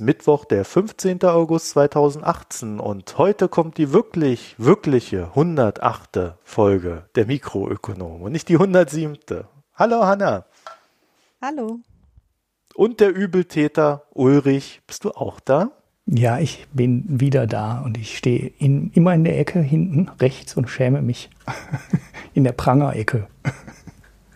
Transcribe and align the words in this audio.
Ist 0.00 0.06
Mittwoch, 0.06 0.46
der 0.46 0.64
15. 0.64 1.22
August 1.24 1.68
2018 1.72 2.80
und 2.80 3.18
heute 3.18 3.50
kommt 3.50 3.76
die 3.76 3.92
wirklich, 3.92 4.54
wirkliche 4.56 5.24
108. 5.24 6.36
Folge 6.42 7.04
der 7.16 7.26
Mikroökonom 7.26 8.22
und 8.22 8.32
nicht 8.32 8.48
die 8.48 8.54
107. 8.54 9.44
Hallo 9.74 10.06
Hanna. 10.06 10.46
Hallo. 11.42 11.80
Und 12.74 13.00
der 13.00 13.14
Übeltäter 13.14 14.06
Ulrich, 14.14 14.80
bist 14.86 15.04
du 15.04 15.10
auch 15.10 15.38
da? 15.38 15.70
Ja, 16.06 16.38
ich 16.38 16.66
bin 16.72 17.04
wieder 17.06 17.46
da 17.46 17.82
und 17.82 17.98
ich 17.98 18.16
stehe 18.16 18.46
in, 18.58 18.90
immer 18.92 19.12
in 19.12 19.24
der 19.24 19.38
Ecke 19.38 19.60
hinten 19.60 20.08
rechts 20.18 20.56
und 20.56 20.70
schäme 20.70 21.02
mich 21.02 21.28
in 22.32 22.44
der 22.44 22.52
Prangerecke. 22.52 23.28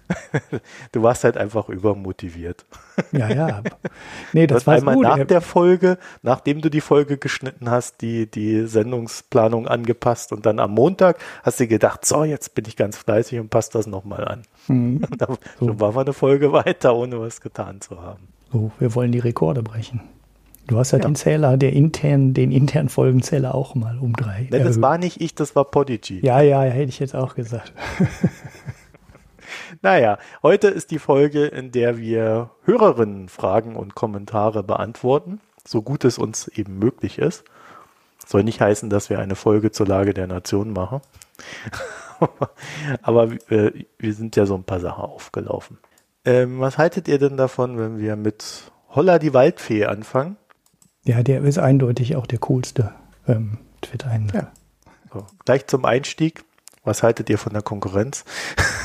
du 0.93 1.03
warst 1.03 1.25
halt 1.25 1.37
einfach 1.37 1.69
übermotiviert. 1.69 2.65
Ja, 3.13 3.29
ja. 3.29 3.63
Nee, 4.33 4.47
das 4.47 4.67
war 4.67 4.75
einmal 4.75 4.95
gut. 4.95 5.05
nach 5.05 5.25
der 5.25 5.41
Folge, 5.41 5.99
nachdem 6.23 6.61
du 6.61 6.71
die 6.71 6.81
Folge 6.81 7.17
geschnitten 7.17 7.71
hast, 7.71 8.01
die, 8.03 8.31
die 8.31 8.67
Sendungsplanung 8.67 9.67
angepasst 9.67 10.33
und 10.33 10.47
dann 10.47 10.59
am 10.59 10.73
Montag 10.73 11.19
hast 11.43 11.61
du 11.61 11.67
gedacht, 11.67 12.05
so, 12.05 12.25
jetzt 12.25 12.55
bin 12.55 12.65
ich 12.67 12.77
ganz 12.77 12.97
fleißig 12.97 13.41
und 13.41 13.51
passt 13.51 13.75
das 13.75 13.87
nochmal 13.87 14.27
an. 14.27 14.43
Mhm. 14.69 15.03
Da, 15.19 15.29
so. 15.61 15.67
so 15.67 15.81
war 15.81 15.95
wir 15.95 16.01
eine 16.01 16.13
Folge 16.13 16.53
weiter, 16.53 16.97
ohne 16.97 17.21
was 17.21 17.41
getan 17.41 17.81
zu 17.81 18.01
haben. 18.03 18.27
So, 18.53 18.73
wir 18.81 18.95
wollen 18.95 19.13
die 19.13 19.21
Rekorde 19.21 19.63
brechen. 19.63 20.01
Du 20.67 20.79
hast 20.79 20.93
ja, 20.93 20.99
ja, 20.99 21.05
den 21.05 21.15
Zähler, 21.15 21.57
der 21.57 21.73
intern, 21.73 22.33
den 22.33 22.51
internen 22.51 22.89
Folgenzähler 22.89 23.55
auch 23.55 23.75
mal 23.75 23.99
um 23.99 24.15
drei. 24.15 24.49
Nee, 24.51 24.61
das 24.61 24.81
war 24.81 24.99
nicht 24.99 25.21
ich, 25.21 25.35
das 25.35 25.55
war 25.55 25.67
Podigy. 25.67 26.21
Ja, 26.25 26.41
ja, 26.41 26.63
hätte 26.63 26.89
ich 26.89 26.99
jetzt 26.99 27.15
auch 27.15 27.35
gesagt. 27.35 27.73
Naja, 29.85 30.17
heute 30.43 30.69
ist 30.69 30.93
die 30.93 30.99
Folge, 30.99 31.45
in 31.45 31.71
der 31.71 31.99
wir 31.99 32.49
Hörerinnen 32.63 33.29
Fragen 33.29 33.77
und 33.77 33.95
Kommentare 33.95 34.63
beantworten, 34.63 35.43
so 35.63 35.83
gut 35.83 36.07
es 36.07 36.17
uns 36.17 36.49
eben 36.49 36.79
möglich 36.79 37.19
ist. 37.19 37.45
Soll 38.27 38.45
nicht 38.45 38.63
heißen, 38.63 38.89
dass 38.89 39.11
wir 39.11 39.19
eine 39.19 39.35
Folge 39.35 39.73
zur 39.73 39.87
Lage 39.87 40.15
der 40.15 40.27
Nation 40.27 40.73
machen. 40.73 41.03
Aber 43.03 43.33
wir, 43.33 43.75
wir, 43.99 44.15
sind 44.15 44.37
ja 44.37 44.47
so 44.47 44.55
ein 44.55 44.65
paar 44.65 44.81
Sachen 44.81 45.05
aufgelaufen. 45.05 45.77
Ähm, 46.25 46.61
was 46.61 46.79
haltet 46.79 47.07
ihr 47.07 47.19
denn 47.19 47.37
davon, 47.37 47.77
wenn 47.77 47.99
wir 47.99 48.17
mit 48.17 48.73
Holla 48.89 49.19
die 49.19 49.35
Waldfee 49.35 49.85
anfangen? 49.85 50.39
Ja, 51.05 51.23
der 51.23 51.43
ist 51.43 51.59
eindeutig 51.59 52.17
auch 52.17 52.27
der 52.27 52.39
coolste 52.39 52.95
ähm, 53.29 53.59
Twitter-Händler. 53.83 54.45
Ja. 54.45 54.53
So, 55.13 55.27
gleich 55.45 55.67
zum 55.67 55.85
Einstieg. 55.85 56.43
Was 56.85 57.03
haltet 57.03 57.29
ihr 57.29 57.37
von 57.37 57.53
der 57.53 57.61
Konkurrenz? 57.61 58.25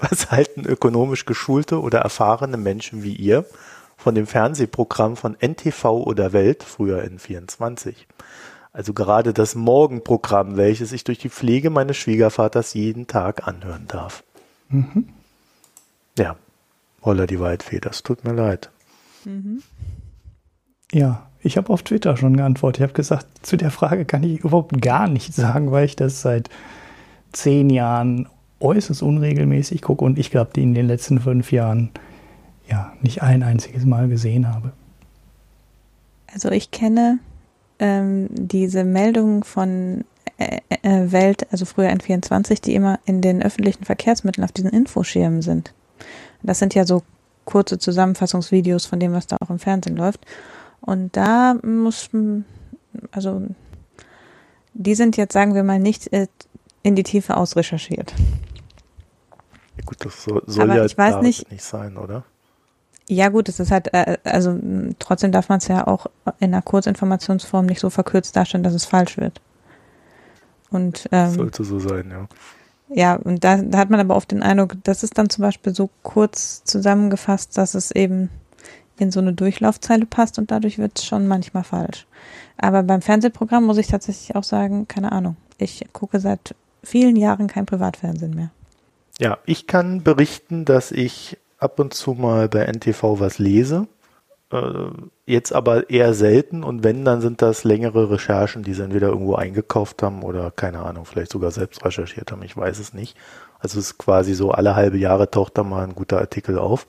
Was 0.00 0.30
halten 0.30 0.64
ökonomisch 0.64 1.24
geschulte 1.24 1.80
oder 1.80 2.00
erfahrene 2.00 2.56
Menschen 2.56 3.02
wie 3.02 3.14
ihr 3.14 3.44
von 3.96 4.14
dem 4.14 4.26
Fernsehprogramm 4.26 5.16
von 5.16 5.36
NTV 5.40 5.84
oder 5.84 6.32
Welt, 6.32 6.62
früher 6.62 7.02
N24? 7.02 7.94
Also 8.72 8.94
gerade 8.94 9.34
das 9.34 9.54
Morgenprogramm, 9.54 10.56
welches 10.56 10.92
ich 10.92 11.04
durch 11.04 11.18
die 11.18 11.28
Pflege 11.28 11.70
meines 11.70 11.96
Schwiegervaters 11.98 12.74
jeden 12.74 13.06
Tag 13.06 13.46
anhören 13.46 13.86
darf. 13.86 14.24
Mhm. 14.68 15.08
Ja, 16.18 16.36
Holla 17.02 17.26
die 17.26 17.40
Waldfee, 17.40 17.80
das 17.80 18.02
tut 18.02 18.24
mir 18.24 18.32
leid. 18.32 18.70
Mhm. 19.24 19.62
Ja, 20.90 21.26
ich 21.40 21.56
habe 21.56 21.72
auf 21.72 21.82
Twitter 21.82 22.16
schon 22.16 22.36
geantwortet. 22.36 22.80
Ich 22.80 22.82
habe 22.84 22.92
gesagt, 22.92 23.26
zu 23.42 23.56
der 23.56 23.70
Frage 23.70 24.04
kann 24.04 24.22
ich 24.22 24.40
überhaupt 24.40 24.80
gar 24.80 25.08
nichts 25.08 25.36
sagen, 25.36 25.70
weil 25.72 25.86
ich 25.86 25.96
das 25.96 26.22
seit 26.22 26.48
zehn 27.32 27.70
Jahren 27.70 28.28
äußerst 28.62 29.02
unregelmäßig 29.02 29.82
gucke 29.82 30.04
und 30.04 30.18
ich 30.18 30.30
glaube, 30.30 30.50
die 30.54 30.62
in 30.62 30.74
den 30.74 30.86
letzten 30.86 31.20
fünf 31.20 31.52
Jahren 31.52 31.90
ja 32.68 32.92
nicht 33.00 33.22
ein 33.22 33.42
einziges 33.42 33.84
Mal 33.84 34.08
gesehen 34.08 34.52
habe. 34.52 34.72
Also 36.32 36.50
ich 36.50 36.70
kenne 36.70 37.18
ähm, 37.78 38.28
diese 38.30 38.84
Meldungen 38.84 39.42
von 39.42 40.04
äh, 40.38 40.60
äh, 40.82 41.12
Welt, 41.12 41.46
also 41.52 41.64
früher 41.64 41.90
N24, 41.90 42.62
die 42.62 42.74
immer 42.74 42.98
in 43.04 43.20
den 43.20 43.42
öffentlichen 43.42 43.84
Verkehrsmitteln 43.84 44.44
auf 44.44 44.52
diesen 44.52 44.70
Infoschirmen 44.70 45.42
sind. 45.42 45.74
Das 46.42 46.58
sind 46.58 46.74
ja 46.74 46.86
so 46.86 47.02
kurze 47.44 47.78
Zusammenfassungsvideos 47.78 48.86
von 48.86 49.00
dem, 49.00 49.12
was 49.12 49.26
da 49.26 49.36
auch 49.40 49.50
im 49.50 49.58
Fernsehen 49.58 49.96
läuft. 49.96 50.24
Und 50.80 51.16
da 51.16 51.54
muss, 51.62 52.10
also 53.10 53.42
die 54.74 54.94
sind 54.94 55.16
jetzt, 55.16 55.32
sagen 55.32 55.54
wir 55.54 55.62
mal, 55.62 55.78
nicht 55.78 56.12
äh, 56.12 56.26
in 56.82 56.96
die 56.96 57.02
Tiefe 57.02 57.36
ausrecherchiert. 57.36 58.12
Gut, 59.84 60.04
das 60.04 60.24
soll, 60.24 60.42
soll 60.46 60.68
ja 60.68 60.84
ich 60.84 60.96
weiß 60.96 61.22
nicht, 61.22 61.50
nicht 61.50 61.64
sein, 61.64 61.96
oder? 61.96 62.24
Ja 63.08 63.28
gut, 63.30 63.48
es 63.48 63.58
ist 63.58 63.70
halt, 63.70 63.92
äh, 63.94 64.18
also 64.24 64.58
trotzdem 64.98 65.32
darf 65.32 65.48
man 65.48 65.58
es 65.58 65.68
ja 65.68 65.86
auch 65.86 66.06
in 66.38 66.52
einer 66.52 66.62
Kurzinformationsform 66.62 67.66
nicht 67.66 67.80
so 67.80 67.90
verkürzt 67.90 68.36
darstellen, 68.36 68.62
dass 68.62 68.74
es 68.74 68.84
falsch 68.84 69.16
wird. 69.16 69.40
Und 70.70 71.08
ähm, 71.12 71.30
sollte 71.32 71.64
so 71.64 71.78
sein, 71.78 72.10
ja. 72.10 72.28
Ja, 72.94 73.14
und 73.16 73.42
da, 73.42 73.56
da 73.56 73.78
hat 73.78 73.90
man 73.90 74.00
aber 74.00 74.16
oft 74.16 74.30
den 74.30 74.42
Eindruck, 74.42 74.76
das 74.84 75.02
ist 75.02 75.16
dann 75.16 75.30
zum 75.30 75.42
Beispiel 75.42 75.74
so 75.74 75.90
kurz 76.02 76.62
zusammengefasst, 76.64 77.56
dass 77.56 77.74
es 77.74 77.90
eben 77.90 78.30
in 78.98 79.10
so 79.10 79.20
eine 79.20 79.32
Durchlaufzeile 79.32 80.06
passt 80.06 80.38
und 80.38 80.50
dadurch 80.50 80.78
wird 80.78 80.98
es 80.98 81.04
schon 81.04 81.26
manchmal 81.26 81.64
falsch. 81.64 82.06
Aber 82.58 82.82
beim 82.82 83.02
Fernsehprogramm 83.02 83.64
muss 83.64 83.78
ich 83.78 83.88
tatsächlich 83.88 84.36
auch 84.36 84.44
sagen, 84.44 84.86
keine 84.88 85.12
Ahnung. 85.12 85.36
Ich 85.58 85.84
gucke 85.92 86.20
seit 86.20 86.54
vielen 86.82 87.16
Jahren 87.16 87.46
kein 87.46 87.66
Privatfernsehen 87.66 88.34
mehr. 88.34 88.50
Ja, 89.18 89.38
ich 89.44 89.66
kann 89.66 90.02
berichten, 90.02 90.64
dass 90.64 90.90
ich 90.90 91.38
ab 91.58 91.78
und 91.78 91.94
zu 91.94 92.12
mal 92.12 92.48
bei 92.48 92.64
NTV 92.64 93.20
was 93.20 93.38
lese. 93.38 93.86
Äh, 94.50 94.88
jetzt 95.26 95.52
aber 95.52 95.90
eher 95.90 96.14
selten 96.14 96.64
und 96.64 96.84
wenn, 96.84 97.04
dann 97.04 97.20
sind 97.20 97.40
das 97.42 97.64
längere 97.64 98.10
Recherchen, 98.10 98.62
die 98.62 98.74
sie 98.74 98.82
entweder 98.82 99.08
irgendwo 99.08 99.34
eingekauft 99.34 100.02
haben 100.02 100.22
oder 100.22 100.50
keine 100.50 100.80
Ahnung, 100.80 101.04
vielleicht 101.04 101.32
sogar 101.32 101.50
selbst 101.50 101.84
recherchiert 101.84 102.32
haben, 102.32 102.42
ich 102.42 102.56
weiß 102.56 102.78
es 102.78 102.92
nicht. 102.92 103.16
Also 103.60 103.78
es 103.78 103.86
ist 103.86 103.98
quasi 103.98 104.34
so, 104.34 104.50
alle 104.50 104.74
halbe 104.74 104.98
Jahre 104.98 105.30
taucht 105.30 105.56
da 105.56 105.62
mal 105.62 105.84
ein 105.84 105.94
guter 105.94 106.18
Artikel 106.18 106.58
auf. 106.58 106.86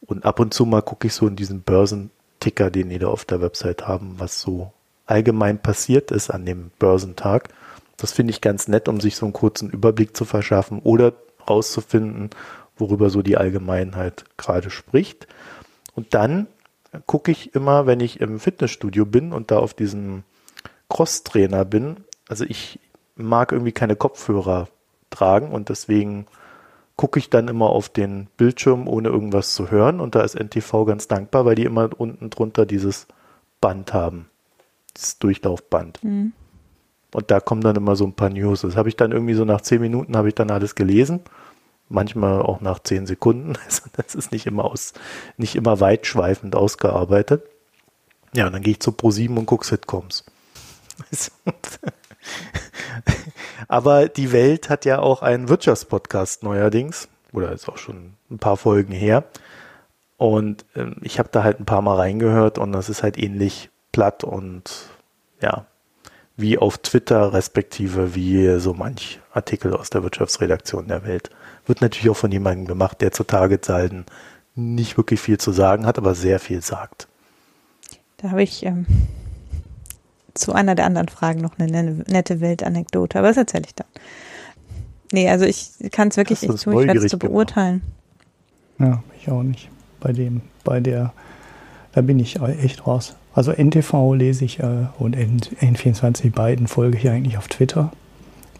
Und 0.00 0.24
ab 0.24 0.40
und 0.40 0.54
zu 0.54 0.66
mal 0.66 0.82
gucke 0.82 1.06
ich 1.06 1.14
so 1.14 1.26
in 1.26 1.36
diesen 1.36 1.62
Börsenticker, 1.62 2.70
den 2.70 2.88
die 2.90 2.98
da 2.98 3.08
auf 3.08 3.24
der 3.24 3.40
Website 3.40 3.86
haben, 3.86 4.14
was 4.18 4.40
so 4.40 4.72
allgemein 5.06 5.60
passiert 5.60 6.10
ist 6.10 6.30
an 6.30 6.44
dem 6.44 6.70
Börsentag. 6.78 7.48
Das 7.98 8.12
finde 8.12 8.30
ich 8.30 8.40
ganz 8.40 8.68
nett, 8.68 8.88
um 8.88 9.00
sich 9.00 9.16
so 9.16 9.26
einen 9.26 9.34
kurzen 9.34 9.68
Überblick 9.68 10.16
zu 10.16 10.24
verschaffen 10.24 10.78
oder 10.78 11.12
rauszufinden, 11.48 12.30
worüber 12.76 13.10
so 13.10 13.20
die 13.22 13.36
Allgemeinheit 13.36 14.24
gerade 14.36 14.70
spricht. 14.70 15.26
Und 15.94 16.14
dann 16.14 16.46
gucke 17.06 17.30
ich 17.30 17.54
immer, 17.54 17.86
wenn 17.86 18.00
ich 18.00 18.20
im 18.20 18.40
Fitnessstudio 18.40 19.04
bin 19.04 19.32
und 19.32 19.50
da 19.50 19.58
auf 19.58 19.74
diesem 19.74 20.22
Crosstrainer 20.88 21.64
bin, 21.64 21.98
also 22.28 22.44
ich 22.44 22.78
mag 23.16 23.52
irgendwie 23.52 23.72
keine 23.72 23.96
Kopfhörer 23.96 24.68
tragen 25.10 25.50
und 25.50 25.68
deswegen 25.68 26.26
gucke 26.96 27.18
ich 27.18 27.30
dann 27.30 27.48
immer 27.48 27.70
auf 27.70 27.88
den 27.88 28.26
Bildschirm, 28.36 28.88
ohne 28.88 29.08
irgendwas 29.08 29.54
zu 29.54 29.70
hören. 29.70 30.00
Und 30.00 30.14
da 30.14 30.22
ist 30.22 30.34
NTV 30.34 30.84
ganz 30.84 31.08
dankbar, 31.08 31.44
weil 31.44 31.54
die 31.54 31.64
immer 31.64 31.90
unten 31.96 32.28
drunter 32.30 32.66
dieses 32.66 33.06
Band 33.60 33.94
haben. 33.94 34.28
Dieses 34.96 35.18
Durchlaufband. 35.18 36.02
Mhm. 36.02 36.32
Und 37.12 37.30
da 37.30 37.40
kommen 37.40 37.62
dann 37.62 37.76
immer 37.76 37.96
so 37.96 38.04
ein 38.04 38.14
paar 38.14 38.30
News. 38.30 38.60
Das 38.62 38.76
habe 38.76 38.88
ich 38.88 38.96
dann 38.96 39.12
irgendwie 39.12 39.34
so 39.34 39.44
nach 39.44 39.60
zehn 39.60 39.80
Minuten 39.80 40.16
habe 40.16 40.28
ich 40.28 40.34
dann 40.34 40.50
alles 40.50 40.74
gelesen. 40.74 41.20
Manchmal 41.88 42.42
auch 42.42 42.60
nach 42.60 42.80
zehn 42.80 43.06
Sekunden. 43.06 43.54
Also 43.64 43.82
das 43.96 44.14
ist 44.14 44.32
nicht 44.32 44.46
immer 44.46 44.64
aus, 44.64 44.92
nicht 45.36 45.56
immer 45.56 45.80
weitschweifend 45.80 46.54
ausgearbeitet. 46.54 47.44
Ja, 48.34 48.46
und 48.46 48.52
dann 48.52 48.62
gehe 48.62 48.72
ich 48.72 48.80
zu 48.80 48.90
Pro7 48.90 49.36
und 49.36 49.46
gucke 49.46 49.66
Sitcoms. 49.66 50.24
Aber 53.68 54.08
die 54.08 54.32
Welt 54.32 54.68
hat 54.68 54.84
ja 54.84 54.98
auch 54.98 55.22
einen 55.22 55.48
Wirtschaftspodcast 55.48 56.42
neuerdings. 56.42 57.08
Oder 57.32 57.52
ist 57.52 57.68
auch 57.68 57.78
schon 57.78 58.14
ein 58.30 58.38
paar 58.38 58.56
Folgen 58.56 58.92
her. 58.92 59.24
Und 60.18 60.66
ähm, 60.74 60.96
ich 61.02 61.18
habe 61.18 61.30
da 61.30 61.42
halt 61.42 61.60
ein 61.60 61.64
paar 61.66 61.82
Mal 61.82 61.96
reingehört 61.96 62.58
und 62.58 62.72
das 62.72 62.88
ist 62.88 63.02
halt 63.02 63.16
ähnlich 63.18 63.70
platt 63.92 64.24
und 64.24 64.88
ja, 65.40 65.66
wie 66.38 66.56
auf 66.56 66.78
Twitter, 66.78 67.32
respektive 67.32 68.14
wie 68.14 68.58
so 68.60 68.72
manch 68.72 69.20
Artikel 69.32 69.74
aus 69.74 69.90
der 69.90 70.04
Wirtschaftsredaktion 70.04 70.86
der 70.86 71.04
Welt. 71.04 71.30
Wird 71.66 71.82
natürlich 71.82 72.08
auch 72.10 72.16
von 72.16 72.30
jemandem 72.30 72.66
gemacht, 72.66 73.00
der 73.00 73.10
zu 73.10 73.24
Targetsalden 73.24 74.06
nicht 74.54 74.96
wirklich 74.96 75.20
viel 75.20 75.38
zu 75.38 75.50
sagen 75.50 75.84
hat, 75.84 75.98
aber 75.98 76.14
sehr 76.14 76.38
viel 76.38 76.62
sagt. 76.62 77.08
Da 78.18 78.30
habe 78.30 78.42
ich 78.44 78.64
ähm, 78.64 78.86
zu 80.34 80.52
einer 80.52 80.76
der 80.76 80.86
anderen 80.86 81.08
Fragen 81.08 81.40
noch 81.40 81.58
eine 81.58 82.04
nette 82.06 82.40
Weltanekdote, 82.40 83.18
aber 83.18 83.28
das 83.28 83.36
erzähle 83.36 83.64
ich 83.66 83.74
dann. 83.74 83.88
Nee, 85.12 85.28
also 85.28 85.44
ich 85.44 85.72
kann 85.90 86.08
es 86.08 86.16
wirklich 86.16 86.42
nicht 86.42 86.62
tun, 86.62 86.80
ich 86.80 86.86
werde 86.86 87.00
es 87.00 87.10
zu 87.10 87.18
beurteilen. 87.18 87.82
Ja, 88.78 89.02
ich 89.20 89.28
auch 89.28 89.42
nicht. 89.42 89.68
Bei 89.98 90.12
dem, 90.12 90.42
bei 90.62 90.78
der, 90.78 91.12
da 91.92 92.00
bin 92.00 92.20
ich 92.20 92.40
echt 92.40 92.86
raus. 92.86 93.16
Also 93.38 93.52
NTV 93.52 94.14
lese 94.14 94.44
ich 94.44 94.58
äh, 94.58 94.86
und 94.98 95.14
N, 95.14 95.38
N24 95.60 96.32
beiden 96.32 96.66
folge 96.66 96.98
ich 96.98 97.08
eigentlich 97.08 97.38
auf 97.38 97.46
Twitter. 97.46 97.92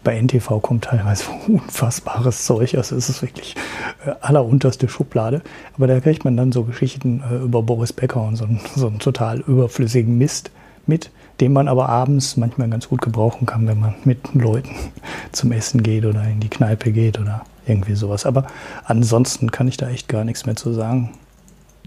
bei 0.05 0.17
NTV 0.17 0.61
kommt 0.61 0.85
teilweise 0.85 1.25
unfassbares 1.49 2.45
Zeug. 2.45 2.75
Also 2.75 2.95
es 2.95 3.09
ist 3.09 3.21
wirklich 3.21 3.57
äh, 4.05 4.11
allerunterste 4.21 4.87
Schublade. 4.87 5.41
Aber 5.75 5.87
da 5.87 5.99
kriegt 5.99 6.23
man 6.23 6.37
dann 6.37 6.53
so 6.53 6.63
Geschichten 6.63 7.21
äh, 7.29 7.43
über 7.43 7.61
Boris 7.61 7.91
Becker 7.91 8.21
und 8.21 8.37
so, 8.37 8.47
so 8.73 8.87
einen 8.87 8.99
total 8.99 9.41
überflüssigen 9.41 10.17
Mist 10.17 10.49
mit, 10.87 11.11
den 11.41 11.51
man 11.51 11.67
aber 11.67 11.89
abends 11.89 12.37
manchmal 12.37 12.69
ganz 12.69 12.87
gut 12.87 13.01
gebrauchen 13.01 13.45
kann, 13.45 13.67
wenn 13.67 13.81
man 13.81 13.95
mit 14.05 14.33
Leuten 14.33 14.73
zum 15.33 15.51
Essen 15.51 15.83
geht 15.83 16.05
oder 16.05 16.23
in 16.23 16.39
die 16.39 16.47
Kneipe 16.47 16.93
geht 16.93 17.19
oder 17.19 17.43
irgendwie 17.67 17.95
sowas. 17.95 18.25
Aber 18.25 18.47
ansonsten 18.85 19.51
kann 19.51 19.67
ich 19.67 19.75
da 19.75 19.89
echt 19.89 20.07
gar 20.07 20.23
nichts 20.23 20.45
mehr 20.45 20.55
zu 20.55 20.71
sagen. 20.71 21.09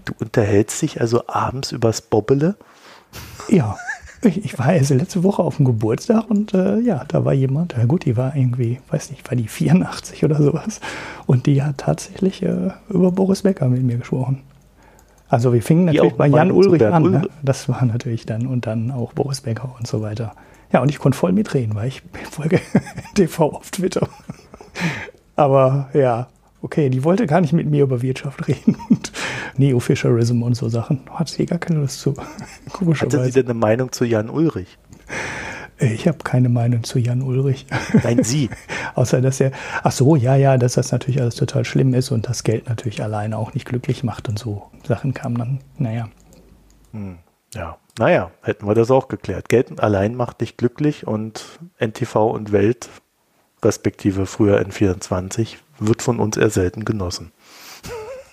Du 0.05 0.13
unterhältst 0.19 0.79
dich 0.83 1.01
also 1.01 1.23
abends 1.25 1.71
übers 1.71 2.01
Bobbele? 2.01 2.55
Ja. 3.49 3.77
Ich, 4.25 4.45
ich 4.45 4.57
war 4.57 4.67
also 4.67 4.95
letzte 4.95 5.23
Woche 5.23 5.43
auf 5.43 5.57
dem 5.57 5.65
Geburtstag 5.65 6.29
und 6.29 6.53
äh, 6.53 6.79
ja, 6.79 7.03
da 7.07 7.25
war 7.25 7.33
jemand, 7.33 7.75
ja 7.77 7.83
gut, 7.85 8.05
die 8.05 8.15
war 8.15 8.35
irgendwie, 8.35 8.79
weiß 8.89 9.11
nicht, 9.11 9.29
war 9.29 9.35
die 9.35 9.49
84 9.49 10.23
oder 10.23 10.41
sowas. 10.41 10.79
Und 11.25 11.45
die 11.45 11.61
hat 11.61 11.79
tatsächlich 11.79 12.41
äh, 12.41 12.71
über 12.89 13.11
Boris 13.11 13.41
Becker 13.41 13.67
mit 13.67 13.83
mir 13.83 13.97
gesprochen. 13.97 14.41
Also 15.27 15.51
wir 15.51 15.61
fingen 15.61 15.85
natürlich 15.85 16.13
bei 16.13 16.27
Jan 16.27 16.51
Ulrich 16.51 16.85
an. 16.85 17.09
Ne? 17.09 17.27
Das 17.41 17.67
war 17.67 17.83
natürlich 17.83 18.25
dann 18.25 18.47
und 18.47 18.67
dann 18.67 18.91
auch 18.91 19.13
Boris 19.13 19.41
Becker 19.41 19.75
und 19.77 19.87
so 19.87 20.01
weiter. 20.01 20.33
Ja, 20.71 20.81
und 20.81 20.89
ich 20.89 20.99
konnte 20.99 21.17
voll 21.17 21.33
mitreden, 21.33 21.75
weil 21.75 21.87
ich 21.87 22.01
folge 22.31 22.61
TV 23.15 23.51
auf 23.51 23.71
Twitter. 23.71 24.07
Aber 25.35 25.89
ja, 25.93 26.27
okay, 26.63 26.89
die 26.89 27.03
wollte 27.03 27.27
gar 27.27 27.41
nicht 27.41 27.53
mit 27.53 27.69
mir 27.69 27.83
über 27.83 28.01
Wirtschaft 28.01 28.47
reden 28.47 28.77
und 28.89 29.11
Neo-Fisherism 29.57 30.41
und 30.41 30.55
so 30.55 30.69
Sachen. 30.69 31.01
Hat 31.11 31.29
sie 31.29 31.45
gar 31.45 31.59
keine 31.59 31.81
Lust 31.81 31.99
zu. 31.99 32.15
Hatte 32.99 33.23
sie 33.25 33.31
denn 33.31 33.45
eine 33.45 33.53
Meinung 33.53 33.91
zu 33.91 34.05
Jan 34.05 34.29
Ulrich? 34.29 34.79
Ich 35.79 36.07
habe 36.07 36.19
keine 36.19 36.49
Meinung 36.49 36.83
zu 36.83 36.97
Jan 36.97 37.21
Ulrich. 37.21 37.65
Nein, 38.03 38.23
Sie. 38.23 38.49
Außer, 38.95 39.21
dass 39.21 39.41
er, 39.41 39.51
ach 39.83 39.91
so, 39.91 40.15
ja, 40.15 40.35
ja, 40.35 40.57
dass 40.57 40.73
das 40.73 40.91
natürlich 40.91 41.19
alles 41.19 41.35
total 41.35 41.65
schlimm 41.65 41.93
ist 41.93 42.11
und 42.11 42.29
das 42.29 42.43
Geld 42.43 42.69
natürlich 42.69 43.03
alleine 43.03 43.37
auch 43.37 43.53
nicht 43.53 43.65
glücklich 43.65 44.03
macht 44.03 44.29
und 44.29 44.39
so 44.39 44.69
Sachen 44.87 45.13
kamen 45.13 45.37
dann, 45.37 45.59
naja. 45.77 46.09
Hm, 46.91 47.17
ja, 47.53 47.77
naja, 47.99 48.31
hätten 48.43 48.67
wir 48.67 48.75
das 48.75 48.91
auch 48.91 49.07
geklärt. 49.07 49.49
Geld 49.49 49.79
allein 49.81 50.15
macht 50.15 50.41
dich 50.41 50.57
glücklich 50.57 51.05
und 51.05 51.59
NTV 51.79 52.15
und 52.31 52.51
Welt, 52.51 52.89
respektive 53.63 54.25
früher 54.25 54.59
N24, 54.59 55.57
wird 55.79 56.01
von 56.01 56.19
uns 56.19 56.37
eher 56.37 56.49
selten 56.49 56.85
genossen. 56.85 57.31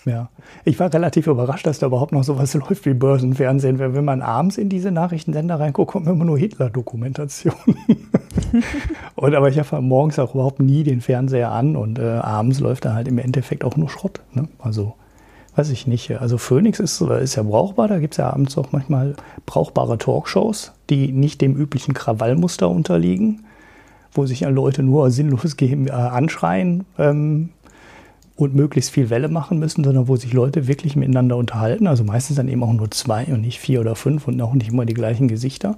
Ja, 0.07 0.31
ich 0.65 0.81
war 0.81 0.93
relativ 0.93 1.27
überrascht, 1.27 1.67
dass 1.67 1.79
da 1.79 1.87
überhaupt 1.87 2.13
noch 2.13 2.25
sowas 2.25 2.55
läuft 2.55 2.87
wie 2.87 2.95
Börsenfernsehen. 2.95 3.79
Wenn 3.79 4.05
man 4.05 4.23
abends 4.23 4.57
in 4.57 4.69
diese 4.69 4.91
Nachrichtensender 4.91 5.61
reinguckt, 5.61 5.93
kommen 5.93 6.07
immer 6.07 6.25
nur 6.25 6.39
Hitler-Dokumentationen. 6.39 7.77
und 9.15 9.35
aber 9.35 9.49
ich 9.49 9.59
habe 9.59 9.81
morgens 9.83 10.19
auch 10.19 10.35
überhaupt 10.35 10.61
nie 10.61 10.85
den 10.85 11.01
Fernseher 11.01 11.51
an 11.51 11.77
und 11.77 11.99
äh, 11.99 12.03
abends 12.03 12.61
läuft 12.61 12.87
da 12.87 12.95
halt 12.95 13.09
im 13.09 13.19
Endeffekt 13.19 13.63
auch 13.63 13.77
nur 13.77 13.91
Schrott. 13.91 14.21
Ne? 14.33 14.49
Also 14.59 14.95
weiß 15.57 15.71
ich 15.71 15.87
nicht. 15.87 16.19
Also 16.21 16.39
Phoenix 16.39 16.81
ist, 16.81 17.01
ist 17.01 17.35
ja 17.35 17.43
brauchbar, 17.43 17.89
da 17.89 17.99
gibt 17.99 18.15
es 18.15 18.19
ja 18.19 18.31
abends 18.31 18.57
auch 18.57 18.73
manchmal 18.73 19.17
brauchbare 19.47 19.99
Talkshows, 19.99 20.73
die 20.89 21.13
nicht 21.13 21.41
dem 21.41 21.55
üblichen 21.57 21.93
Krawallmuster 21.93 22.69
unterliegen, 22.71 23.45
wo 24.13 24.27
sich 24.27 24.41
ja 24.41 24.49
Leute 24.49 24.83
nur 24.83 25.11
sinnlos 25.11 25.57
geben, 25.57 25.87
äh, 25.87 25.93
anschreien. 25.93 26.85
Ähm, 26.99 27.51
und 28.41 28.55
möglichst 28.55 28.91
viel 28.91 29.11
Welle 29.11 29.29
machen 29.29 29.59
müssen, 29.59 29.85
sondern 29.85 30.09
wo 30.09 30.17
sich 30.17 30.33
Leute 30.33 30.67
wirklich 30.67 30.97
miteinander 30.97 31.37
unterhalten. 31.37 31.87
Also 31.87 32.05
meistens 32.05 32.37
dann 32.37 32.49
eben 32.49 32.63
auch 32.63 32.73
nur 32.73 32.91
zwei 32.91 33.27
und 33.27 33.43
nicht 33.43 33.61
vier 33.61 33.81
oder 33.81 33.95
fünf 33.95 34.27
und 34.27 34.41
auch 34.41 34.55
nicht 34.55 34.71
immer 34.71 34.87
die 34.87 34.95
gleichen 34.95 35.29
Gesichter. 35.29 35.77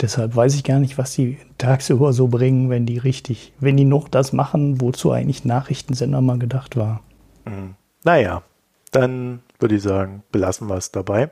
deshalb 0.00 0.36
weiß 0.36 0.54
ich 0.54 0.62
gar 0.64 0.78
nicht, 0.78 0.96
was 0.98 1.14
die 1.14 1.38
tagsüber 1.56 2.12
so 2.12 2.28
bringen, 2.28 2.70
wenn 2.70 2.86
die 2.86 2.98
richtig, 2.98 3.52
wenn 3.58 3.76
die 3.76 3.84
noch 3.84 4.08
das 4.08 4.32
machen, 4.32 4.80
wozu 4.80 5.10
eigentlich 5.10 5.44
Nachrichtensender 5.44 6.20
mal 6.20 6.38
gedacht 6.38 6.76
war. 6.76 7.00
Mhm. 7.48 7.74
Naja, 8.04 8.42
dann 8.90 9.42
würde 9.58 9.76
ich 9.76 9.82
sagen, 9.82 10.22
belassen 10.30 10.68
wir 10.68 10.76
es 10.76 10.92
dabei. 10.92 11.30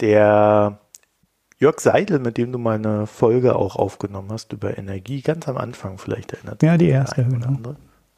Der 0.00 0.78
Jörg 1.58 1.80
Seidel, 1.80 2.18
mit 2.18 2.36
dem 2.36 2.52
du 2.52 2.58
mal 2.58 2.74
eine 2.74 3.06
Folge 3.06 3.56
auch 3.56 3.76
aufgenommen 3.76 4.30
hast 4.32 4.52
über 4.52 4.76
Energie, 4.76 5.22
ganz 5.22 5.48
am 5.48 5.56
Anfang 5.56 5.98
vielleicht 5.98 6.32
erinnert. 6.32 6.62
Ja, 6.62 6.76
die 6.76 6.88
erste. 6.88 7.24
Genau. 7.24 7.76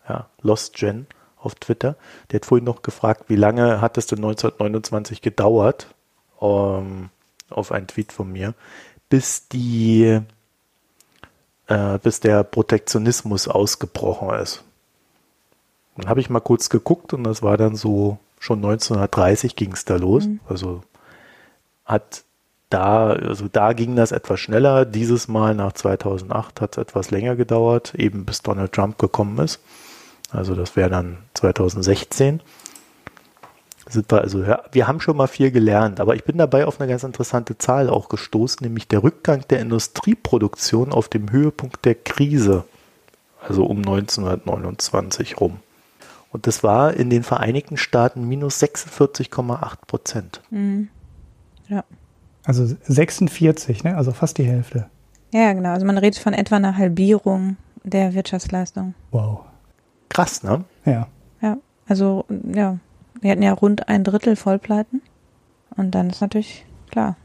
Ja, 0.08 0.28
Lost 0.40 0.74
Gen 0.74 1.06
auf 1.36 1.54
Twitter. 1.54 1.96
Der 2.30 2.40
hat 2.40 2.46
vorhin 2.46 2.64
noch 2.64 2.82
gefragt, 2.82 3.24
wie 3.28 3.36
lange 3.36 3.80
hat 3.80 3.98
es 3.98 4.06
denn 4.06 4.18
1929 4.18 5.22
gedauert, 5.22 5.94
um, 6.38 6.50
ähm, 6.50 7.10
auf 7.50 7.70
einen 7.72 7.86
Tweet 7.86 8.12
von 8.12 8.32
mir, 8.32 8.54
bis 9.08 9.48
die, 9.48 10.20
äh, 11.68 11.98
bis 12.02 12.20
der 12.20 12.42
Protektionismus 12.42 13.46
ausgebrochen 13.46 14.30
ist. 14.30 14.64
Dann 15.96 16.08
habe 16.08 16.20
ich 16.20 16.30
mal 16.30 16.40
kurz 16.40 16.68
geguckt 16.68 17.12
und 17.12 17.24
das 17.24 17.42
war 17.42 17.56
dann 17.56 17.76
so 17.76 18.18
schon 18.38 18.58
1930 18.58 19.56
ging 19.56 19.72
es 19.72 19.84
da 19.84 19.96
los. 19.96 20.26
Mhm. 20.26 20.40
Also 20.48 20.82
hat 21.84 22.24
da, 22.70 23.10
also 23.10 23.46
da 23.50 23.72
ging 23.72 23.96
das 23.96 24.12
etwas 24.12 24.40
schneller. 24.40 24.84
Dieses 24.84 25.28
Mal 25.28 25.54
nach 25.54 25.72
2008 25.72 26.60
hat 26.60 26.76
es 26.76 26.82
etwas 26.82 27.10
länger 27.10 27.36
gedauert, 27.36 27.94
eben 27.94 28.24
bis 28.24 28.42
Donald 28.42 28.72
Trump 28.72 28.98
gekommen 28.98 29.38
ist. 29.38 29.60
Also 30.30 30.54
das 30.54 30.76
wäre 30.76 30.90
dann 30.90 31.18
2016. 31.34 32.40
Sind 33.88 34.10
wir 34.10 34.20
also, 34.20 34.42
ja, 34.42 34.64
wir 34.72 34.88
haben 34.88 35.00
schon 35.00 35.16
mal 35.16 35.28
viel 35.28 35.52
gelernt, 35.52 36.00
aber 36.00 36.16
ich 36.16 36.24
bin 36.24 36.38
dabei 36.38 36.66
auf 36.66 36.80
eine 36.80 36.90
ganz 36.90 37.04
interessante 37.04 37.56
Zahl 37.56 37.88
auch 37.88 38.08
gestoßen, 38.08 38.64
nämlich 38.66 38.88
der 38.88 39.04
Rückgang 39.04 39.44
der 39.48 39.60
Industrieproduktion 39.60 40.92
auf 40.92 41.08
dem 41.08 41.30
Höhepunkt 41.30 41.84
der 41.84 41.94
Krise, 41.94 42.64
also 43.46 43.64
um 43.64 43.78
1929 43.78 45.40
rum. 45.40 45.60
Und 46.32 46.46
das 46.46 46.62
war 46.62 46.94
in 46.94 47.10
den 47.10 47.22
Vereinigten 47.22 47.76
Staaten 47.76 48.26
minus 48.26 48.62
46,8 48.62 49.76
Prozent. 49.86 50.42
Mhm. 50.50 50.88
Ja. 51.68 51.84
Also 52.44 52.66
46, 52.66 53.84
ne? 53.84 53.96
also 53.96 54.12
fast 54.12 54.38
die 54.38 54.44
Hälfte. 54.44 54.88
Ja, 55.32 55.52
genau. 55.52 55.70
Also 55.70 55.86
man 55.86 55.98
redet 55.98 56.18
von 56.18 56.32
etwa 56.32 56.56
einer 56.56 56.76
Halbierung 56.76 57.56
der 57.82 58.14
Wirtschaftsleistung. 58.14 58.94
Wow. 59.10 59.40
Krass, 60.08 60.42
ne? 60.42 60.64
Ja. 60.84 61.08
Ja, 61.40 61.56
also 61.88 62.24
ja, 62.52 62.78
wir 63.20 63.30
hatten 63.30 63.42
ja 63.42 63.52
rund 63.52 63.88
ein 63.88 64.04
Drittel 64.04 64.36
Vollpleiten. 64.36 65.02
Und 65.76 65.94
dann 65.94 66.10
ist 66.10 66.20
natürlich 66.20 66.64
klar. 66.90 67.16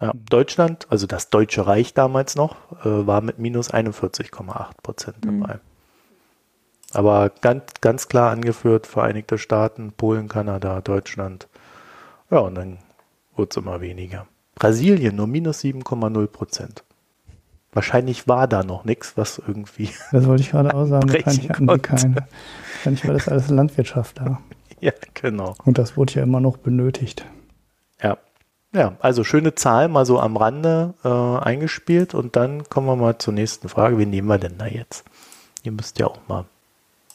Ja, 0.00 0.12
Deutschland, 0.28 0.86
also 0.90 1.06
das 1.06 1.30
Deutsche 1.30 1.66
Reich 1.66 1.94
damals 1.94 2.34
noch, 2.34 2.56
äh, 2.84 3.06
war 3.06 3.20
mit 3.20 3.38
minus 3.38 3.72
41,8 3.72 4.70
Prozent 4.82 5.24
mhm. 5.24 5.40
dabei. 5.40 5.54
Mhm. 5.54 5.60
Aber 6.92 7.30
ganz, 7.40 7.62
ganz 7.80 8.08
klar 8.08 8.30
angeführt, 8.30 8.86
Vereinigte 8.86 9.38
Staaten, 9.38 9.92
Polen, 9.92 10.28
Kanada, 10.28 10.80
Deutschland. 10.80 11.48
Ja, 12.30 12.38
und 12.38 12.54
dann 12.54 12.78
wird 13.36 13.52
es 13.52 13.56
immer 13.56 13.80
weniger. 13.80 14.26
Brasilien 14.54 15.16
nur 15.16 15.26
minus 15.26 15.60
7,0 15.60 16.26
Prozent. 16.26 16.84
Wahrscheinlich 17.72 18.28
war 18.28 18.46
da 18.46 18.62
noch 18.62 18.84
nichts, 18.84 19.16
was 19.16 19.40
irgendwie. 19.46 19.90
Das 20.12 20.26
wollte 20.26 20.42
ich 20.42 20.50
gerade 20.50 20.74
auch 20.74 20.86
sagen. 20.86 21.10
Wahrscheinlich 21.10 21.48
hatten 21.48 21.66
die 21.66 21.78
keine. 21.78 22.26
Wahrscheinlich 22.74 23.06
war 23.06 23.14
das 23.14 23.28
alles 23.28 23.48
Landwirtschaft 23.48 24.18
da. 24.18 24.40
ja, 24.80 24.92
genau. 25.14 25.54
Und 25.64 25.78
das 25.78 25.96
wurde 25.96 26.14
ja 26.14 26.22
immer 26.22 26.40
noch 26.40 26.58
benötigt. 26.58 27.24
Ja. 28.02 28.18
Ja, 28.74 28.96
also 29.00 29.22
schöne 29.24 29.54
Zahl 29.54 29.88
mal 29.88 30.06
so 30.06 30.18
am 30.18 30.36
Rande 30.36 30.94
äh, 31.04 31.08
eingespielt 31.08 32.14
und 32.14 32.36
dann 32.36 32.64
kommen 32.70 32.86
wir 32.86 32.96
mal 32.96 33.18
zur 33.18 33.34
nächsten 33.34 33.68
Frage. 33.68 33.98
Wen 33.98 34.08
nehmen 34.08 34.28
wir 34.28 34.38
denn 34.38 34.56
da 34.56 34.66
jetzt? 34.66 35.04
Ihr 35.62 35.72
müsst 35.72 35.98
ja 35.98 36.06
auch 36.06 36.18
mal 36.26 36.46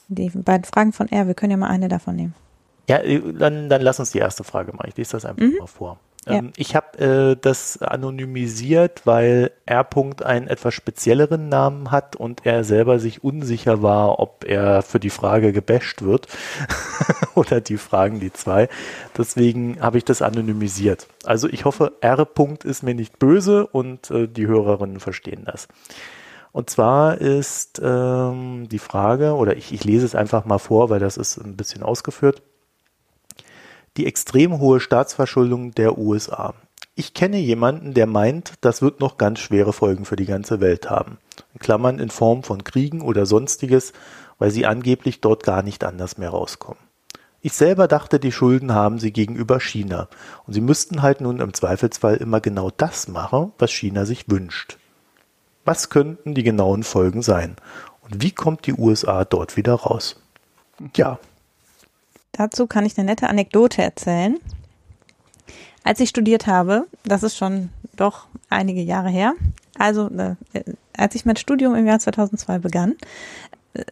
die 0.08 0.30
beiden 0.30 0.64
Fragen 0.64 0.94
von 0.94 1.10
R, 1.10 1.28
wir 1.28 1.34
können 1.34 1.52
ja 1.52 1.58
mal 1.58 1.70
eine 1.70 1.88
davon 1.88 2.16
nehmen. 2.16 2.36
Ja, 2.90 2.98
äh, 2.98 3.22
dann, 3.34 3.70
dann 3.70 3.82
lass 3.82 4.00
uns 4.00 4.12
die 4.12 4.20
erste 4.20 4.44
Frage 4.44 4.72
machen. 4.74 4.88
Ich 4.90 4.98
lese 4.98 5.14
das 5.14 5.26
einfach 5.26 5.44
mhm. 5.44 5.58
mal 5.60 5.68
vor. 5.68 6.00
Ja. 6.26 6.34
Ähm, 6.34 6.52
ich 6.58 6.76
habe 6.76 6.98
äh, 7.00 7.38
das 7.40 7.82
anonymisiert, 7.82 9.02
weil 9.06 9.52
R. 9.66 9.88
einen 10.24 10.48
etwas 10.48 10.74
spezielleren 10.74 11.50
Namen 11.50 11.92
hat 11.92 12.16
und 12.16 12.46
er 12.46 12.64
selber 12.64 13.00
sich 13.00 13.24
unsicher 13.24 13.82
war, 13.82 14.20
ob 14.20 14.44
er 14.46 14.82
für 14.82 15.00
die 15.00 15.10
Frage 15.10 15.54
gebasht 15.54 16.02
wird 16.02 16.28
oder 17.36 17.62
die 17.62 17.78
Fragen, 17.78 18.20
die 18.20 18.34
zwei. 18.34 18.68
Deswegen 19.18 19.82
habe 19.82 19.98
ich 19.98 20.06
das 20.06 20.22
anonymisiert. 20.22 21.08
Also 21.24 21.48
ich 21.48 21.66
hoffe, 21.66 21.94
R. 22.02 22.28
ist 22.64 22.84
mir 22.84 22.96
nicht 22.96 23.20
böse 23.20 23.68
und 23.68 24.12
äh, 24.12 24.28
die 24.28 24.48
Hörerinnen 24.48 25.00
verstehen 25.00 25.44
das. 25.46 25.68
Und 26.58 26.72
zwar 26.72 27.22
ist 27.22 27.80
ähm, 27.84 28.68
die 28.68 28.80
Frage, 28.80 29.36
oder 29.36 29.58
ich, 29.58 29.72
ich 29.72 29.84
lese 29.84 30.08
es 30.08 30.16
einfach 30.16 30.46
mal 30.46 30.58
vor, 30.58 30.90
weil 30.90 31.00
das 31.00 31.16
ist 31.16 31.38
ein 31.38 31.56
bisschen 31.56 31.84
ausgeführt, 31.84 32.42
die 33.96 34.08
extrem 34.08 34.58
hohe 34.58 34.80
Staatsverschuldung 34.80 35.76
der 35.76 36.00
USA. 36.00 36.56
Ich 36.96 37.14
kenne 37.14 37.38
jemanden, 37.38 37.94
der 37.94 38.08
meint, 38.08 38.54
das 38.62 38.82
wird 38.82 39.02
noch 39.02 39.20
ganz 39.20 39.38
schwere 39.38 39.72
Folgen 39.72 40.04
für 40.04 40.16
die 40.16 40.26
ganze 40.26 40.60
Welt 40.60 40.90
haben. 40.90 41.20
In 41.54 41.60
Klammern 41.60 42.00
in 42.00 42.10
Form 42.10 42.42
von 42.42 42.64
Kriegen 42.64 43.02
oder 43.02 43.28
sonstiges, 43.28 43.94
weil 44.40 44.50
sie 44.50 44.66
angeblich 44.66 45.22
dort 45.22 45.44
gar 45.44 45.62
nicht 45.62 45.84
anders 45.84 46.18
mehr 46.18 46.32
rauskommen. 46.32 46.82
Ich 47.40 47.54
selber 47.54 47.88
dachte, 47.88 48.20
die 48.20 48.32
Schulden 48.32 48.74
haben 48.74 48.98
sie 48.98 49.14
gegenüber 49.14 49.60
China. 49.60 50.10
Und 50.48 50.54
sie 50.54 50.62
müssten 50.62 51.04
halt 51.04 51.22
nun 51.22 51.40
im 51.40 51.54
Zweifelsfall 51.54 52.16
immer 52.16 52.42
genau 52.42 52.72
das 52.76 53.08
machen, 53.08 53.52
was 53.60 53.70
China 53.70 54.06
sich 54.06 54.28
wünscht. 54.28 54.77
Was 55.68 55.90
könnten 55.90 56.34
die 56.34 56.44
genauen 56.44 56.84
Folgen 56.84 57.22
sein? 57.22 57.58
Und 58.00 58.24
wie 58.24 58.32
kommt 58.32 58.68
die 58.68 58.74
USA 58.74 59.26
dort 59.26 59.58
wieder 59.58 59.74
raus? 59.74 60.16
Ja. 60.96 61.20
Dazu 62.32 62.68
kann 62.68 62.86
ich 62.86 62.98
eine 62.98 63.06
nette 63.06 63.28
Anekdote 63.28 63.82
erzählen. 63.82 64.40
Als 65.84 66.00
ich 66.00 66.08
studiert 66.08 66.48
habe, 66.48 66.88
das 67.04 67.22
ist 67.22 67.36
schon 67.36 67.70
doch 67.98 68.28
einige 68.50 68.80
Jahre 68.80 69.10
her, 69.10 69.34
also 69.78 70.08
äh, 70.08 70.36
als 70.96 71.16
ich 71.16 71.26
mein 71.26 71.36
Studium 71.36 71.76
im 71.76 71.86
Jahr 71.86 72.00
2002 72.00 72.60
begann, 72.60 72.96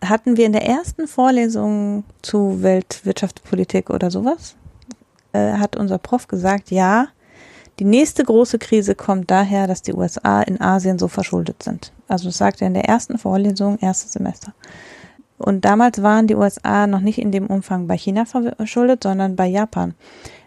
hatten 0.01 0.37
wir 0.37 0.45
in 0.45 0.53
der 0.53 0.65
ersten 0.65 1.09
Vorlesung 1.09 2.05
zu 2.21 2.63
Weltwirtschaftspolitik 2.63 3.89
oder 3.89 4.11
sowas, 4.11 4.55
äh, 5.33 5.57
hat 5.57 5.75
unser 5.75 5.97
Prof 5.97 6.29
gesagt, 6.29 6.71
ja, 6.71 7.09
die 7.79 7.85
nächste 7.85 8.23
große 8.23 8.57
Krise 8.57 8.95
kommt 8.95 9.29
daher, 9.29 9.67
dass 9.67 9.81
die 9.81 9.93
USA 9.93 10.41
in 10.41 10.61
Asien 10.61 10.97
so 10.97 11.07
verschuldet 11.07 11.61
sind. 11.61 11.91
Also 12.07 12.29
das 12.29 12.37
sagt 12.37 12.61
er 12.61 12.67
in 12.67 12.73
der 12.73 12.85
ersten 12.85 13.17
Vorlesung, 13.17 13.77
erstes 13.79 14.13
Semester. 14.13 14.53
Und 15.37 15.65
damals 15.65 16.01
waren 16.01 16.27
die 16.27 16.35
USA 16.35 16.87
noch 16.87 17.01
nicht 17.01 17.19
in 17.19 17.31
dem 17.31 17.47
Umfang 17.47 17.87
bei 17.87 17.97
China 17.97 18.23
verschuldet, 18.25 19.03
sondern 19.03 19.35
bei 19.35 19.47
Japan. 19.47 19.93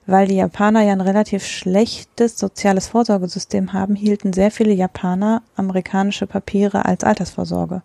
Weil 0.06 0.26
die 0.26 0.36
Japaner 0.36 0.82
ja 0.82 0.92
ein 0.92 1.02
relativ 1.02 1.44
schlechtes 1.44 2.38
soziales 2.38 2.88
Vorsorgesystem 2.88 3.74
haben, 3.74 3.94
hielten 3.94 4.32
sehr 4.32 4.50
viele 4.50 4.72
Japaner 4.72 5.42
amerikanische 5.56 6.26
Papiere 6.26 6.86
als 6.86 7.04
Altersvorsorge. 7.04 7.82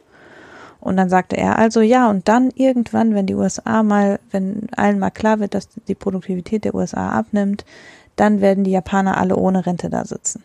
Und 0.80 0.98
dann 0.98 1.10
sagte 1.10 1.36
er 1.36 1.58
also, 1.58 1.82
ja, 1.82 2.10
und 2.10 2.28
dann 2.28 2.50
irgendwann, 2.56 3.16
wenn 3.16 3.26
die 3.26 3.36
USA 3.36 3.84
mal, 3.84 4.20
wenn 4.32 4.68
allen 4.76 5.00
mal 5.00 5.12
klar 5.12 5.40
wird, 5.40 5.54
dass 5.54 5.68
die 5.88 5.96
Produktivität 5.96 6.64
der 6.64 6.76
USA 6.76 7.10
abnimmt, 7.12 7.66
dann 8.16 8.42
werden 8.42 8.64
die 8.64 8.72
Japaner 8.72 9.18
alle 9.18 9.36
ohne 9.36 9.66
Rente 9.66 9.90
da 9.90 10.06
sitzen. 10.06 10.44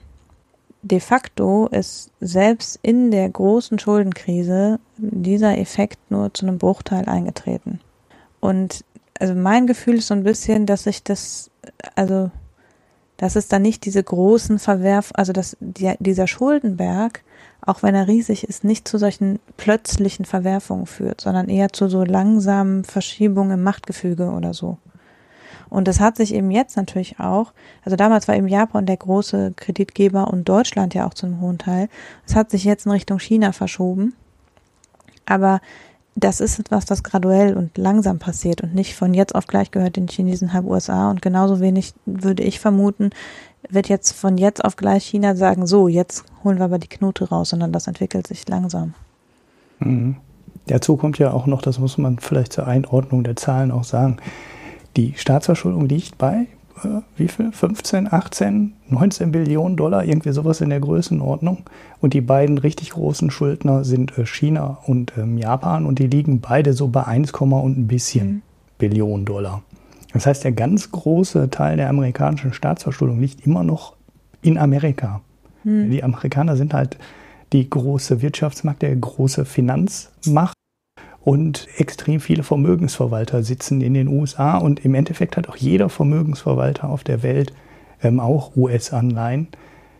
De 0.82 1.00
facto 1.00 1.66
ist 1.66 2.10
selbst 2.20 2.78
in 2.82 3.10
der 3.10 3.28
großen 3.28 3.78
Schuldenkrise 3.78 4.78
dieser 4.96 5.58
Effekt 5.58 5.98
nur 6.10 6.32
zu 6.32 6.46
einem 6.46 6.58
Bruchteil 6.58 7.08
eingetreten. 7.08 7.80
Und 8.40 8.84
also 9.18 9.34
mein 9.34 9.66
Gefühl 9.66 9.96
ist 9.96 10.06
so 10.06 10.14
ein 10.14 10.22
bisschen, 10.22 10.66
dass 10.66 10.84
sich 10.84 11.02
das, 11.02 11.50
also, 11.96 12.30
dass 13.16 13.34
es 13.34 13.48
da 13.48 13.58
nicht 13.58 13.84
diese 13.84 14.02
großen 14.02 14.60
Verwerf, 14.60 15.10
also 15.14 15.32
dass 15.32 15.56
die, 15.60 15.94
dieser 15.98 16.28
Schuldenberg 16.28 17.22
auch 17.68 17.82
wenn 17.82 17.94
er 17.94 18.08
riesig 18.08 18.44
ist, 18.44 18.64
nicht 18.64 18.88
zu 18.88 18.98
solchen 18.98 19.40
plötzlichen 19.56 20.24
Verwerfungen 20.24 20.86
führt, 20.86 21.20
sondern 21.20 21.48
eher 21.48 21.70
zu 21.70 21.88
so 21.88 22.02
langsamen 22.04 22.84
Verschiebungen 22.84 23.52
im 23.52 23.62
Machtgefüge 23.62 24.30
oder 24.30 24.54
so. 24.54 24.78
Und 25.70 25.88
das 25.88 26.00
hat 26.00 26.16
sich 26.16 26.34
eben 26.34 26.50
jetzt 26.50 26.76
natürlich 26.76 27.20
auch, 27.20 27.52
also 27.84 27.96
damals 27.96 28.28
war 28.28 28.36
eben 28.36 28.48
Japan 28.48 28.86
der 28.86 28.96
große 28.96 29.52
Kreditgeber 29.56 30.28
und 30.28 30.48
Deutschland 30.48 30.94
ja 30.94 31.06
auch 31.06 31.14
zu 31.14 31.26
einem 31.26 31.40
hohen 31.40 31.58
Teil. 31.58 31.88
Es 32.26 32.34
hat 32.34 32.50
sich 32.50 32.64
jetzt 32.64 32.86
in 32.86 32.92
Richtung 32.92 33.18
China 33.18 33.52
verschoben. 33.52 34.14
Aber 35.26 35.60
das 36.14 36.40
ist 36.40 36.58
etwas, 36.58 36.90
was 36.90 37.02
graduell 37.02 37.56
und 37.56 37.78
langsam 37.78 38.18
passiert 38.18 38.62
und 38.62 38.74
nicht 38.74 38.96
von 38.96 39.14
jetzt 39.14 39.34
auf 39.34 39.46
gleich 39.46 39.70
gehört 39.70 39.96
den 39.96 40.08
Chinesen 40.08 40.52
halb 40.52 40.64
USA. 40.64 41.10
Und 41.10 41.22
genauso 41.22 41.60
wenig 41.60 41.94
würde 42.06 42.42
ich 42.42 42.58
vermuten, 42.58 43.10
wird 43.68 43.88
jetzt 43.88 44.12
von 44.12 44.38
jetzt 44.38 44.64
auf 44.64 44.76
gleich 44.76 45.04
China 45.04 45.36
sagen, 45.36 45.66
so, 45.66 45.86
jetzt 45.86 46.24
holen 46.42 46.58
wir 46.58 46.64
aber 46.64 46.78
die 46.78 46.88
Knote 46.88 47.28
raus, 47.28 47.50
sondern 47.50 47.72
das 47.72 47.86
entwickelt 47.86 48.26
sich 48.26 48.48
langsam. 48.48 48.94
Mhm. 49.78 50.16
Dazu 50.66 50.96
kommt 50.96 51.18
ja 51.18 51.32
auch 51.32 51.46
noch, 51.46 51.62
das 51.62 51.78
muss 51.78 51.98
man 51.98 52.18
vielleicht 52.18 52.52
zur 52.52 52.66
Einordnung 52.66 53.24
der 53.24 53.36
Zahlen 53.36 53.70
auch 53.70 53.84
sagen, 53.84 54.18
die 54.96 55.14
Staatsverschuldung 55.16 55.88
liegt 55.88 56.18
bei 56.18 56.46
äh, 56.84 57.00
wie 57.16 57.28
viel? 57.28 57.52
15, 57.52 58.12
18, 58.12 58.74
19 58.88 59.32
Billionen 59.32 59.76
Dollar, 59.76 60.04
irgendwie 60.04 60.32
sowas 60.32 60.60
in 60.60 60.70
der 60.70 60.80
Größenordnung. 60.80 61.64
Und 62.00 62.14
die 62.14 62.20
beiden 62.20 62.58
richtig 62.58 62.90
großen 62.90 63.30
Schuldner 63.30 63.84
sind 63.84 64.16
äh, 64.18 64.26
China 64.26 64.78
und 64.86 65.12
ähm, 65.16 65.38
Japan 65.38 65.86
und 65.86 65.98
die 65.98 66.06
liegen 66.06 66.40
beide 66.40 66.72
so 66.72 66.88
bei 66.88 67.04
1, 67.04 67.32
und 67.32 67.78
ein 67.78 67.86
bisschen 67.86 68.28
mhm. 68.28 68.42
Billionen 68.78 69.24
Dollar. 69.24 69.62
Das 70.12 70.26
heißt, 70.26 70.44
der 70.44 70.52
ganz 70.52 70.90
große 70.90 71.50
Teil 71.50 71.76
der 71.76 71.90
amerikanischen 71.90 72.52
Staatsverschuldung 72.52 73.20
liegt 73.20 73.46
immer 73.46 73.62
noch 73.62 73.94
in 74.40 74.56
Amerika. 74.56 75.20
Hm. 75.64 75.90
Die 75.90 76.02
Amerikaner 76.02 76.56
sind 76.56 76.72
halt 76.72 76.96
die 77.52 77.68
große 77.68 78.22
Wirtschaftsmacht, 78.22 78.82
der 78.82 78.96
große 78.96 79.44
Finanzmacht 79.44 80.54
und 81.28 81.68
extrem 81.76 82.20
viele 82.20 82.42
Vermögensverwalter 82.42 83.42
sitzen 83.42 83.82
in 83.82 83.92
den 83.92 84.08
USA 84.08 84.56
und 84.56 84.82
im 84.82 84.94
Endeffekt 84.94 85.36
hat 85.36 85.46
auch 85.50 85.56
jeder 85.56 85.90
Vermögensverwalter 85.90 86.88
auf 86.88 87.04
der 87.04 87.22
Welt 87.22 87.52
ähm, 88.02 88.18
auch 88.18 88.56
US-Anleihen. 88.56 89.48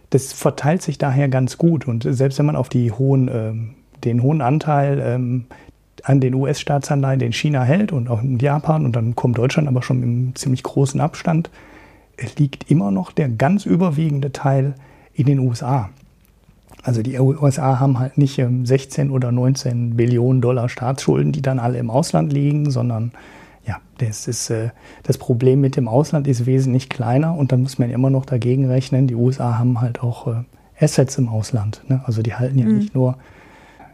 Das 0.08 0.32
verteilt 0.32 0.80
sich 0.80 0.96
daher 0.96 1.28
ganz 1.28 1.58
gut 1.58 1.86
und 1.86 2.06
selbst 2.08 2.38
wenn 2.38 2.46
man 2.46 2.56
auf 2.56 2.70
die 2.70 2.92
hohen, 2.92 3.28
ähm, 3.30 3.74
den 4.04 4.22
hohen 4.22 4.40
Anteil 4.40 5.02
ähm, 5.04 5.44
an 6.02 6.20
den 6.20 6.32
US-Staatsanleihen, 6.32 7.18
den 7.18 7.34
China 7.34 7.62
hält 7.62 7.92
und 7.92 8.08
auch 8.08 8.22
in 8.22 8.38
Japan 8.38 8.86
und 8.86 8.96
dann 8.96 9.14
kommt 9.14 9.36
Deutschland 9.36 9.68
aber 9.68 9.82
schon 9.82 10.02
im 10.02 10.34
ziemlich 10.34 10.62
großen 10.62 10.98
Abstand, 10.98 11.50
liegt 12.38 12.70
immer 12.70 12.90
noch 12.90 13.12
der 13.12 13.28
ganz 13.28 13.66
überwiegende 13.66 14.32
Teil 14.32 14.76
in 15.12 15.26
den 15.26 15.40
USA. 15.40 15.90
Also 16.82 17.02
die 17.02 17.18
USA 17.18 17.80
haben 17.80 17.98
halt 17.98 18.18
nicht 18.18 18.40
16 18.64 19.06
ähm, 19.06 19.12
oder 19.12 19.32
19 19.32 19.96
Billionen 19.96 20.40
Dollar 20.40 20.68
Staatsschulden, 20.68 21.32
die 21.32 21.42
dann 21.42 21.58
alle 21.58 21.78
im 21.78 21.90
Ausland 21.90 22.32
liegen, 22.32 22.70
sondern 22.70 23.12
ja, 23.66 23.76
das, 23.98 24.28
ist, 24.28 24.50
äh, 24.50 24.70
das 25.02 25.18
Problem 25.18 25.60
mit 25.60 25.76
dem 25.76 25.88
Ausland 25.88 26.26
ist 26.26 26.46
wesentlich 26.46 26.88
kleiner 26.88 27.34
und 27.34 27.52
dann 27.52 27.62
muss 27.62 27.78
man 27.78 27.90
immer 27.90 28.10
noch 28.10 28.24
dagegen 28.24 28.66
rechnen, 28.66 29.06
die 29.06 29.14
USA 29.14 29.58
haben 29.58 29.80
halt 29.80 30.02
auch 30.02 30.26
äh, 30.28 30.44
Assets 30.80 31.18
im 31.18 31.28
Ausland. 31.28 31.82
Ne? 31.88 32.00
Also 32.04 32.22
die 32.22 32.34
halten 32.34 32.58
ja 32.58 32.66
mhm. 32.66 32.78
nicht 32.78 32.94
nur 32.94 33.18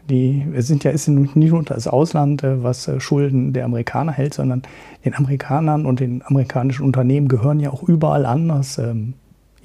die 0.09 0.45
sind 0.59 0.83
ja 0.83 0.91
ist 0.91 1.07
nicht 1.07 1.35
nur 1.35 1.63
das 1.63 1.87
Ausland, 1.87 2.43
äh, 2.43 2.63
was 2.63 2.89
Schulden 2.99 3.53
der 3.53 3.65
Amerikaner 3.65 4.11
hält, 4.11 4.35
sondern 4.35 4.61
den 5.03 5.15
Amerikanern 5.15 5.85
und 5.85 5.99
den 5.99 6.21
amerikanischen 6.23 6.85
Unternehmen 6.85 7.27
gehören 7.27 7.59
ja 7.59 7.71
auch 7.71 7.83
überall 7.83 8.25
anders 8.25 8.77
ähm, 8.77 9.15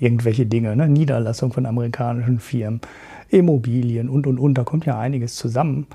irgendwelche 0.00 0.46
Dinge, 0.46 0.74
ne? 0.74 0.88
Niederlassung 0.88 1.52
von 1.52 1.66
amerikanischen 1.66 2.40
Firmen, 2.40 2.80
Immobilien 3.28 4.08
und 4.08 4.26
und 4.26 4.38
und. 4.38 4.54
Da 4.54 4.64
kommt 4.64 4.86
ja 4.86 4.98
einiges 4.98 5.36
zusammen. 5.36 5.86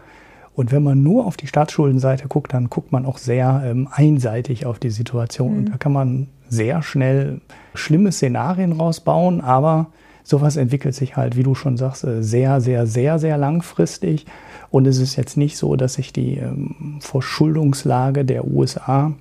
Und 0.54 0.72
wenn 0.72 0.84
man 0.84 1.04
nur 1.04 1.26
auf 1.26 1.36
die 1.36 1.48
Staatsschuldenseite 1.48 2.30
guckt, 2.30 2.54
dann 2.54 2.70
guckt 2.70 2.94
man 2.94 3.06
auch 3.06 3.18
sehr 3.18 3.62
ähm, 3.66 3.90
einseitig 3.92 4.66
auf 4.66 4.80
die 4.80 4.90
Situation. 4.90 5.52
Mhm. 5.52 5.58
Und 5.58 5.70
da 5.74 5.78
kann 5.78 5.92
man 5.92 6.28
sehr 6.48 6.82
schnell 6.82 7.42
schlimme 7.74 8.12
Szenarien 8.12 8.72
rausbauen, 8.72 9.42
aber 9.42 9.88
sowas 10.24 10.56
entwickelt 10.56 10.96
sich 10.96 11.18
halt, 11.18 11.36
wie 11.36 11.44
du 11.44 11.56
schon 11.56 11.76
sagst, 11.76 12.06
äh, 12.06 12.24
sehr, 12.24 12.62
sehr, 12.62 12.88
sehr, 12.88 13.20
sehr 13.20 13.38
langfristig. 13.38 14.26
Und 14.72 14.88
es 14.88 14.98
ist 14.98 15.16
jetzt 15.18 15.36
nicht 15.36 15.58
so, 15.58 15.76
dass 15.76 15.96
sich 15.96 16.14
die 16.14 16.38
ähm, 16.38 17.00
Verschuldungslage 17.02 18.24
der 18.24 18.48
USA 18.48 19.14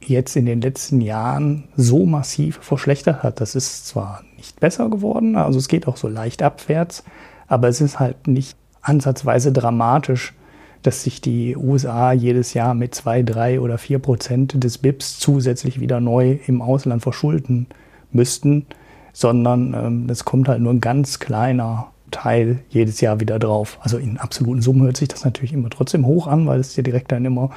jetzt 0.00 0.36
in 0.36 0.46
den 0.46 0.60
letzten 0.60 1.00
Jahren 1.00 1.64
so 1.76 2.06
massiv 2.06 2.58
verschlechtert 2.62 3.22
hat. 3.22 3.40
Das 3.40 3.54
ist 3.54 3.86
zwar 3.86 4.22
nicht 4.36 4.60
besser 4.60 4.88
geworden, 4.88 5.36
also 5.36 5.58
es 5.58 5.68
geht 5.68 5.86
auch 5.86 5.96
so 5.96 6.08
leicht 6.08 6.42
abwärts, 6.42 7.04
aber 7.46 7.68
es 7.68 7.80
ist 7.80 7.98
halt 7.98 8.26
nicht 8.26 8.56
ansatzweise 8.80 9.52
dramatisch, 9.52 10.34
dass 10.82 11.02
sich 11.02 11.20
die 11.20 11.56
USA 11.56 12.12
jedes 12.12 12.54
Jahr 12.54 12.72
mit 12.72 12.94
zwei, 12.94 13.22
drei 13.22 13.60
oder 13.60 13.76
vier 13.76 13.98
Prozent 13.98 14.64
des 14.64 14.78
BIPs 14.78 15.18
zusätzlich 15.18 15.78
wieder 15.78 16.00
neu 16.00 16.38
im 16.46 16.62
Ausland 16.62 17.02
verschulden 17.02 17.66
müssten 18.12 18.66
sondern 19.12 19.74
ähm, 19.74 20.06
es 20.08 20.24
kommt 20.24 20.48
halt 20.48 20.60
nur 20.60 20.72
ein 20.72 20.80
ganz 20.80 21.18
kleiner 21.18 21.88
Teil 22.10 22.60
jedes 22.70 23.00
Jahr 23.00 23.20
wieder 23.20 23.38
drauf. 23.38 23.78
Also 23.80 23.98
in 23.98 24.18
absoluten 24.18 24.62
Summen 24.62 24.82
hört 24.82 24.96
sich 24.96 25.08
das 25.08 25.24
natürlich 25.24 25.52
immer 25.52 25.70
trotzdem 25.70 26.06
hoch 26.06 26.26
an, 26.26 26.46
weil 26.46 26.60
es 26.60 26.76
ja 26.76 26.82
direkt 26.82 27.12
dann 27.12 27.24
immer 27.24 27.50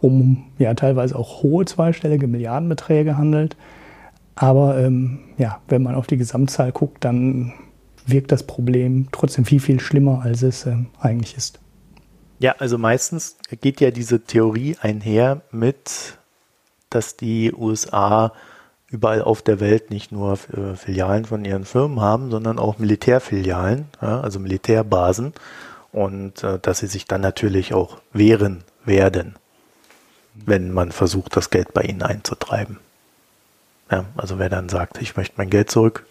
um 0.00 0.44
ja 0.58 0.74
teilweise 0.74 1.16
auch 1.16 1.42
hohe 1.42 1.64
zweistellige 1.64 2.26
Milliardenbeträge 2.26 3.16
handelt. 3.16 3.56
Aber 4.34 4.78
ähm, 4.78 5.20
ja, 5.36 5.60
wenn 5.68 5.82
man 5.82 5.94
auf 5.94 6.06
die 6.06 6.16
Gesamtzahl 6.16 6.72
guckt, 6.72 7.04
dann 7.04 7.52
wirkt 8.06 8.32
das 8.32 8.44
Problem 8.44 9.08
trotzdem 9.12 9.44
viel, 9.44 9.60
viel 9.60 9.80
schlimmer, 9.80 10.22
als 10.22 10.42
es 10.42 10.66
ähm, 10.66 10.86
eigentlich 11.00 11.36
ist. 11.36 11.60
Ja, 12.38 12.54
also 12.58 12.78
meistens 12.78 13.36
geht 13.60 13.80
ja 13.80 13.90
diese 13.90 14.20
Theorie 14.20 14.76
einher 14.80 15.42
mit, 15.50 16.18
dass 16.88 17.16
die 17.16 17.52
USA 17.52 18.32
überall 18.90 19.22
auf 19.22 19.42
der 19.42 19.60
Welt 19.60 19.90
nicht 19.90 20.12
nur 20.12 20.34
äh, 20.34 20.74
Filialen 20.76 21.24
von 21.24 21.44
ihren 21.44 21.64
Firmen 21.64 22.00
haben, 22.00 22.30
sondern 22.30 22.58
auch 22.58 22.78
Militärfilialen, 22.78 23.86
ja, 24.00 24.20
also 24.20 24.38
Militärbasen 24.38 25.34
und 25.92 26.42
äh, 26.44 26.58
dass 26.60 26.78
sie 26.78 26.86
sich 26.86 27.06
dann 27.06 27.20
natürlich 27.20 27.74
auch 27.74 27.98
wehren 28.12 28.64
werden, 28.84 29.34
wenn 30.46 30.72
man 30.72 30.92
versucht, 30.92 31.36
das 31.36 31.50
Geld 31.50 31.72
bei 31.72 31.82
ihnen 31.82 32.02
einzutreiben. 32.02 32.78
Ja, 33.90 34.04
also 34.16 34.38
wer 34.38 34.48
dann 34.48 34.68
sagt, 34.68 35.00
ich 35.00 35.16
möchte 35.16 35.34
mein 35.38 35.50
Geld 35.50 35.70
zurück, 35.70 36.04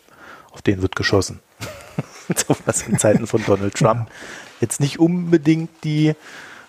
auf 0.51 0.62
den 0.62 0.81
wird 0.81 0.96
geschossen. 0.96 1.39
so 2.36 2.55
was 2.65 2.84
in 2.84 2.98
Zeiten 2.98 3.27
von 3.27 3.43
Donald 3.46 3.75
Trump. 3.75 4.10
Jetzt 4.60 4.79
nicht 4.79 5.00
unbedingt 5.00 5.69
die 5.84 6.07
äh, 6.07 6.15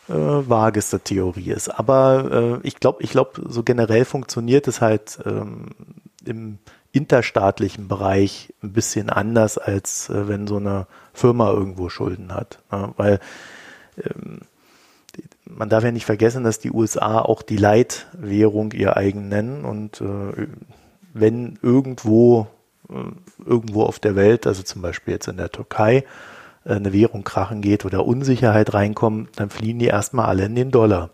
vageste 0.09 1.01
Theorie 1.01 1.51
ist. 1.51 1.69
Aber 1.69 2.61
äh, 2.63 2.67
ich 2.67 2.77
glaube, 2.77 3.03
ich 3.03 3.11
glaube, 3.11 3.43
so 3.49 3.63
generell 3.63 4.05
funktioniert 4.05 4.69
es 4.69 4.81
halt 4.81 5.19
ähm, 5.25 5.71
im 6.25 6.59
interstaatlichen 6.93 7.89
Bereich 7.89 8.53
ein 8.63 8.73
bisschen 8.73 9.11
anders, 9.11 9.59
als 9.59 10.09
äh, 10.09 10.29
wenn 10.29 10.47
so 10.47 10.57
eine 10.57 10.87
Firma 11.13 11.51
irgendwo 11.51 11.89
Schulden 11.89 12.35
hat. 12.35 12.59
Ja, 12.73 12.93
weil 12.97 13.21
ähm, 13.99 14.41
man 15.49 15.69
darf 15.69 15.85
ja 15.85 15.93
nicht 15.93 16.07
vergessen, 16.07 16.45
dass 16.45 16.59
die 16.59 16.71
USA 16.71 17.21
auch 17.21 17.43
die 17.43 17.57
Leitwährung 17.57 18.73
ihr 18.73 18.97
eigen 18.97 19.29
nennen 19.29 19.65
und 19.65 20.01
äh, 20.01 20.49
wenn 21.15 21.59
irgendwo 21.63 22.47
äh, 22.91 23.45
irgendwo 23.45 23.83
auf 23.83 23.99
der 23.99 24.17
Welt, 24.17 24.47
also 24.47 24.63
zum 24.63 24.83
Beispiel 24.83 25.15
jetzt 25.15 25.29
in 25.29 25.37
der 25.37 25.51
Türkei, 25.51 26.05
äh, 26.65 26.75
eine 26.75 26.93
Währung 26.93 27.25
krachen 27.25 27.61
geht 27.61 27.85
oder 27.85 28.07
Unsicherheit 28.07 28.75
reinkommt, 28.75 29.39
dann 29.39 29.51
fliehen 29.51 29.79
die 29.79 29.87
erstmal 29.87 30.27
alle 30.27 30.47
in 30.47 30.55
den 30.55 30.71
Dollar. 30.71 31.11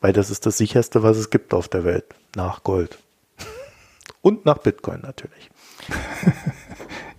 Weil 0.00 0.12
das 0.12 0.30
ist 0.30 0.46
das 0.46 0.58
sicherste, 0.58 1.02
was 1.02 1.16
es 1.16 1.30
gibt 1.30 1.54
auf 1.54 1.68
der 1.68 1.84
Welt, 1.84 2.04
nach 2.36 2.62
Gold. 2.62 2.98
Und 4.22 4.44
nach 4.44 4.58
Bitcoin 4.58 5.00
natürlich. 5.00 5.50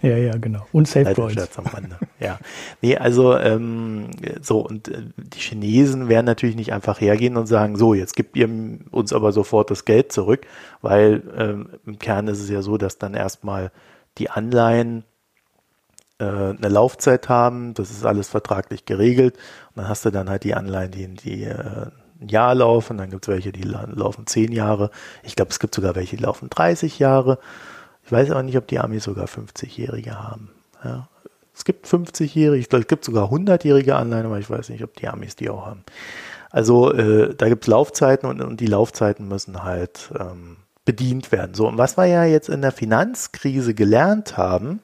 ja, 0.05 0.17
ja, 0.17 0.37
genau. 0.37 0.65
Und 0.71 0.87
Safecoins. 0.87 1.35
Ja. 2.19 2.39
Nee, 2.81 2.97
also 2.97 3.37
ähm, 3.37 4.09
so, 4.41 4.59
und 4.59 4.87
äh, 4.87 5.03
die 5.17 5.39
Chinesen 5.39 6.07
werden 6.07 6.25
natürlich 6.25 6.55
nicht 6.55 6.71
einfach 6.71 7.01
hergehen 7.01 7.35
und 7.37 7.47
sagen, 7.47 7.75
so, 7.75 7.93
jetzt 7.93 8.15
gibt 8.15 8.37
ihr 8.37 8.49
uns 8.91 9.11
aber 9.11 9.31
sofort 9.31 9.69
das 9.69 9.85
Geld 9.85 10.11
zurück, 10.11 10.47
weil 10.81 11.23
ähm, 11.37 11.69
im 11.85 11.99
Kern 11.99 12.27
ist 12.27 12.39
es 12.39 12.49
ja 12.49 12.61
so, 12.61 12.77
dass 12.77 12.97
dann 12.97 13.13
erstmal 13.13 13.71
die 14.17 14.29
Anleihen 14.29 15.03
äh, 16.19 16.25
eine 16.25 16.69
Laufzeit 16.69 17.27
haben, 17.27 17.73
das 17.73 17.91
ist 17.91 18.05
alles 18.05 18.29
vertraglich 18.29 18.85
geregelt 18.85 19.35
und 19.69 19.77
dann 19.81 19.89
hast 19.89 20.05
du 20.05 20.11
dann 20.11 20.29
halt 20.29 20.45
die 20.45 20.55
Anleihen, 20.55 20.91
die, 20.91 21.07
die 21.13 21.43
äh, 21.43 21.87
ein 22.21 22.29
Jahr 22.29 22.55
laufen, 22.55 22.97
dann 22.97 23.09
gibt 23.09 23.25
es 23.25 23.27
welche, 23.27 23.51
die 23.51 23.63
laufen 23.63 24.25
zehn 24.25 24.51
Jahre. 24.51 24.89
Ich 25.23 25.35
glaube, 25.35 25.51
es 25.51 25.59
gibt 25.59 25.75
sogar 25.75 25.95
welche, 25.95 26.15
die 26.15 26.23
laufen 26.23 26.49
30 26.49 26.99
Jahre. 26.99 27.39
Ich 28.05 28.11
weiß 28.11 28.29
aber 28.31 28.43
nicht, 28.43 28.57
ob 28.57 28.67
die 28.67 28.79
Amis 28.79 29.03
sogar 29.03 29.25
50-Jährige 29.25 30.21
haben. 30.21 30.51
Ja. 30.83 31.09
Es 31.55 31.63
gibt 31.63 31.87
50-Jährige, 31.87 32.59
ich 32.59 32.69
glaube, 32.69 32.83
es 32.83 32.87
gibt 32.87 33.05
sogar 33.05 33.31
100-jährige 33.31 33.95
Anleihen, 33.95 34.25
aber 34.25 34.39
ich 34.39 34.49
weiß 34.49 34.69
nicht, 34.69 34.83
ob 34.83 34.95
die 34.95 35.07
Amis 35.07 35.35
die 35.35 35.49
auch 35.49 35.65
haben. 35.65 35.83
Also 36.51 36.93
äh, 36.93 37.33
da 37.33 37.49
gibt 37.49 37.63
es 37.63 37.67
Laufzeiten 37.67 38.29
und, 38.29 38.41
und, 38.41 38.59
die 38.59 38.67
Laufzeiten 38.67 39.27
müssen 39.27 39.63
halt 39.63 40.11
ähm, 40.19 40.57
bedient 40.83 41.31
werden. 41.31 41.55
So, 41.55 41.67
und 41.67 41.77
was 41.77 41.97
wir 41.97 42.05
ja 42.05 42.25
jetzt 42.25 42.49
in 42.49 42.61
der 42.61 42.71
Finanzkrise 42.71 43.73
gelernt 43.73 44.37
haben, 44.37 44.81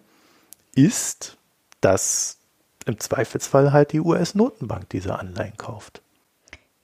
ist, 0.73 1.37
dass 1.81 2.37
im 2.85 2.99
Zweifelsfall 2.99 3.71
halt 3.71 3.91
die 3.91 3.99
US-Notenbank 3.99 4.89
diese 4.89 5.19
Anleihen 5.19 5.57
kauft. 5.57 6.01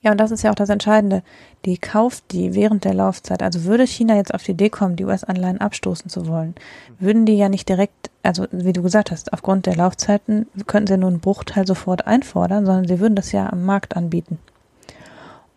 Ja, 0.00 0.12
und 0.12 0.18
das 0.18 0.30
ist 0.30 0.42
ja 0.42 0.52
auch 0.52 0.54
das 0.54 0.68
Entscheidende. 0.68 1.24
Die 1.64 1.76
kauft 1.76 2.30
die 2.30 2.54
während 2.54 2.84
der 2.84 2.94
Laufzeit. 2.94 3.42
Also 3.42 3.64
würde 3.64 3.84
China 3.84 4.14
jetzt 4.14 4.32
auf 4.32 4.44
die 4.44 4.52
Idee 4.52 4.70
kommen, 4.70 4.94
die 4.94 5.04
US-Anleihen 5.04 5.60
abstoßen 5.60 6.08
zu 6.08 6.28
wollen, 6.28 6.54
würden 7.00 7.26
die 7.26 7.36
ja 7.36 7.48
nicht 7.48 7.68
direkt, 7.68 8.10
also 8.22 8.46
wie 8.52 8.72
du 8.72 8.82
gesagt 8.82 9.10
hast, 9.10 9.32
aufgrund 9.32 9.66
der 9.66 9.74
Laufzeiten 9.74 10.46
könnten 10.68 10.86
sie 10.86 10.96
nur 10.98 11.10
einen 11.10 11.18
Bruchteil 11.18 11.66
sofort 11.66 12.06
einfordern, 12.06 12.64
sondern 12.64 12.86
sie 12.86 13.00
würden 13.00 13.16
das 13.16 13.32
ja 13.32 13.50
am 13.52 13.64
Markt 13.64 13.96
anbieten. 13.96 14.38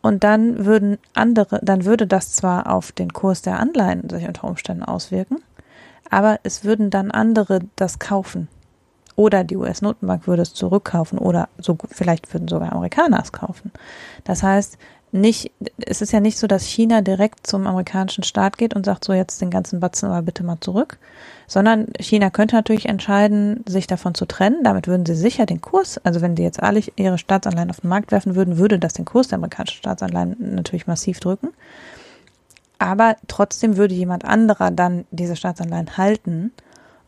Und 0.01 0.23
dann 0.23 0.65
würden 0.65 0.97
andere, 1.13 1.59
dann 1.61 1.85
würde 1.85 2.07
das 2.07 2.33
zwar 2.33 2.73
auf 2.73 2.91
den 2.91 3.13
Kurs 3.13 3.43
der 3.43 3.59
Anleihen 3.59 4.09
sich 4.09 4.27
unter 4.27 4.47
Umständen 4.47 4.81
auswirken, 4.81 5.37
aber 6.09 6.39
es 6.41 6.63
würden 6.63 6.89
dann 6.89 7.11
andere 7.11 7.59
das 7.75 7.99
kaufen. 7.99 8.47
Oder 9.21 9.43
die 9.43 9.55
US-Notenbank 9.55 10.25
würde 10.25 10.41
es 10.41 10.55
zurückkaufen 10.55 11.19
oder 11.19 11.47
so, 11.59 11.77
vielleicht 11.91 12.33
würden 12.33 12.47
sogar 12.47 12.71
Amerikaner 12.71 13.21
es 13.21 13.31
kaufen. 13.31 13.71
Das 14.23 14.41
heißt, 14.41 14.79
nicht, 15.11 15.51
es 15.77 16.01
ist 16.01 16.11
ja 16.11 16.19
nicht 16.19 16.39
so, 16.39 16.47
dass 16.47 16.65
China 16.65 17.01
direkt 17.01 17.45
zum 17.45 17.67
amerikanischen 17.67 18.23
Staat 18.23 18.57
geht 18.57 18.75
und 18.75 18.83
sagt, 18.83 19.05
so 19.05 19.13
jetzt 19.13 19.39
den 19.39 19.51
ganzen 19.51 19.79
Batzen 19.79 20.09
aber 20.09 20.23
bitte 20.23 20.43
mal 20.43 20.59
zurück, 20.59 20.97
sondern 21.45 21.85
China 21.99 22.31
könnte 22.31 22.55
natürlich 22.55 22.87
entscheiden, 22.87 23.63
sich 23.67 23.85
davon 23.85 24.15
zu 24.15 24.25
trennen. 24.25 24.63
Damit 24.63 24.87
würden 24.87 25.05
sie 25.05 25.13
sicher 25.13 25.45
den 25.45 25.61
Kurs, 25.61 25.99
also 26.03 26.21
wenn 26.21 26.33
die 26.33 26.41
jetzt 26.41 26.63
alle 26.63 26.81
ihre 26.95 27.19
Staatsanleihen 27.19 27.69
auf 27.69 27.81
den 27.81 27.91
Markt 27.91 28.11
werfen 28.11 28.33
würden, 28.33 28.57
würde 28.57 28.79
das 28.79 28.93
den 28.93 29.05
Kurs 29.05 29.27
der 29.27 29.37
amerikanischen 29.37 29.77
Staatsanleihen 29.77 30.55
natürlich 30.55 30.87
massiv 30.87 31.19
drücken. 31.19 31.49
Aber 32.79 33.17
trotzdem 33.27 33.77
würde 33.77 33.93
jemand 33.93 34.25
anderer 34.25 34.71
dann 34.71 35.05
diese 35.11 35.35
Staatsanleihen 35.35 35.97
halten, 35.97 36.53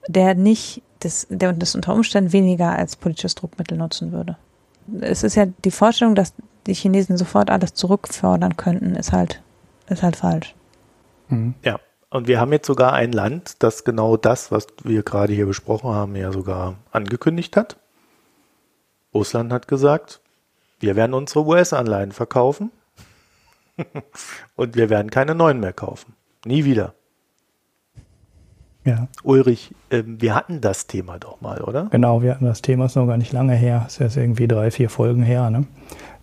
der 0.08 0.36
nicht 0.36 0.84
das, 1.04 1.28
der 1.30 1.54
das 1.54 1.76
unter 1.76 1.94
Umständen 1.94 2.34
weniger 2.34 2.72
als 2.72 2.96
politisches 2.96 3.36
Druckmittel 3.36 3.78
nutzen 3.78 4.12
würde. 4.12 4.38
Es 5.02 5.24
ist 5.24 5.36
ja 5.36 5.46
die 5.46 5.72
Vorstellung, 5.72 6.16
dass 6.16 6.34
die 6.68 6.74
Chinesen 6.74 7.18
sofort 7.18 7.50
alles 7.50 7.74
zurückfordern 7.74 8.58
könnten, 8.58 8.96
ist 8.96 9.12
halt, 9.12 9.42
ist 9.88 10.04
halt 10.04 10.16
falsch. 10.16 10.56
Mhm. 11.30 11.56
Ja. 11.64 11.80
Und 12.10 12.28
wir 12.28 12.40
haben 12.40 12.52
jetzt 12.52 12.68
sogar 12.68 12.94
ein 12.94 13.12
Land, 13.12 13.64
das 13.64 13.84
genau 13.84 14.18
das, 14.18 14.52
was 14.52 14.68
wir 14.84 15.02
gerade 15.02 15.34
hier 15.34 15.48
besprochen 15.48 15.90
haben, 15.90 16.16
ja 16.16 16.32
sogar 16.32 16.76
angekündigt 16.92 17.58
hat. 17.58 17.78
Russland 19.16 19.52
hat 19.52 19.68
gesagt, 19.68 20.22
wir 20.80 20.96
werden 20.96 21.16
unsere 21.16 21.44
US-Anleihen 21.44 22.12
verkaufen 22.12 22.72
und 24.56 24.76
wir 24.76 24.92
werden 24.92 25.10
keine 25.10 25.34
neuen 25.34 25.60
mehr 25.60 25.74
kaufen. 25.74 26.14
Nie 26.46 26.66
wieder. 26.66 26.94
Ja. 28.86 29.08
Ulrich, 29.24 29.74
äh, 29.90 30.04
wir 30.06 30.36
hatten 30.36 30.60
das 30.60 30.88
Thema 30.88 31.18
doch 31.18 31.40
mal, 31.40 31.62
oder? 31.62 31.88
Genau, 31.92 32.22
wir 32.22 32.32
hatten 32.32 32.46
das 32.46 32.62
Thema, 32.62 32.86
ist 32.86 32.96
noch 32.96 33.08
gar 33.08 33.18
nicht 33.18 33.32
lange 33.32 33.54
her, 33.54 33.86
ist 33.88 34.00
jetzt 34.00 34.18
irgendwie 34.18 34.48
drei, 34.48 34.72
vier 34.72 34.90
Folgen 34.90 35.24
her. 35.24 35.50
Ne? 35.50 35.66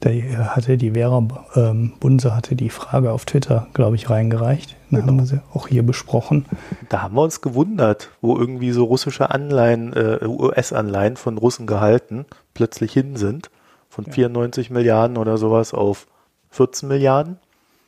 Da 0.00 0.10
hatte 0.54 0.76
die 0.76 0.92
Vera 0.92 1.22
ähm, 1.56 1.92
Bunse 2.00 2.34
hatte 2.34 2.56
die 2.56 2.70
Frage 2.70 3.12
auf 3.12 3.24
Twitter, 3.24 3.66
glaube 3.74 3.96
ich, 3.96 4.08
reingereicht. 4.08 4.76
Da 4.90 4.98
genau. 4.98 5.08
haben 5.08 5.18
wir 5.18 5.26
sie 5.26 5.40
auch 5.54 5.68
hier 5.68 5.82
besprochen. 5.82 6.46
Da 6.88 7.02
haben 7.02 7.14
wir 7.14 7.22
uns 7.22 7.40
gewundert, 7.40 8.10
wo 8.20 8.36
irgendwie 8.36 8.72
so 8.72 8.84
russische 8.84 9.30
Anleihen, 9.30 9.92
äh, 9.92 10.24
US-Anleihen 10.24 11.16
von 11.16 11.38
Russen 11.38 11.66
gehalten, 11.66 12.24
plötzlich 12.54 12.92
hin 12.92 13.16
sind. 13.16 13.50
Von 13.88 14.06
ja. 14.06 14.12
94 14.12 14.70
Milliarden 14.70 15.16
oder 15.16 15.36
sowas 15.36 15.74
auf 15.74 16.06
14 16.50 16.88
Milliarden. 16.88 17.38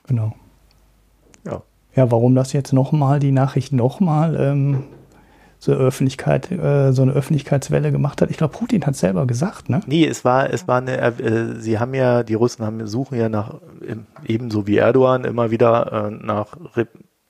Genau. 0.07 0.35
Ja. 1.95 2.11
Warum 2.11 2.35
das 2.35 2.53
jetzt 2.53 2.73
nochmal, 2.73 3.19
die 3.19 3.33
Nachricht 3.33 3.73
nochmal 3.73 4.37
ähm, 4.39 4.85
so 5.63 5.71
Öffentlichkeit, 5.71 6.51
äh, 6.51 6.93
so 6.93 7.03
eine 7.03 7.13
Öffentlichkeitswelle 7.13 7.93
gemacht 7.93 8.21
hat. 8.21 8.31
Ich 8.31 8.37
glaube, 8.37 8.57
Putin 8.59 8.85
hat 8.85 8.97
selber 8.97 9.27
gesagt, 9.29 9.69
ne? 9.69 9.81
Nee, 9.87 10.05
es 10.05 10.25
war, 10.25 10.53
es 10.53 10.67
war 10.67 10.79
eine, 10.79 10.99
äh, 10.99 11.55
sie 11.61 11.79
haben 11.79 11.95
ja, 11.95 12.25
die 12.25 12.35
Russen 12.35 12.67
haben, 12.67 12.85
suchen 12.89 13.17
ja 13.17 13.29
nach, 13.29 13.61
ebenso 14.27 14.67
wie 14.67 14.79
Erdogan, 14.79 15.23
immer 15.23 15.53
wieder 15.53 16.09
äh, 16.09 16.11
nach 16.11 16.57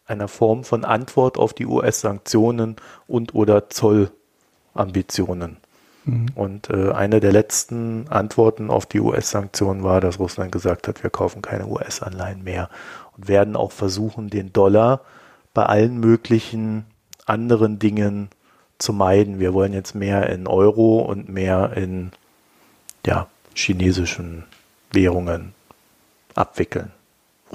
einer 0.06 0.28
Form 0.28 0.64
von 0.64 0.86
Antwort 0.86 1.36
auf 1.36 1.52
die 1.52 1.66
US-Sanktionen 1.66 2.76
und 3.06 3.34
oder 3.34 3.68
Zollambitionen. 3.68 5.58
Mhm. 6.04 6.26
Und 6.34 6.70
äh, 6.70 6.90
eine 6.92 7.20
der 7.20 7.32
letzten 7.32 8.08
Antworten 8.08 8.70
auf 8.70 8.86
die 8.86 9.00
US-Sanktionen 9.00 9.84
war, 9.84 10.00
dass 10.00 10.18
Russland 10.18 10.52
gesagt 10.52 10.88
hat, 10.88 11.02
wir 11.02 11.10
kaufen 11.10 11.42
keine 11.42 11.66
US-Anleihen 11.66 12.42
mehr 12.42 12.70
und 13.16 13.28
werden 13.28 13.56
auch 13.56 13.72
versuchen, 13.72 14.30
den 14.30 14.52
Dollar 14.52 15.00
bei 15.54 15.66
allen 15.66 15.98
möglichen 15.98 16.86
anderen 17.26 17.78
Dingen 17.78 18.28
zu 18.78 18.92
meiden. 18.92 19.38
Wir 19.38 19.54
wollen 19.54 19.72
jetzt 19.72 19.94
mehr 19.94 20.28
in 20.30 20.46
Euro 20.46 21.00
und 21.00 21.28
mehr 21.28 21.72
in 21.76 22.12
ja, 23.06 23.28
chinesischen 23.54 24.44
Währungen 24.90 25.54
abwickeln. 26.34 26.92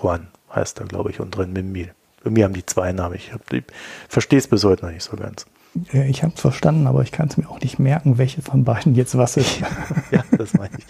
Juan 0.01 0.27
heißt 0.53 0.79
er, 0.79 0.85
glaube 0.85 1.11
ich, 1.11 1.19
und 1.19 1.37
Renminbi. 1.37 1.89
Irgendwie 2.23 2.43
haben 2.43 2.53
die 2.53 2.65
zwei 2.65 2.91
Namen. 2.91 3.15
Ich, 3.15 3.31
ich 3.51 3.63
verstehe 4.07 4.39
es 4.39 4.47
bis 4.47 4.63
heute 4.63 4.85
noch 4.85 4.91
nicht 4.91 5.03
so 5.03 5.15
ganz. 5.17 5.45
Ich 5.91 6.23
habe 6.23 6.33
es 6.35 6.41
verstanden, 6.41 6.87
aber 6.87 7.01
ich 7.01 7.11
kann 7.11 7.27
es 7.27 7.37
mir 7.37 7.49
auch 7.49 7.59
nicht 7.59 7.79
merken, 7.79 8.17
welche 8.17 8.41
von 8.41 8.63
beiden 8.63 8.95
jetzt 8.95 9.17
was 9.17 9.37
ist. 9.37 9.59
ja, 10.11 10.23
das 10.37 10.53
meine 10.53 10.77
ich. 10.77 10.85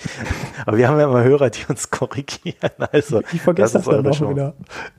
Aber 0.66 0.78
wir 0.78 0.88
haben 0.88 1.00
ja 1.00 1.06
immer 1.06 1.24
Hörer, 1.24 1.50
die 1.50 1.66
uns 1.68 1.90
korrigieren. 1.90 2.72
Also, 2.92 3.22
ich 3.34 3.42
vergesse 3.42 3.74
das, 3.74 3.86
das 3.86 3.96
dann 3.96 4.08
auch 4.08 4.30
wieder. 4.30 4.54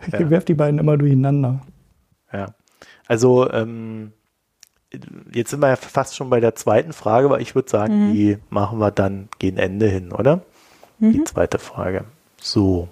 Ich 0.07 0.13
ja. 0.13 0.31
werfe 0.31 0.47
die 0.47 0.55
beiden 0.55 0.79
immer 0.79 0.97
durcheinander. 0.97 1.61
Ja. 2.33 2.55
Also, 3.07 3.51
ähm, 3.51 4.13
jetzt 5.33 5.51
sind 5.51 5.61
wir 5.61 5.69
ja 5.69 5.77
fast 5.77 6.17
schon 6.17 6.31
bei 6.31 6.41
der 6.41 6.55
zweiten 6.55 6.93
Frage, 6.93 7.27
aber 7.27 7.41
ich 7.41 7.55
würde 7.55 7.71
sagen, 7.71 8.09
mhm. 8.09 8.13
die 8.13 8.39
machen 8.51 8.79
wir 8.79 8.91
dann 8.91 9.29
gegen 9.39 9.57
Ende 9.57 9.87
hin, 9.89 10.13
oder? 10.13 10.43
Mhm. 10.99 11.13
Die 11.13 11.25
zweite 11.25 11.59
Frage. 11.59 12.05
So. 12.41 12.89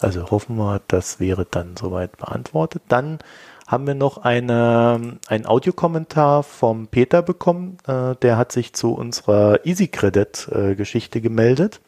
Also 0.00 0.30
hoffen 0.30 0.56
wir, 0.56 0.82
das 0.88 1.20
wäre 1.20 1.46
dann 1.50 1.76
soweit 1.76 2.16
beantwortet. 2.18 2.82
Dann 2.88 3.18
haben 3.66 3.86
wir 3.86 3.94
noch 3.94 4.18
eine, 4.18 5.18
einen 5.26 5.46
Audiokommentar 5.46 6.42
vom 6.42 6.86
Peter 6.86 7.22
bekommen. 7.22 7.78
Äh, 7.86 8.14
der 8.16 8.36
hat 8.36 8.52
sich 8.52 8.72
zu 8.72 8.94
unserer 8.94 9.66
Easy 9.66 9.88
Credit 9.88 10.48
äh, 10.52 10.74
Geschichte 10.76 11.20
gemeldet 11.20 11.80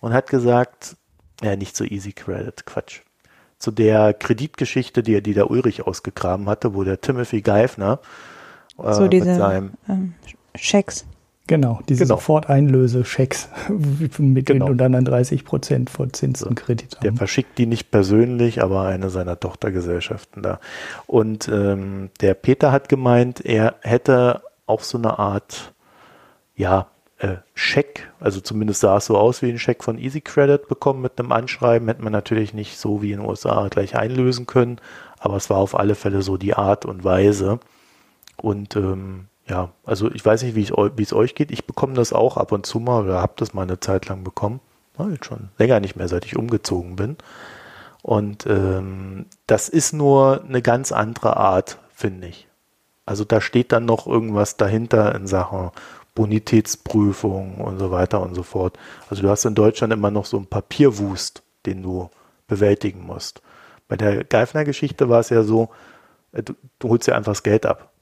und 0.00 0.12
hat 0.12 0.28
gesagt, 0.28 0.96
ja, 1.42 1.56
nicht 1.56 1.74
zu 1.74 1.84
Easy 1.84 2.12
Credit, 2.12 2.64
Quatsch. 2.66 3.00
Zu 3.58 3.70
der 3.72 4.14
Kreditgeschichte, 4.14 5.02
die, 5.02 5.22
die 5.22 5.34
der 5.34 5.50
Ulrich 5.50 5.86
ausgegraben 5.86 6.48
hatte, 6.48 6.74
wo 6.74 6.84
der 6.84 7.00
Timothy 7.00 7.42
Geithner 7.42 8.00
äh, 8.78 8.92
so 8.92 9.08
diese, 9.08 9.26
mit 9.26 9.36
seinem 9.36 9.72
ähm, 9.88 10.14
Schecks. 10.54 11.04
Genau, 11.48 11.80
diese 11.88 12.04
Genau. 12.04 12.16
Soforteinlöse-Schecks, 12.16 13.48
mit 14.18 14.46
Genau. 14.46 14.66
denen 14.66 14.66
du 14.66 14.74
dann 14.82 14.94
an 14.94 15.04
30 15.04 15.44
Prozent 15.44 15.90
vor 15.90 16.12
Zinsen 16.12 16.54
Kredit 16.54 16.98
Der 17.02 17.12
verschickt 17.14 17.58
die 17.58 17.66
nicht 17.66 17.90
persönlich, 17.90 18.62
aber 18.62 18.82
eine 18.84 19.10
seiner 19.10 19.38
Tochtergesellschaften 19.38 20.42
da. 20.42 20.60
Und 21.06 21.48
ähm, 21.48 22.10
der 22.20 22.34
Peter 22.34 22.70
hat 22.70 22.88
gemeint, 22.88 23.44
er 23.44 23.74
hätte 23.80 24.42
auch 24.66 24.82
so 24.82 24.98
eine 24.98 25.18
Art, 25.18 25.72
ja, 26.54 26.86
äh, 27.18 27.36
Scheck, 27.54 28.08
also 28.20 28.40
zumindest 28.40 28.80
sah 28.80 28.96
es 28.96 29.06
so 29.06 29.18
aus 29.18 29.42
wie 29.42 29.50
ein 29.50 29.58
Scheck 29.58 29.82
von 29.84 29.98
Easy 29.98 30.20
Credit 30.20 30.66
bekommen 30.68 31.02
mit 31.02 31.18
einem 31.18 31.32
Anschreiben. 31.32 31.88
Hätte 31.88 32.02
man 32.02 32.12
natürlich 32.12 32.54
nicht 32.54 32.78
so 32.78 33.02
wie 33.02 33.12
in 33.12 33.20
den 33.20 33.28
USA 33.28 33.68
gleich 33.68 33.96
einlösen 33.96 34.46
können, 34.46 34.80
aber 35.18 35.36
es 35.36 35.50
war 35.50 35.58
auf 35.58 35.76
alle 35.78 35.94
Fälle 35.96 36.22
so 36.22 36.36
die 36.36 36.54
Art 36.54 36.84
und 36.84 37.04
Weise. 37.04 37.58
Und 38.36 38.74
ähm, 38.76 39.26
ja, 39.48 39.70
also 39.84 40.10
ich 40.10 40.24
weiß 40.24 40.42
nicht, 40.42 40.54
wie 40.54 40.62
ich 40.62 40.70
wie 40.70 41.02
es 41.02 41.12
euch 41.12 41.34
geht. 41.34 41.50
Ich 41.50 41.66
bekomme 41.66 41.94
das 41.94 42.12
auch 42.12 42.36
ab 42.36 42.52
und 42.52 42.66
zu 42.66 42.78
mal 42.78 43.04
oder 43.04 43.20
habe 43.20 43.34
das 43.36 43.54
mal 43.54 43.62
eine 43.62 43.80
Zeit 43.80 44.06
lang 44.06 44.24
bekommen. 44.24 44.60
Jetzt 45.10 45.24
schon 45.24 45.48
länger 45.58 45.80
nicht 45.80 45.96
mehr, 45.96 46.06
seit 46.06 46.24
ich 46.24 46.36
umgezogen 46.36 46.94
bin. 46.94 47.16
Und 48.02 48.46
ähm, 48.46 49.26
das 49.46 49.68
ist 49.68 49.92
nur 49.92 50.44
eine 50.44 50.62
ganz 50.62 50.92
andere 50.92 51.36
Art, 51.36 51.78
finde 51.92 52.28
ich. 52.28 52.46
Also 53.04 53.24
da 53.24 53.40
steht 53.40 53.72
dann 53.72 53.84
noch 53.84 54.06
irgendwas 54.06 54.56
dahinter 54.56 55.14
in 55.14 55.26
Sachen 55.26 55.70
Bonitätsprüfung 56.14 57.56
und 57.58 57.78
so 57.78 57.90
weiter 57.90 58.20
und 58.20 58.34
so 58.34 58.42
fort. 58.42 58.78
Also 59.08 59.22
du 59.22 59.28
hast 59.28 59.44
in 59.44 59.54
Deutschland 59.54 59.92
immer 59.92 60.10
noch 60.10 60.26
so 60.26 60.36
einen 60.36 60.46
Papierwust, 60.46 61.42
den 61.66 61.82
du 61.82 62.10
bewältigen 62.46 63.02
musst. 63.04 63.40
Bei 63.88 63.96
der 63.96 64.24
Geifner-Geschichte 64.24 65.08
war 65.08 65.20
es 65.20 65.30
ja 65.30 65.42
so, 65.42 65.70
äh, 66.32 66.42
du, 66.42 66.54
du 66.78 66.88
holst 66.90 67.08
ja 67.08 67.16
einfach 67.16 67.32
das 67.32 67.42
Geld 67.42 67.66
ab 67.66 67.92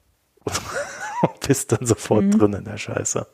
und 1.21 1.39
bist 1.47 1.71
dann 1.71 1.85
sofort 1.85 2.39
drin 2.39 2.53
in 2.53 2.63
der 2.63 2.77
Scheiße. 2.77 3.27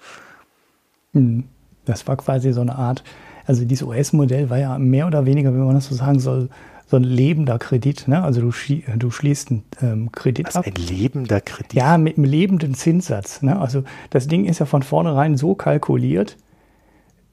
Mhm. 1.14 1.46
Das 1.86 2.06
war 2.08 2.18
quasi 2.18 2.52
so 2.52 2.62
eine 2.62 2.76
Art, 2.76 3.04
also 3.46 3.64
dieses 3.64 3.88
US-Modell 3.88 4.50
war 4.50 4.58
ja 4.58 4.78
mehr 4.78 5.08
oder 5.08 5.26
weniger, 5.26 5.54
wenn 5.54 5.64
man 5.64 5.76
das 5.76 5.88
so 5.88 5.96
sagen 5.96 6.20
soll, 6.20 6.50
so 6.86 6.98
ein 6.98 7.04
lebender 7.04 7.60
Kredit. 7.60 8.08
Ne? 8.08 8.24
Also 8.24 8.42
du, 8.42 8.52
du 8.98 9.12
schließt 9.12 9.52
einen 9.52 9.64
ähm, 9.82 10.12
Kredit 10.12 10.48
Was 10.48 10.56
ab. 10.58 10.66
ein 10.68 10.74
lebender 10.76 11.42
Kredit. 11.42 11.74
Ja, 11.74 11.98
mit 11.98 12.18
einem 12.18 12.26
lebenden 12.26 12.74
Zinssatz. 12.74 13.42
Ne? 13.42 13.60
Also 13.60 13.84
das 14.10 14.28
Ding 14.28 14.46
ist 14.46 14.60
ja 14.60 14.66
von 14.66 14.84
vornherein 14.84 15.38
so 15.38 15.56
kalkuliert, 15.56 16.38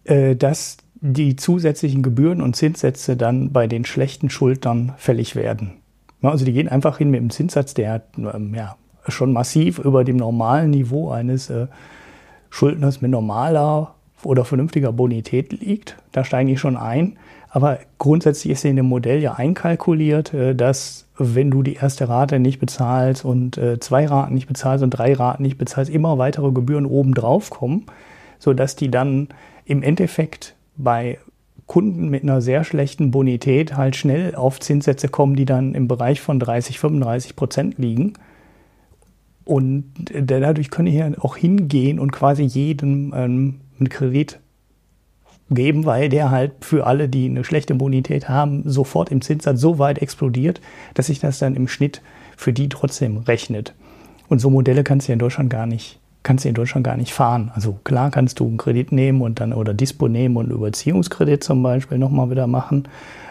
äh, 0.05 0.35
dass 0.37 0.79
die 1.01 1.37
zusätzlichen 1.37 2.03
Gebühren 2.03 2.41
und 2.41 2.57
Zinssätze 2.57 3.17
dann 3.17 3.53
bei 3.53 3.67
den 3.67 3.85
schlechten 3.85 4.31
Schuldnern 4.31 4.95
fällig 4.97 5.37
werden. 5.37 5.75
Ne? 6.21 6.31
Also 6.31 6.45
die 6.45 6.53
gehen 6.53 6.69
einfach 6.69 6.99
hin 6.99 7.11
mit 7.11 7.21
einem 7.21 7.31
Zinssatz, 7.31 7.75
der 7.75 8.03
ähm, 8.17 8.55
ja, 8.55 8.77
schon 9.09 9.33
massiv 9.33 9.79
über 9.79 10.05
dem 10.05 10.17
normalen 10.17 10.71
Niveau 10.71 11.11
eines 11.11 11.51
äh, 11.51 11.67
Schuldners 12.51 13.01
mit 13.01 13.11
normaler 13.11 13.95
oder 14.23 14.45
vernünftiger 14.45 14.93
Bonität 14.93 15.53
liegt. 15.53 15.97
Da 16.13 16.25
steigen 16.25 16.49
die 16.49 16.57
schon 16.57 16.77
ein. 16.77 17.17
Aber 17.51 17.79
grundsätzlich 17.99 18.53
ist 18.53 18.65
in 18.65 18.77
dem 18.77 18.87
Modell 18.87 19.21
ja 19.21 19.35
einkalkuliert, 19.35 20.35
äh, 20.35 20.55
dass 20.55 21.07
wenn 21.19 21.51
du 21.51 21.63
die 21.63 21.75
erste 21.75 22.09
Rate 22.09 22.41
nicht 22.41 22.59
bezahlst 22.59 23.25
und 23.25 23.57
äh, 23.59 23.79
zwei 23.79 24.07
Raten 24.07 24.35
nicht 24.35 24.49
bezahlst 24.49 24.83
und 24.83 24.91
drei 24.91 25.15
Raten 25.15 25.43
nicht 25.43 25.59
bezahlst, 25.59 25.91
immer 25.91 26.19
weitere 26.19 26.51
Gebühren 26.51 26.87
obendrauf 26.87 27.51
kommen, 27.51 27.87
sodass 28.39 28.75
die 28.75 28.91
dann 28.91 29.29
im 29.65 29.83
Endeffekt 29.83 30.57
bei 30.77 31.19
Kunden 31.67 32.09
mit 32.09 32.25
einer 32.25 32.41
sehr 32.41 32.65
schlechten 32.65 33.11
Bonität 33.11 33.77
halt 33.77 33.97
schnell 33.97 34.35
auf 34.35 34.61
Zinssätze 34.61 35.09
kommen, 35.09 35.37
die 35.37 35.47
dann 35.47 35.75
im 35.75 35.89
Bereich 35.89 36.21
von 36.21 36.39
30, 36.39 36.79
35 36.79 37.37
Prozent 37.37 37.79
liegen. 37.79 38.15
Und 39.45 39.85
dadurch 40.11 40.71
können 40.71 40.93
ja 40.93 41.11
auch 41.21 41.37
hingehen 41.37 41.99
und 41.99 42.13
quasi 42.13 42.45
jedem 42.45 43.13
ähm, 43.15 43.61
einen 43.79 43.89
Kredit 43.89 44.41
geben, 45.51 45.85
weil 45.85 46.09
der 46.09 46.31
halt 46.31 46.53
für 46.65 46.87
alle, 46.87 47.09
die 47.09 47.27
eine 47.27 47.45
schlechte 47.45 47.75
Bonität 47.75 48.29
haben, 48.29 48.63
sofort 48.65 49.11
im 49.11 49.21
Zinssatz 49.21 49.61
so 49.61 49.79
weit 49.79 50.01
explodiert, 50.01 50.61
dass 50.95 51.07
sich 51.07 51.21
das 51.21 51.39
dann 51.39 51.57
im 51.57 51.69
Schnitt 51.69 52.01
für 52.37 52.53
die 52.53 52.69
trotzdem 52.69 53.19
rechnet. 53.19 53.75
Und 54.29 54.39
so 54.39 54.49
Modelle 54.51 54.85
kannst 54.85 55.09
du 55.09 55.13
in 55.13 55.19
Deutschland 55.19 55.51
gar 55.51 55.67
nicht, 55.67 56.01
kannst 56.23 56.45
du 56.45 56.49
in 56.49 56.55
Deutschland 56.55 56.85
gar 56.85 56.97
nicht 56.97 57.13
fahren. 57.13 57.53
Also 57.55 57.79
klar 57.85 58.11
kannst 58.11 58.41
du 58.41 58.47
einen 58.47 58.57
Kredit 58.57 58.91
nehmen 58.91 59.21
und 59.21 59.41
dann 59.41 59.53
oder 59.53 59.75
Dispo 59.75 60.09
nehmen 60.09 60.37
und 60.37 60.51
Überziehungskredit 60.51 61.45
zum 61.45 61.63
Beispiel 61.63 61.99
nochmal 61.99 62.31
wieder 62.31 62.47
machen, 62.47 62.89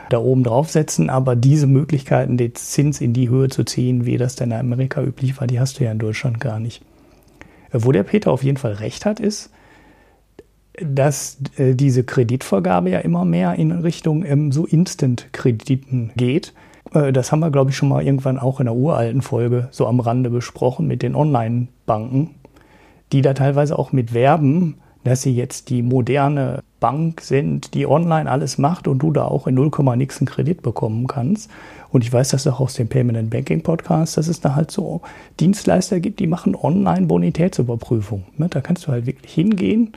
da 0.09 0.19
oben 0.19 0.43
draufsetzen, 0.43 1.09
aber 1.09 1.35
diese 1.35 1.67
Möglichkeiten, 1.67 2.37
den 2.37 2.55
Zins 2.55 3.01
in 3.01 3.13
die 3.13 3.29
Höhe 3.29 3.49
zu 3.49 3.63
ziehen, 3.63 4.05
wie 4.05 4.17
das 4.17 4.35
denn 4.35 4.51
in 4.51 4.57
Amerika 4.57 5.01
üblich 5.01 5.39
war, 5.39 5.47
die 5.47 5.59
hast 5.59 5.79
du 5.79 5.83
ja 5.83 5.91
in 5.91 5.99
Deutschland 5.99 6.39
gar 6.39 6.59
nicht. 6.59 6.81
Wo 7.71 7.91
der 7.91 8.03
Peter 8.03 8.31
auf 8.31 8.43
jeden 8.43 8.57
Fall 8.57 8.73
recht 8.73 9.05
hat, 9.05 9.19
ist, 9.19 9.49
dass 10.79 11.37
äh, 11.57 11.75
diese 11.75 12.03
Kreditvergabe 12.03 12.89
ja 12.89 12.99
immer 12.99 13.25
mehr 13.25 13.55
in 13.55 13.71
Richtung 13.71 14.25
ähm, 14.25 14.51
so 14.51 14.65
Instant-Krediten 14.65 16.11
geht. 16.15 16.53
Äh, 16.93 17.13
das 17.13 17.31
haben 17.31 17.41
wir, 17.41 17.51
glaube 17.51 17.71
ich, 17.71 17.77
schon 17.77 17.89
mal 17.89 18.03
irgendwann 18.03 18.39
auch 18.39 18.59
in 18.59 18.67
einer 18.67 18.75
uralten 18.75 19.21
Folge 19.21 19.67
so 19.71 19.87
am 19.87 19.99
Rande 19.99 20.29
besprochen 20.29 20.87
mit 20.87 21.01
den 21.01 21.15
Online-Banken, 21.15 22.31
die 23.11 23.21
da 23.21 23.33
teilweise 23.33 23.77
auch 23.77 23.91
mit 23.91 24.13
werben, 24.13 24.77
dass 25.03 25.21
sie 25.21 25.35
jetzt 25.35 25.69
die 25.69 25.81
moderne 25.81 26.63
Bank 26.79 27.21
sind, 27.21 27.73
die 27.73 27.87
online 27.87 28.29
alles 28.29 28.57
macht 28.57 28.87
und 28.87 28.99
du 28.99 29.11
da 29.11 29.25
auch 29.25 29.47
in 29.47 29.55
0, 29.55 29.71
nix 29.95 30.19
einen 30.19 30.27
Kredit 30.27 30.61
bekommen 30.61 31.07
kannst. 31.07 31.49
Und 31.91 32.03
ich 32.03 32.11
weiß 32.11 32.29
das 32.29 32.47
auch 32.47 32.59
aus 32.59 32.73
dem 32.73 32.89
Payment 32.89 33.17
and 33.17 33.29
Banking 33.29 33.61
Podcast, 33.61 34.17
dass 34.17 34.27
es 34.27 34.41
da 34.41 34.55
halt 34.55 34.71
so 34.71 35.01
Dienstleister 35.39 35.99
gibt, 35.99 36.19
die 36.19 36.27
machen 36.27 36.55
online 36.55 37.05
Bonitätsüberprüfung. 37.05 38.23
Ne? 38.37 38.49
Da 38.49 38.59
kannst 38.59 38.87
du 38.87 38.91
halt 38.91 39.05
wirklich 39.05 39.33
hingehen 39.33 39.93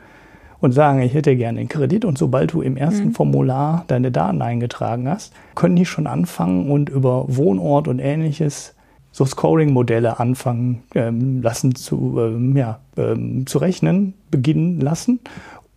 und 0.61 0.73
sagen, 0.73 1.03
ich 1.03 1.15
hätte 1.15 1.35
gerne 1.37 1.59
einen 1.59 1.69
Kredit 1.69 2.05
und 2.05 2.19
sobald 2.19 2.53
du 2.53 2.63
im 2.63 2.77
ersten 2.77 3.13
Formular 3.13 3.85
deine 3.89 4.13
Daten 4.13 4.41
eingetragen 4.41 5.09
hast, 5.09 5.33
können 5.55 5.77
die 5.77 5.87
schon 5.87 6.07
anfangen 6.07 6.71
und 6.71 6.89
über 6.89 7.25
Wohnort 7.29 7.89
und 7.89 7.99
ähnliches 7.99 8.76
so 9.17 9.25
Scoring-Modelle 9.25 10.21
anfangen 10.21 10.83
ähm, 10.95 11.41
lassen 11.41 11.75
zu, 11.75 12.17
ähm, 12.21 12.55
ja, 12.55 12.81
ähm, 12.99 13.47
zu 13.47 13.57
rechnen, 13.57 14.13
beginnen 14.31 14.79
lassen 14.79 15.21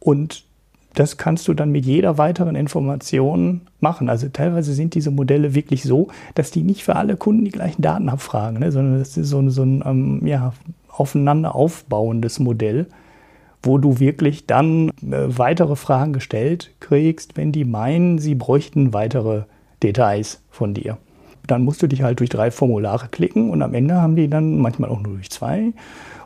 und 0.02 0.44
das 0.96 1.16
kannst 1.16 1.48
du 1.48 1.54
dann 1.54 1.72
mit 1.72 1.86
jeder 1.86 2.18
weiteren 2.18 2.56
Information 2.56 3.62
machen. 3.80 4.10
Also 4.10 4.28
teilweise 4.28 4.74
sind 4.74 4.94
diese 4.94 5.10
Modelle 5.12 5.56
wirklich 5.56 5.84
so, 5.84 6.10
dass 6.36 6.52
die 6.52 6.64
nicht 6.64 6.84
für 6.84 6.98
alle 6.98 7.16
Kunden 7.16 7.46
die 7.46 7.52
gleichen 7.52 7.82
Daten 7.82 8.10
abfragen, 8.10 8.60
ne, 8.60 8.74
sondern 8.74 9.00
das 9.00 9.16
ist 9.16 9.30
so, 9.30 9.40
ein- 9.40 9.52
so 9.52 9.64
ein 9.64 9.84
ähm, 9.86 10.28
ja, 10.28 10.52
aufeinander 10.90 11.56
aufbauendes 11.56 12.40
Modell, 12.40 12.88
wo 13.64 13.78
du 13.78 14.00
wirklich 14.02 14.48
dann 14.48 14.90
äh, 14.90 15.28
weitere 15.30 15.78
Fragen 15.78 16.12
gestellt 16.12 16.72
kriegst, 16.82 17.38
wenn 17.38 17.54
die 17.54 17.64
meinen, 17.64 18.20
sie 18.20 18.36
bräuchten 18.36 18.92
weitere 18.92 19.44
Details 19.82 20.42
von 20.50 20.74
dir. 20.74 20.98
Dann 21.50 21.64
musst 21.64 21.82
du 21.82 21.88
dich 21.88 22.02
halt 22.02 22.20
durch 22.20 22.30
drei 22.30 22.52
Formulare 22.52 23.08
klicken 23.10 23.50
und 23.50 23.62
am 23.62 23.74
Ende 23.74 23.96
haben 23.96 24.16
die 24.16 24.30
dann 24.30 24.60
manchmal 24.60 24.90
auch 24.90 25.02
nur 25.02 25.14
durch 25.14 25.30
zwei 25.30 25.74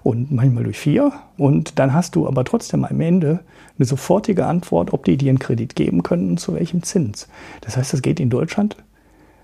und 0.03 0.31
manchmal 0.31 0.63
durch 0.63 0.79
vier. 0.79 1.12
Und 1.38 1.79
dann 1.79 1.93
hast 1.93 2.15
du 2.15 2.27
aber 2.27 2.43
trotzdem 2.43 2.86
am 2.86 2.99
Ende 2.99 3.39
eine 3.77 3.86
sofortige 3.86 4.45
Antwort, 4.45 4.93
ob 4.93 5.05
die 5.05 5.17
dir 5.17 5.29
einen 5.29 5.39
Kredit 5.39 5.75
geben 5.75 6.03
können 6.03 6.31
und 6.31 6.39
zu 6.39 6.53
welchem 6.53 6.83
Zins. 6.83 7.27
Das 7.62 7.77
heißt, 7.77 7.93
das 7.93 8.01
geht 8.01 8.19
in 8.19 8.29
Deutschland 8.29 8.77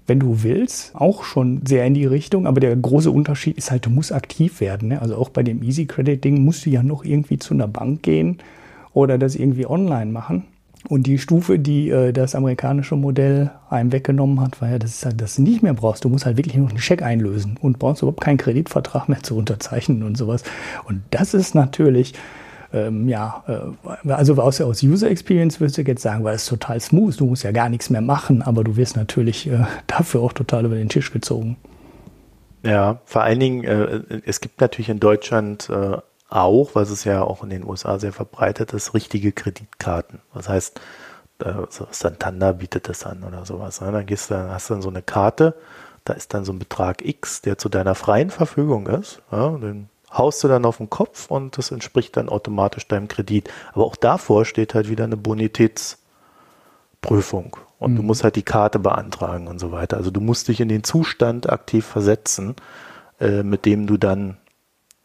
wenn 0.10 0.20
du 0.20 0.44
willst, 0.44 0.96
auch 0.96 1.24
schon 1.24 1.62
sehr 1.66 1.86
in 1.86 1.94
die 1.94 2.06
Richtung. 2.06 2.48
Aber 2.48 2.60
der 2.60 2.76
große 2.76 3.12
Unterschied 3.12 3.58
ist 3.58 3.72
halt, 3.72 3.86
du 3.86 3.92
musst 3.92 4.12
aktiv 4.12 4.60
werden. 4.60 4.90
Ne? 4.90 5.02
Also 5.02 5.16
auch 5.16 5.30
bei 5.30 5.44
dem 5.44 5.64
Easy 5.64 5.86
Credit 5.86 6.22
Ding 6.22 6.44
musst 6.44 6.66
du 6.66 6.72
ja 6.72 6.84
noch 6.84 7.06
irgendwie 7.06 7.38
zu 7.38 7.54
einer 7.54 7.68
Bank 7.68 8.02
gehen 8.02 8.40
oder 8.92 9.18
das 9.18 9.36
irgendwie 9.36 9.68
online 9.68 10.12
machen. 10.12 10.46
Und 10.88 11.08
die 11.08 11.18
Stufe, 11.18 11.60
die 11.60 11.90
äh, 11.90 12.14
das 12.14 12.36
amerikanische 12.36 12.96
Modell 12.96 13.52
einem 13.70 13.92
weggenommen 13.92 14.40
hat, 14.40 14.62
war 14.62 14.70
ja, 14.70 14.80
dass, 14.80 15.04
halt, 15.06 15.20
du 15.20 15.42
nicht 15.42 15.62
mehr 15.62 15.74
brauchst. 15.74 16.06
Du 16.06 16.10
musst 16.10 16.26
halt 16.26 16.38
wirklich 16.38 16.56
nur 16.56 16.70
einen 16.70 16.80
Scheck 16.80 17.02
einlösen 17.02 17.58
und 17.62 17.80
brauchst 17.80 18.02
überhaupt 18.02 18.22
keinen 18.22 18.38
Kreditvertrag 18.38 19.10
mehr 19.10 19.22
zu 19.22 19.36
unterzeichnen 19.36 20.04
und 20.04 20.18
sowas. 20.18 20.44
Und 20.86 21.02
das 21.12 21.34
ist 21.34 21.54
natürlich, 21.54 22.14
ähm, 22.72 23.10
ja, 23.10 23.44
äh, 23.48 24.12
also 24.12 24.36
aus, 24.36 24.62
aus 24.62 24.82
User 24.82 25.12
Experience 25.12 25.60
würdest 25.60 25.78
du 25.78 25.82
jetzt 25.82 26.02
sagen, 26.02 26.24
weil 26.24 26.36
es 26.36 26.46
total 26.46 26.80
smooth, 26.80 27.20
du 27.20 27.26
musst 27.26 27.44
ja 27.44 27.52
gar 27.52 27.68
nichts 27.68 27.90
mehr 27.90 28.02
machen, 28.02 28.42
aber 28.42 28.64
du 28.64 28.78
wirst 28.78 28.96
natürlich 28.96 29.50
äh, 29.50 29.66
dafür 29.88 30.22
auch 30.22 30.34
total 30.34 30.66
über 30.66 30.76
den 30.76 30.90
Tisch 30.90 31.12
gezogen. 31.12 31.58
Ja, 32.64 33.00
vor 33.06 33.24
allen 33.24 33.40
Dingen, 33.40 33.64
äh, 33.66 34.22
es 34.26 34.40
gibt 34.40 34.62
natürlich 34.62 34.90
in 34.90 35.00
Deutschland 35.00 35.70
äh, 35.70 35.98
auch, 36.30 36.76
was 36.76 36.90
es 36.90 37.04
ja 37.04 37.24
auch 37.24 37.44
in 37.44 37.50
den 37.50 37.66
USA 37.66 38.00
sehr 38.00 38.14
verbreitet 38.14 38.74
ist, 38.74 38.94
richtige 38.94 39.32
Kreditkarten. 39.32 40.20
Das 40.34 40.48
heißt, 40.48 40.80
äh, 41.40 41.54
Santander 41.92 42.54
bietet 42.54 42.88
das 42.90 43.06
an 43.06 43.24
oder 43.24 43.46
sowas. 43.46 43.82
Ne? 43.82 43.92
Dann 43.92 44.06
gehst 44.06 44.32
du, 44.32 44.36
hast 44.36 44.70
du 44.70 44.76
dann 44.76 44.84
so 44.84 44.90
eine 44.90 45.02
Karte, 45.02 45.56
da 46.06 46.14
ist 46.14 46.34
dann 46.34 46.46
so 46.46 46.54
ein 46.54 46.60
Betrag 46.60 47.06
X, 47.06 47.42
der 47.42 47.58
zu 47.58 47.68
deiner 47.70 47.96
freien 47.96 48.30
Verfügung 48.30 48.88
ist. 48.88 49.22
Ja? 49.32 49.50
Den 49.58 49.90
haust 50.12 50.44
du 50.44 50.48
dann 50.48 50.66
auf 50.66 50.78
den 50.78 50.90
Kopf 50.90 51.30
und 51.30 51.58
das 51.58 51.72
entspricht 51.72 52.16
dann 52.18 52.30
automatisch 52.30 52.88
deinem 52.88 53.08
Kredit. 53.08 53.50
Aber 53.74 53.86
auch 53.86 53.96
davor 53.96 54.46
steht 54.46 54.76
halt 54.76 54.90
wieder 54.90 55.06
eine 55.06 55.18
Bonitätsprüfung. 55.18 57.58
Und 57.80 57.96
du 57.96 58.04
musst 58.04 58.24
halt 58.24 58.36
die 58.36 58.44
Karte 58.44 58.78
beantragen 58.80 59.48
und 59.48 59.60
so 59.60 59.72
weiter. 59.72 59.98
Also 59.98 60.12
du 60.12 60.20
musst 60.20 60.50
dich 60.50 60.60
in 60.60 60.70
den 60.70 60.84
Zustand 60.84 61.50
aktiv 61.50 61.86
versetzen, 61.86 62.56
äh, 63.20 63.44
mit 63.44 63.66
dem 63.66 63.88
du 63.88 63.98
dann 63.98 64.38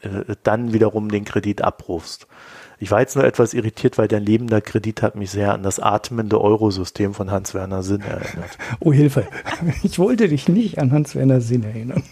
äh, 0.05 0.37
dann 0.43 0.73
wiederum 0.73 1.11
den 1.11 1.25
Kredit 1.25 1.63
abrufst. 1.63 2.27
Ich 2.79 2.91
war 2.91 3.01
jetzt 3.01 3.15
nur 3.17 3.25
etwas 3.25 3.55
irritiert, 3.55 3.99
weil 3.99 4.09
dein 4.09 4.25
lebender 4.25 4.61
Kredit 4.61 5.03
hat 5.03 5.15
mich 5.15 5.31
sehr 5.31 5.55
an 5.55 5.63
das 5.63 5.79
atmende 5.79 6.41
Eurosystem 6.41 7.15
von 7.15 7.31
Hans-Werner 7.31 7.83
Sinn 7.83 8.03
erinnert. 8.03 8.59
Oh 8.81 8.93
Hilfe, 8.93 9.27
ich 9.83 9.99
wollte 9.99 10.29
dich 10.29 10.49
nicht 10.49 10.79
an 10.79 10.93
Hans-Werner 10.93 11.41
Sinn 11.41 11.63
erinnern. 11.63 12.03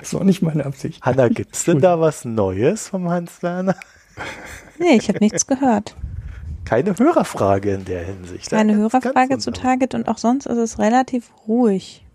Das 0.00 0.14
war 0.14 0.24
nicht 0.24 0.42
meine 0.42 0.64
Absicht. 0.64 1.02
Hanna, 1.02 1.28
gibt's 1.28 1.64
denn 1.64 1.80
da 1.80 2.00
was 2.00 2.24
Neues 2.24 2.88
vom 2.88 3.08
Hans-Werner? 3.08 3.76
Nee, 4.78 4.96
ich 4.96 5.08
habe 5.08 5.18
nichts 5.18 5.46
gehört. 5.46 5.94
Keine 6.64 6.96
Hörerfrage 6.96 7.74
in 7.74 7.84
der 7.84 8.04
Hinsicht. 8.04 8.50
Keine 8.50 8.76
Hörerfrage 8.76 9.38
zu. 9.38 9.50
Target 9.50 9.94
und 9.94 10.08
auch 10.08 10.18
sonst 10.18 10.46
ist 10.46 10.56
es 10.56 10.78
relativ 10.78 11.30
ruhig. 11.46 12.06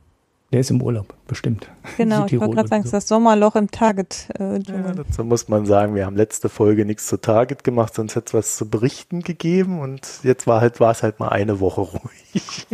Der 0.56 0.62
ist 0.62 0.72
im 0.72 0.82
Urlaub, 0.82 1.14
bestimmt. 1.28 1.70
Genau, 1.98 2.26
ich 2.28 2.40
wollte 2.40 2.56
gerade 2.56 2.70
sagen, 2.70 2.84
es 2.86 2.92
so. 2.92 2.96
ist 2.96 3.04
das 3.04 3.08
Sommerloch 3.10 3.58
im 3.58 3.70
Target. 3.72 4.30
Äh, 4.40 4.60
Ja, 4.60 4.94
dazu 4.94 5.26
muss 5.26 5.50
man 5.50 5.66
sagen, 5.66 5.96
wir 5.96 6.06
haben 6.06 6.16
letzte 6.16 6.48
Folge 6.48 6.86
nichts 6.86 7.08
zu 7.08 7.18
Target 7.18 7.66
gemacht, 7.66 7.94
sonst 7.94 8.16
hätte 8.16 8.28
es 8.28 8.34
was 8.34 8.56
zu 8.56 8.70
berichten 8.70 9.20
gegeben 9.20 9.82
und 9.82 10.22
jetzt 10.24 10.48
war 10.48 10.62
halt, 10.62 10.80
war 10.80 10.92
es 10.92 11.04
halt 11.04 11.20
mal 11.20 11.28
eine 11.28 11.60
Woche 11.60 11.82
ruhig. 11.92 12.68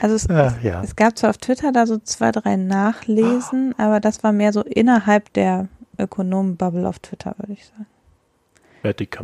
also 0.00 0.14
es, 0.14 0.28
Ja, 0.28 0.54
ja. 0.62 0.80
es 0.84 0.94
gab 0.94 1.18
zwar 1.18 1.30
auf 1.30 1.38
Twitter 1.38 1.72
da 1.72 1.88
so 1.88 1.98
zwei, 1.98 2.30
drei 2.30 2.54
Nachlesen, 2.54 3.74
aber 3.76 3.98
das 3.98 4.22
war 4.22 4.30
mehr 4.30 4.52
so 4.52 4.62
innerhalb 4.62 5.32
der 5.32 5.66
Ökonomen-Bubble 5.98 6.88
auf 6.88 7.00
Twitter, 7.00 7.34
würde 7.38 7.54
ich 7.54 7.66
sagen. 7.66 7.86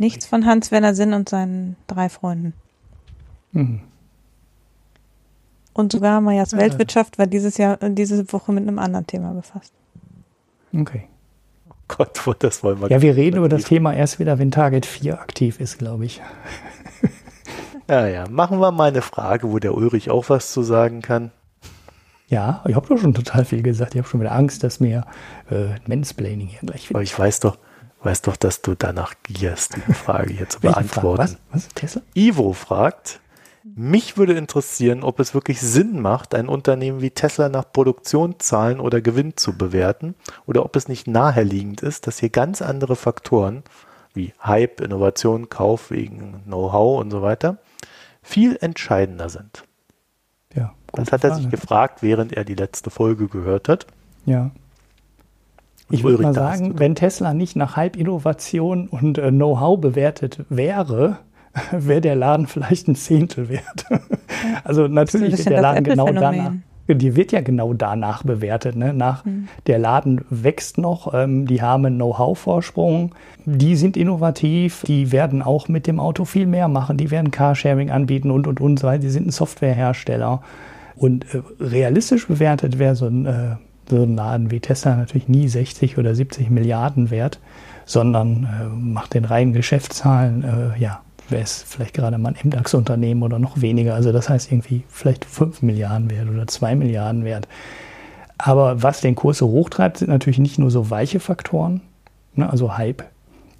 Nichts 0.01 0.25
von 0.25 0.45
Hans-Werner 0.45 0.95
Sinn 0.95 1.13
und 1.13 1.29
seinen 1.29 1.77
drei 1.87 2.09
Freunden. 2.09 2.51
Mhm. 3.53 3.79
Und 5.73 5.91
sogar 5.91 6.21
Majas 6.21 6.51
Ja. 6.51 6.59
Weltwirtschaft 6.59 7.17
war 7.17 7.25
dieses 7.27 7.57
Jahr, 7.57 7.81
äh, 7.81 7.91
diese 7.91 8.31
Woche 8.31 8.51
mit 8.51 8.67
einem 8.67 8.79
anderen 8.79 9.07
Thema 9.07 9.33
befasst. 9.33 9.73
Okay. 10.75 11.07
Gott, 11.87 12.25
wo 12.25 12.33
das 12.33 12.63
wollen 12.63 12.79
wir. 12.81 12.89
Ja, 12.89 13.01
wir 13.01 13.15
reden 13.15 13.37
über 13.37 13.49
das 13.49 13.63
Thema 13.65 13.93
erst 13.93 14.19
wieder, 14.19 14.39
wenn 14.39 14.51
Target 14.51 14.85
4 14.85 15.19
aktiv 15.19 15.59
ist, 15.59 15.77
glaube 15.79 16.05
ich. 16.05 16.21
Ja, 17.89 18.07
ja. 18.07 18.29
Machen 18.29 18.59
wir 18.61 18.71
mal 18.71 18.87
eine 18.89 19.01
Frage, 19.01 19.51
wo 19.51 19.59
der 19.59 19.75
Ulrich 19.75 20.09
auch 20.09 20.29
was 20.29 20.53
zu 20.53 20.63
sagen 20.63 21.01
kann. 21.01 21.31
Ja, 22.29 22.63
ich 22.65 22.75
habe 22.75 22.87
doch 22.87 22.97
schon 22.97 23.13
total 23.13 23.43
viel 23.43 23.61
gesagt. 23.61 23.93
Ich 23.93 23.99
habe 23.99 24.07
schon 24.07 24.21
wieder 24.21 24.31
Angst, 24.31 24.63
dass 24.63 24.79
mir 24.79 25.05
äh, 25.51 25.75
Mansplaining 25.85 26.47
hier 26.47 26.59
gleich 26.61 26.85
Aber 26.89 27.01
wieder. 27.01 27.01
ich 27.01 27.19
weiß 27.19 27.41
doch, 27.41 27.57
weiß 28.01 28.21
doch, 28.21 28.37
dass 28.37 28.61
du 28.61 28.73
danach 28.75 29.13
gierst, 29.23 29.75
die 29.75 29.93
Frage 29.93 30.31
hier 30.33 30.47
zu 30.47 30.59
Welche 30.63 30.75
Frage? 30.75 30.87
beantworten. 30.87 31.37
Was? 31.51 31.65
Was? 31.65 31.67
Tesla? 31.75 32.01
Ivo 32.15 32.53
fragt, 32.53 33.19
mich 33.63 34.17
würde 34.17 34.33
interessieren, 34.33 35.03
ob 35.03 35.19
es 35.19 35.33
wirklich 35.33 35.61
Sinn 35.61 36.01
macht, 36.01 36.35
ein 36.35 36.49
Unternehmen 36.49 37.01
wie 37.01 37.11
Tesla 37.11 37.49
nach 37.49 37.71
Produktionszahlen 37.71 38.79
oder 38.79 39.01
Gewinn 39.01 39.37
zu 39.37 39.57
bewerten 39.57 40.15
oder 40.45 40.65
ob 40.65 40.75
es 40.75 40.87
nicht 40.87 41.07
naheliegend 41.07 41.81
ist, 41.81 42.07
dass 42.07 42.19
hier 42.19 42.29
ganz 42.29 42.61
andere 42.61 42.95
Faktoren 42.95 43.63
wie 44.13 44.33
Hype, 44.43 44.81
Innovation, 44.81 45.49
Kauf 45.49 45.91
wegen 45.91 46.43
Know-how 46.45 46.99
und 46.99 47.11
so 47.11 47.21
weiter 47.21 47.57
viel 48.21 48.57
entscheidender 48.61 49.29
sind. 49.29 49.63
Ja. 50.53 50.73
Das 50.93 51.11
hat 51.11 51.23
er 51.23 51.35
sich 51.35 51.45
Frage. 51.45 51.57
gefragt, 51.57 52.03
während 52.03 52.33
er 52.33 52.45
die 52.45 52.55
letzte 52.55 52.89
Folge 52.89 53.27
gehört 53.27 53.67
hat. 53.67 53.87
Ja. 54.25 54.51
Ich 55.89 56.03
würde 56.03 56.23
mal 56.23 56.33
sagen, 56.33 56.79
wenn 56.79 56.95
Tesla 56.95 57.33
nicht 57.33 57.55
nach 57.55 57.75
Halbinnovation 57.75 58.87
und 58.87 59.17
äh, 59.17 59.29
Know-how 59.29 59.79
bewertet 59.79 60.45
wäre, 60.49 61.19
wäre 61.71 62.01
der 62.01 62.15
Laden 62.15 62.47
vielleicht 62.47 62.87
ein 62.87 62.95
Zehntel 62.95 63.49
wert. 63.49 63.85
also 64.63 64.87
natürlich 64.87 65.31
wird 65.31 65.37
bisschen 65.37 65.53
der 65.53 65.61
Laden 65.61 65.83
genau 65.83 66.11
danach. 66.11 66.53
Die 66.87 67.15
wird 67.15 67.31
ja 67.31 67.39
genau 67.39 67.73
danach 67.73 68.23
bewertet. 68.23 68.75
Ne? 68.75 68.93
Nach, 68.93 69.23
Hm. 69.23 69.47
Der 69.67 69.79
Laden 69.79 70.25
wächst 70.29 70.77
noch, 70.77 71.13
ähm, 71.13 71.45
die 71.45 71.61
haben 71.61 71.85
einen 71.85 71.95
Know-how-Vorsprung, 71.95 73.15
die 73.45 73.77
sind 73.77 73.95
innovativ, 73.95 74.83
die 74.85 75.13
werden 75.13 75.41
auch 75.41 75.69
mit 75.69 75.87
dem 75.87 75.99
Auto 76.01 76.25
viel 76.25 76.45
mehr 76.45 76.67
machen, 76.67 76.97
die 76.97 77.09
werden 77.09 77.31
Carsharing 77.31 77.89
anbieten 77.89 78.31
und 78.31 78.47
und 78.47 78.59
und, 78.59 78.83
weil 78.83 78.99
die 78.99 79.09
sind 79.09 79.27
ein 79.27 79.31
Softwarehersteller. 79.31 80.41
Und 80.97 81.25
äh, 81.33 81.41
realistisch 81.61 82.27
bewertet 82.27 82.79
wäre 82.79 82.95
so 82.95 83.07
ein, 83.07 83.25
äh, 83.25 83.55
so 83.89 84.03
ein 84.03 84.15
Laden 84.15 84.51
wie 84.51 84.59
Tesla 84.59 84.95
natürlich 84.97 85.29
nie 85.29 85.47
60 85.47 85.97
oder 85.97 86.13
70 86.13 86.49
Milliarden 86.49 87.11
wert, 87.11 87.39
sondern 87.85 88.43
äh, 88.43 88.67
macht 88.67 89.13
den 89.13 89.23
reinen 89.23 89.53
Geschäftszahlen, 89.53 90.43
äh, 90.43 90.81
ja, 90.81 91.01
wäre 91.29 91.43
es 91.43 91.63
vielleicht 91.63 91.93
gerade 91.93 92.17
mal 92.17 92.33
ein 92.33 92.49
MDAX-Unternehmen 92.49 93.23
oder 93.23 93.39
noch 93.39 93.61
weniger. 93.61 93.95
Also 93.95 94.11
das 94.11 94.29
heißt 94.29 94.51
irgendwie 94.51 94.83
vielleicht 94.89 95.25
5 95.25 95.61
Milliarden 95.61 96.09
wert 96.09 96.29
oder 96.29 96.47
2 96.47 96.75
Milliarden 96.75 97.25
wert. 97.25 97.47
Aber 98.37 98.83
was 98.83 99.01
den 99.01 99.15
Kurs 99.15 99.37
so 99.37 99.47
hochtreibt, 99.47 99.97
sind 99.97 100.09
natürlich 100.09 100.39
nicht 100.39 100.59
nur 100.59 100.71
so 100.71 100.89
weiche 100.89 101.19
Faktoren, 101.19 101.81
ne, 102.35 102.49
also 102.49 102.77
Hype. 102.77 103.03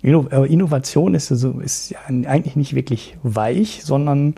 Äh, 0.04 0.54
Innovation 0.54 1.16
ist, 1.16 1.28
so, 1.28 1.60
ist 1.60 1.92
ja 1.92 2.00
eigentlich 2.08 2.56
nicht 2.56 2.76
wirklich 2.76 3.18
weich, 3.24 3.82
sondern 3.84 4.36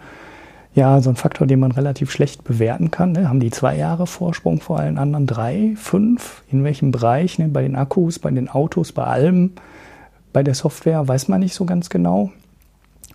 ja, 0.76 1.02
so 1.02 1.10
ein 1.10 1.16
Faktor, 1.16 1.48
den 1.48 1.62
man 1.62 1.72
relativ 1.72 2.12
schlecht 2.12 2.44
bewerten 2.44 2.92
kann. 2.92 3.14
Ne? 3.14 3.30
Haben 3.30 3.40
die 3.40 3.50
zwei 3.50 3.78
Jahre 3.78 4.08
Vorsprung 4.08 4.60
vor 4.60 4.78
allen 4.78 4.98
anderen? 4.98 5.26
Drei, 5.26 5.74
fünf? 5.78 6.44
In 6.52 6.66
welchem 6.66 6.92
Bereich? 6.92 7.40
Ne? 7.40 7.48
Bei 7.48 7.62
den 7.62 7.78
Akkus, 7.78 8.20
bei 8.20 8.30
den 8.30 8.50
Autos, 8.50 8.92
bei 8.92 9.06
allem. 9.06 9.54
Bei 10.34 10.44
der 10.44 10.54
Software 10.54 11.08
weiß 11.08 11.30
man 11.30 11.40
nicht 11.40 11.56
so 11.56 11.64
ganz 11.64 11.90
genau. 11.90 12.32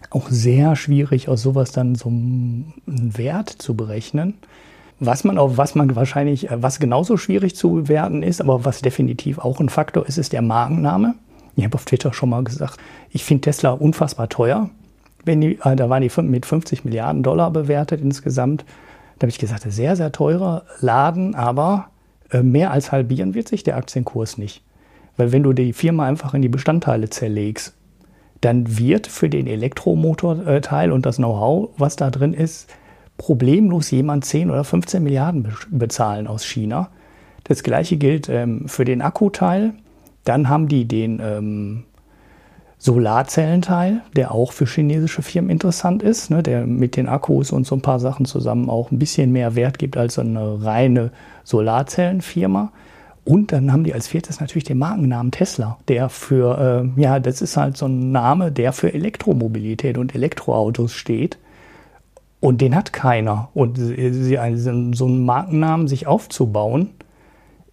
Auch 0.08 0.28
sehr 0.30 0.74
schwierig, 0.76 1.28
aus 1.28 1.42
sowas 1.42 1.72
dann 1.72 1.94
so 1.94 2.08
einen 2.08 2.72
Wert 2.86 3.50
zu 3.50 3.74
berechnen. 3.74 4.34
Was 4.98 5.24
man 5.24 5.38
auch, 5.38 5.56
was 5.56 5.74
man 5.74 5.94
wahrscheinlich, 5.96 6.50
äh, 6.50 6.62
was 6.62 6.78
genauso 6.78 7.16
schwierig 7.16 7.56
zu 7.56 7.72
bewerten 7.72 8.22
ist, 8.22 8.40
aber 8.40 8.64
was 8.64 8.82
definitiv 8.82 9.38
auch 9.38 9.60
ein 9.60 9.68
Faktor 9.68 10.06
ist, 10.06 10.18
ist 10.18 10.32
der 10.32 10.42
Markenname. 10.42 11.14
Ich 11.56 11.64
habe 11.64 11.74
auf 11.74 11.84
Twitter 11.84 12.12
schon 12.12 12.30
mal 12.30 12.44
gesagt, 12.44 12.78
ich 13.10 13.24
finde 13.24 13.42
Tesla 13.42 13.70
unfassbar 13.70 14.28
teuer. 14.28 14.70
Wenn 15.24 15.40
die, 15.40 15.58
äh, 15.62 15.76
da 15.76 15.88
waren 15.88 16.02
die 16.02 16.22
mit 16.22 16.46
50 16.46 16.84
Milliarden 16.84 17.22
Dollar 17.22 17.50
bewertet 17.50 18.00
insgesamt. 18.00 18.64
Da 19.18 19.24
habe 19.24 19.30
ich 19.30 19.38
gesagt, 19.38 19.64
sehr, 19.70 19.96
sehr 19.96 20.12
teurer 20.12 20.64
Laden, 20.80 21.34
aber 21.34 21.88
äh, 22.30 22.42
mehr 22.42 22.70
als 22.70 22.92
halbieren 22.92 23.34
wird 23.34 23.48
sich 23.48 23.62
der 23.62 23.76
Aktienkurs 23.76 24.38
nicht. 24.38 24.62
Weil 25.16 25.32
wenn 25.32 25.42
du 25.42 25.52
die 25.52 25.72
Firma 25.72 26.06
einfach 26.06 26.34
in 26.34 26.42
die 26.42 26.48
Bestandteile 26.48 27.10
zerlegst, 27.10 27.74
dann 28.40 28.78
wird 28.78 29.06
für 29.06 29.28
den 29.28 29.46
Elektromotorteil 29.46 30.92
und 30.92 31.04
das 31.06 31.16
Know-how, 31.16 31.70
was 31.76 31.96
da 31.96 32.10
drin 32.10 32.32
ist, 32.32 32.68
problemlos 33.18 33.90
jemand 33.90 34.24
10 34.24 34.50
oder 34.50 34.64
15 34.64 35.02
Milliarden 35.02 35.42
be- 35.42 35.52
bezahlen 35.70 36.26
aus 36.26 36.44
China. 36.44 36.88
Das 37.44 37.62
gleiche 37.62 37.96
gilt 37.96 38.28
ähm, 38.28 38.66
für 38.66 38.84
den 38.84 39.02
Akkuteil. 39.02 39.74
Dann 40.24 40.48
haben 40.48 40.68
die 40.68 40.86
den 40.86 41.20
ähm, 41.22 41.84
Solarzellenteil, 42.78 44.00
der 44.16 44.32
auch 44.32 44.52
für 44.52 44.64
chinesische 44.64 45.20
Firmen 45.20 45.50
interessant 45.50 46.02
ist, 46.02 46.30
ne, 46.30 46.42
der 46.42 46.66
mit 46.66 46.96
den 46.96 47.08
Akkus 47.08 47.52
und 47.52 47.66
so 47.66 47.74
ein 47.74 47.82
paar 47.82 48.00
Sachen 48.00 48.24
zusammen 48.24 48.70
auch 48.70 48.90
ein 48.90 48.98
bisschen 48.98 49.32
mehr 49.32 49.54
Wert 49.54 49.78
gibt 49.78 49.98
als 49.98 50.18
eine 50.18 50.64
reine 50.64 51.10
Solarzellenfirma. 51.44 52.72
Und 53.24 53.52
dann 53.52 53.72
haben 53.72 53.84
die 53.84 53.94
als 53.94 54.08
viertes 54.08 54.40
natürlich 54.40 54.64
den 54.64 54.78
Markennamen 54.78 55.30
Tesla, 55.30 55.78
der 55.88 56.08
für, 56.08 56.90
äh, 56.96 57.00
ja, 57.00 57.20
das 57.20 57.42
ist 57.42 57.56
halt 57.56 57.76
so 57.76 57.86
ein 57.86 58.10
Name, 58.12 58.50
der 58.50 58.72
für 58.72 58.92
Elektromobilität 58.92 59.98
und 59.98 60.14
Elektroautos 60.14 60.94
steht. 60.94 61.38
Und 62.40 62.62
den 62.62 62.74
hat 62.74 62.92
keiner. 62.94 63.50
Und 63.52 63.76
sie- 63.76 64.38
einen- 64.38 64.94
so 64.94 65.04
einen 65.06 65.24
Markennamen 65.26 65.86
sich 65.88 66.06
aufzubauen, 66.06 66.88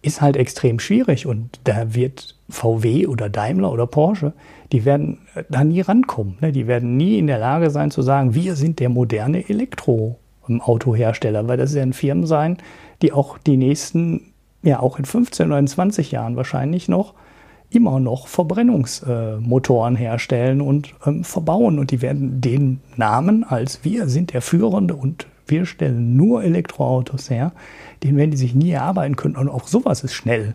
ist 0.02 0.20
halt 0.20 0.36
extrem 0.36 0.78
schwierig. 0.78 1.26
Und 1.26 1.58
da 1.64 1.94
wird 1.94 2.36
VW 2.50 3.06
oder 3.06 3.30
Daimler 3.30 3.72
oder 3.72 3.86
Porsche, 3.86 4.34
die 4.70 4.84
werden 4.84 5.18
äh, 5.34 5.44
da 5.48 5.64
nie 5.64 5.80
rankommen. 5.80 6.36
Ne? 6.40 6.52
Die 6.52 6.66
werden 6.66 6.98
nie 6.98 7.18
in 7.18 7.26
der 7.26 7.38
Lage 7.38 7.70
sein 7.70 7.90
zu 7.90 8.02
sagen, 8.02 8.34
wir 8.34 8.54
sind 8.54 8.78
der 8.80 8.90
moderne 8.90 9.48
Elektroautohersteller, 9.48 11.48
weil 11.48 11.56
das 11.56 11.74
werden 11.74 11.94
Firmen 11.94 12.26
sein, 12.26 12.58
die 13.02 13.12
auch 13.12 13.38
die 13.38 13.56
nächsten, 13.56 14.32
ja 14.62 14.80
auch 14.80 14.98
in 14.98 15.04
15 15.04 15.46
oder 15.46 15.58
in 15.58 15.66
20 15.66 16.10
Jahren 16.10 16.36
wahrscheinlich 16.36 16.88
noch 16.88 17.14
immer 17.70 18.00
noch 18.00 18.28
Verbrennungsmotoren 18.28 19.96
herstellen 19.96 20.60
und 20.60 20.94
ähm, 21.06 21.24
verbauen. 21.24 21.78
Und 21.78 21.90
die 21.90 22.00
werden 22.00 22.40
den 22.40 22.80
Namen 22.96 23.44
als 23.44 23.84
wir 23.84 24.08
sind 24.08 24.32
der 24.32 24.42
Führende 24.42 24.94
und 24.94 25.26
wir 25.46 25.66
stellen 25.66 26.16
nur 26.16 26.44
Elektroautos 26.44 27.30
her, 27.30 27.52
den 28.02 28.16
werden 28.16 28.30
die 28.30 28.36
sich 28.36 28.54
nie 28.54 28.70
erarbeiten 28.70 29.16
können. 29.16 29.36
Und 29.36 29.48
auch 29.48 29.66
sowas 29.66 30.04
ist 30.04 30.12
schnell 30.12 30.54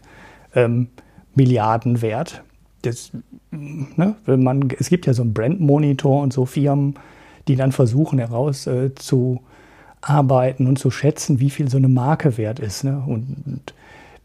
ähm, 0.56 0.88
Milliarden 1.36 2.02
wert. 2.02 2.44
Das, 2.84 3.12
ne, 3.52 4.16
wenn 4.26 4.44
man, 4.44 4.70
es 4.80 4.90
gibt 4.90 5.06
ja 5.06 5.14
so 5.14 5.24
einen 5.24 5.34
Brandmonitor 5.34 6.22
und 6.22 6.34
so 6.34 6.46
Firmen, 6.46 6.96
die 7.48 7.56
dann 7.56 7.72
versuchen 7.72 8.20
heraus 8.20 8.68
äh, 8.68 8.92
und 10.68 10.80
zu 10.80 10.92
schätzen, 10.92 11.40
wie 11.40 11.50
viel 11.50 11.70
so 11.70 11.78
eine 11.78 11.88
Marke 11.88 12.38
wert 12.38 12.60
ist. 12.60 12.84
Ne? 12.84 13.02
Und 13.06 13.74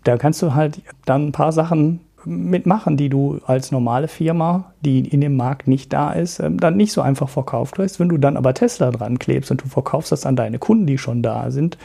da 0.08 0.16
kannst 0.16 0.40
du 0.40 0.54
halt 0.54 0.80
dann 1.04 1.26
ein 1.26 1.32
paar 1.32 1.52
Sachen 1.52 2.00
mitmachen, 2.24 2.96
die 2.96 3.10
du 3.10 3.40
als 3.46 3.70
normale 3.72 4.08
Firma, 4.08 4.72
die 4.80 5.00
in 5.06 5.20
dem 5.20 5.36
Markt 5.36 5.68
nicht 5.68 5.92
da 5.92 6.12
ist, 6.12 6.40
ähm, 6.40 6.58
dann 6.58 6.76
nicht 6.78 6.92
so 6.92 7.02
einfach 7.02 7.28
verkauft 7.28 7.74
kriegst. 7.74 8.00
Wenn 8.00 8.08
du 8.08 8.16
dann 8.16 8.38
aber 8.38 8.54
Tesla 8.54 8.90
dran 8.90 9.18
klebst 9.18 9.50
und 9.50 9.62
du 9.62 9.68
verkaufst 9.68 10.10
das 10.10 10.24
an 10.24 10.34
deine 10.34 10.58
Kunden, 10.58 10.86
die 10.86 10.96
schon 10.96 11.22
da 11.22 11.50
sind, 11.50 11.76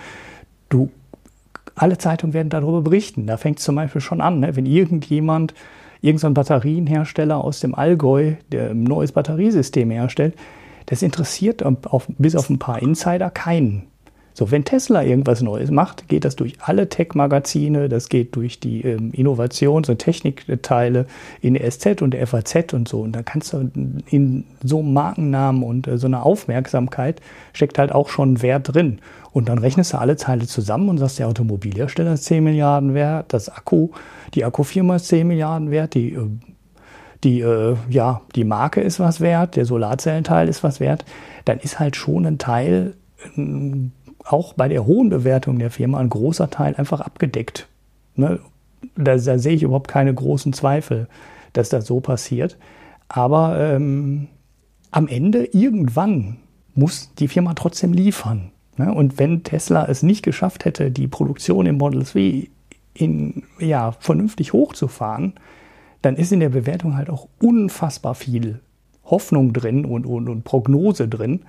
du 0.70 0.90
alle 1.76 1.98
Zeitungen 1.98 2.34
werden 2.34 2.50
darüber 2.50 2.82
berichten. 2.82 3.28
Da 3.28 3.36
fängt 3.36 3.60
es 3.60 3.66
zum 3.66 3.76
Beispiel 3.76 4.02
schon 4.02 4.22
an, 4.22 4.40
ne? 4.40 4.56
wenn 4.56 4.66
irgendjemand 4.66 5.54
irgendein 6.02 6.34
Batterienhersteller 6.34 7.44
aus 7.44 7.60
dem 7.60 7.76
Allgäu, 7.76 8.36
der 8.52 8.70
ein 8.70 8.84
neues 8.84 9.12
Batteriesystem 9.12 9.92
herstellt, 9.92 10.36
das 10.86 11.02
interessiert 11.02 11.64
auf, 11.64 12.08
bis 12.18 12.36
auf 12.36 12.50
ein 12.50 12.60
paar 12.60 12.82
Insider 12.82 13.30
keinen. 13.30 13.84
So, 14.34 14.50
wenn 14.50 14.66
Tesla 14.66 15.04
irgendwas 15.04 15.42
Neues 15.42 15.70
macht, 15.70 16.08
geht 16.08 16.26
das 16.26 16.36
durch 16.36 16.56
alle 16.60 16.90
Tech-Magazine, 16.90 17.88
das 17.88 18.10
geht 18.10 18.36
durch 18.36 18.60
die 18.60 18.82
ähm, 18.82 19.12
Innovations- 19.12 19.90
und 19.90 20.00
Technikteile 20.00 21.06
in 21.42 21.54
der 21.54 21.70
SZ 21.70 22.02
und 22.02 22.12
der 22.12 22.26
FAZ 22.26 22.74
und 22.74 22.88
so. 22.88 23.02
Und 23.02 23.12
da 23.12 23.22
kannst 23.22 23.54
du 23.54 23.70
in 24.10 24.46
so 24.64 24.80
einem 24.80 24.94
Markennamen 24.94 25.62
und 25.62 25.88
äh, 25.88 25.98
so 26.00 26.08
einer 26.08 26.26
Aufmerksamkeit 26.26 27.22
steckt 27.54 27.78
halt 27.78 27.92
auch 27.92 28.10
schon 28.10 28.42
Wert 28.42 28.74
drin. 28.74 29.00
Und 29.32 29.50
dann 29.50 29.60
rechnest 29.60 29.94
du 29.94 29.98
alle 29.98 30.16
Teile 30.16 30.48
zusammen 30.48 30.90
und 30.90 30.98
sagst, 30.98 31.20
der 31.20 31.28
Automobilhersteller 31.28 32.14
ist 32.14 32.26
10 32.26 32.44
Milliarden 32.44 32.94
wert, 32.96 33.34
das 33.34 33.50
Akku, 33.50 33.90
die 34.34 34.46
Akkufirma 34.46 34.96
ist 34.96 35.08
10 35.08 35.28
Milliarden 35.28 35.70
wert, 35.70 35.94
die, 35.94 36.14
äh, 36.14 36.28
die, 37.24 37.42
äh, 37.42 37.76
ja, 37.90 38.22
die 38.36 38.44
Marke 38.44 38.82
ist 38.82 39.00
was 39.00 39.22
wert, 39.22 39.56
der 39.56 39.66
Solarzellenteil 39.66 40.50
ist 40.50 40.64
was 40.64 40.80
wert. 40.80 41.06
Dann 41.46 41.60
ist 41.60 41.80
halt 41.80 41.96
schon 41.96 42.26
ein 42.26 42.38
Teil, 42.38 42.96
ein 43.38 43.92
auch 44.26 44.54
bei 44.54 44.68
der 44.68 44.86
hohen 44.86 45.10
Bewertung 45.10 45.60
der 45.60 45.72
Firma 45.72 46.00
ein 46.00 46.10
großer 46.10 46.50
Teil 46.50 46.76
einfach 46.76 47.02
abgedeckt. 47.02 47.68
Ne? 48.16 48.40
Da, 48.96 49.18
da, 49.18 49.38
sehe 49.38 49.54
ich 49.54 49.64
überhaupt 49.64 49.90
keine 49.90 50.14
großen 50.14 50.54
Zweifel, 50.54 51.08
dass 51.54 51.70
das 51.70 51.86
so 51.86 52.00
passiert. 52.00 52.58
Aber 53.10 53.60
ähm, 53.60 54.28
am 54.92 55.08
Ende, 55.08 55.46
irgendwann, 55.46 56.38
muss 56.76 57.14
die 57.20 57.28
Firma 57.28 57.54
trotzdem 57.54 57.94
liefern. 57.94 58.52
Ne? 58.78 58.94
Und 58.94 59.20
wenn 59.20 59.44
Tesla 59.44 59.86
es 59.86 60.04
nicht 60.04 60.24
geschafft 60.24 60.66
hätte, 60.66 60.92
die 60.92 61.08
Produktion 61.08 61.66
im 61.66 61.78
Model 61.78 62.04
3 62.04 62.50
in, 62.96 63.44
ja, 63.60 63.92
vernünftig 64.00 64.54
hochzufahren, 64.54 65.34
dann 66.02 66.16
ist 66.16 66.32
in 66.32 66.40
der 66.40 66.50
Bewertung 66.50 66.96
halt 66.96 67.10
auch 67.10 67.28
unfassbar 67.40 68.16
viel 68.16 68.60
Hoffnung 69.06 69.54
drin 69.54 69.86
und, 69.86 70.06
und, 70.06 70.30
und 70.30 70.44
Prognose 70.44 71.08
drin. 71.08 71.42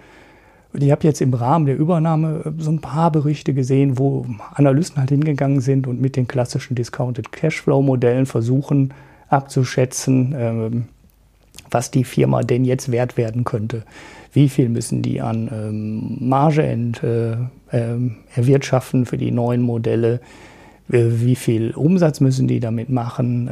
Ich 0.77 0.91
habe 0.91 1.07
jetzt 1.07 1.21
im 1.21 1.33
Rahmen 1.33 1.67
der 1.67 1.77
Übernahme 1.77 2.43
äh, 2.45 2.63
so 2.63 2.71
ein 2.71 2.81
paar 2.81 3.11
Berichte 3.11 3.55
gesehen, 3.55 3.99
wo 3.99 4.27
Analysten 4.55 4.99
halt 4.99 5.11
hingegangen 5.11 5.61
sind 5.61 5.87
und 5.87 6.01
mit 6.01 6.17
den 6.17 6.29
klassischen 6.29 6.75
Discounted 6.75 7.33
Cashflow-Modellen 7.33 8.27
versuchen 8.27 8.93
abzuschätzen, 9.29 10.35
ähm, 10.37 10.85
was 11.71 11.91
die 11.91 12.05
Firma 12.05 12.43
denn 12.43 12.65
jetzt 12.65 12.91
wert 12.91 13.17
werden 13.17 13.45
könnte. 13.45 13.85
Wie 14.33 14.49
viel 14.49 14.69
müssen 14.69 15.03
die 15.03 15.21
an 15.21 15.49
ähm, 15.53 16.29
Marge 16.29 16.65
ent, 16.65 17.03
äh, 17.03 17.33
äh, 17.71 18.11
erwirtschaften 18.35 19.07
für 19.07 19.17
die 19.17 19.31
neuen 19.31 19.63
Modelle? 19.63 20.21
Wie 20.87 21.35
viel 21.35 21.73
Umsatz 21.73 22.21
müssen 22.21 22.47
die 22.47 22.61
damit 22.61 22.91
machen 22.91 23.49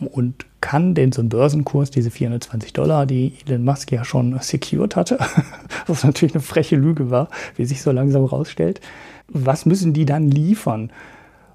ähm, 0.00 0.08
und 0.08 0.46
kann 0.60 0.94
denn 0.94 1.12
so 1.12 1.20
ein 1.22 1.28
Börsenkurs, 1.28 1.90
diese 1.90 2.10
420 2.10 2.72
Dollar, 2.72 3.06
die 3.06 3.34
Elon 3.46 3.64
Musk 3.64 3.92
ja 3.92 4.04
schon 4.04 4.38
secured 4.40 4.96
hatte, 4.96 5.18
was 5.86 6.04
natürlich 6.04 6.34
eine 6.34 6.42
freche 6.42 6.76
Lüge 6.76 7.10
war, 7.10 7.28
wie 7.56 7.64
sich 7.64 7.82
so 7.82 7.90
langsam 7.92 8.24
rausstellt, 8.24 8.80
was 9.28 9.66
müssen 9.66 9.92
die 9.92 10.06
dann 10.06 10.30
liefern? 10.30 10.90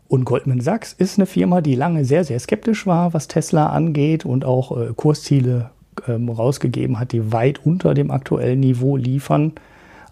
Und 0.08 0.26
Goldman 0.26 0.62
Sachs 0.62 0.94
ist 0.94 1.18
eine 1.18 1.26
Firma, 1.26 1.62
die 1.62 1.74
lange 1.74 2.06
sehr, 2.06 2.24
sehr 2.24 2.40
skeptisch 2.40 2.86
war, 2.86 3.14
was 3.16 3.28
Tesla 3.28 3.70
angeht 3.70 4.24
und 4.24 4.46
auch 4.46 4.78
äh, 4.78 4.94
Kursziele 4.96 5.72
ähm, 6.08 6.30
rausgegeben 6.30 7.00
hat, 7.00 7.12
die 7.12 7.32
weit 7.32 7.66
unter 7.66 7.96
dem 7.96 8.12
aktuellen 8.12 8.60
Niveau 8.60 8.98
liefern. 8.98 9.54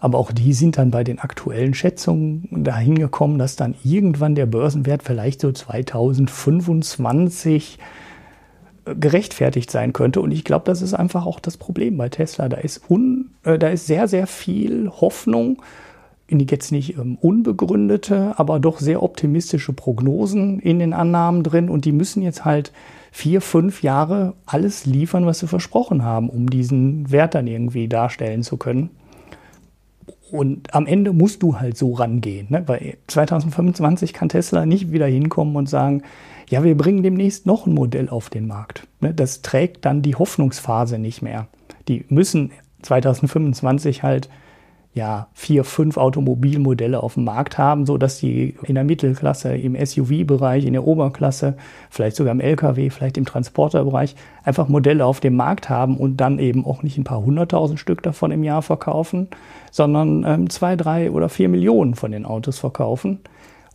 Aber 0.04 0.18
auch 0.18 0.32
die 0.32 0.52
sind 0.52 0.76
dann 0.76 0.90
bei 0.90 1.02
den 1.02 1.18
aktuellen 1.18 1.72
Schätzungen 1.72 2.46
dahin 2.50 2.98
gekommen, 2.98 3.38
dass 3.38 3.56
dann 3.56 3.74
irgendwann 3.84 4.34
der 4.34 4.44
Börsenwert 4.44 5.02
vielleicht 5.02 5.40
so 5.40 5.50
2025 5.50 7.78
äh, 8.84 8.94
gerechtfertigt 8.94 9.70
sein 9.70 9.94
könnte. 9.94 10.20
Und 10.20 10.30
ich 10.30 10.44
glaube, 10.44 10.66
das 10.66 10.82
ist 10.82 10.92
einfach 10.92 11.24
auch 11.24 11.40
das 11.40 11.56
Problem 11.56 11.96
bei 11.96 12.10
Tesla. 12.10 12.50
Da 12.50 12.58
ist, 12.58 12.90
un, 12.90 13.30
äh, 13.44 13.58
da 13.58 13.68
ist 13.68 13.86
sehr, 13.86 14.06
sehr 14.06 14.26
viel 14.26 14.90
Hoffnung 14.90 15.62
in 16.26 16.38
die 16.38 16.48
jetzt 16.50 16.70
nicht 16.70 16.98
ähm, 16.98 17.16
unbegründete, 17.18 18.38
aber 18.38 18.60
doch 18.60 18.80
sehr 18.80 19.02
optimistische 19.02 19.72
Prognosen 19.72 20.60
in 20.60 20.80
den 20.80 20.92
Annahmen 20.92 21.42
drin. 21.42 21.70
Und 21.70 21.86
die 21.86 21.92
müssen 21.92 22.22
jetzt 22.22 22.44
halt 22.44 22.72
vier, 23.10 23.40
fünf 23.40 23.82
Jahre 23.82 24.34
alles 24.44 24.84
liefern, 24.84 25.24
was 25.24 25.38
sie 25.38 25.48
versprochen 25.48 26.02
haben, 26.02 26.28
um 26.28 26.50
diesen 26.50 27.10
Wert 27.10 27.34
dann 27.34 27.46
irgendwie 27.46 27.88
darstellen 27.88 28.42
zu 28.42 28.58
können. 28.58 28.90
Und 30.34 30.74
am 30.74 30.86
Ende 30.86 31.12
musst 31.12 31.44
du 31.44 31.60
halt 31.60 31.78
so 31.78 31.92
rangehen, 31.92 32.48
ne? 32.50 32.64
weil 32.66 32.96
2025 33.06 34.12
kann 34.12 34.28
Tesla 34.28 34.66
nicht 34.66 34.90
wieder 34.90 35.06
hinkommen 35.06 35.54
und 35.54 35.68
sagen, 35.68 36.02
ja, 36.50 36.64
wir 36.64 36.76
bringen 36.76 37.04
demnächst 37.04 37.46
noch 37.46 37.68
ein 37.68 37.72
Modell 37.72 38.08
auf 38.08 38.30
den 38.30 38.48
Markt. 38.48 38.84
Ne? 39.00 39.14
Das 39.14 39.42
trägt 39.42 39.84
dann 39.84 40.02
die 40.02 40.16
Hoffnungsphase 40.16 40.98
nicht 40.98 41.22
mehr. 41.22 41.46
Die 41.86 42.04
müssen 42.08 42.50
2025 42.82 44.02
halt 44.02 44.28
ja, 44.94 45.26
vier, 45.34 45.64
fünf 45.64 45.96
Automobilmodelle 45.96 47.02
auf 47.02 47.14
dem 47.14 47.24
Markt 47.24 47.58
haben, 47.58 47.84
so 47.84 47.98
dass 47.98 48.18
die 48.18 48.54
in 48.62 48.76
der 48.76 48.84
Mittelklasse, 48.84 49.56
im 49.56 49.74
SUV-Bereich, 49.74 50.64
in 50.64 50.72
der 50.72 50.86
Oberklasse, 50.86 51.56
vielleicht 51.90 52.14
sogar 52.14 52.32
im 52.32 52.40
LKW, 52.40 52.90
vielleicht 52.90 53.18
im 53.18 53.24
Transporterbereich 53.24 54.14
einfach 54.44 54.68
Modelle 54.68 55.04
auf 55.04 55.18
dem 55.18 55.34
Markt 55.34 55.68
haben 55.68 55.96
und 55.96 56.18
dann 56.18 56.38
eben 56.38 56.64
auch 56.64 56.84
nicht 56.84 56.96
ein 56.96 57.04
paar 57.04 57.24
hunderttausend 57.24 57.80
Stück 57.80 58.04
davon 58.04 58.30
im 58.30 58.44
Jahr 58.44 58.62
verkaufen, 58.62 59.26
sondern 59.72 60.24
ähm, 60.24 60.48
zwei, 60.48 60.76
drei 60.76 61.10
oder 61.10 61.28
vier 61.28 61.48
Millionen 61.48 61.96
von 61.96 62.12
den 62.12 62.24
Autos 62.24 62.60
verkaufen. 62.60 63.18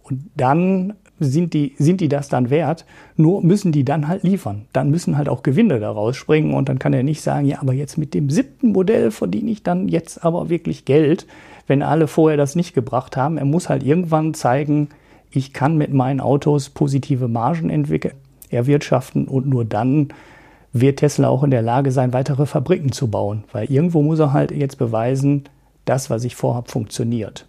Und 0.10 0.30
dann 0.36 0.93
sind 1.19 1.54
die, 1.54 1.74
sind 1.78 2.02
die 2.02 2.08
das 2.08 2.30
dann 2.30 2.50
wert? 2.50 2.86
Nur 3.15 3.43
müssen 3.43 3.72
die 3.72 3.84
dann 3.84 4.08
halt 4.08 4.24
liefern. 4.24 4.65
Dann 4.74 4.89
müssen 4.89 5.17
halt 5.17 5.30
auch 5.30 5.43
Gewinne 5.43 5.80
daraus 5.80 6.15
springen 6.15 6.54
und 6.54 6.69
dann 6.69 6.80
kann 6.80 6.93
er 6.93 7.04
nicht 7.04 7.22
sagen, 7.22 7.45
ja, 7.45 7.62
aber 7.62 7.74
jetzt 7.74 7.98
mit 7.98 8.13
dem 8.13 8.30
siebten 8.30 8.72
Modell 8.72 9.12
verdiene 9.12 9.52
ich 9.52 9.63
dann 9.63 9.88
jetzt 9.88 10.24
aber 10.24 10.50
wirklich 10.50 10.86
Geld, 10.86 11.28
wenn 11.67 11.84
alle 11.84 12.08
vorher 12.08 12.38
das 12.38 12.56
nicht 12.56 12.74
gebracht 12.74 13.17
haben. 13.17 13.38
Er 13.38 13.45
muss 13.45 13.69
halt 13.69 13.84
irgendwann 13.84 14.34
zeigen, 14.34 14.89
ich 15.32 15.54
kann 15.54 15.78
mit 15.78 15.93
meinen 15.93 16.22
Autos 16.22 16.69
positive 16.69 17.28
Margen 17.28 17.69
entwickeln, 17.69 18.15
erwirtschaften 18.50 19.28
und 19.28 19.48
nur 19.48 19.65
dann 19.65 20.10
wird 20.72 21.00
Tesla 21.00 21.30
auch 21.30 21.43
in 21.43 21.52
der 21.52 21.62
Lage 21.62 21.91
sein, 21.91 22.13
weitere 22.13 22.45
Fabriken 22.45 22.91
zu 22.91 23.10
bauen. 23.10 23.43
Weil 23.52 23.72
irgendwo 23.72 24.02
muss 24.02 24.19
er 24.19 24.34
halt 24.34 24.52
jetzt 24.52 24.78
beweisen, 24.78 25.43
das, 25.86 26.10
was 26.10 26.24
ich 26.24 26.36
vorhabe, 26.36 26.69
funktioniert. 26.69 27.48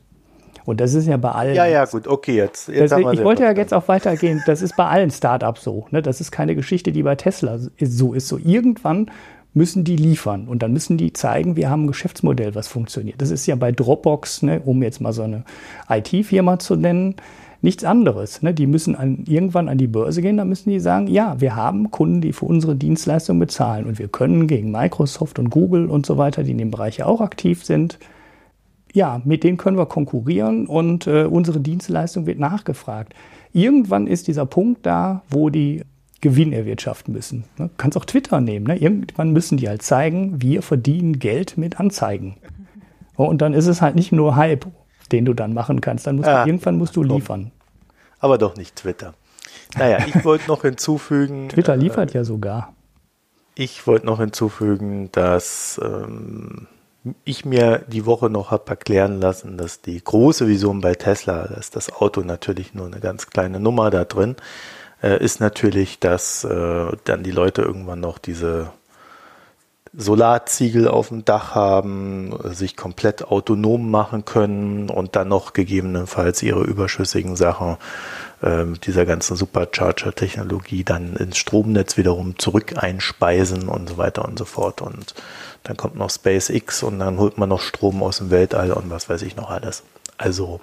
Und 0.71 0.81
das 0.81 0.95
ist 0.95 1.07
ja 1.07 1.17
bei 1.17 1.33
allen. 1.33 1.57
Ja, 1.57 1.67
ja, 1.67 1.85
gut, 1.85 2.07
okay, 2.07 2.37
jetzt. 2.37 2.69
jetzt 2.69 2.93
das, 2.93 3.01
ich 3.13 3.25
wollte 3.25 3.43
ja 3.43 3.51
jetzt 3.51 3.75
auch 3.75 3.89
weitergehen. 3.89 4.41
Das 4.47 4.63
ist 4.63 4.77
bei 4.77 4.87
allen 4.87 5.11
Startups 5.11 5.65
so. 5.65 5.87
Ne? 5.91 6.01
Das 6.01 6.21
ist 6.21 6.31
keine 6.31 6.55
Geschichte, 6.55 6.93
die 6.93 7.03
bei 7.03 7.17
Tesla 7.17 7.59
so 7.81 8.15
ist. 8.15 8.29
So 8.29 8.39
irgendwann 8.39 9.11
müssen 9.53 9.83
die 9.83 9.97
liefern 9.97 10.47
und 10.47 10.63
dann 10.63 10.73
müssen 10.73 10.97
die 10.97 11.13
zeigen, 11.13 11.57
wir 11.57 11.71
haben 11.71 11.85
ein 11.85 11.89
Geschäftsmodell, 11.89 12.55
was 12.55 12.69
funktioniert. 12.69 13.21
Das 13.21 13.31
ist 13.31 13.47
ja 13.47 13.57
bei 13.57 13.73
Dropbox, 13.73 14.43
ne, 14.43 14.61
um 14.65 14.81
jetzt 14.85 15.01
mal 15.01 15.13
so 15.13 15.23
eine 15.23 15.43
IT-Firma 15.89 16.61
zu 16.61 16.77
nennen, 16.77 17.17
nichts 17.61 17.83
anderes. 17.83 18.43
Ne? 18.43 18.55
Die 18.55 18.69
müssen 18.69 18.95
an, 18.95 19.25
irgendwann 19.27 19.69
an 19.69 19.77
die 19.77 19.89
Börse 19.89 20.23
gehen, 20.23 20.37
da 20.37 20.45
müssen 20.45 20.71
die 20.71 20.79
sagen, 20.79 21.09
ja, 21.09 21.41
wir 21.41 21.57
haben 21.57 21.91
Kunden, 21.91 22.21
die 22.21 22.33
für 22.33 22.47
unsere 22.47 22.77
Dienstleistung 22.77 23.41
bezahlen 23.41 23.87
und 23.87 23.99
wir 23.99 24.07
können 24.07 24.47
gegen 24.47 24.71
Microsoft 24.71 25.41
und 25.41 25.51
Google 25.51 25.91
und 25.91 26.07
so 26.07 26.17
weiter, 26.17 26.45
die 26.45 26.53
in 26.53 26.59
dem 26.59 26.71
Bereich 26.71 26.99
ja 26.99 27.07
auch 27.07 27.21
aktiv 27.21 27.65
sind, 27.65 27.99
ja, 28.93 29.21
mit 29.25 29.45
denen 29.45 29.57
können 29.57 29.79
wir 29.79 29.87
konkurrieren 29.87 30.67
und 30.67 31.07
äh, 31.07 31.25
unsere 31.25 31.61
Dienstleistung 31.61 32.27
wird 32.27 32.39
nachgefragt. 32.39 33.15
Irgendwann 33.53 34.07
ist 34.07 34.29
dieser 34.29 34.47
Punkt 34.47 34.87
da, 34.87 35.23
wo 35.31 35.51
die 35.51 35.83
Gewinn 36.21 36.53
erwirtschaften 36.53 37.13
müssen. 37.13 37.45
Ne? 37.57 37.71
Kannst 37.77 37.97
auch 37.97 38.05
Twitter 38.05 38.41
nehmen. 38.41 38.67
Ne? 38.67 38.77
Irgendwann 38.77 39.33
müssen 39.33 39.57
die 39.57 39.69
halt 39.69 39.83
zeigen, 39.83 40.43
wir 40.43 40.63
verdienen 40.63 41.19
Geld 41.19 41.57
mit 41.57 41.81
Anzeigen. 41.81 42.37
Und 43.17 43.43
dann 43.43 43.55
ist 43.55 43.67
es 43.67 43.81
halt 43.81 43.97
nicht 43.97 44.13
nur 44.13 44.37
Hype, 44.37 44.67
den 45.13 45.25
du 45.25 45.35
dann 45.35 45.55
machen 45.55 45.81
kannst. 45.81 46.07
Dann 46.07 46.17
musst 46.17 46.29
ja, 46.29 46.43
du, 46.43 46.49
irgendwann 46.49 46.77
musst 46.79 46.97
du 46.97 47.03
liefern. 47.03 47.53
Aber 48.19 48.39
doch 48.39 48.57
nicht 48.57 48.77
Twitter. 48.77 49.15
Naja, 49.77 49.99
ich 50.07 50.25
wollte 50.25 50.49
noch 50.49 50.63
hinzufügen. 50.63 51.49
Twitter 51.49 51.77
liefert 51.77 52.15
äh, 52.15 52.19
ja 52.19 52.25
sogar. 52.25 52.75
Ich 53.55 53.87
wollte 53.87 54.07
noch 54.07 54.21
hinzufügen, 54.21 55.11
dass 55.13 55.81
ähm, 55.83 56.67
ich 57.25 57.45
mir 57.45 57.83
die 57.89 58.05
Woche 58.05 58.29
noch 58.29 58.51
habe 58.51 58.71
erklären 58.71 59.21
lassen, 59.21 59.57
dass 59.57 59.81
die 59.81 60.03
große 60.03 60.47
Vision 60.47 60.81
bei 60.81 60.95
Tesla, 60.95 61.49
dass 61.49 61.71
das 61.71 61.93
Auto 61.93 62.21
natürlich 62.21 62.75
nur 62.75 62.87
eine 62.87 63.01
ganz 63.01 63.29
kleine 63.29 63.59
Nummer 63.59 63.91
da 63.91 64.05
drin, 64.05 64.37
äh, 65.03 65.23
ist 65.23 65.41
natürlich, 65.41 65.99
dass 65.99 66.45
äh, 66.45 66.87
dann 67.05 67.23
die 67.23 67.31
Leute 67.31 67.63
irgendwann 67.63 68.01
noch 68.01 68.19
diese 68.19 68.71
Solarziegel 69.93 70.87
auf 70.87 71.09
dem 71.09 71.25
Dach 71.25 71.55
haben, 71.55 72.39
sich 72.45 72.77
komplett 72.77 73.25
autonom 73.25 73.91
machen 73.91 74.25
können 74.25 74.89
und 74.89 75.17
dann 75.17 75.29
noch 75.29 75.53
gegebenenfalls 75.53 76.43
ihre 76.43 76.63
überschüssigen 76.63 77.35
Sachen 77.35 77.77
äh, 78.43 78.65
dieser 78.85 79.07
ganzen 79.07 79.37
Supercharger-Technologie 79.37 80.85
dann 80.85 81.17
ins 81.17 81.39
Stromnetz 81.39 81.97
wiederum 81.97 82.39
zurück 82.39 82.75
einspeisen 82.77 83.69
und 83.69 83.89
so 83.89 83.99
weiter 83.99 84.25
und 84.25 84.39
so 84.39 84.45
fort. 84.45 84.81
Und 84.81 85.15
dann 85.63 85.77
kommt 85.77 85.97
noch 85.97 86.11
SpaceX 86.11 86.83
und 86.83 86.99
dann 86.99 87.19
holt 87.19 87.39
man 87.39 87.49
noch 87.49 87.61
Strom 87.61 88.03
aus 88.03 88.19
dem 88.19 88.31
Weltall 88.31 88.73
und 88.73 88.91
was 88.91 89.09
weiß 89.09 89.23
ich 89.23 89.37
noch 89.37 89.51
alles. 89.51 89.83
Also, 90.17 90.61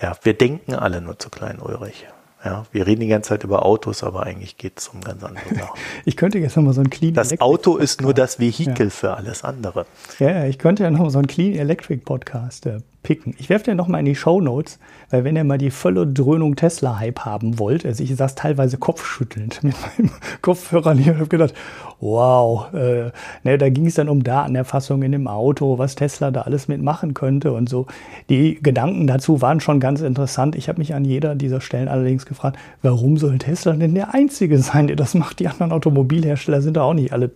ja, 0.00 0.16
wir 0.22 0.34
denken 0.34 0.74
alle 0.74 1.00
nur 1.00 1.18
zu 1.18 1.30
klein, 1.30 1.58
Ulrich. 1.60 2.06
Ja, 2.44 2.66
wir 2.70 2.86
reden 2.86 3.00
die 3.00 3.08
ganze 3.08 3.30
Zeit 3.30 3.42
über 3.42 3.66
Autos, 3.66 4.04
aber 4.04 4.22
eigentlich 4.22 4.56
geht 4.56 4.78
es 4.78 4.88
um 4.88 5.00
ganz 5.00 5.24
andere 5.24 5.48
Sachen. 5.54 5.80
ich 6.04 6.16
könnte 6.16 6.38
jetzt 6.38 6.56
nochmal 6.56 6.72
so 6.72 6.80
ein 6.80 6.88
Clean 6.88 7.12
Das 7.12 7.40
Auto 7.40 7.76
ist 7.76 8.00
nur 8.00 8.14
das 8.14 8.38
Vehikel 8.38 8.86
ja. 8.86 8.90
für 8.90 9.16
alles 9.16 9.42
andere. 9.42 9.86
Ja, 10.20 10.44
ich 10.44 10.58
könnte 10.58 10.84
ja 10.84 10.90
nochmal 10.90 11.10
so 11.10 11.18
einen 11.18 11.26
Clean 11.26 11.54
Electric 11.54 12.04
Podcast 12.04 12.66
äh, 12.66 12.78
picken. 13.02 13.34
Ich 13.38 13.48
werfe 13.48 13.64
dir 13.64 13.74
nochmal 13.74 14.00
in 14.00 14.06
die 14.06 14.14
Show 14.14 14.40
Notes, 14.40 14.78
weil 15.10 15.24
wenn 15.24 15.36
ihr 15.36 15.44
mal 15.44 15.58
die 15.58 15.70
volle 15.70 16.06
Dröhnung 16.06 16.56
Tesla-Hype 16.56 17.20
haben 17.20 17.58
wollt, 17.58 17.86
also 17.86 18.02
ich 18.02 18.14
saß 18.14 18.34
teilweise 18.34 18.78
kopfschüttelnd 18.78 19.62
mit 19.62 19.74
meinem 19.80 20.10
Kopfhörer 20.42 20.94
hier 20.94 21.12
und 21.12 21.18
habe 21.20 21.28
gedacht, 21.28 21.54
wow, 22.00 22.72
äh, 22.72 23.10
ne, 23.42 23.58
da 23.58 23.68
ging 23.70 23.86
es 23.86 23.94
dann 23.94 24.08
um 24.08 24.22
Datenerfassung 24.22 25.02
in 25.02 25.12
dem 25.12 25.26
Auto, 25.26 25.78
was 25.78 25.94
Tesla 25.94 26.30
da 26.30 26.42
alles 26.42 26.68
mitmachen 26.68 27.14
könnte 27.14 27.52
und 27.52 27.68
so. 27.68 27.86
Die 28.28 28.60
Gedanken 28.62 29.06
dazu 29.06 29.40
waren 29.40 29.60
schon 29.60 29.80
ganz 29.80 30.00
interessant. 30.00 30.54
Ich 30.54 30.68
habe 30.68 30.78
mich 30.78 30.94
an 30.94 31.04
jeder 31.04 31.34
dieser 31.34 31.60
Stellen 31.60 31.88
allerdings 31.88 32.26
gefragt, 32.26 32.58
warum 32.82 33.16
soll 33.16 33.38
Tesla 33.38 33.72
denn 33.72 33.94
der 33.94 34.14
Einzige 34.14 34.58
sein, 34.58 34.86
der 34.86 34.96
das 34.96 35.14
macht? 35.14 35.40
Die 35.40 35.48
anderen 35.48 35.72
Automobilhersteller 35.72 36.62
sind 36.62 36.76
da 36.76 36.82
auch 36.82 36.94
nicht 36.94 37.12
alle 37.12 37.30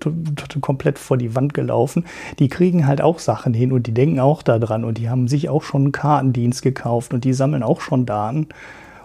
komplett 0.60 0.98
vor 0.98 1.16
die 1.16 1.34
Wand 1.34 1.54
gelaufen. 1.54 2.04
Die 2.38 2.48
kriegen 2.48 2.86
halt 2.86 3.00
auch 3.00 3.18
Sachen 3.18 3.54
hin 3.54 3.72
und 3.72 3.86
die 3.86 3.94
denken 3.94 4.20
auch 4.20 4.42
daran 4.42 4.84
und 4.84 4.98
die 4.98 5.10
haben 5.10 5.26
sich 5.26 5.48
auch 5.48 5.62
schon 5.62 5.82
einen 5.82 5.92
Kartendienst 5.92 6.62
gekauft 6.62 7.14
und 7.14 7.24
die 7.24 7.32
sammeln 7.32 7.61
auch 7.62 7.80
schon 7.80 8.06
Daten. 8.06 8.48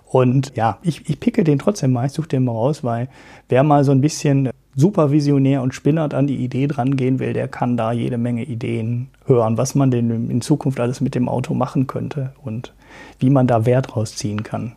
Und 0.06 0.56
ja, 0.56 0.80
ich, 0.84 1.10
ich 1.10 1.20
picke 1.20 1.44
den 1.44 1.60
trotzdem 1.60 1.92
mal, 1.92 2.06
ich 2.06 2.14
suche 2.14 2.30
den 2.30 2.46
mal 2.46 2.54
raus, 2.54 2.84
weil 2.84 3.10
wer 3.50 3.64
mal 3.64 3.84
so 3.84 3.92
ein 3.92 4.02
bisschen 4.02 4.50
supervisionär 4.76 5.62
und 5.62 5.74
spinnert 5.74 6.14
an 6.14 6.28
die 6.28 6.38
Idee 6.38 6.68
dran 6.68 6.96
gehen 6.96 7.20
will, 7.20 7.34
der 7.34 7.48
kann 7.48 7.76
da 7.78 7.92
jede 7.92 8.18
Menge 8.18 8.44
Ideen 8.44 9.10
hören, 9.26 9.58
was 9.58 9.76
man 9.76 9.92
denn 9.92 10.30
in 10.30 10.42
Zukunft 10.42 10.80
alles 10.80 11.02
mit 11.02 11.16
dem 11.16 11.28
Auto 11.28 11.54
machen 11.54 11.88
könnte 11.88 12.34
und 12.44 12.74
wie 13.20 13.32
man 13.32 13.48
da 13.48 13.66
Wert 13.66 13.96
rausziehen 13.96 14.44
kann. 14.44 14.76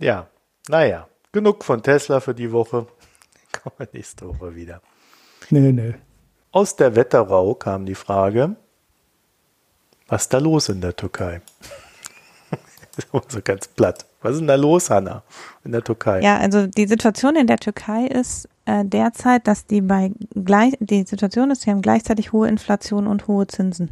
Ja, 0.00 0.26
naja, 0.68 1.06
genug 1.32 1.64
von 1.64 1.82
Tesla 1.82 2.20
für 2.20 2.34
die 2.34 2.50
Woche. 2.50 2.86
Kommen 3.52 3.76
wir 3.76 3.88
nächste 3.92 4.26
Woche 4.26 4.56
wieder. 4.56 4.80
Nö, 5.50 5.72
nö. 5.72 5.92
Aus 6.50 6.76
der 6.76 6.96
Wetterau 6.96 7.54
kam 7.54 7.86
die 7.86 7.94
Frage, 7.94 8.56
was 10.08 10.22
ist 10.22 10.34
da 10.34 10.38
los 10.38 10.68
in 10.70 10.80
der 10.80 10.96
Türkei? 10.96 11.40
so 13.28 13.40
ganz 13.42 13.68
platt. 13.68 14.06
Was 14.22 14.32
ist 14.32 14.40
denn 14.40 14.48
da 14.48 14.54
los, 14.54 14.90
Hanna, 14.90 15.22
in 15.64 15.72
der 15.72 15.82
Türkei? 15.82 16.20
Ja, 16.20 16.38
also 16.38 16.66
die 16.66 16.86
Situation 16.86 17.36
in 17.36 17.46
der 17.46 17.58
Türkei 17.58 18.06
ist 18.06 18.48
äh, 18.66 18.84
derzeit, 18.84 19.46
dass 19.46 19.66
die 19.66 19.80
bei 19.80 20.12
gleich, 20.34 20.74
die 20.80 21.02
Situation 21.04 21.50
ist, 21.50 21.62
sie 21.62 21.70
haben 21.70 21.82
gleichzeitig 21.82 22.32
hohe 22.32 22.48
Inflation 22.48 23.06
und 23.06 23.26
hohe 23.26 23.46
Zinsen. 23.46 23.90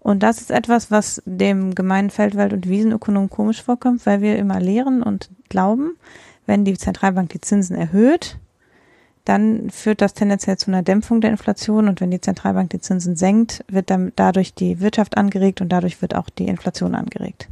Und 0.00 0.22
das 0.22 0.38
ist 0.42 0.50
etwas, 0.50 0.90
was 0.90 1.22
dem 1.24 1.74
gemeinen 1.74 2.10
Feldwald- 2.10 2.52
und 2.52 2.68
Wiesenökonom 2.68 3.30
komisch 3.30 3.62
vorkommt, 3.62 4.04
weil 4.04 4.20
wir 4.20 4.36
immer 4.36 4.60
lehren 4.60 5.02
und 5.02 5.30
glauben, 5.48 5.96
wenn 6.44 6.66
die 6.66 6.76
Zentralbank 6.76 7.30
die 7.30 7.40
Zinsen 7.40 7.74
erhöht, 7.74 8.38
dann 9.24 9.70
führt 9.70 10.02
das 10.02 10.12
tendenziell 10.12 10.58
zu 10.58 10.70
einer 10.70 10.82
Dämpfung 10.82 11.22
der 11.22 11.30
Inflation 11.30 11.88
und 11.88 12.02
wenn 12.02 12.10
die 12.10 12.20
Zentralbank 12.20 12.68
die 12.68 12.80
Zinsen 12.80 13.16
senkt, 13.16 13.64
wird 13.68 13.88
dann 13.88 14.12
dadurch 14.16 14.52
die 14.52 14.80
Wirtschaft 14.80 15.16
angeregt 15.16 15.62
und 15.62 15.70
dadurch 15.70 16.02
wird 16.02 16.14
auch 16.14 16.28
die 16.28 16.48
Inflation 16.48 16.94
angeregt. 16.94 17.48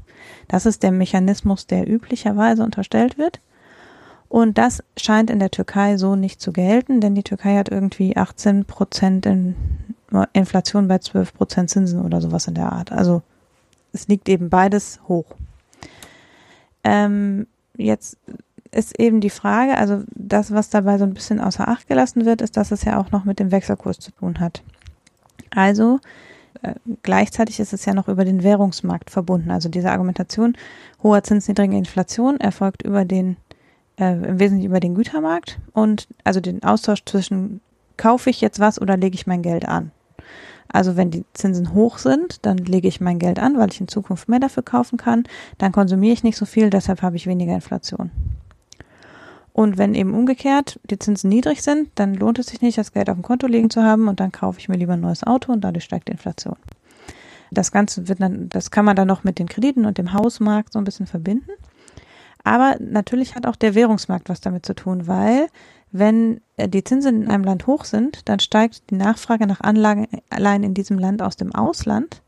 Das 0.49 0.67
ist 0.67 0.83
der 0.83 0.93
Mechanismus, 0.93 1.67
der 1.67 1.89
üblicherweise 1.89 2.63
unterstellt 2.63 3.19
wird. 3.19 3.41
Und 4.29 4.57
das 4.57 4.83
scheint 4.97 5.31
in 5.31 5.39
der 5.39 5.51
Türkei 5.51 5.99
so 5.99 6.17
nicht 6.17 6.41
zu 6.41 6.53
gelten, 6.53 7.01
denn 7.01 7.15
die 7.15 7.23
Türkei 7.23 7.57
hat 7.57 7.69
irgendwie 7.69 8.17
18 8.17 8.65
Prozent 8.65 9.27
in 9.27 9.55
Inflation 10.33 10.89
bei 10.89 10.99
12 10.99 11.35
Prozent 11.35 11.71
Zinsen 11.71 12.03
oder 12.03 12.21
sowas 12.21 12.47
in 12.47 12.55
der 12.55 12.73
Art. 12.73 12.93
Also 12.93 13.23
es 13.93 14.09
liegt 14.09 14.29
eben 14.29 14.49
beides 14.49 15.01
hoch. 15.09 15.27
Ähm, 16.85 17.47
jetzt 17.77 18.17
ist 18.71 18.99
eben 18.99 19.21
die 19.21 19.31
Frage, 19.31 19.77
also 19.77 20.03
das, 20.15 20.53
was 20.53 20.71
dabei 20.71 20.99
so 20.99 21.05
ein 21.05 21.15
bisschen 21.15 21.41
außer 21.41 21.69
Acht 21.69 21.87
gelassen 21.87 22.25
wird, 22.25 22.41
ist, 22.41 22.57
dass 22.57 22.71
es 22.71 22.85
ja 22.85 22.99
auch 22.99 23.11
noch 23.11 23.25
mit 23.25 23.39
dem 23.39 23.53
Wechselkurs 23.53 23.99
zu 23.99 24.13
tun 24.13 24.41
hat. 24.41 24.63
Also 25.51 26.01
äh, 26.63 26.75
gleichzeitig 27.03 27.61
ist 27.61 27.73
es 27.73 27.85
ja 27.85 27.95
noch 27.95 28.09
über 28.09 28.25
den 28.25 28.43
Währungsmarkt 28.43 29.11
verbunden. 29.11 29.51
Also 29.51 29.69
diese 29.69 29.91
Argumentation 29.91 30.57
hoher 31.03 31.23
Zins, 31.23 31.49
niedrige 31.49 31.77
Inflation 31.77 32.39
erfolgt 32.39 32.83
über 32.83 33.05
den, 33.05 33.37
äh, 33.99 34.13
im 34.13 34.39
Wesentlichen 34.39 34.71
über 34.71 34.81
den 34.81 34.95
Gütermarkt 34.95 35.59
und 35.73 36.09
also 36.25 36.41
den 36.41 36.63
Austausch 36.63 37.05
zwischen 37.05 37.61
kaufe 37.97 38.31
ich 38.31 38.41
jetzt 38.41 38.61
was 38.61 38.81
oder 38.81 38.97
lege 38.97 39.15
ich 39.15 39.27
mein 39.27 39.43
Geld 39.43 39.67
an. 39.67 39.91
Also 40.69 40.97
wenn 40.97 41.11
die 41.11 41.25
Zinsen 41.35 41.75
hoch 41.75 41.99
sind, 41.99 42.45
dann 42.47 42.57
lege 42.57 42.89
ich 42.89 43.01
mein 43.01 43.19
Geld 43.19 43.39
an, 43.39 43.59
weil 43.59 43.71
ich 43.71 43.81
in 43.81 43.89
Zukunft 43.89 44.29
mehr 44.29 44.41
dafür 44.41 44.63
kaufen 44.63 44.97
kann. 44.97 45.25
Dann 45.59 45.73
konsumiere 45.73 46.15
ich 46.15 46.25
nicht 46.25 46.37
so 46.37 46.47
viel, 46.47 46.71
deshalb 46.71 47.03
habe 47.03 47.17
ich 47.17 47.27
weniger 47.27 47.55
Inflation. 47.55 48.11
Und 49.53 49.77
wenn 49.77 49.95
eben 49.95 50.15
umgekehrt 50.15 50.81
die 50.91 50.99
Zinsen 50.99 51.29
niedrig 51.29 51.63
sind, 51.63 51.91
dann 51.97 52.15
lohnt 52.15 52.39
es 52.39 52.47
sich 52.47 52.63
nicht, 52.63 52.79
das 52.79 52.93
Geld 52.93 53.11
auf 53.11 53.17
dem 53.17 53.23
Konto 53.23 53.47
liegen 53.47 53.69
zu 53.69 53.83
haben 53.83 54.09
und 54.09 54.19
dann 54.19 54.33
kaufe 54.33 54.59
ich 54.59 54.69
mir 54.69 54.77
lieber 54.77 54.95
ein 54.95 55.01
neues 55.01 55.25
Auto 55.25 55.53
und 55.53 55.63
dadurch 55.63 55.85
steigt 55.85 56.09
die 56.09 56.13
Inflation. 56.13 56.57
Das 57.51 57.71
Ganze 57.71 58.09
wird 58.09 58.23
dann, 58.23 58.49
das 58.49 58.71
kann 58.71 58.87
man 58.87 58.97
dann 58.97 59.09
noch 59.09 59.25
mit 59.25 59.39
den 59.39 59.49
Krediten 59.49 59.85
und 59.85 59.99
dem 59.99 60.15
Hausmarkt 60.15 60.73
so 60.73 60.79
ein 60.79 60.85
bisschen 60.85 61.07
verbinden. 61.07 61.51
Aber 62.45 62.77
natürlich 62.81 63.35
hat 63.35 63.47
auch 63.47 63.57
der 63.57 63.75
Währungsmarkt 63.75 64.29
was 64.31 64.41
damit 64.41 64.65
zu 64.65 64.75
tun, 64.75 65.07
weil 65.07 65.49
wenn 65.93 66.41
die 66.59 66.83
Zinsen 66.83 67.23
in 67.23 67.31
einem 67.31 67.45
Land 67.45 67.67
hoch 67.67 67.85
sind, 67.85 68.29
dann 68.29 68.41
steigt 68.41 68.91
die 68.91 68.97
Nachfrage 68.97 69.47
nach 69.47 69.61
Anlagen 69.61 70.09
allein 70.31 70.63
in 70.63 70.73
diesem 70.73 70.99
Land 70.99 71.21
aus 71.21 71.37
dem 71.37 71.55
Ausland 71.55 72.23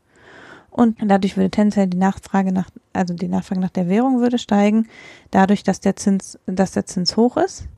und 0.75 0.97
dadurch 1.01 1.37
würde 1.37 1.49
tendenziell 1.49 1.87
die 1.87 1.97
Nachfrage 1.97 2.51
nach, 2.51 2.69
also 2.91 3.13
die 3.13 3.29
Nachfrage 3.29 3.61
nach 3.61 3.69
der 3.69 3.87
Währung 3.87 4.19
würde 4.19 4.37
steigen, 4.37 4.89
dadurch, 5.31 5.63
dass 5.63 5.79
der 5.79 5.95
Zins, 5.95 6.37
dass 6.47 6.73
der 6.73 6.85
Zins 6.85 7.15
hoch 7.15 7.37
ist. 7.37 7.69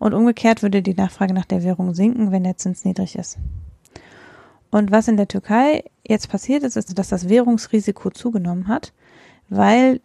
Und 0.00 0.14
umgekehrt 0.14 0.60
würde 0.60 0.82
die 0.82 0.94
Nachfrage 0.94 1.32
nach 1.32 1.44
der 1.44 1.62
Währung 1.62 1.94
sinken, 1.94 2.32
wenn 2.32 2.42
der 2.42 2.56
Zins 2.56 2.84
niedrig 2.84 3.14
ist. 3.16 3.38
Und 4.72 4.90
was 4.90 5.06
in 5.06 5.16
der 5.16 5.28
Türkei 5.28 5.84
jetzt 6.04 6.28
passiert 6.28 6.64
ist, 6.64 6.76
ist, 6.76 6.98
dass 6.98 7.08
das 7.08 7.28
Währungsrisiko 7.28 8.10
zugenommen 8.10 8.66
hat, 8.66 8.92
weil 9.48 10.00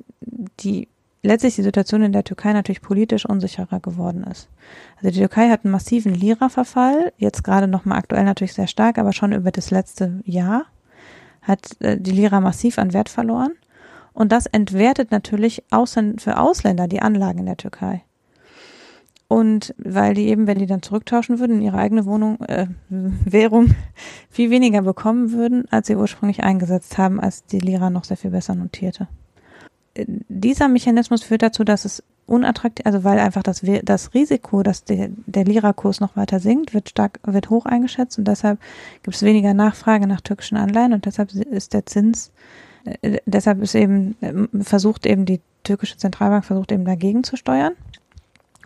die 0.60 0.88
letztlich 1.24 1.56
die 1.56 1.64
Situation 1.64 2.04
in 2.04 2.12
der 2.12 2.24
Türkei 2.24 2.54
natürlich 2.54 2.84
politisch 2.84 3.26
unsicherer 3.26 3.80
geworden 3.80 4.24
ist. 4.26 4.50
Also 4.98 5.10
die 5.10 5.18
Türkei 5.18 5.50
hat 5.50 5.66
einen 5.66 5.72
massiven 5.72 6.14
Lira-Verfall, 6.14 7.12
jetzt 7.18 7.44
gerade 7.44 7.68
nochmal 7.68 7.98
aktuell 7.98 8.24
natürlich 8.24 8.54
sehr 8.54 8.68
stark, 8.68 9.00
aber 9.00 9.14
schon 9.14 9.34
über 9.34 9.50
das 9.50 9.72
letzte 9.72 10.22
Jahr 10.26 10.68
hat 11.50 11.82
äh, 11.82 12.00
die 12.00 12.12
Lira 12.12 12.40
massiv 12.40 12.80
an 12.80 12.94
Wert 12.94 13.10
verloren. 13.10 13.52
Und 14.14 14.32
das 14.32 14.46
entwertet 14.46 15.12
natürlich 15.12 15.64
für 16.18 16.38
Ausländer 16.38 16.88
die 16.88 17.02
Anlagen 17.02 17.40
in 17.40 17.46
der 17.46 17.58
Türkei. 17.58 18.04
Und 19.28 19.76
weil 19.78 20.16
die 20.16 20.28
eben, 20.28 20.48
wenn 20.48 20.58
die 20.58 20.66
dann 20.66 20.82
zurücktauschen 20.82 21.40
würden 21.40 21.58
in 21.58 21.62
ihre 21.62 21.78
eigene 21.78 22.06
Wohnung, 22.06 22.42
äh, 22.42 22.68
Währung, 22.90 23.76
viel 24.30 24.50
weniger 24.50 24.82
bekommen 24.82 25.32
würden, 25.32 25.66
als 25.70 25.88
sie 25.88 25.96
ursprünglich 25.96 26.44
eingesetzt 26.44 26.98
haben, 26.98 27.20
als 27.20 27.46
die 27.46 27.60
Lira 27.60 27.90
noch 27.90 28.06
sehr 28.06 28.18
viel 28.18 28.32
besser 28.32 28.56
notierte. 28.56 29.08
Dieser 30.08 30.68
Mechanismus 30.68 31.24
führt 31.24 31.42
dazu, 31.42 31.64
dass 31.64 31.86
es 31.86 32.04
unattraktiv, 32.30 32.86
also 32.86 33.04
weil 33.04 33.20
einfach 33.20 33.44
das, 33.44 33.64
das 33.84 34.14
Risiko, 34.14 34.64
dass 34.64 34.84
der, 34.84 35.10
der 35.26 35.46
Lira-Kurs 35.46 36.00
noch 36.00 36.16
weiter 36.16 36.40
sinkt, 36.40 36.74
wird 36.74 36.90
stark, 36.90 37.20
wird 37.24 37.50
hoch 37.50 37.66
eingeschätzt 37.66 38.18
und 38.20 38.28
deshalb 38.28 38.60
gibt 39.04 39.16
es 39.16 39.24
weniger 39.24 39.54
Nachfrage 39.54 40.08
nach 40.08 40.22
türkischen 40.22 40.58
Anleihen 40.58 40.94
und 40.94 41.06
deshalb 41.06 41.34
ist 41.34 41.74
der 41.74 41.86
Zins, 41.86 42.32
äh, 43.02 43.18
deshalb 43.26 43.62
ist 43.62 43.76
eben, 43.76 44.16
äh, 44.22 44.64
versucht 44.64 45.06
eben 45.06 45.26
die 45.26 45.42
türkische 45.64 45.98
Zentralbank 45.98 46.46
versucht 46.46 46.72
eben 46.72 46.86
dagegen 46.86 47.24
zu 47.24 47.36
steuern 47.36 47.74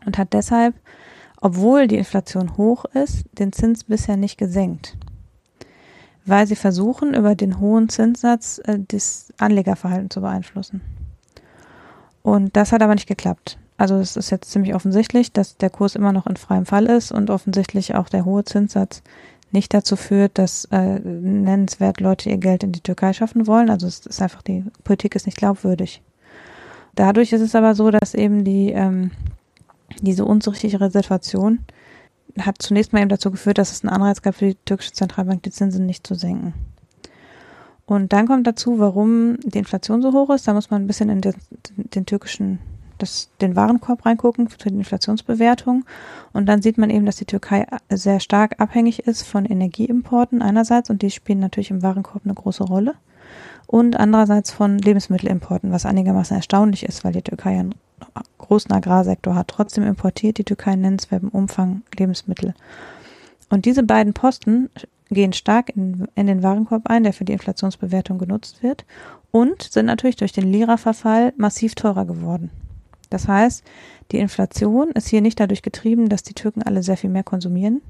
und 0.06 0.18
hat 0.18 0.34
deshalb, 0.34 0.76
obwohl 1.42 1.88
die 1.88 1.98
Inflation 1.98 2.58
hoch 2.58 2.86
ist, 2.86 3.26
den 3.34 3.54
Zins 3.54 3.86
bisher 3.86 4.18
nicht 4.18 4.38
gesenkt. 4.38 4.98
Weil 6.26 6.48
sie 6.48 6.56
versuchen, 6.56 7.14
über 7.14 7.36
den 7.36 7.60
hohen 7.60 7.90
Zinssatz 7.90 8.62
äh, 8.66 8.80
das 8.88 9.34
Anlegerverhalten 9.38 10.10
zu 10.10 10.22
beeinflussen. 10.22 10.82
Und 12.24 12.56
das 12.56 12.72
hat 12.72 12.82
aber 12.82 12.96
nicht 12.96 13.08
geklappt. 13.08 13.60
Also 13.78 13.96
es 13.96 14.16
ist 14.16 14.32
jetzt 14.32 14.50
ziemlich 14.50 14.74
offensichtlich, 14.74 15.32
dass 15.32 15.58
der 15.58 15.70
Kurs 15.70 15.96
immer 15.96 16.12
noch 16.12 16.26
in 16.26 16.38
freiem 16.38 16.66
Fall 16.66 16.86
ist 16.86 17.12
und 17.12 17.30
offensichtlich 17.30 17.96
auch 17.96 18.10
der 18.10 18.26
hohe 18.26 18.44
Zinssatz 18.44 19.04
nicht 19.52 19.74
dazu 19.74 19.96
führt, 19.96 20.38
dass 20.38 20.66
äh, 20.72 21.00
nennenswert 21.00 22.00
Leute 22.00 22.30
ihr 22.30 22.38
Geld 22.38 22.64
in 22.64 22.72
die 22.72 22.82
Türkei 22.82 23.14
schaffen 23.14 23.46
wollen. 23.46 23.70
Also 23.70 23.86
es 23.86 24.06
ist 24.06 24.22
einfach, 24.22 24.42
die 24.42 24.64
Politik 24.84 25.16
ist 25.16 25.26
nicht 25.28 25.38
glaubwürdig. 25.38 26.02
Dadurch 26.96 27.34
ist 27.34 27.42
es 27.42 27.56
aber 27.56 27.76
so, 27.76 27.92
dass 27.92 28.14
eben 28.14 28.44
die 28.44 28.72
ähm, 28.72 29.12
diese 30.02 30.26
unsichere 30.26 30.90
Situation 30.90 31.60
hat 32.40 32.62
zunächst 32.62 32.94
mal 32.94 33.02
eben 33.02 33.10
dazu 33.10 33.30
geführt, 33.32 33.58
dass 33.58 33.72
es 33.72 33.84
einen 33.84 33.94
Anreiz 33.94 34.22
gab 34.22 34.36
für 34.36 34.46
die 34.46 34.58
türkische 34.66 34.94
Zentralbank, 34.94 35.44
die 35.44 35.52
Zinsen 35.52 35.86
nicht 35.86 36.08
zu 36.08 36.16
senken. 36.16 36.54
Und 37.86 38.14
dann 38.14 38.28
kommt 38.28 38.48
dazu, 38.48 38.80
warum 38.80 39.38
die 39.44 39.60
Inflation 39.60 40.02
so 40.02 40.14
hoch 40.14 40.30
ist. 40.30 40.48
Da 40.48 40.54
muss 40.54 40.70
man 40.70 40.84
ein 40.84 40.88
bisschen 40.88 41.10
in 41.10 41.22
den, 41.22 41.36
den 41.76 42.06
türkischen, 42.06 42.60
das, 42.98 43.30
den 43.42 43.56
Warenkorb 43.56 44.06
reingucken 44.06 44.48
für 44.48 44.70
die 44.70 44.76
Inflationsbewertung. 44.76 45.84
Und 46.32 46.46
dann 46.48 46.62
sieht 46.62 46.78
man 46.78 46.90
eben, 46.90 47.06
dass 47.06 47.18
die 47.18 47.26
Türkei 47.26 47.68
sehr 47.90 48.20
stark 48.20 48.60
abhängig 48.60 49.00
ist 49.00 49.24
von 49.24 49.46
Energieimporten 49.46 50.42
einerseits 50.42 50.90
und 50.90 51.02
die 51.02 51.12
spielen 51.12 51.40
natürlich 51.40 51.72
im 51.72 51.84
Warenkorb 51.84 52.24
eine 52.24 52.34
große 52.34 52.64
Rolle. 52.64 52.96
Und 53.68 53.98
andererseits 54.00 54.52
von 54.52 54.78
Lebensmittelimporten, 54.78 55.72
was 55.72 55.86
einigermaßen 55.86 56.38
erstaunlich 56.38 56.84
ist, 56.84 57.04
weil 57.04 57.14
die 57.14 57.22
Türkei 57.22 57.60
ein 57.60 57.76
großen 58.38 58.72
Agrarsektor 58.72 59.36
hat. 59.36 59.48
Trotzdem 59.48 59.84
importiert 59.84 60.38
die 60.38 60.44
Türkei 60.44 60.74
in 60.74 60.82
nennenswertem 60.82 61.30
Umfang 61.30 61.82
Lebensmittel. 61.98 62.54
Und 63.50 63.66
diese 63.66 63.84
beiden 63.84 64.14
Posten 64.14 64.70
gehen 65.14 65.34
stark 65.34 65.76
in, 65.76 66.08
in 66.16 66.28
den 66.28 66.44
Warenkorb 66.44 66.90
ein, 66.90 67.04
der 67.04 67.14
für 67.14 67.26
die 67.26 67.34
Inflationsbewertung 67.34 68.18
genutzt 68.18 68.64
wird, 68.64 68.86
und 69.32 69.64
sind 69.64 69.88
natürlich 69.88 70.16
durch 70.16 70.32
den 70.32 70.52
Lira-Verfall 70.52 71.34
massiv 71.38 71.74
teurer 71.76 72.06
geworden. 72.06 72.52
Das 73.10 73.28
heißt, 73.28 73.64
die 74.12 74.20
Inflation 74.20 74.92
ist 74.92 75.08
hier 75.08 75.22
nicht 75.22 75.40
dadurch 75.40 75.62
getrieben, 75.62 76.10
dass 76.10 76.24
die 76.24 76.34
Türken 76.34 76.64
alle 76.64 76.84
sehr 76.84 76.98
viel 76.98 77.10
mehr 77.10 77.24
konsumieren, 77.24 77.82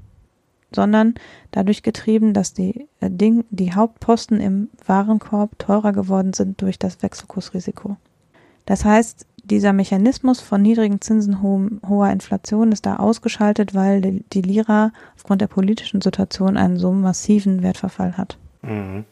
sondern 0.74 1.14
dadurch 1.50 1.82
getrieben, 1.82 2.34
dass 2.34 2.52
die, 2.52 2.88
äh, 3.00 3.10
Ding, 3.10 3.44
die 3.50 3.74
Hauptposten 3.74 4.40
im 4.40 4.68
Warenkorb 4.86 5.58
teurer 5.58 5.92
geworden 5.92 6.32
sind 6.32 6.60
durch 6.60 6.78
das 6.78 7.02
Wechselkursrisiko. 7.02 7.96
Das 8.66 8.84
heißt, 8.84 9.26
dieser 9.44 9.72
Mechanismus 9.72 10.40
von 10.40 10.62
niedrigen 10.62 11.00
Zinsen, 11.00 11.42
ho 11.42 11.68
hoher 11.86 12.10
Inflation 12.10 12.72
ist 12.72 12.86
da 12.86 12.96
ausgeschaltet, 12.96 13.74
weil 13.74 14.22
die, 14.32 14.42
Lira 14.42 14.92
aufgrund 15.16 15.40
der 15.40 15.46
politischen 15.46 16.00
Situation 16.00 16.56
einen 16.56 16.78
so 16.78 16.92
massiven 16.92 17.62
Wertverfall 17.62 18.16
hat. 18.16 18.38
Mhm. 18.62 19.04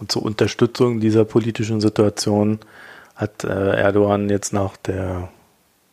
Und 0.00 0.12
zur 0.12 0.22
Unterstützung 0.22 1.00
dieser 1.00 1.24
politischen 1.24 1.80
Situation 1.80 2.60
hat 3.14 3.44
äh, 3.44 3.76
Erdogan 3.76 4.28
jetzt 4.28 4.52
nach 4.52 4.76
der 4.76 5.28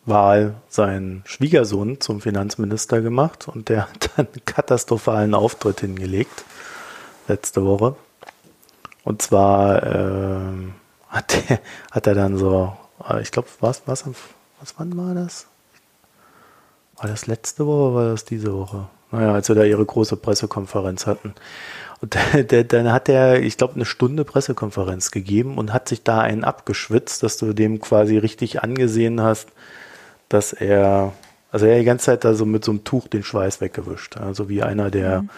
Wahl 0.06 0.56
seinen 0.68 1.22
Schwiegersohn 1.26 2.02
zum 2.02 2.22
Finanzminister 2.22 3.02
gemacht 3.02 3.48
und 3.48 3.70
der 3.70 3.88
hat 3.90 4.12
einen 4.18 4.46
katastrophalen 4.46 5.36
Auftritt 5.36 5.82
hingelegt 5.82 6.44
letzte 7.28 7.64
Woche. 7.64 7.96
Und 9.04 9.22
zwar 9.22 9.84
äh, 9.84 10.72
hat, 11.10 11.50
der, 11.50 11.60
hat 11.92 12.08
er 12.08 12.16
dann 12.16 12.38
so, 12.38 12.76
ich 13.22 13.32
glaube, 13.32 13.48
was, 13.60 13.84
was, 13.86 14.06
was, 14.60 14.74
wann 14.78 14.98
war 14.98 15.14
das? 15.14 15.48
War 16.98 17.10
das 17.10 17.28
letzte 17.28 17.66
Woche 17.66 17.92
oder 17.92 17.96
war 17.96 18.12
das 18.12 18.26
diese 18.26 18.54
Woche? 18.54 18.88
Naja, 19.12 19.34
als 19.34 19.50
wir 19.50 19.56
da 19.56 19.64
ihre 19.64 19.86
große 19.86 20.16
Pressekonferenz 20.16 21.06
hatten. 21.08 21.34
Und 22.02 22.16
dann 22.74 22.92
hat 22.92 23.10
er, 23.10 23.42
ich 23.42 23.58
glaube, 23.58 23.76
eine 23.76 23.86
Stunde 23.86 24.26
Pressekonferenz 24.26 25.12
gegeben 25.12 25.58
und 25.58 25.74
hat 25.74 25.88
sich 25.88 26.04
da 26.04 26.20
einen 26.20 26.44
abgeschwitzt, 26.44 27.24
dass 27.24 27.38
du 27.38 27.54
dem 27.54 27.80
quasi 27.80 28.18
richtig 28.18 28.64
angesehen 28.64 29.22
hast, 29.22 29.50
dass 30.30 30.54
er, 30.54 31.14
also 31.52 31.66
er 31.66 31.80
die 31.80 31.86
ganze 31.86 32.08
Zeit 32.08 32.24
da 32.24 32.34
so 32.34 32.46
mit 32.46 32.64
so 32.64 32.72
einem 32.72 32.84
Tuch 32.84 33.08
den 33.08 33.24
Schweiß 33.24 33.62
weggewischt. 33.62 34.18
Also 34.18 34.50
wie 34.50 34.64
einer, 34.64 34.90
der 34.90 35.24
mhm. 35.24 35.30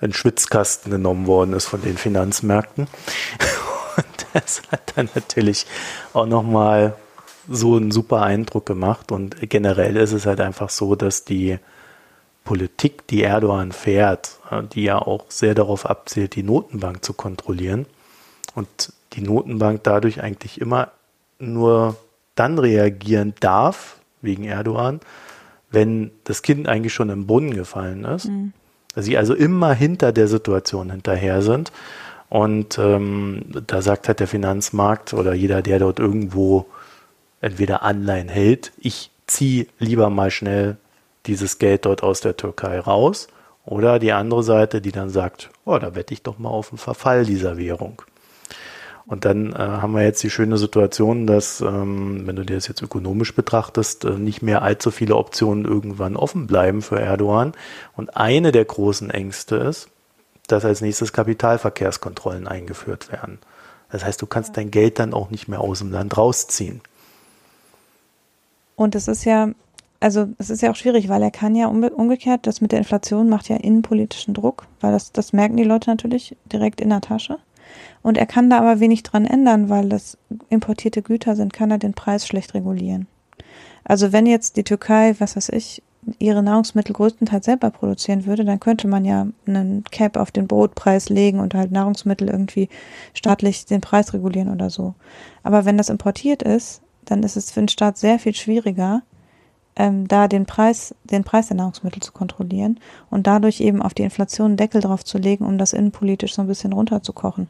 in 0.00 0.12
Schwitzkasten 0.12 0.90
genommen 0.90 1.26
worden 1.26 1.52
ist 1.52 1.66
von 1.66 1.82
den 1.82 1.96
Finanzmärkten. 1.96 2.88
Und 3.96 4.26
das 4.32 4.62
hat 4.70 4.92
dann 4.96 5.08
natürlich 5.14 5.66
auch 6.12 6.26
nochmal 6.26 6.94
so 7.48 7.76
einen 7.76 7.90
super 7.90 8.22
Eindruck 8.22 8.66
gemacht. 8.66 9.12
Und 9.12 9.36
generell 9.48 9.96
ist 9.96 10.12
es 10.12 10.26
halt 10.26 10.40
einfach 10.40 10.70
so, 10.70 10.94
dass 10.94 11.24
die 11.24 11.58
Politik, 12.44 13.06
die 13.08 13.22
Erdogan 13.22 13.72
fährt, 13.72 14.38
die 14.72 14.84
ja 14.84 14.98
auch 14.98 15.26
sehr 15.28 15.54
darauf 15.54 15.84
abzielt, 15.84 16.34
die 16.34 16.42
Notenbank 16.42 17.04
zu 17.04 17.12
kontrollieren 17.12 17.86
und 18.54 18.92
die 19.12 19.20
Notenbank 19.20 19.82
dadurch 19.82 20.22
eigentlich 20.22 20.60
immer 20.60 20.92
nur 21.38 21.96
dann 22.34 22.58
reagieren 22.58 23.34
darf, 23.40 23.98
wegen 24.22 24.44
Erdogan, 24.44 25.00
wenn 25.70 26.10
das 26.24 26.42
Kind 26.42 26.68
eigentlich 26.68 26.94
schon 26.94 27.10
im 27.10 27.26
Brunnen 27.26 27.54
gefallen 27.54 28.04
ist. 28.04 28.28
Mhm. 28.28 28.52
Sie 28.96 29.16
also 29.16 29.34
immer 29.34 29.74
hinter 29.74 30.12
der 30.12 30.28
Situation 30.28 30.90
hinterher 30.90 31.42
sind. 31.42 31.70
Und 32.30 32.78
ähm, 32.78 33.42
da 33.66 33.80
sagt 33.80 34.08
halt 34.08 34.20
der 34.20 34.26
Finanzmarkt 34.26 35.14
oder 35.14 35.34
jeder, 35.34 35.62
der 35.62 35.78
dort 35.78 35.98
irgendwo 35.98 36.66
entweder 37.40 37.82
Anleihen 37.82 38.28
hält, 38.28 38.72
ich 38.78 39.10
ziehe 39.26 39.66
lieber 39.78 40.10
mal 40.10 40.30
schnell 40.30 40.76
dieses 41.26 41.58
Geld 41.58 41.84
dort 41.84 42.02
aus 42.02 42.20
der 42.20 42.36
Türkei 42.36 42.80
raus. 42.80 43.28
Oder 43.64 43.98
die 43.98 44.12
andere 44.12 44.42
Seite, 44.42 44.80
die 44.80 44.92
dann 44.92 45.10
sagt, 45.10 45.50
oh, 45.66 45.78
da 45.78 45.94
wette 45.94 46.14
ich 46.14 46.22
doch 46.22 46.38
mal 46.38 46.48
auf 46.48 46.70
den 46.70 46.78
Verfall 46.78 47.26
dieser 47.26 47.58
Währung. 47.58 48.00
Und 49.06 49.24
dann 49.24 49.52
äh, 49.52 49.58
haben 49.58 49.94
wir 49.94 50.02
jetzt 50.02 50.22
die 50.22 50.30
schöne 50.30 50.58
Situation, 50.58 51.26
dass, 51.26 51.60
ähm, 51.60 52.26
wenn 52.26 52.36
du 52.36 52.44
dir 52.44 52.56
das 52.56 52.68
jetzt 52.68 52.82
ökonomisch 52.82 53.34
betrachtest, 53.34 54.04
äh, 54.04 54.12
nicht 54.12 54.42
mehr 54.42 54.62
allzu 54.62 54.90
viele 54.90 55.16
Optionen 55.16 55.64
irgendwann 55.64 56.16
offen 56.16 56.46
bleiben 56.46 56.82
für 56.82 57.00
Erdogan. 57.00 57.52
Und 57.96 58.16
eine 58.16 58.52
der 58.52 58.64
großen 58.64 59.10
Ängste 59.10 59.56
ist, 59.56 59.88
dass 60.46 60.64
als 60.64 60.80
nächstes 60.80 61.12
Kapitalverkehrskontrollen 61.12 62.46
eingeführt 62.46 63.12
werden. 63.12 63.38
Das 63.90 64.04
heißt, 64.04 64.20
du 64.20 64.26
kannst 64.26 64.56
dein 64.56 64.70
Geld 64.70 64.98
dann 64.98 65.14
auch 65.14 65.30
nicht 65.30 65.48
mehr 65.48 65.60
aus 65.60 65.78
dem 65.78 65.90
Land 65.90 66.16
rausziehen. 66.16 66.82
Und 68.78 68.94
es 68.94 69.08
ist 69.08 69.24
ja, 69.24 69.50
also 69.98 70.28
es 70.38 70.50
ist 70.50 70.62
ja 70.62 70.70
auch 70.70 70.76
schwierig, 70.76 71.08
weil 71.08 71.20
er 71.20 71.32
kann 71.32 71.56
ja 71.56 71.66
umgekehrt, 71.66 72.46
das 72.46 72.60
mit 72.60 72.70
der 72.70 72.78
Inflation 72.78 73.28
macht 73.28 73.48
ja 73.48 73.56
innenpolitischen 73.56 74.34
Druck, 74.34 74.68
weil 74.80 74.92
das, 74.92 75.10
das 75.10 75.32
merken 75.32 75.56
die 75.56 75.64
Leute 75.64 75.90
natürlich 75.90 76.36
direkt 76.44 76.80
in 76.80 76.90
der 76.90 77.00
Tasche. 77.00 77.38
Und 78.02 78.16
er 78.16 78.26
kann 78.26 78.48
da 78.48 78.60
aber 78.60 78.78
wenig 78.78 79.02
dran 79.02 79.26
ändern, 79.26 79.68
weil 79.68 79.88
das 79.88 80.16
importierte 80.48 81.02
Güter 81.02 81.34
sind, 81.34 81.52
kann 81.52 81.72
er 81.72 81.78
den 81.78 81.92
Preis 81.92 82.24
schlecht 82.24 82.54
regulieren. 82.54 83.08
Also 83.82 84.12
wenn 84.12 84.26
jetzt 84.26 84.56
die 84.56 84.62
Türkei, 84.62 85.16
was 85.18 85.34
weiß 85.34 85.48
ich, 85.48 85.82
ihre 86.20 86.44
Nahrungsmittel 86.44 86.94
größtenteils 86.94 87.46
selber 87.46 87.70
produzieren 87.70 88.26
würde, 88.26 88.44
dann 88.44 88.60
könnte 88.60 88.86
man 88.86 89.04
ja 89.04 89.26
einen 89.44 89.82
Cap 89.90 90.16
auf 90.16 90.30
den 90.30 90.46
Brotpreis 90.46 91.08
legen 91.08 91.40
und 91.40 91.54
halt 91.54 91.72
Nahrungsmittel 91.72 92.28
irgendwie 92.28 92.68
staatlich 93.12 93.66
den 93.66 93.80
Preis 93.80 94.14
regulieren 94.14 94.50
oder 94.50 94.70
so. 94.70 94.94
Aber 95.42 95.64
wenn 95.64 95.76
das 95.76 95.88
importiert 95.88 96.44
ist, 96.44 96.80
dann 97.10 97.22
ist 97.22 97.36
es 97.36 97.50
für 97.50 97.60
den 97.60 97.68
Staat 97.68 97.98
sehr 97.98 98.18
viel 98.18 98.34
schwieriger, 98.34 99.02
ähm, 99.76 100.08
da 100.08 100.28
den 100.28 100.46
Preis, 100.46 100.94
den 101.04 101.24
Preis 101.24 101.48
der 101.48 101.56
Nahrungsmittel 101.56 102.02
zu 102.02 102.12
kontrollieren 102.12 102.80
und 103.10 103.26
dadurch 103.26 103.60
eben 103.60 103.80
auf 103.80 103.94
die 103.94 104.02
Inflation 104.02 104.48
einen 104.48 104.56
Deckel 104.56 104.80
drauf 104.80 105.04
zu 105.04 105.18
legen, 105.18 105.46
um 105.46 105.56
das 105.56 105.72
innenpolitisch 105.72 106.34
so 106.34 106.42
ein 106.42 106.48
bisschen 106.48 106.72
runterzukochen. 106.72 107.48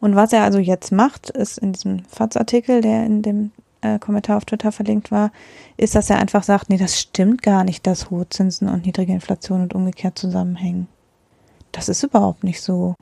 Und 0.00 0.16
was 0.16 0.32
er 0.32 0.42
also 0.42 0.58
jetzt 0.58 0.92
macht, 0.92 1.30
ist 1.30 1.58
in 1.58 1.72
diesem 1.72 2.04
FATS-Artikel, 2.04 2.82
der 2.82 3.06
in 3.06 3.22
dem 3.22 3.52
äh, 3.80 3.98
Kommentar 3.98 4.36
auf 4.36 4.44
Twitter 4.44 4.70
verlinkt 4.70 5.10
war, 5.10 5.32
ist, 5.76 5.94
dass 5.94 6.10
er 6.10 6.18
einfach 6.18 6.42
sagt, 6.42 6.68
nee, 6.68 6.76
das 6.76 7.00
stimmt 7.00 7.42
gar 7.42 7.64
nicht, 7.64 7.86
dass 7.86 8.10
hohe 8.10 8.28
Zinsen 8.28 8.68
und 8.68 8.84
niedrige 8.84 9.12
Inflation 9.12 9.62
und 9.62 9.74
umgekehrt 9.74 10.18
zusammenhängen. 10.18 10.88
Das 11.72 11.88
ist 11.88 12.02
überhaupt 12.02 12.44
nicht 12.44 12.60
so. 12.60 12.94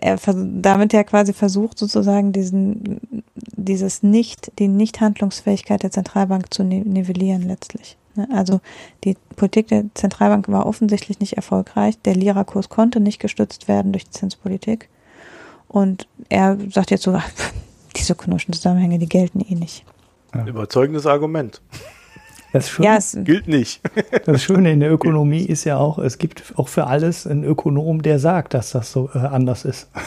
Er 0.00 0.18
damit 0.34 0.92
ja 0.92 1.02
quasi 1.04 1.32
versucht 1.32 1.78
sozusagen 1.78 2.32
diesen 2.32 3.22
dieses 3.34 4.02
nicht 4.02 4.52
die 4.58 4.68
Nichthandlungsfähigkeit 4.68 5.82
der 5.82 5.90
Zentralbank 5.90 6.52
zu 6.52 6.64
nivellieren 6.64 7.42
letztlich. 7.42 7.96
Ne? 8.14 8.28
Also 8.32 8.60
die 9.04 9.16
Politik 9.36 9.68
der 9.68 9.84
Zentralbank 9.94 10.48
war 10.48 10.66
offensichtlich 10.66 11.20
nicht 11.20 11.34
erfolgreich. 11.34 11.98
Der 12.02 12.14
Lira-Kurs 12.14 12.68
konnte 12.68 13.00
nicht 13.00 13.20
gestützt 13.20 13.68
werden 13.68 13.92
durch 13.92 14.04
die 14.04 14.10
Zinspolitik. 14.10 14.88
Und 15.68 16.08
er 16.28 16.58
sagt 16.70 16.90
jetzt 16.90 17.04
so, 17.04 17.18
diese 17.96 18.12
ökonomischen 18.12 18.54
Zusammenhänge, 18.54 18.98
die 18.98 19.08
gelten 19.08 19.40
eh 19.40 19.54
nicht. 19.54 19.84
Ja. 20.34 20.46
Überzeugendes 20.46 21.06
Argument. 21.06 21.60
Das 22.52 22.70
Schöne, 22.70 22.88
ja, 22.88 22.96
es 22.96 23.16
gilt 23.24 23.48
nicht. 23.48 23.80
Das 24.24 24.42
Schöne 24.42 24.72
in 24.72 24.80
der 24.80 24.92
Ökonomie 24.92 25.42
ist 25.42 25.64
ja 25.64 25.76
auch, 25.78 25.98
es 25.98 26.18
gibt 26.18 26.54
auch 26.56 26.68
für 26.68 26.86
alles 26.86 27.26
einen 27.26 27.44
Ökonom, 27.44 28.02
der 28.02 28.18
sagt, 28.18 28.54
dass 28.54 28.70
das 28.70 28.90
so 28.92 29.10
äh, 29.14 29.18
anders 29.18 29.64
ist. 29.64 29.88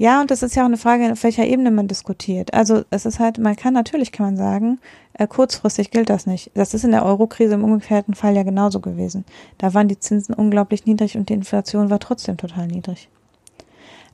Ja, 0.00 0.20
und 0.20 0.30
das 0.30 0.44
ist 0.44 0.54
ja 0.54 0.62
auch 0.62 0.66
eine 0.66 0.76
Frage, 0.76 1.10
auf 1.10 1.24
welcher 1.24 1.44
Ebene 1.44 1.72
man 1.72 1.88
diskutiert. 1.88 2.54
Also 2.54 2.84
es 2.90 3.04
ist 3.04 3.18
halt, 3.18 3.38
man 3.38 3.56
kann 3.56 3.74
natürlich, 3.74 4.12
kann 4.12 4.26
man 4.26 4.36
sagen, 4.36 4.78
äh, 5.14 5.26
kurzfristig 5.26 5.90
gilt 5.90 6.08
das 6.08 6.24
nicht. 6.24 6.52
Das 6.54 6.72
ist 6.72 6.84
in 6.84 6.92
der 6.92 7.04
Eurokrise 7.04 7.54
im 7.54 7.64
umgekehrten 7.64 8.14
Fall 8.14 8.36
ja 8.36 8.44
genauso 8.44 8.78
gewesen. 8.78 9.24
Da 9.58 9.74
waren 9.74 9.88
die 9.88 9.98
Zinsen 9.98 10.36
unglaublich 10.36 10.86
niedrig 10.86 11.16
und 11.16 11.28
die 11.28 11.34
Inflation 11.34 11.90
war 11.90 11.98
trotzdem 11.98 12.36
total 12.36 12.68
niedrig. 12.68 13.08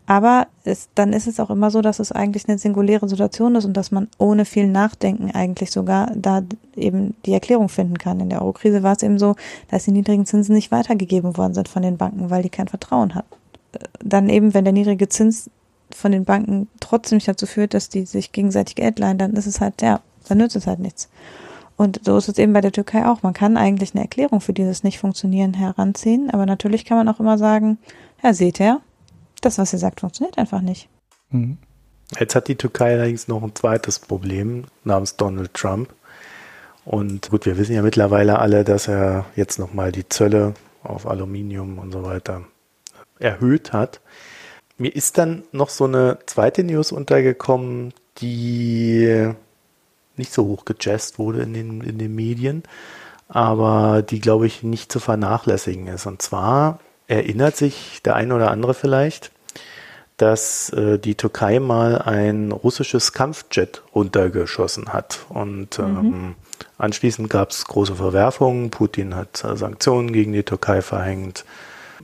Aber 0.06 0.48
es, 0.64 0.88
dann 0.94 1.14
ist 1.14 1.26
es 1.26 1.40
auch 1.40 1.48
immer 1.48 1.70
so, 1.70 1.80
dass 1.80 1.98
es 1.98 2.12
eigentlich 2.12 2.46
eine 2.46 2.58
singuläre 2.58 3.08
Situation 3.08 3.54
ist 3.54 3.64
und 3.64 3.74
dass 3.74 3.90
man 3.90 4.08
ohne 4.18 4.44
viel 4.44 4.68
Nachdenken 4.68 5.30
eigentlich 5.30 5.70
sogar 5.70 6.12
da 6.14 6.42
eben 6.76 7.14
die 7.24 7.32
Erklärung 7.32 7.70
finden 7.70 7.96
kann. 7.96 8.20
In 8.20 8.28
der 8.28 8.42
Eurokrise 8.42 8.82
war 8.82 8.92
es 8.92 9.02
eben 9.02 9.18
so, 9.18 9.34
dass 9.70 9.84
die 9.84 9.92
niedrigen 9.92 10.26
Zinsen 10.26 10.54
nicht 10.54 10.70
weitergegeben 10.70 11.38
worden 11.38 11.54
sind 11.54 11.68
von 11.68 11.82
den 11.82 11.96
Banken, 11.96 12.28
weil 12.28 12.42
die 12.42 12.50
kein 12.50 12.68
Vertrauen 12.68 13.14
hatten. 13.14 13.34
Dann 14.02 14.28
eben, 14.28 14.52
wenn 14.52 14.64
der 14.64 14.74
niedrige 14.74 15.08
Zins 15.08 15.48
von 15.90 16.12
den 16.12 16.24
Banken 16.24 16.68
trotzdem 16.80 17.16
nicht 17.16 17.28
dazu 17.28 17.46
führt, 17.46 17.72
dass 17.72 17.88
die 17.88 18.04
sich 18.04 18.32
gegenseitig 18.32 18.74
Geld 18.74 18.98
leihen, 18.98 19.18
dann 19.18 19.32
ist 19.32 19.46
es 19.46 19.60
halt, 19.60 19.80
ja, 19.80 20.00
dann 20.28 20.38
nützt 20.38 20.56
es 20.56 20.66
halt 20.66 20.80
nichts. 20.80 21.08
Und 21.76 22.00
so 22.04 22.16
ist 22.16 22.28
es 22.28 22.38
eben 22.38 22.52
bei 22.52 22.60
der 22.60 22.72
Türkei 22.72 23.06
auch. 23.06 23.22
Man 23.22 23.32
kann 23.32 23.56
eigentlich 23.56 23.94
eine 23.94 24.02
Erklärung 24.02 24.40
für 24.40 24.52
dieses 24.52 24.84
Nicht-Funktionieren 24.84 25.54
heranziehen, 25.54 26.30
aber 26.30 26.46
natürlich 26.46 26.84
kann 26.84 26.98
man 26.98 27.08
auch 27.08 27.20
immer 27.20 27.38
sagen, 27.38 27.78
ja, 28.22 28.32
seht 28.32 28.60
ihr, 28.60 28.80
das, 29.44 29.58
was 29.58 29.72
ihr 29.72 29.78
sagt, 29.78 30.00
funktioniert 30.00 30.38
einfach 30.38 30.60
nicht. 30.60 30.88
Mhm. 31.30 31.58
Jetzt 32.18 32.34
hat 32.34 32.48
die 32.48 32.56
Türkei 32.56 32.92
allerdings 32.92 33.28
noch 33.28 33.42
ein 33.42 33.54
zweites 33.54 33.98
Problem 33.98 34.64
namens 34.84 35.16
Donald 35.16 35.54
Trump. 35.54 35.94
Und 36.84 37.30
gut, 37.30 37.46
wir 37.46 37.56
wissen 37.56 37.74
ja 37.74 37.82
mittlerweile 37.82 38.38
alle, 38.38 38.62
dass 38.62 38.88
er 38.88 39.24
jetzt 39.36 39.58
nochmal 39.58 39.90
die 39.90 40.08
Zölle 40.08 40.54
auf 40.82 41.06
Aluminium 41.06 41.78
und 41.78 41.92
so 41.92 42.02
weiter 42.02 42.42
erhöht 43.18 43.72
hat. 43.72 44.00
Mir 44.76 44.94
ist 44.94 45.18
dann 45.18 45.44
noch 45.52 45.70
so 45.70 45.84
eine 45.84 46.18
zweite 46.26 46.62
News 46.62 46.92
untergekommen, 46.92 47.94
die 48.18 49.30
nicht 50.16 50.32
so 50.32 50.44
hoch 50.44 50.64
gejazzt 50.64 51.18
wurde 51.18 51.42
in 51.42 51.54
den, 51.54 51.80
in 51.80 51.98
den 51.98 52.14
Medien, 52.14 52.64
aber 53.28 54.02
die, 54.02 54.20
glaube 54.20 54.46
ich, 54.46 54.62
nicht 54.62 54.92
zu 54.92 55.00
vernachlässigen 55.00 55.86
ist. 55.86 56.06
Und 56.06 56.22
zwar 56.22 56.80
erinnert 57.06 57.56
sich 57.56 58.00
der 58.04 58.14
eine 58.14 58.34
oder 58.34 58.50
andere 58.50 58.74
vielleicht, 58.74 59.32
dass 60.16 60.70
äh, 60.70 60.98
die 60.98 61.16
Türkei 61.16 61.58
mal 61.58 61.98
ein 61.98 62.52
russisches 62.52 63.12
Kampfjet 63.12 63.82
runtergeschossen 63.94 64.92
hat. 64.92 65.26
Und 65.28 65.78
mhm. 65.78 65.84
ähm, 65.84 66.34
anschließend 66.78 67.28
gab 67.30 67.50
es 67.50 67.64
große 67.64 67.96
Verwerfungen. 67.96 68.70
Putin 68.70 69.16
hat 69.16 69.44
äh, 69.44 69.56
Sanktionen 69.56 70.12
gegen 70.12 70.32
die 70.32 70.44
Türkei 70.44 70.82
verhängt. 70.82 71.44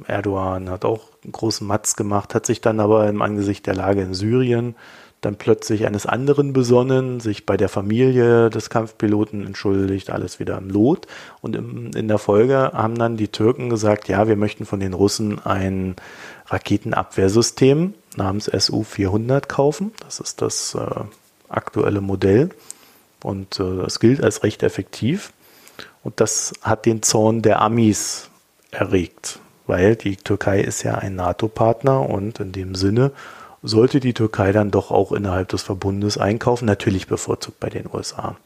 Erdogan 0.07 0.71
hat 0.71 0.85
auch 0.85 1.09
einen 1.23 1.33
großen 1.33 1.67
Matz 1.67 1.95
gemacht, 1.95 2.35
hat 2.35 2.47
sich 2.47 2.61
dann 2.61 2.81
aber 2.81 3.09
im 3.09 3.23
Angesicht 3.23 3.67
der 3.67 3.75
Lage 3.75 4.01
in 4.03 4.15
Syrien 4.15 4.75
dann 5.21 5.37
plötzlich 5.37 5.87
eines 5.87 6.07
anderen 6.07 6.53
besonnen, 6.53 7.21
sich 7.21 7.45
bei 7.45 7.57
der 7.57 7.69
Familie 7.69 8.49
des 8.49 8.71
Kampfpiloten 8.71 9.47
entschuldigt, 9.47 10.11
alles 10.11 10.39
wieder 10.41 10.57
im 10.57 10.71
Lot. 10.71 11.07
Und 11.43 11.57
im, 11.57 11.91
in 11.95 12.09
der 12.09 12.19
Folge 12.19 12.71
haben 12.73 12.97
dann 12.97 13.19
die 13.19 13.29
Türken 13.29 13.69
gesagt, 13.69 14.09
ja, 14.09 14.29
wir 14.29 14.37
möchten 14.37 14.65
von 14.65 14.81
den 14.81 14.95
Russen 14.95 15.39
ein 15.39 15.97
Raketenabwehrsystem 16.47 17.95
namens 18.21 18.47
SU-400 18.47 19.47
kaufen. 19.47 19.93
Das 20.01 20.21
ist 20.21 20.43
das 20.43 20.75
äh, 20.75 21.05
aktuelle 21.49 22.01
Modell 22.01 22.51
und 23.23 23.59
äh, 23.59 23.79
das 23.79 23.99
gilt 24.01 24.23
als 24.23 24.43
recht 24.43 24.63
effektiv. 24.63 25.33
Und 26.03 26.21
das 26.21 26.53
hat 26.63 26.87
den 26.87 27.03
Zorn 27.03 27.43
der 27.43 27.61
Amis 27.61 28.31
erregt, 28.71 29.41
weil 29.67 29.97
die 29.97 30.17
Türkei 30.17 30.61
ist 30.61 30.83
ja 30.83 30.95
ein 30.95 31.17
NATO-Partner 31.17 32.09
und 32.09 32.41
in 32.41 32.53
dem 32.53 32.75
Sinne 32.75 33.13
sollte 33.63 34.01
die 34.01 34.15
Türkei 34.15 34.53
dann 34.53 34.71
doch 34.71 34.91
auch 34.91 35.13
innerhalb 35.13 35.49
des 35.49 35.63
Verbundes 35.63 36.17
einkaufen, 36.17 36.65
natürlich 36.65 37.07
bevorzugt 37.07 37.61
bei 37.61 37.69
den 37.69 37.87
USA. 37.93 38.37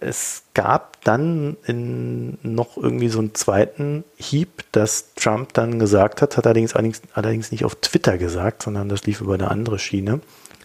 Es 0.00 0.44
gab 0.54 1.02
dann 1.04 1.58
in 1.66 2.38
noch 2.42 2.76
irgendwie 2.78 3.08
so 3.08 3.18
einen 3.18 3.34
zweiten 3.34 4.04
Hieb, 4.16 4.64
dass 4.72 5.14
Trump 5.14 5.52
dann 5.52 5.78
gesagt 5.78 6.22
hat, 6.22 6.36
hat 6.38 6.46
allerdings, 6.46 6.74
allerdings 7.12 7.52
nicht 7.52 7.64
auf 7.64 7.74
Twitter 7.76 8.16
gesagt, 8.16 8.62
sondern 8.62 8.88
das 8.88 9.04
lief 9.04 9.20
über 9.20 9.34
eine 9.34 9.50
andere 9.50 9.78
Schiene, 9.78 10.20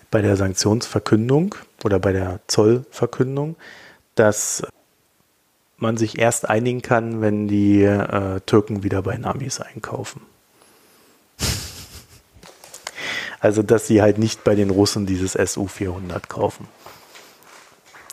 bei 0.09 0.21
der 0.21 0.37
Sanktionsverkündung 0.37 1.55
oder 1.83 1.99
bei 1.99 2.13
der 2.13 2.39
Zollverkündung, 2.47 3.57
dass 4.15 4.63
man 5.77 5.97
sich 5.97 6.17
erst 6.17 6.47
einigen 6.47 6.81
kann, 6.81 7.19
wenn 7.19 7.49
die 7.49 7.83
äh, 7.83 8.39
Türken 8.45 8.83
wieder 8.83 9.01
bei 9.01 9.17
Namis 9.17 9.59
einkaufen. 9.59 10.21
Also, 13.41 13.61
dass 13.61 13.85
sie 13.85 14.01
halt 14.01 14.17
nicht 14.17 14.43
bei 14.43 14.55
den 14.55 14.69
Russen 14.69 15.05
dieses 15.05 15.33
SU-400 15.33 16.27
kaufen. 16.27 16.67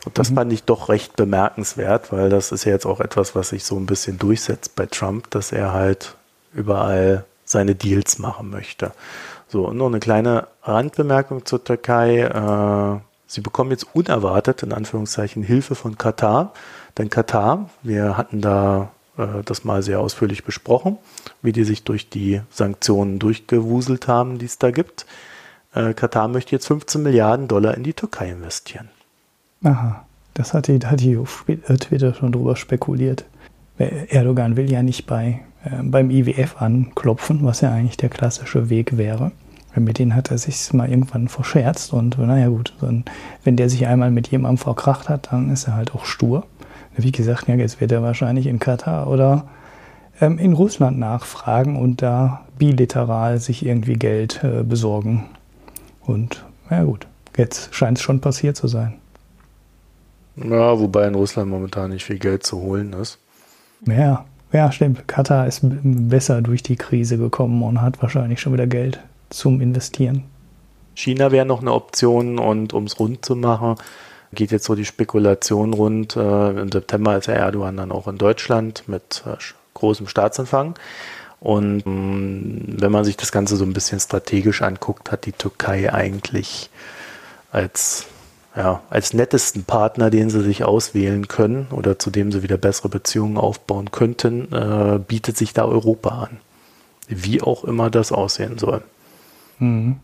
Und 0.05 0.19
das 0.19 0.31
mhm. 0.31 0.35
fand 0.37 0.53
ich 0.53 0.65
doch 0.65 0.89
recht 0.89 1.17
bemerkenswert, 1.17 2.13
weil 2.13 2.29
das 2.29 2.53
ist 2.53 2.65
ja 2.65 2.73
jetzt 2.73 2.87
auch 2.87 3.01
etwas, 3.01 3.35
was 3.35 3.51
sich 3.51 3.65
so 3.65 3.77
ein 3.77 3.87
bisschen 3.87 4.19
durchsetzt 4.19 4.75
bei 4.75 4.87
Trump, 4.87 5.31
dass 5.31 5.53
er 5.53 5.73
halt 5.73 6.17
überall 6.53 7.25
seine 7.45 7.75
Deals 7.75 8.19
machen 8.19 8.51
möchte. 8.51 8.93
So, 9.49 9.69
und 9.69 9.77
noch 9.77 9.87
eine 9.87 10.01
kleine 10.01 10.49
Randbemerkung 10.63 11.45
zur 11.45 11.63
Türkei. 11.63 12.23
Äh, 12.23 13.01
sie 13.27 13.43
bekommen 13.43 13.71
jetzt 13.71 13.87
unerwartet, 13.95 14.63
in 14.63 14.73
Anführungszeichen, 14.73 15.43
Hilfe 15.43 15.75
von 15.75 15.99
Katar. 15.99 16.53
Denn 16.99 17.11
Katar, 17.11 17.71
wir 17.83 18.17
hatten 18.17 18.41
da 18.41 18.91
äh, 19.19 19.43
das 19.45 19.65
mal 19.65 19.83
sehr 19.83 20.01
ausführlich 20.01 20.45
besprochen, 20.45 20.99
wie 21.43 21.53
die 21.53 21.65
sich 21.65 21.85
durch 21.85 22.09
die 22.09 22.41
Sanktionen 22.51 23.19
durchgewuselt 23.19 24.09
haben, 24.09 24.39
die 24.39 24.47
es 24.47 24.59
da 24.59 24.71
gibt. 24.71 25.07
Äh, 25.75 25.95
Katar 25.95 26.29
möchte 26.29 26.53
jetzt 26.53 26.67
15 26.67 27.03
Milliarden 27.03 27.49
Dollar 27.49 27.75
in 27.75 27.83
die 27.83 27.95
Türkei 27.95 28.31
investieren. 28.31 28.89
Aha, 29.63 30.05
das 30.35 30.55
hat 30.55 30.69
die, 30.69 30.79
hat 30.85 31.01
die 31.01 31.17
auf 31.17 31.45
äh, 31.49 31.77
Twitter 31.77 32.15
schon 32.15 32.33
drüber 32.33 32.57
spekuliert. 32.57 33.25
Erdogan 33.79 34.57
will 34.57 34.71
ja 34.71 34.83
nicht 34.83 35.07
bei, 35.07 35.41
äh, 35.65 35.83
beim 35.83 36.11
IWF 36.11 36.61
anklopfen, 36.61 37.41
was 37.43 37.61
ja 37.61 37.71
eigentlich 37.71 37.97
der 37.97 38.09
klassische 38.09 38.71
Weg 38.71 38.97
wäre. 38.97 39.33
Mit 39.75 39.99
denen 39.99 40.15
hat 40.15 40.31
er 40.31 40.37
sich 40.37 40.73
mal 40.75 40.91
irgendwann 40.91 41.29
verscherzt 41.29 41.95
und 41.95 42.19
naja 42.19 42.49
gut, 42.49 42.75
wenn 43.43 43.57
der 43.57 43.71
sich 43.71 43.87
einmal 43.87 44.11
mit 44.11 44.29
jemandem 44.29 44.59
verkracht 44.59 45.09
hat, 45.09 45.33
dann 45.33 45.51
ist 45.51 45.67
er 45.67 45.75
halt 45.75 45.95
auch 45.95 46.05
stur. 46.05 46.45
Wie 46.95 47.11
gesagt, 47.11 47.49
ja, 47.49 47.55
jetzt 47.55 47.81
wird 47.81 47.91
er 47.91 48.03
wahrscheinlich 48.03 48.47
in 48.47 48.59
Katar 48.59 49.09
oder 49.09 49.47
ähm, 50.21 50.39
in 50.39 50.53
Russland 50.53 50.99
nachfragen 50.99 51.77
und 51.77 52.03
da 52.03 52.45
bilateral 52.59 53.39
sich 53.39 53.65
irgendwie 53.65 53.95
Geld 53.95 54.45
äh, 54.45 54.63
besorgen. 54.63 55.25
Und 56.03 56.45
ja 56.71 56.85
gut, 56.85 57.07
jetzt 57.39 57.75
scheint 57.75 57.97
es 57.97 58.05
schon 58.05 58.21
passiert 58.21 58.57
zu 58.57 58.69
sein. 58.69 58.95
Ja, 60.37 60.79
wobei 60.79 61.07
in 61.07 61.15
Russland 61.15 61.51
momentan 61.51 61.91
nicht 61.91 62.05
viel 62.05 62.19
Geld 62.19 62.45
zu 62.45 62.61
holen 62.61 62.93
ist. 62.95 63.19
Ja, 63.87 64.25
ja, 64.53 64.71
stimmt. 64.71 65.09
Katar 65.09 65.47
ist 65.47 65.61
besser 65.63 66.43
durch 66.43 66.63
die 66.63 66.77
Krise 66.77 67.19
gekommen 67.19 67.63
und 67.63 67.81
hat 67.81 68.01
wahrscheinlich 68.03 68.41
schon 68.41 68.53
wieder 68.53 68.67
Geld 68.67 69.01
zum 69.31 69.61
Investieren. 69.61 70.25
China 70.95 71.33
wäre 71.33 71.47
noch 71.47 71.61
eine 71.61 71.73
Option 71.73 72.39
und 72.39 72.73
um 72.75 72.85
es 72.85 72.99
rund 72.99 73.25
zu 73.25 73.35
machen, 73.35 73.77
geht 74.35 74.51
jetzt 74.51 74.65
so 74.65 74.75
die 74.75 74.85
Spekulation 74.85 75.73
rund. 75.75 76.17
Äh, 76.17 76.51
Im 76.51 76.71
September 76.71 77.17
ist 77.17 77.29
Erdogan 77.29 77.77
dann 77.77 77.93
auch 77.93 78.09
in 78.09 78.19
Deutschland 78.19 78.85
mit 78.89 79.23
äh, 79.27 79.37
großem 79.75 80.07
Staatsempfang. 80.07 80.75
Und 81.41 81.85
mh, 81.87 81.93
mm, 81.93 82.77
wenn 82.79 82.93
man 82.93 83.05
sich 83.05 83.17
das 83.17 83.33
Ganze 83.33 83.57
so 83.57 83.65
ein 83.65 83.73
bisschen 83.73 84.01
strategisch 84.01 84.63
anguckt, 84.63 85.11
hat 85.11 85.27
die 85.27 85.33
Türkei 85.33 85.93
eigentlich 85.93 86.71
als, 87.51 88.07
ja, 88.55 88.83
als 88.91 89.15
nettesten 89.15 89.65
Partner, 89.65 90.11
den 90.11 90.29
sie 90.29 90.43
sich 90.43 90.65
auswählen 90.65 91.27
können 91.29 91.69
oder 91.71 91.99
zu 91.99 92.11
dem 92.11 92.33
sie 92.33 92.43
wieder 92.43 92.59
bessere 92.59 92.89
Beziehungen 92.89 93.39
aufbauen 93.39 93.91
könnten, 93.91 94.53
äh, 94.53 94.99
bietet 94.99 95.37
sich 95.37 95.55
da 95.55 95.65
Europa 95.65 96.11
an. 96.11 96.39
Wie 97.09 97.43
auch 97.43 97.65
immer 97.65 97.91
das 97.91 98.13
aussehen 98.13 98.59
soll. 98.59 98.83
Mhm. 99.59 100.01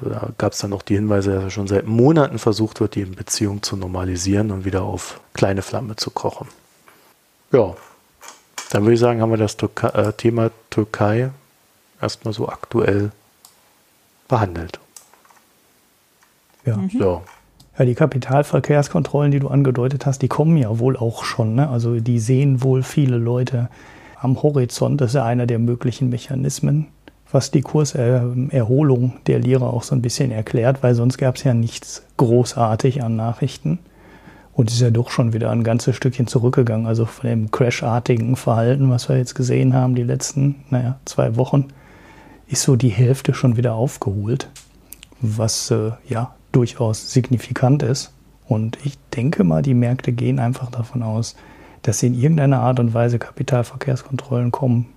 Da 0.00 0.30
gab 0.38 0.52
es 0.52 0.58
dann 0.58 0.70
noch 0.70 0.82
die 0.82 0.94
Hinweise, 0.94 1.32
dass 1.32 1.44
er 1.44 1.50
schon 1.50 1.66
seit 1.66 1.86
Monaten 1.86 2.38
versucht 2.38 2.80
wird, 2.80 2.94
die 2.94 3.04
Beziehung 3.04 3.62
zu 3.62 3.76
normalisieren 3.76 4.50
und 4.50 4.64
wieder 4.64 4.82
auf 4.82 5.20
kleine 5.34 5.62
Flamme 5.62 5.96
zu 5.96 6.10
kochen. 6.10 6.48
Ja, 7.52 7.74
dann 8.70 8.82
würde 8.82 8.94
ich 8.94 9.00
sagen, 9.00 9.20
haben 9.20 9.30
wir 9.30 9.38
das 9.38 9.56
Türkei, 9.56 9.88
äh, 9.88 10.12
Thema 10.12 10.50
Türkei 10.70 11.30
erstmal 12.00 12.34
so 12.34 12.48
aktuell 12.48 13.10
behandelt. 14.28 14.78
Ja. 16.64 16.76
Mhm. 16.76 16.90
So. 16.90 17.22
Ja, 17.78 17.84
die 17.84 17.94
Kapitalverkehrskontrollen, 17.94 19.30
die 19.30 19.40
du 19.40 19.48
angedeutet 19.48 20.04
hast, 20.04 20.20
die 20.22 20.28
kommen 20.28 20.56
ja 20.56 20.78
wohl 20.78 20.96
auch 20.96 21.24
schon. 21.24 21.54
Ne? 21.54 21.68
Also 21.68 22.00
die 22.00 22.18
sehen 22.18 22.62
wohl 22.62 22.82
viele 22.82 23.18
Leute 23.18 23.68
am 24.20 24.42
Horizont. 24.42 25.00
Das 25.00 25.10
ist 25.10 25.14
ja 25.14 25.24
einer 25.24 25.46
der 25.46 25.60
möglichen 25.60 26.08
Mechanismen 26.08 26.88
was 27.30 27.50
die 27.50 27.60
Kurserholung 27.60 29.12
der 29.26 29.38
Lira 29.38 29.66
auch 29.66 29.82
so 29.82 29.94
ein 29.94 30.02
bisschen 30.02 30.30
erklärt, 30.30 30.82
weil 30.82 30.94
sonst 30.94 31.18
gab 31.18 31.36
es 31.36 31.44
ja 31.44 31.54
nichts 31.54 32.02
großartig 32.16 33.02
an 33.02 33.16
Nachrichten. 33.16 33.78
Und 34.54 34.70
ist 34.70 34.80
ja 34.80 34.90
doch 34.90 35.10
schon 35.10 35.32
wieder 35.32 35.50
ein 35.50 35.62
ganzes 35.62 35.94
Stückchen 35.94 36.26
zurückgegangen. 36.26 36.88
Also 36.88 37.04
von 37.04 37.30
dem 37.30 37.50
crashartigen 37.52 38.34
Verhalten, 38.34 38.90
was 38.90 39.08
wir 39.08 39.16
jetzt 39.16 39.36
gesehen 39.36 39.72
haben, 39.72 39.94
die 39.94 40.02
letzten, 40.02 40.56
naja, 40.70 40.98
zwei 41.04 41.36
Wochen, 41.36 41.66
ist 42.48 42.62
so 42.62 42.74
die 42.74 42.88
Hälfte 42.88 43.34
schon 43.34 43.56
wieder 43.56 43.74
aufgeholt. 43.74 44.48
Was 45.20 45.70
äh, 45.70 45.92
ja 46.08 46.34
durchaus 46.58 47.12
signifikant 47.12 47.84
ist. 47.84 48.10
Und 48.48 48.78
ich 48.84 48.98
denke 49.14 49.44
mal, 49.44 49.62
die 49.62 49.74
Märkte 49.74 50.10
gehen 50.10 50.40
einfach 50.40 50.70
davon 50.70 51.04
aus, 51.04 51.36
dass 51.82 52.02
in 52.02 52.14
irgendeiner 52.14 52.60
Art 52.60 52.80
und 52.80 52.94
Weise 52.94 53.20
Kapitalverkehrskontrollen 53.20 54.50
kommen. 54.50 54.92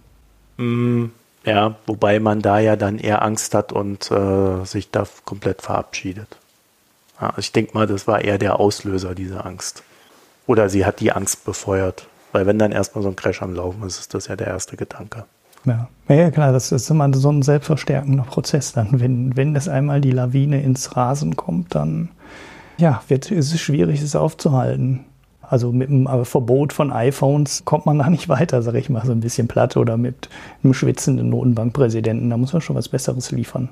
Mm, 0.58 1.06
ja, 1.46 1.76
wobei 1.86 2.20
man 2.20 2.42
da 2.42 2.60
ja 2.60 2.76
dann 2.76 2.98
eher 2.98 3.22
Angst 3.22 3.54
hat 3.54 3.72
und 3.72 4.10
äh, 4.10 4.66
sich 4.66 4.90
da 4.90 5.06
komplett 5.24 5.62
verabschiedet. 5.62 6.38
Ja, 7.20 7.34
ich 7.38 7.52
denke 7.52 7.76
mal, 7.76 7.86
das 7.86 8.08
war 8.08 8.22
eher 8.22 8.40
der 8.40 8.60
Auslöser 8.60 9.14
dieser 9.14 9.46
Angst. 9.46 9.84
Oder 10.48 10.68
sie 10.70 10.84
hat 10.84 11.00
die 11.00 11.12
Angst 11.12 11.46
befeuert. 11.46 12.08
Weil 12.32 12.48
wenn 12.48 12.58
dann 12.58 12.72
erstmal 12.72 13.04
so 13.04 13.10
ein 13.10 13.16
Crash 13.16 13.44
am 13.44 13.54
Laufen 13.54 13.84
ist, 13.84 14.00
ist 14.00 14.14
das 14.16 14.28
ja 14.28 14.36
der 14.36 14.48
erste 14.48 14.78
Gedanke. 14.78 15.26
Ja, 15.66 15.88
ja 16.10 16.32
klar, 16.32 16.52
das 16.52 16.72
ist 16.72 16.90
immer 16.90 17.14
so 17.14 17.32
ein 17.32 17.42
selbstverstärkender 17.42 18.24
Prozess 18.24 18.74
dann. 18.74 19.00
Wenn, 19.00 19.36
wenn 19.38 19.54
das 19.54 19.68
einmal 19.68 20.02
die 20.02 20.12
Lawine 20.12 20.62
ins 20.62 20.96
Rasen 20.96 21.36
kommt, 21.36 21.76
dann 21.76 22.10
ja, 22.78 23.04
wird, 23.08 23.32
ist 23.32 23.54
es 23.54 23.62
schwierig, 23.62 24.02
es 24.02 24.16
aufzuhalten. 24.16 25.06
Also 25.42 25.72
mit 25.72 25.90
dem 25.90 26.08
Verbot 26.26 26.72
von 26.72 26.92
iPhones 26.92 27.66
kommt 27.66 27.86
man 27.86 28.00
da 28.00 28.10
nicht 28.10 28.30
weiter, 28.30 28.62
sage 28.62 28.80
ich 28.80 28.90
mal, 28.90 29.06
so 29.06 29.12
ein 29.12 29.20
bisschen 29.20 29.48
platt 29.48 29.76
oder 29.76 29.98
mit 29.98 30.30
einem 30.64 30.74
schwitzenden 30.74 31.30
Notenbankpräsidenten. 31.30 32.30
Da 32.30 32.38
muss 32.38 32.54
man 32.54 32.62
schon 32.62 32.76
was 32.76 32.90
Besseres 32.90 33.32
liefern. 33.32 33.70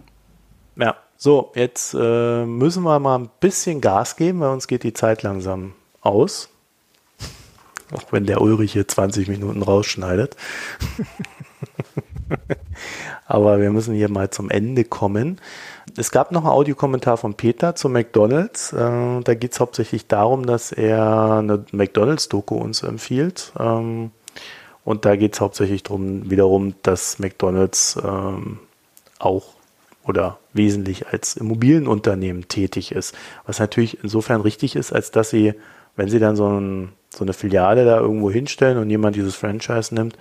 Ja, 0.76 0.96
so, 1.18 1.52
jetzt 1.56 1.96
äh, 2.00 2.46
müssen 2.46 2.84
wir 2.84 3.00
mal 3.00 3.20
ein 3.20 3.30
bisschen 3.40 3.82
Gas 3.82 4.16
geben, 4.16 4.42
weil 4.42 4.52
uns 4.52 4.68
geht 4.68 4.84
die 4.84 4.94
Zeit 4.94 5.24
langsam 5.24 5.74
aus. 6.02 6.50
Auch 7.92 8.12
wenn 8.12 8.26
der 8.26 8.42
Ulrich 8.42 8.74
hier 8.74 8.88
20 8.88 9.28
Minuten 9.28 9.64
rausschneidet. 9.64 10.36
Aber 13.26 13.60
wir 13.60 13.72
müssen 13.72 13.94
hier 13.94 14.10
mal 14.10 14.30
zum 14.30 14.50
Ende 14.50 14.84
kommen. 14.84 15.40
Es 15.98 16.12
gab 16.12 16.32
noch 16.32 16.44
einen 16.44 16.52
Audiokommentar 16.52 17.18
von 17.18 17.34
Peter 17.36 17.76
zu 17.76 17.90
McDonalds. 17.90 18.74
Äh, 18.74 19.22
da 19.22 19.34
geht 19.36 19.54
es 19.54 19.60
hauptsächlich 19.60 20.08
darum, 20.08 20.46
dass 20.46 20.72
er 20.72 21.40
eine 21.40 21.66
McDonalds-Doku 21.72 22.56
uns 22.56 22.84
empfiehlt. 22.84 23.52
Ähm, 23.60 24.12
und 24.86 25.06
da 25.06 25.16
geht 25.16 25.34
es 25.34 25.42
hauptsächlich 25.42 25.84
darum, 25.84 26.30
wiederum, 26.30 26.76
dass 26.84 27.20
McDonalds 27.20 27.98
ähm, 28.04 28.60
auch 29.20 29.54
oder 30.06 30.40
wesentlich 30.54 31.08
als 31.08 31.36
Immobilienunternehmen 31.38 32.48
tätig 32.48 32.92
ist. 32.92 33.16
Was 33.46 33.60
natürlich 33.60 34.04
insofern 34.04 34.42
richtig 34.42 34.76
ist, 34.76 34.92
als 34.92 35.12
dass 35.12 35.30
sie, 35.30 35.54
wenn 35.96 36.10
sie 36.10 36.20
dann 36.20 36.36
so, 36.36 36.48
ein, 36.48 36.90
so 37.10 37.24
eine 37.24 37.34
Filiale 37.34 37.86
da 37.86 38.00
irgendwo 38.00 38.32
hinstellen 38.32 38.80
und 38.80 38.90
jemand 38.90 39.16
dieses 39.16 39.36
Franchise 39.36 39.94
nimmt, 39.94 40.18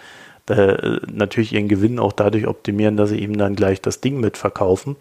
äh, 0.55 1.01
natürlich 1.13 1.53
ihren 1.53 1.69
Gewinn 1.69 1.99
auch 1.99 2.13
dadurch 2.13 2.47
optimieren, 2.47 2.97
dass 2.97 3.11
sie 3.11 3.19
ihm 3.19 3.37
dann 3.37 3.55
gleich 3.55 3.81
das 3.81 4.01
Ding 4.01 4.21
mitverkaufen. 4.21 4.97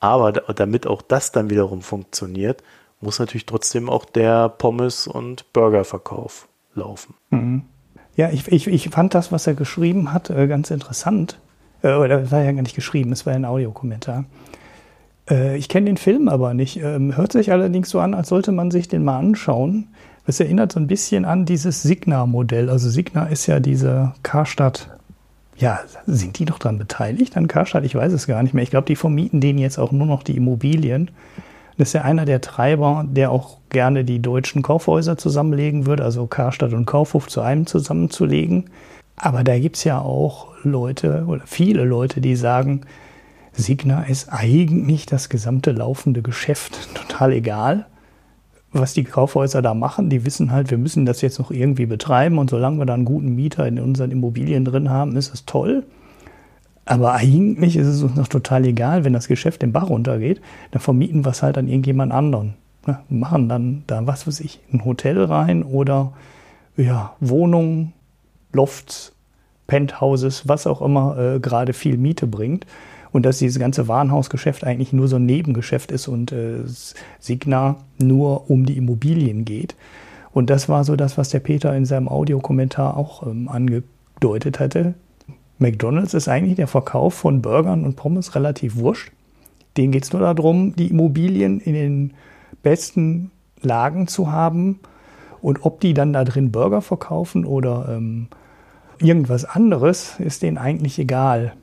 Aber 0.00 0.32
damit 0.32 0.86
auch 0.86 1.02
das 1.02 1.32
dann 1.32 1.50
wiederum 1.50 1.82
funktioniert, 1.82 2.62
muss 3.00 3.18
natürlich 3.18 3.46
trotzdem 3.46 3.88
auch 3.88 4.04
der 4.04 4.48
Pommes- 4.48 5.06
und 5.06 5.52
Burgerverkauf 5.52 6.48
laufen. 6.74 7.14
Mhm. 7.30 7.62
Ja, 8.16 8.30
ich, 8.30 8.48
ich, 8.48 8.66
ich 8.66 8.88
fand 8.90 9.14
das, 9.14 9.30
was 9.30 9.46
er 9.46 9.54
geschrieben 9.54 10.12
hat, 10.12 10.30
äh, 10.30 10.46
ganz 10.48 10.70
interessant. 10.70 11.38
Äh, 11.82 11.94
oder 11.94 12.20
das 12.20 12.32
war 12.32 12.42
ja 12.42 12.52
gar 12.52 12.62
nicht 12.62 12.74
geschrieben, 12.74 13.12
es 13.12 13.26
war 13.26 13.32
ein 13.32 13.44
Audiokommentar. 13.44 14.24
Äh, 15.30 15.56
ich 15.56 15.68
kenne 15.68 15.86
den 15.86 15.96
Film 15.96 16.28
aber 16.28 16.54
nicht. 16.54 16.80
Ähm, 16.82 17.16
hört 17.16 17.32
sich 17.32 17.52
allerdings 17.52 17.90
so 17.90 18.00
an, 18.00 18.14
als 18.14 18.28
sollte 18.28 18.52
man 18.52 18.70
sich 18.70 18.88
den 18.88 19.04
mal 19.04 19.18
anschauen. 19.18 19.88
Es 20.28 20.40
erinnert 20.40 20.72
so 20.72 20.78
ein 20.78 20.86
bisschen 20.86 21.24
an 21.24 21.46
dieses 21.46 21.82
Signa-Modell. 21.82 22.68
Also 22.68 22.90
Signa 22.90 23.24
ist 23.28 23.46
ja 23.46 23.60
diese 23.60 24.12
Karstadt. 24.22 24.90
Ja, 25.56 25.80
sind 26.04 26.38
die 26.38 26.44
noch 26.44 26.58
dran 26.58 26.76
beteiligt 26.76 27.34
an 27.38 27.48
Karstadt? 27.48 27.86
Ich 27.86 27.94
weiß 27.94 28.12
es 28.12 28.26
gar 28.26 28.42
nicht 28.42 28.52
mehr. 28.52 28.62
Ich 28.62 28.68
glaube, 28.68 28.86
die 28.86 28.94
vermieten 28.94 29.40
denen 29.40 29.58
jetzt 29.58 29.78
auch 29.78 29.90
nur 29.90 30.06
noch 30.06 30.22
die 30.22 30.36
Immobilien. 30.36 31.10
Das 31.78 31.88
ist 31.88 31.92
ja 31.94 32.02
einer 32.02 32.26
der 32.26 32.42
Treiber, 32.42 33.06
der 33.08 33.30
auch 33.30 33.56
gerne 33.70 34.04
die 34.04 34.20
deutschen 34.20 34.60
Kaufhäuser 34.60 35.16
zusammenlegen 35.16 35.86
würde, 35.86 36.04
also 36.04 36.26
Karstadt 36.26 36.74
und 36.74 36.84
Kaufhof 36.84 37.28
zu 37.28 37.40
einem 37.40 37.64
zusammenzulegen. 37.64 38.68
Aber 39.16 39.44
da 39.44 39.58
gibt 39.58 39.76
es 39.76 39.84
ja 39.84 39.98
auch 39.98 40.48
Leute 40.62 41.24
oder 41.26 41.46
viele 41.46 41.84
Leute, 41.84 42.20
die 42.20 42.36
sagen, 42.36 42.82
Signa 43.54 44.02
ist 44.02 44.28
eigentlich 44.30 45.06
das 45.06 45.30
gesamte 45.30 45.72
laufende 45.72 46.20
Geschäft 46.20 46.90
total 46.94 47.32
egal, 47.32 47.86
was 48.72 48.94
die 48.94 49.04
Kaufhäuser 49.04 49.62
da 49.62 49.74
machen. 49.74 50.10
Die 50.10 50.24
wissen 50.24 50.52
halt, 50.52 50.70
wir 50.70 50.78
müssen 50.78 51.06
das 51.06 51.20
jetzt 51.20 51.38
noch 51.38 51.50
irgendwie 51.50 51.86
betreiben 51.86 52.38
und 52.38 52.50
solange 52.50 52.78
wir 52.78 52.86
da 52.86 52.94
einen 52.94 53.04
guten 53.04 53.34
Mieter 53.34 53.66
in 53.66 53.78
unseren 53.80 54.10
Immobilien 54.10 54.64
drin 54.64 54.90
haben, 54.90 55.16
ist 55.16 55.32
es 55.32 55.46
toll. 55.46 55.84
Aber 56.84 57.12
eigentlich 57.12 57.76
ist 57.76 57.86
es 57.86 58.02
uns 58.02 58.16
noch 58.16 58.28
total 58.28 58.64
egal, 58.64 59.04
wenn 59.04 59.12
das 59.12 59.28
Geschäft 59.28 59.62
den 59.62 59.72
Bach 59.72 59.90
runtergeht, 59.90 60.40
dann 60.70 60.80
vermieten 60.80 61.24
wir 61.24 61.32
es 61.32 61.42
halt 61.42 61.58
an 61.58 61.68
irgendjemand 61.68 62.12
anderen. 62.12 62.54
Ne? 62.86 62.98
Machen 63.10 63.48
dann 63.48 63.84
da, 63.86 64.06
was 64.06 64.26
weiß 64.26 64.40
ich, 64.40 64.60
ein 64.72 64.84
Hotel 64.84 65.22
rein 65.22 65.62
oder 65.62 66.12
ja, 66.76 67.14
Wohnungen, 67.20 67.92
Lofts, 68.52 69.12
Penthouses, 69.66 70.48
was 70.48 70.66
auch 70.66 70.80
immer 70.80 71.18
äh, 71.18 71.40
gerade 71.40 71.74
viel 71.74 71.98
Miete 71.98 72.26
bringt. 72.26 72.66
Und 73.12 73.24
dass 73.24 73.38
dieses 73.38 73.58
ganze 73.58 73.88
Warenhausgeschäft 73.88 74.64
eigentlich 74.64 74.92
nur 74.92 75.08
so 75.08 75.16
ein 75.16 75.26
Nebengeschäft 75.26 75.92
ist 75.92 76.08
und 76.08 76.32
äh, 76.32 76.60
Signa 77.18 77.76
nur 77.98 78.50
um 78.50 78.66
die 78.66 78.76
Immobilien 78.76 79.44
geht. 79.44 79.76
Und 80.32 80.50
das 80.50 80.68
war 80.68 80.84
so 80.84 80.94
das, 80.94 81.16
was 81.16 81.30
der 81.30 81.40
Peter 81.40 81.74
in 81.74 81.84
seinem 81.84 82.08
Audiokommentar 82.08 82.96
auch 82.96 83.26
ähm, 83.26 83.48
angedeutet 83.48 84.60
hatte. 84.60 84.94
McDonald's 85.58 86.14
ist 86.14 86.28
eigentlich 86.28 86.56
der 86.56 86.68
Verkauf 86.68 87.14
von 87.14 87.42
Burgern 87.42 87.84
und 87.84 87.96
Pommes 87.96 88.34
relativ 88.34 88.76
wurscht. 88.76 89.10
Denen 89.76 89.92
geht 89.92 90.04
es 90.04 90.12
nur 90.12 90.22
darum, 90.22 90.76
die 90.76 90.88
Immobilien 90.88 91.60
in 91.60 91.72
den 91.74 92.14
besten 92.62 93.30
Lagen 93.60 94.06
zu 94.06 94.30
haben. 94.30 94.80
Und 95.40 95.64
ob 95.64 95.80
die 95.80 95.94
dann 95.94 96.12
da 96.12 96.24
drin 96.24 96.52
Burger 96.52 96.82
verkaufen 96.82 97.44
oder 97.44 97.88
ähm, 97.88 98.28
irgendwas 99.00 99.44
anderes, 99.44 100.18
ist 100.18 100.42
denen 100.42 100.58
eigentlich 100.58 100.98
egal. 100.98 101.54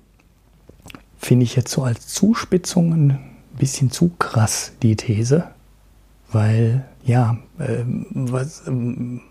Finde 1.26 1.44
ich 1.44 1.56
jetzt 1.56 1.72
so 1.72 1.82
als 1.82 2.08
Zuspitzung 2.08 2.94
ein 2.94 3.20
bisschen 3.58 3.90
zu 3.90 4.12
krass, 4.20 4.74
die 4.84 4.96
These. 4.96 5.46
Weil, 6.32 6.86
ja, 7.04 7.38
ähm, 7.60 8.06
was, 8.12 8.62
ähm, 8.68 9.22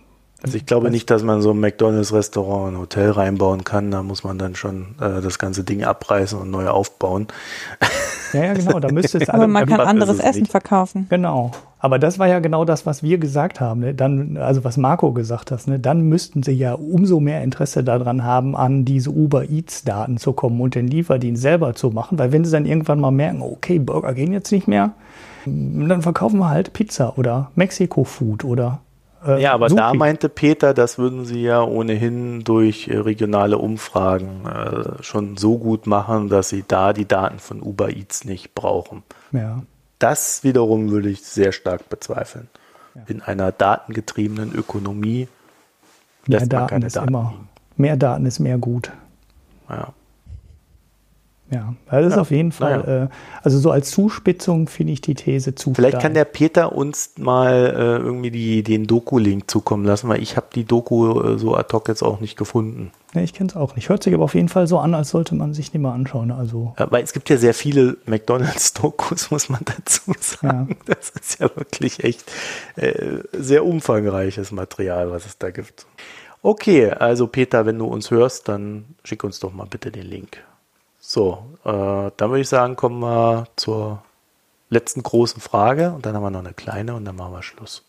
also 0.43 0.57
ich 0.57 0.67
glaube 0.67 0.91
nicht, 0.91 1.09
dass 1.09 1.23
man 1.23 1.41
so 1.41 1.53
ein 1.53 1.61
McDonalds-Restaurant, 1.61 2.75
ein 2.75 2.79
Hotel 2.81 3.13
reinbauen 3.13 3.63
kann. 3.63 3.93
Da 3.93 4.03
muss 4.03 4.25
man 4.25 4.39
dann 4.39 4.57
schon 4.57 4.97
äh, 5.01 5.23
das 5.23 5.39
ganze 5.39 5.63
Ding 5.63 5.85
abreißen 5.85 6.37
und 6.37 6.51
neu 6.51 6.67
aufbauen. 6.67 7.29
Ja, 8.33 8.47
ja, 8.47 8.55
genau. 8.55 8.81
Da 8.81 8.91
müsste 8.91 9.19
es 9.19 9.29
Aber 9.31 9.47
man 9.47 9.65
kann 9.65 9.81
anderes 9.81 10.19
Essen 10.19 10.41
nicht. 10.41 10.51
verkaufen. 10.51 11.07
Genau. 11.11 11.53
Aber 11.85 11.99
das 11.99 12.18
war 12.18 12.26
ja 12.26 12.39
genau 12.39 12.64
das, 12.64 12.87
was 12.87 13.03
wir 13.03 13.18
gesagt 13.18 13.61
haben. 13.61 13.80
Ne? 13.80 13.95
Dann, 13.95 14.39
also 14.39 14.64
was 14.64 14.78
Marco 14.78 15.12
gesagt 15.12 15.51
hat. 15.51 15.66
Ne? 15.66 15.78
Dann 15.78 16.01
müssten 16.01 16.43
sie 16.43 16.53
ja 16.53 16.72
umso 16.72 17.20
mehr 17.20 17.43
Interesse 17.43 17.85
daran 17.85 18.24
haben, 18.24 18.57
an 18.57 18.87
diese 18.87 19.11
Uber 19.11 19.51
Eats-Daten 19.51 20.16
zu 20.16 20.32
kommen 20.32 20.62
und 20.62 20.76
den 20.76 20.89
Lieferdienst 20.89 21.43
selber 21.43 21.74
zu 21.74 21.91
machen. 21.91 22.18
Weil 22.18 22.32
wenn 22.32 22.43
sie 22.43 22.53
dann 22.53 22.64
irgendwann 22.64 23.01
mal 23.01 23.11
merken, 23.11 23.43
okay, 23.43 23.78
Burger 23.78 24.14
gehen 24.14 24.32
jetzt 24.32 24.51
nicht 24.51 24.66
mehr, 24.66 24.93
dann 25.45 26.01
verkaufen 26.01 26.39
wir 26.39 26.49
halt 26.49 26.72
Pizza 26.72 27.18
oder 27.18 27.51
Mexiko-Food 27.55 28.47
oder 28.47 28.80
äh, 29.26 29.43
ja, 29.43 29.53
aber 29.53 29.68
Supi. 29.68 29.82
da 29.82 29.93
meinte 29.93 30.30
Peter, 30.30 30.72
das 30.72 30.97
würden 30.97 31.26
sie 31.26 31.43
ja 31.43 31.62
ohnehin 31.62 32.45
durch 32.45 32.89
äh, 32.89 32.97
regionale 32.97 33.59
Umfragen 33.59 34.47
äh, 34.47 35.03
schon 35.03 35.37
so 35.37 35.59
gut 35.59 35.87
machen, 35.87 36.30
dass 36.30 36.49
sie 36.49 36.64
da 36.66 36.95
die 36.95 37.07
Daten 37.07 37.41
von 37.41 37.61
Uber 37.61 37.91
Eats 37.91 38.24
nicht 38.24 38.55
brauchen. 38.55 39.03
Ja. 39.32 39.62
Das 40.05 40.45
wiederum 40.45 40.91
würde 40.91 41.09
ich 41.09 41.23
sehr 41.23 41.51
stark 41.51 41.89
bezweifeln. 41.89 42.51
Ja. 42.95 43.05
In 43.07 43.23
einer 43.23 43.53
datengetriebenen 43.53 44.53
Ökonomie 44.53 45.29
mehr 46.27 46.47
Daten 46.47 46.69
keine 46.69 46.87
ist 46.89 46.97
Daten 46.97 47.09
immer. 47.09 47.31
Liegen. 47.33 47.49
Mehr 47.79 47.97
Daten 47.97 48.27
ist 48.27 48.39
mehr 48.39 48.59
gut. 48.59 48.93
Ja. 49.71 49.95
Ja, 51.51 51.75
das 51.91 52.07
ist 52.07 52.15
ja, 52.15 52.21
auf 52.21 52.31
jeden 52.31 52.53
Fall, 52.53 52.85
ja. 52.87 53.05
äh, 53.05 53.09
also 53.43 53.59
so 53.59 53.71
als 53.71 53.91
Zuspitzung 53.91 54.67
finde 54.67 54.95
ich 54.95 55.03
die 55.03 55.15
These 55.15 55.55
zu. 55.55 55.75
Vielleicht 55.75 56.01
kann 56.01 56.15
der 56.15 56.25
Peter 56.25 56.73
uns 56.73 57.13
mal 57.19 57.53
äh, 57.77 58.03
irgendwie 58.03 58.31
die, 58.31 58.63
den 58.63 58.87
Doku-Link 58.87 59.51
zukommen 59.51 59.85
lassen, 59.85 60.09
weil 60.09 60.23
ich 60.23 60.37
habe 60.37 60.47
die 60.55 60.65
Doku 60.65 61.21
äh, 61.21 61.39
so 61.39 61.55
ad 61.55 61.69
hoc 61.73 61.89
jetzt 61.89 62.03
auch 62.03 62.21
nicht 62.21 62.39
gefunden. 62.39 62.93
Ja, 63.15 63.21
ich 63.21 63.35
kenne 63.35 63.51
es 63.51 63.57
auch 63.57 63.77
nicht. 63.77 63.91
Hört 63.91 64.03
sich 64.03 64.15
aber 64.15 64.25
auf 64.25 64.35
jeden 64.35 64.49
Fall 64.49 64.67
so 64.67 64.79
an, 64.79 64.95
als 64.95 65.11
sollte 65.11 65.35
man 65.35 65.53
sich 65.53 65.73
nicht 65.73 65.83
mal 65.83 65.93
anschauen. 65.93 66.31
Also 66.31 66.75
ja, 66.79 66.91
weil 66.91 67.05
es 67.05 67.13
gibt 67.13 67.29
ja 67.29 67.37
sehr 67.37 67.55
viele 67.55 67.99
McDonalds-Dokus, 68.07 69.31
muss 69.31 69.51
man 69.51 69.61
dazu 69.65 70.13
sagen. 70.19 70.77
Das 70.87 71.11
ist 71.11 71.41
ja 71.41 71.51
wirklich 71.55 72.03
echt 72.03 72.25
äh, 72.77 73.19
sehr 73.33 73.67
umfangreiches 73.67 74.51
Material, 74.51 75.11
was 75.11 75.27
es 75.27 75.37
da 75.37 75.51
gibt. 75.51 75.87
Okay, 76.41 76.91
also 76.91 77.27
Peter, 77.27 77.67
wenn 77.67 77.79
du 77.79 77.85
uns 77.85 78.11
hörst, 78.11 78.49
dann 78.49 78.87
schick 79.05 79.23
uns 79.25 79.41
doch 79.41 79.53
mal 79.53 79.67
bitte 79.67 79.91
den 79.91 80.07
Link. 80.07 80.43
So, 81.07 81.45
äh, 81.65 81.69
dann 82.17 82.31
würde 82.31 82.41
ich 82.41 82.49
sagen, 82.49 82.77
kommen 82.77 83.01
wir 83.01 83.47
zur 83.57 84.03
letzten 84.71 85.03
großen 85.03 85.39
Frage 85.39 85.93
und 85.93 86.07
dann 86.07 86.15
haben 86.15 86.23
wir 86.23 86.31
noch 86.31 86.41
eine 86.41 86.55
kleine 86.55 86.95
und 86.95 87.05
dann 87.05 87.15
machen 87.15 87.35
wir 87.35 87.43
Schluss. 87.43 87.85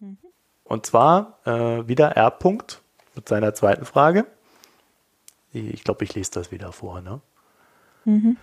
Mhm. 0.00 0.16
Und 0.64 0.86
zwar 0.86 1.38
äh, 1.44 1.86
wieder 1.86 2.12
R. 2.16 2.32
-Punkt 2.32 2.78
mit 3.14 3.28
seiner 3.28 3.54
zweiten 3.54 3.84
Frage. 3.84 4.24
Ich 5.52 5.84
glaube, 5.84 6.04
ich 6.04 6.14
lese 6.14 6.30
das 6.32 6.50
wieder 6.50 6.72
vor. 6.72 7.02
Ne? 7.02 7.20
Mhm. 8.06 8.38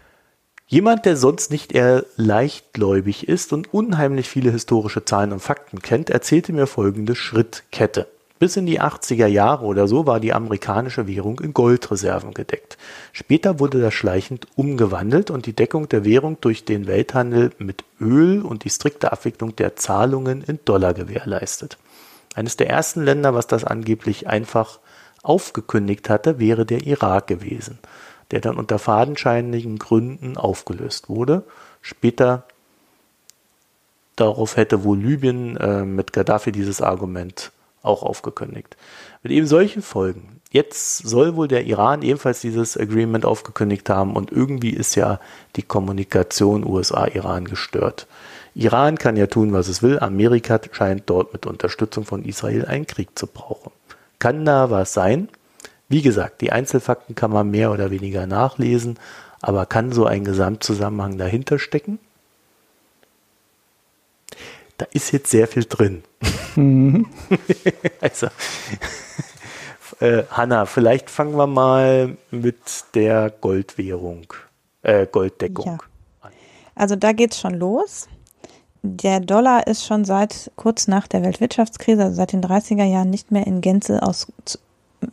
Jemand, 0.67 1.05
der 1.05 1.17
sonst 1.17 1.49
nicht 1.49 1.71
eher 1.71 2.05
leichtgläubig 2.15 3.27
ist 3.27 3.53
und 3.53 3.73
unheimlich 3.73 4.29
viele 4.29 4.51
historische 4.51 5.03
Zahlen 5.03 5.31
und 5.31 5.39
Fakten 5.39 5.81
kennt, 5.81 6.11
erzählte 6.11 6.53
mir 6.53 6.67
folgende 6.67 7.15
Schrittkette. 7.15 8.07
Bis 8.37 8.57
in 8.57 8.65
die 8.65 8.81
80er 8.81 9.27
Jahre 9.27 9.65
oder 9.65 9.87
so 9.87 10.05
war 10.05 10.19
die 10.19 10.33
amerikanische 10.33 11.07
Währung 11.07 11.39
in 11.39 11.53
Goldreserven 11.53 12.33
gedeckt. 12.33 12.77
Später 13.13 13.59
wurde 13.59 13.79
das 13.79 13.93
schleichend 13.93 14.47
umgewandelt 14.55 15.31
und 15.31 15.45
die 15.45 15.53
Deckung 15.53 15.87
der 15.87 16.03
Währung 16.03 16.37
durch 16.41 16.65
den 16.65 16.85
Welthandel 16.85 17.51
mit 17.59 17.85
Öl 18.01 18.41
und 18.41 18.65
die 18.65 18.69
strikte 18.69 19.13
Abwicklung 19.13 19.55
der 19.55 19.77
Zahlungen 19.77 20.41
in 20.41 20.59
Dollar 20.65 20.93
gewährleistet. 20.93 21.77
Eines 22.35 22.57
der 22.57 22.69
ersten 22.69 23.05
Länder, 23.05 23.33
was 23.33 23.47
das 23.47 23.63
angeblich 23.63 24.27
einfach 24.27 24.79
aufgekündigt 25.23 26.09
hatte, 26.09 26.37
wäre 26.37 26.65
der 26.65 26.85
Irak 26.85 27.27
gewesen, 27.27 27.79
der 28.31 28.41
dann 28.41 28.57
unter 28.57 28.79
fadenscheinigen 28.79 29.79
Gründen 29.79 30.35
aufgelöst 30.35 31.07
wurde. 31.07 31.43
Später 31.81 32.43
darauf 34.17 34.57
hätte 34.57 34.83
wohl 34.83 34.97
Libyen 34.97 35.55
äh, 35.55 35.85
mit 35.85 36.11
Gaddafi 36.11 36.51
dieses 36.51 36.81
Argument 36.81 37.53
auch 37.85 38.03
aufgekündigt. 38.03 38.77
Mit 39.23 39.31
eben 39.31 39.47
solchen 39.47 39.81
Folgen. 39.81 40.41
Jetzt 40.51 40.99
soll 40.99 41.35
wohl 41.35 41.47
der 41.47 41.65
Iran 41.65 42.01
ebenfalls 42.01 42.41
dieses 42.41 42.77
Agreement 42.77 43.25
aufgekündigt 43.25 43.89
haben 43.89 44.15
und 44.15 44.31
irgendwie 44.31 44.69
ist 44.69 44.95
ja 44.95 45.19
die 45.55 45.63
Kommunikation 45.63 46.65
USA-Iran 46.65 47.45
gestört. 47.45 48.07
Iran 48.53 48.97
kann 48.97 49.17
ja 49.17 49.27
tun, 49.27 49.51
was 49.51 49.67
es 49.67 49.83
will. 49.83 49.99
Amerika 49.99 50.59
scheint 50.71 51.03
dort 51.09 51.33
mit 51.33 51.45
Unterstützung 51.45 52.05
von 52.05 52.23
Israel 52.23 52.65
einen 52.65 52.87
Krieg 52.87 53.09
zu 53.15 53.27
brauchen. 53.27 53.71
Kann 54.17 54.45
da 54.45 54.69
was 54.71 54.93
sein? 54.93 55.27
Wie 55.89 56.01
gesagt, 56.01 56.41
die 56.41 56.51
Einzelfakten 56.51 57.15
kann 57.15 57.31
man 57.31 57.51
mehr 57.51 57.71
oder 57.71 57.91
weniger 57.91 58.25
nachlesen, 58.25 58.97
Aber 59.41 59.67
kann 59.67 59.91
so 59.91 60.05
ein 60.05 60.23
Gesamtzusammenhang 60.23 61.19
dahinter 61.19 61.59
stecken? 61.59 61.99
Da 64.77 64.87
ist 64.91 65.11
jetzt 65.11 65.29
sehr 65.29 65.47
viel 65.47 65.65
drin. 65.65 66.03
Mhm. 66.55 67.05
also, 68.01 68.27
äh, 69.99 70.23
Hanna, 70.29 70.65
vielleicht 70.65 71.09
fangen 71.09 71.37
wir 71.37 71.47
mal 71.47 72.17
mit 72.31 72.85
der 72.93 73.29
Goldwährung, 73.29 74.33
äh, 74.81 75.05
Golddeckung 75.07 75.65
ja. 75.65 75.77
an. 76.21 76.31
Also 76.75 76.95
da 76.95 77.13
geht 77.13 77.33
es 77.33 77.39
schon 77.39 77.53
los. 77.53 78.07
Der 78.83 79.19
Dollar 79.19 79.65
ist 79.65 79.85
schon 79.85 80.05
seit 80.05 80.51
kurz 80.55 80.87
nach 80.87 81.07
der 81.07 81.23
Weltwirtschaftskrise, 81.23 82.03
also 82.03 82.15
seit 82.15 82.33
den 82.33 82.43
30er 82.43 82.83
Jahren, 82.83 83.09
nicht 83.09 83.31
mehr 83.31 83.47
in 83.47 83.61
Gänze 83.61 84.03
aus, 84.03 84.31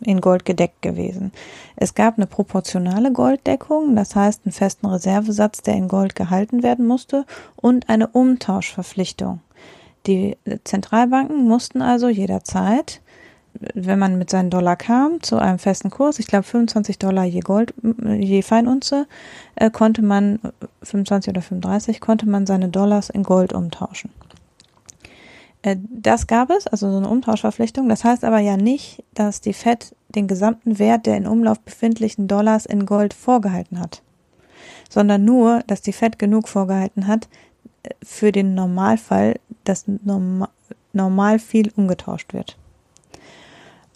in 0.00 0.20
Gold 0.20 0.44
gedeckt 0.44 0.82
gewesen. 0.82 1.32
Es 1.76 1.94
gab 1.94 2.18
eine 2.18 2.26
proportionale 2.26 3.12
Golddeckung, 3.12 3.96
das 3.96 4.14
heißt 4.14 4.42
einen 4.44 4.52
festen 4.52 4.86
Reservesatz, 4.86 5.62
der 5.62 5.74
in 5.74 5.88
Gold 5.88 6.14
gehalten 6.14 6.62
werden 6.62 6.86
musste, 6.86 7.24
und 7.56 7.88
eine 7.88 8.08
Umtauschverpflichtung. 8.08 9.40
Die 10.07 10.36
Zentralbanken 10.64 11.46
mussten 11.46 11.82
also 11.82 12.09
jederzeit 12.09 13.00
wenn 13.74 13.98
man 13.98 14.18
mit 14.18 14.30
seinen 14.30 14.50
Dollar 14.50 14.76
kam, 14.76 15.22
zu 15.22 15.36
einem 15.36 15.59
festen 15.59 15.90
Kurs, 15.90 16.18
ich 16.18 16.26
glaube 16.26 16.44
25 16.44 16.98
Dollar 16.98 17.24
je 17.24 17.40
Gold, 17.40 17.74
je 18.18 18.42
Feinunze, 18.42 19.07
äh, 19.57 19.70
konnte 19.70 20.03
man, 20.03 20.40
25 20.82 21.30
oder 21.30 21.42
35, 21.42 22.00
konnte 22.00 22.28
man 22.28 22.46
seine 22.46 22.68
Dollars 22.68 23.11
in 23.11 23.22
Gold 23.22 23.53
umtauschen. 23.53 24.11
Äh, 25.62 25.76
das 25.90 26.26
gab 26.26 26.50
es, 26.50 26.66
also 26.66 26.90
so 26.90 26.96
eine 26.96 27.09
Umtauschverpflichtung. 27.09 27.88
Das 27.88 28.05
heißt 28.05 28.24
aber 28.24 28.38
ja 28.38 28.57
nicht, 28.57 29.05
dass 29.14 29.40
die 29.40 29.53
Fed 29.53 29.94
den 30.09 30.28
gesamten 30.28 30.78
Wert 30.78 31.07
der 31.07 31.16
in 31.16 31.26
Umlauf 31.26 31.61
befindlichen 31.61 32.28
Dollars 32.28 32.66
in 32.66 32.86
Gold 32.86 33.14
vorgehalten 33.14 33.80
hat, 33.80 34.03
sondern 34.88 35.24
nur, 35.24 35.62
dass 35.66 35.82
die 35.82 35.92
Fed 35.92 36.18
genug 36.18 36.48
vorgehalten 36.48 37.07
hat 37.07 37.28
für 38.03 38.33
den 38.33 38.55
Normalfall, 38.55 39.39
dass 39.64 39.85
normal, 39.87 40.49
normal 40.93 41.39
viel 41.39 41.72
umgetauscht 41.76 42.33
wird. 42.33 42.57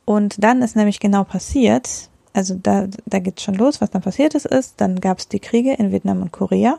Und 0.04 0.42
dann 0.42 0.62
ist 0.62 0.76
nämlich 0.76 1.00
genau 1.00 1.24
passiert, 1.24 2.08
also 2.32 2.54
da, 2.54 2.86
da 3.06 3.18
geht 3.18 3.40
schon 3.40 3.54
los, 3.54 3.80
was 3.80 3.90
dann 3.90 4.02
passiert 4.02 4.34
ist, 4.34 4.46
ist, 4.46 4.74
dann 4.80 5.00
gab 5.00 5.18
es 5.18 5.28
die 5.28 5.40
Kriege 5.40 5.72
in 5.72 5.90
Vietnam 5.90 6.22
und 6.22 6.32
Korea. 6.32 6.78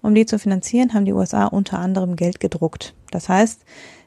Um 0.00 0.14
die 0.14 0.26
zu 0.26 0.38
finanzieren, 0.38 0.94
haben 0.94 1.04
die 1.04 1.12
USA 1.12 1.46
unter 1.46 1.78
anderem 1.78 2.16
Geld 2.16 2.40
gedruckt. 2.40 2.94
Das 3.10 3.28
heißt, 3.28 3.60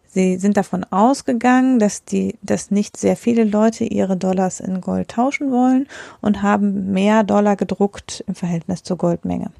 sie 0.07 0.37
sind 0.37 0.57
davon 0.57 0.83
ausgegangen, 0.85 1.79
dass 1.79 2.03
die, 2.03 2.35
dass 2.41 2.71
nicht 2.71 2.97
sehr 2.97 3.15
viele 3.15 3.43
Leute 3.43 3.83
ihre 3.83 4.17
Dollars 4.17 4.59
in 4.59 4.81
Gold 4.81 5.09
tauschen 5.09 5.51
wollen 5.51 5.87
und 6.21 6.41
haben 6.41 6.91
mehr 6.91 7.23
Dollar 7.23 7.55
gedruckt 7.55 8.23
im 8.27 8.35
Verhältnis 8.35 8.83
zur 8.83 8.97
Goldmenge. 8.97 9.51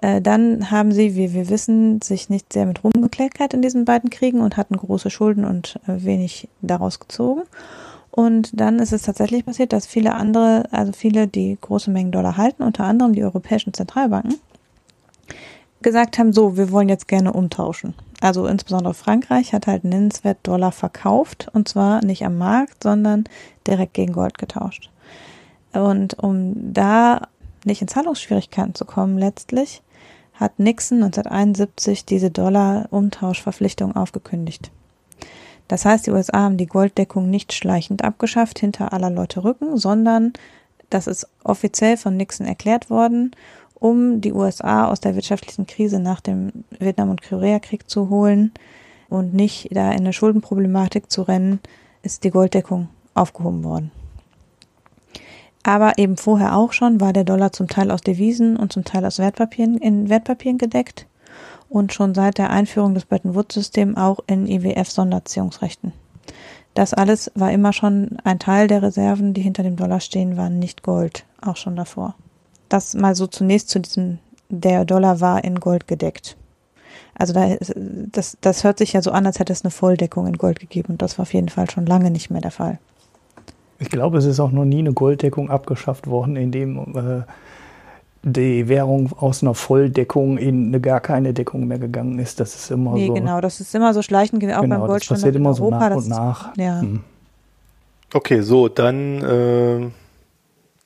Äh, 0.00 0.20
dann 0.20 0.70
haben 0.70 0.92
sie, 0.92 1.16
wie 1.16 1.34
wir 1.34 1.48
wissen, 1.48 2.00
sich 2.00 2.30
nicht 2.30 2.52
sehr 2.52 2.66
mit 2.66 2.82
Ruhm 2.82 3.02
gekleckert 3.02 3.54
in 3.54 3.62
diesen 3.62 3.84
beiden 3.84 4.10
Kriegen 4.10 4.40
und 4.40 4.56
hatten 4.56 4.76
große 4.76 5.10
Schulden 5.10 5.44
und 5.44 5.78
äh, 5.86 6.02
wenig 6.04 6.48
daraus 6.62 7.00
gezogen. 7.00 7.42
Und 8.10 8.58
dann 8.58 8.78
ist 8.78 8.92
es 8.92 9.02
tatsächlich 9.02 9.44
passiert, 9.44 9.72
dass 9.72 9.86
viele 9.86 10.14
andere, 10.14 10.64
also 10.72 10.92
viele, 10.92 11.28
die 11.28 11.56
große 11.60 11.90
Mengen 11.90 12.12
Dollar 12.12 12.36
halten, 12.36 12.62
unter 12.62 12.84
anderem 12.84 13.12
die 13.12 13.22
europäischen 13.22 13.72
Zentralbanken, 13.72 14.36
gesagt 15.82 16.18
haben, 16.18 16.32
so, 16.32 16.56
wir 16.56 16.70
wollen 16.72 16.88
jetzt 16.88 17.08
gerne 17.08 17.32
umtauschen. 17.32 17.94
Also 18.20 18.46
insbesondere 18.46 18.94
Frankreich 18.94 19.52
hat 19.54 19.66
halt 19.66 19.84
nennenswert 19.84 20.38
Dollar 20.42 20.72
verkauft 20.72 21.48
und 21.52 21.68
zwar 21.68 22.04
nicht 22.04 22.24
am 22.24 22.36
Markt, 22.36 22.82
sondern 22.82 23.24
direkt 23.66 23.94
gegen 23.94 24.12
Gold 24.12 24.36
getauscht. 24.36 24.90
Und 25.72 26.18
um 26.18 26.74
da 26.74 27.28
nicht 27.64 27.80
in 27.80 27.88
Zahlungsschwierigkeiten 27.88 28.74
zu 28.74 28.84
kommen 28.84 29.16
letztlich, 29.16 29.82
hat 30.40 30.58
Nixon 30.58 31.02
1971 31.02 32.06
diese 32.06 32.30
Dollar-Umtauschverpflichtung 32.30 33.94
aufgekündigt. 33.94 34.70
Das 35.68 35.84
heißt, 35.84 36.06
die 36.06 36.10
USA 36.10 36.40
haben 36.40 36.56
die 36.56 36.66
Golddeckung 36.66 37.30
nicht 37.30 37.52
schleichend 37.52 38.02
abgeschafft 38.02 38.58
hinter 38.58 38.92
aller 38.92 39.10
Leute 39.10 39.44
Rücken, 39.44 39.76
sondern 39.76 40.32
das 40.88 41.06
ist 41.06 41.28
offiziell 41.44 41.96
von 41.96 42.16
Nixon 42.16 42.46
erklärt 42.46 42.90
worden, 42.90 43.30
um 43.74 44.20
die 44.20 44.32
USA 44.32 44.88
aus 44.88 45.00
der 45.00 45.14
wirtschaftlichen 45.14 45.66
Krise 45.66 46.00
nach 46.00 46.20
dem 46.20 46.64
Vietnam- 46.78 47.10
und 47.10 47.22
Koreakrieg 47.22 47.88
zu 47.88 48.10
holen 48.10 48.52
und 49.08 49.34
nicht 49.34 49.68
da 49.70 49.92
in 49.92 50.00
eine 50.00 50.12
Schuldenproblematik 50.12 51.10
zu 51.10 51.22
rennen, 51.22 51.60
ist 52.02 52.24
die 52.24 52.30
Golddeckung 52.30 52.88
aufgehoben 53.14 53.62
worden. 53.62 53.92
Aber 55.62 55.98
eben 55.98 56.16
vorher 56.16 56.56
auch 56.56 56.72
schon 56.72 57.00
war 57.00 57.12
der 57.12 57.24
Dollar 57.24 57.52
zum 57.52 57.68
Teil 57.68 57.90
aus 57.90 58.00
Devisen 58.00 58.56
und 58.56 58.72
zum 58.72 58.84
Teil 58.84 59.04
aus 59.04 59.18
Wertpapieren 59.18 59.76
in 59.76 60.08
Wertpapieren 60.08 60.58
gedeckt 60.58 61.06
und 61.68 61.92
schon 61.92 62.14
seit 62.14 62.38
der 62.38 62.50
Einführung 62.50 62.94
des 62.94 63.04
Bretton 63.04 63.34
Woods-Systems 63.34 63.96
auch 63.96 64.20
in 64.26 64.46
IWF-Sonderziehungsrechten. 64.46 65.92
Das 66.74 66.94
alles 66.94 67.30
war 67.34 67.50
immer 67.52 67.72
schon 67.72 68.18
ein 68.24 68.38
Teil 68.38 68.68
der 68.68 68.82
Reserven, 68.82 69.34
die 69.34 69.42
hinter 69.42 69.62
dem 69.62 69.76
Dollar 69.76 70.00
stehen, 70.00 70.36
waren 70.36 70.58
nicht 70.58 70.82
Gold, 70.82 71.24
auch 71.40 71.56
schon 71.56 71.76
davor. 71.76 72.14
Das 72.68 72.94
mal 72.94 73.14
so 73.14 73.26
zunächst 73.26 73.68
zu 73.68 73.80
diesem, 73.80 74.18
der 74.48 74.84
Dollar 74.84 75.20
war 75.20 75.42
in 75.44 75.58
Gold 75.58 75.88
gedeckt. 75.88 76.36
Also 77.14 77.32
da, 77.32 77.56
das, 77.76 78.38
das 78.40 78.64
hört 78.64 78.78
sich 78.78 78.92
ja 78.92 79.02
so 79.02 79.10
an, 79.10 79.26
als 79.26 79.38
hätte 79.38 79.52
es 79.52 79.64
eine 79.64 79.70
Volldeckung 79.70 80.26
in 80.26 80.38
Gold 80.38 80.60
gegeben. 80.60 80.92
Und 80.92 81.02
das 81.02 81.18
war 81.18 81.24
auf 81.24 81.34
jeden 81.34 81.48
Fall 81.48 81.68
schon 81.68 81.86
lange 81.86 82.10
nicht 82.10 82.30
mehr 82.30 82.40
der 82.40 82.50
Fall. 82.50 82.78
Ich 83.80 83.88
glaube, 83.88 84.18
es 84.18 84.26
ist 84.26 84.38
auch 84.40 84.52
noch 84.52 84.64
nie 84.64 84.80
eine 84.80 84.92
Golddeckung 84.92 85.50
abgeschafft 85.50 86.06
worden, 86.06 86.36
indem 86.36 86.78
äh, 86.94 87.22
die 88.22 88.68
Währung 88.68 89.10
aus 89.16 89.42
einer 89.42 89.54
Volldeckung 89.54 90.36
in 90.36 90.68
eine 90.68 90.80
gar 90.80 91.00
keine 91.00 91.32
Deckung 91.32 91.66
mehr 91.66 91.78
gegangen 91.78 92.18
ist. 92.18 92.38
Das 92.40 92.54
ist 92.54 92.70
immer 92.70 92.92
nee, 92.92 93.06
so. 93.06 93.14
genau, 93.14 93.40
das 93.40 93.60
ist 93.60 93.74
immer 93.74 93.94
so 93.94 94.02
schleichend, 94.02 94.44
auch 94.44 94.60
genau, 94.60 94.60
beim 94.60 94.86
Goldstandard 94.86 95.00
das 95.00 95.08
passiert 95.08 95.36
immer 95.36 95.50
Europa, 95.50 95.78
so 95.78 95.86
nach 95.88 95.96
und 95.96 96.08
nach. 96.08 96.56
Ja. 96.56 96.80
Hm. 96.82 97.00
Okay, 98.12 98.42
so, 98.42 98.68
dann 98.68 99.22
äh, 99.22 99.90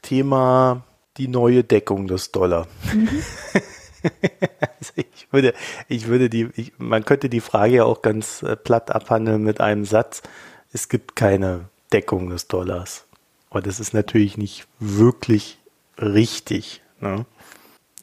Thema 0.02 0.82
die 1.16 1.28
neue 1.28 1.64
Deckung 1.64 2.06
des 2.06 2.30
Dollar. 2.30 2.66
Mhm. 2.92 3.08
also 4.60 4.92
ich 4.94 5.32
würde, 5.32 5.54
ich 5.88 6.06
würde 6.06 6.28
die, 6.28 6.50
ich, 6.54 6.72
man 6.78 7.04
könnte 7.04 7.28
die 7.28 7.40
Frage 7.40 7.76
ja 7.76 7.84
auch 7.84 8.02
ganz 8.02 8.42
äh, 8.42 8.54
platt 8.54 8.94
abhandeln 8.94 9.42
mit 9.42 9.60
einem 9.60 9.84
Satz. 9.84 10.22
Es 10.72 10.88
gibt 10.88 11.16
keine 11.16 11.68
Deckung 11.94 12.28
des 12.28 12.48
Dollars. 12.48 13.06
Aber 13.50 13.62
das 13.62 13.78
ist 13.78 13.94
natürlich 13.94 14.36
nicht 14.36 14.66
wirklich 14.80 15.58
richtig. 15.96 16.82
Ne? 17.00 17.24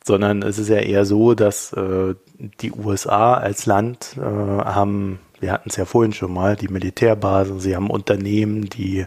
Sondern 0.01 0.43
es 0.43 0.57
ist 0.57 0.69
ja 0.69 0.77
eher 0.77 1.03
so, 1.03 1.33
dass 1.33 1.73
äh, 1.73 2.15
die 2.61 2.71
USA 2.71 3.33
als 3.33 3.65
Land 3.65 4.15
äh, 4.17 4.21
haben, 4.21 5.19
wir 5.41 5.51
hatten 5.51 5.69
es 5.69 5.75
ja 5.75 5.83
vorhin 5.83 6.13
schon 6.13 6.33
mal, 6.33 6.55
die 6.55 6.69
Militärbasen, 6.69 7.59
sie 7.59 7.75
haben 7.75 7.89
Unternehmen, 7.89 8.69
die 8.69 9.05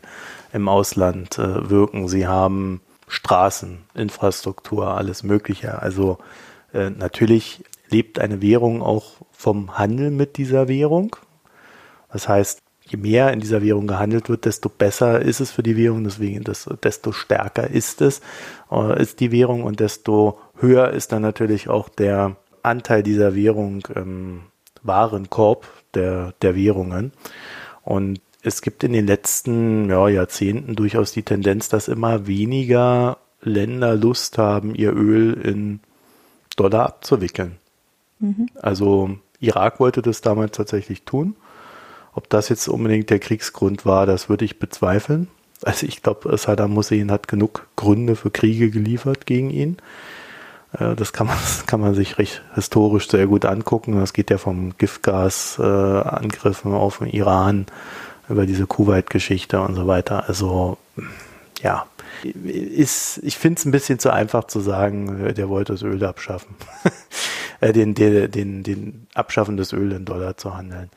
im 0.52 0.68
Ausland 0.68 1.38
äh, 1.38 1.70
wirken, 1.70 2.06
sie 2.08 2.26
haben 2.26 2.82
Straßen, 3.08 3.78
Infrastruktur, 3.94 4.88
alles 4.88 5.22
Mögliche. 5.22 5.80
Also 5.80 6.18
äh, 6.74 6.90
natürlich 6.90 7.64
lebt 7.88 8.18
eine 8.18 8.42
Währung 8.42 8.82
auch 8.82 9.12
vom 9.32 9.78
Handel 9.78 10.10
mit 10.10 10.36
dieser 10.36 10.68
Währung. 10.68 11.16
Das 12.12 12.28
heißt, 12.28 12.63
je 12.86 12.98
mehr 12.98 13.32
in 13.32 13.40
dieser 13.40 13.62
Währung 13.62 13.86
gehandelt 13.86 14.28
wird, 14.28 14.44
desto 14.44 14.68
besser 14.68 15.20
ist 15.20 15.40
es 15.40 15.50
für 15.50 15.62
die 15.62 15.76
Währung, 15.76 16.04
deswegen 16.04 16.44
desto 16.44 17.12
stärker 17.12 17.68
ist 17.68 18.00
es, 18.00 18.20
äh, 18.70 19.00
ist 19.00 19.20
die 19.20 19.32
Währung 19.32 19.64
und 19.64 19.80
desto 19.80 20.38
höher 20.56 20.90
ist 20.90 21.12
dann 21.12 21.22
natürlich 21.22 21.68
auch 21.68 21.88
der 21.88 22.36
Anteil 22.62 23.02
dieser 23.02 23.34
Währung 23.34 23.86
im 23.94 24.42
Warenkorb 24.82 25.66
der, 25.94 26.34
der 26.42 26.54
Währungen. 26.54 27.12
Und 27.82 28.20
es 28.42 28.62
gibt 28.62 28.84
in 28.84 28.92
den 28.92 29.06
letzten 29.06 29.88
ja, 29.88 30.08
Jahrzehnten 30.08 30.76
durchaus 30.76 31.12
die 31.12 31.22
Tendenz, 31.22 31.68
dass 31.68 31.88
immer 31.88 32.26
weniger 32.26 33.18
Länder 33.40 33.94
Lust 33.94 34.38
haben, 34.38 34.74
ihr 34.74 34.94
Öl 34.94 35.34
in 35.34 35.80
Dollar 36.56 36.86
abzuwickeln. 36.86 37.56
Mhm. 38.20 38.48
Also 38.60 39.18
Irak 39.40 39.80
wollte 39.80 40.02
das 40.02 40.20
damals 40.20 40.52
tatsächlich 40.52 41.02
tun. 41.02 41.36
Ob 42.14 42.30
das 42.30 42.48
jetzt 42.48 42.68
unbedingt 42.68 43.10
der 43.10 43.18
Kriegsgrund 43.18 43.84
war, 43.84 44.06
das 44.06 44.28
würde 44.28 44.44
ich 44.44 44.58
bezweifeln. 44.58 45.28
Also 45.62 45.86
ich 45.86 46.02
glaube, 46.02 46.36
Saddam 46.36 46.76
Hussein 46.76 47.10
hat 47.10 47.28
genug 47.28 47.66
Gründe 47.76 48.16
für 48.16 48.30
Kriege 48.30 48.70
geliefert 48.70 49.26
gegen 49.26 49.50
ihn. 49.50 49.78
Äh, 50.78 50.94
das 50.94 51.12
kann 51.12 51.26
man, 51.26 51.36
kann 51.66 51.80
man 51.80 51.94
sich 51.94 52.18
recht 52.18 52.42
historisch 52.54 53.08
sehr 53.08 53.26
gut 53.26 53.44
angucken. 53.44 53.98
Das 53.98 54.12
geht 54.12 54.30
ja 54.30 54.38
vom 54.38 54.76
Giftgasangriffen 54.78 56.72
auf 56.72 56.98
den 56.98 57.08
Iran 57.08 57.66
über 58.28 58.46
diese 58.46 58.66
Kuwait-Geschichte 58.66 59.60
und 59.60 59.74
so 59.74 59.86
weiter. 59.86 60.28
Also 60.28 60.78
ja, 61.62 61.86
ist, 62.22 63.20
ich 63.22 63.36
finde 63.38 63.58
es 63.58 63.64
ein 63.64 63.70
bisschen 63.72 63.98
zu 63.98 64.12
einfach 64.12 64.44
zu 64.44 64.60
sagen, 64.60 65.34
der 65.34 65.48
wollte 65.48 65.72
das 65.72 65.82
Öl 65.82 66.04
abschaffen. 66.04 66.54
Äh, 67.60 67.72
den, 67.72 67.94
den, 67.94 68.32
den, 68.32 68.64
den 68.64 69.06
Abschaffen 69.14 69.56
des 69.56 69.72
Öl 69.72 69.92
in 69.92 70.04
Dollar 70.04 70.36
zu 70.36 70.56
handeln. 70.56 70.90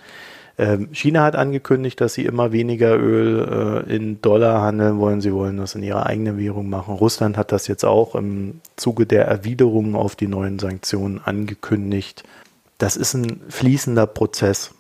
Ähm, 0.60 0.90
China 0.92 1.24
hat 1.24 1.36
angekündigt, 1.36 2.02
dass 2.02 2.16
sie 2.16 2.26
immer 2.26 2.52
weniger 2.52 2.98
Öl 2.98 3.86
äh, 3.88 3.96
in 3.96 4.22
Dollar 4.22 4.62
handeln 4.62 4.98
wollen. 4.98 5.22
Sie 5.22 5.32
wollen 5.32 5.58
das 5.58 5.76
in 5.76 5.84
ihrer 5.84 6.08
eigenen 6.08 6.38
Währung 6.40 6.68
machen. 6.70 6.96
Russland 6.96 7.38
hat 7.38 7.52
das 7.52 7.68
jetzt 7.68 7.86
auch 7.86 8.16
im 8.16 8.62
Zuge 8.76 9.06
der 9.06 9.26
Erwiderungen 9.26 9.96
auf 9.96 10.16
die 10.16 10.28
neuen 10.28 10.58
Sanktionen 10.58 11.22
angekündigt. 11.24 12.24
Das 12.80 12.98
ist 12.98 13.14
ein 13.14 13.42
fließender 13.50 14.08
Prozess. 14.08 14.74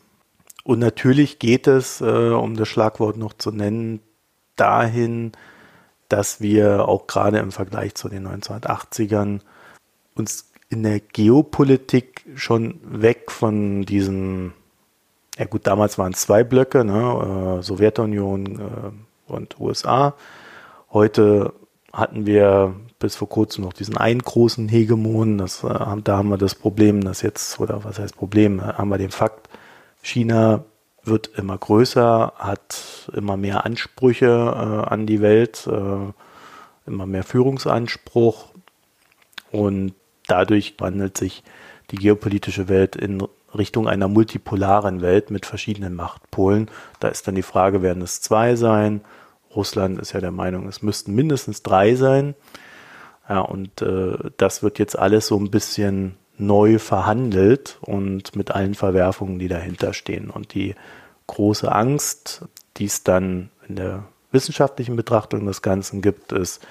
Und 0.64 0.80
natürlich 0.80 1.38
geht 1.38 1.68
es, 1.68 2.02
äh, 2.02 2.06
um 2.06 2.58
das 2.58 2.68
Schlagwort 2.68 3.18
noch 3.18 3.34
zu 3.34 3.52
nennen, 3.52 4.00
dahin, 4.56 5.32
dass 6.10 6.42
wir 6.42 6.88
auch 6.88 7.06
gerade 7.06 7.38
im 7.38 7.52
Vergleich 7.52 7.94
zu 7.94 8.10
den 8.10 8.28
1980ern 8.28 9.42
uns 10.16 10.52
in 10.70 10.84
der 10.84 11.00
Geopolitik 11.00 12.26
schon 12.36 12.80
weg 12.84 13.32
von 13.32 13.84
diesen 13.84 14.54
ja 15.38 15.46
gut, 15.46 15.68
damals 15.68 15.98
waren 15.98 16.14
es 16.14 16.22
zwei 16.22 16.44
Blöcke, 16.44 16.84
ne? 16.84 17.60
Äh, 17.60 17.64
Sowjetunion 17.64 18.60
äh, 18.60 19.32
und 19.32 19.60
USA. 19.60 20.16
Heute 20.92 21.54
hatten 21.94 22.26
wir 22.26 22.76
bis 23.00 23.16
vor 23.16 23.30
kurzem 23.30 23.64
noch 23.64 23.74
diesen 23.74 23.98
einen 23.98 24.22
großen 24.22 24.68
Hegemon. 24.68 25.38
Das, 25.38 25.64
äh, 25.64 26.02
da 26.04 26.18
haben 26.18 26.30
wir 26.30 26.38
das 26.38 26.56
Problem, 26.56 27.04
dass 27.04 27.22
jetzt, 27.22 27.60
oder 27.60 27.84
was 27.84 28.00
heißt 28.00 28.16
Problem, 28.16 28.66
haben 28.66 28.90
wir 28.90 28.98
den 28.98 29.12
Fakt, 29.12 29.50
China 30.02 30.64
wird 31.04 31.28
immer 31.38 31.58
größer, 31.58 32.34
hat 32.38 33.10
immer 33.14 33.38
mehr 33.38 33.66
Ansprüche 33.66 34.26
äh, 34.28 34.90
an 34.90 35.06
die 35.06 35.22
Welt, 35.22 35.68
äh, 35.68 36.12
immer 36.90 37.06
mehr 37.06 37.24
Führungsanspruch 37.24 38.48
und 39.52 39.94
dadurch 40.28 40.76
wandelt 40.80 41.18
sich 41.18 41.44
die 41.92 41.98
geopolitische 41.98 42.68
Welt 42.68 42.96
in 42.96 43.24
Richtung 43.56 43.88
einer 43.88 44.08
multipolaren 44.08 45.02
Welt 45.02 45.32
mit 45.32 45.46
verschiedenen 45.46 45.96
Machtpolen. 45.96 46.70
Da 47.00 47.08
ist 47.08 47.28
dann 47.28 47.36
die 47.36 47.44
Frage, 47.44 47.82
werden 47.82 48.02
es 48.02 48.22
zwei 48.22 48.56
sein? 48.56 49.02
Russland 49.56 50.00
ist 50.00 50.14
ja 50.14 50.20
der 50.20 50.32
Meinung, 50.32 50.68
es 50.68 50.82
müssten 50.82 51.16
mindestens 51.16 51.64
drei 51.64 51.96
sein. 51.96 52.36
Ja, 53.30 53.40
und 53.40 53.82
äh, 53.82 54.18
das 54.38 54.64
wird 54.64 54.80
jetzt 54.80 54.98
alles 54.98 55.28
so 55.28 55.38
ein 55.38 55.52
bisschen 55.52 56.16
neu 56.38 56.78
verhandelt 56.80 57.78
und 57.82 58.36
mit 58.36 58.52
allen 58.52 58.76
Verwerfungen, 58.76 59.40
die 59.40 59.48
dahinter 59.48 59.94
stehen. 59.94 60.30
Und 60.30 60.54
die 60.54 60.76
große 61.26 61.72
Angst, 61.72 62.46
die 62.78 62.86
es 62.86 63.04
dann 63.04 63.50
in 63.68 63.76
der 63.76 64.04
wissenschaftlichen 64.32 64.96
Betrachtung 64.96 65.46
des 65.46 65.62
Ganzen 65.62 66.02
gibt, 66.02 66.32
ist, 66.32 66.66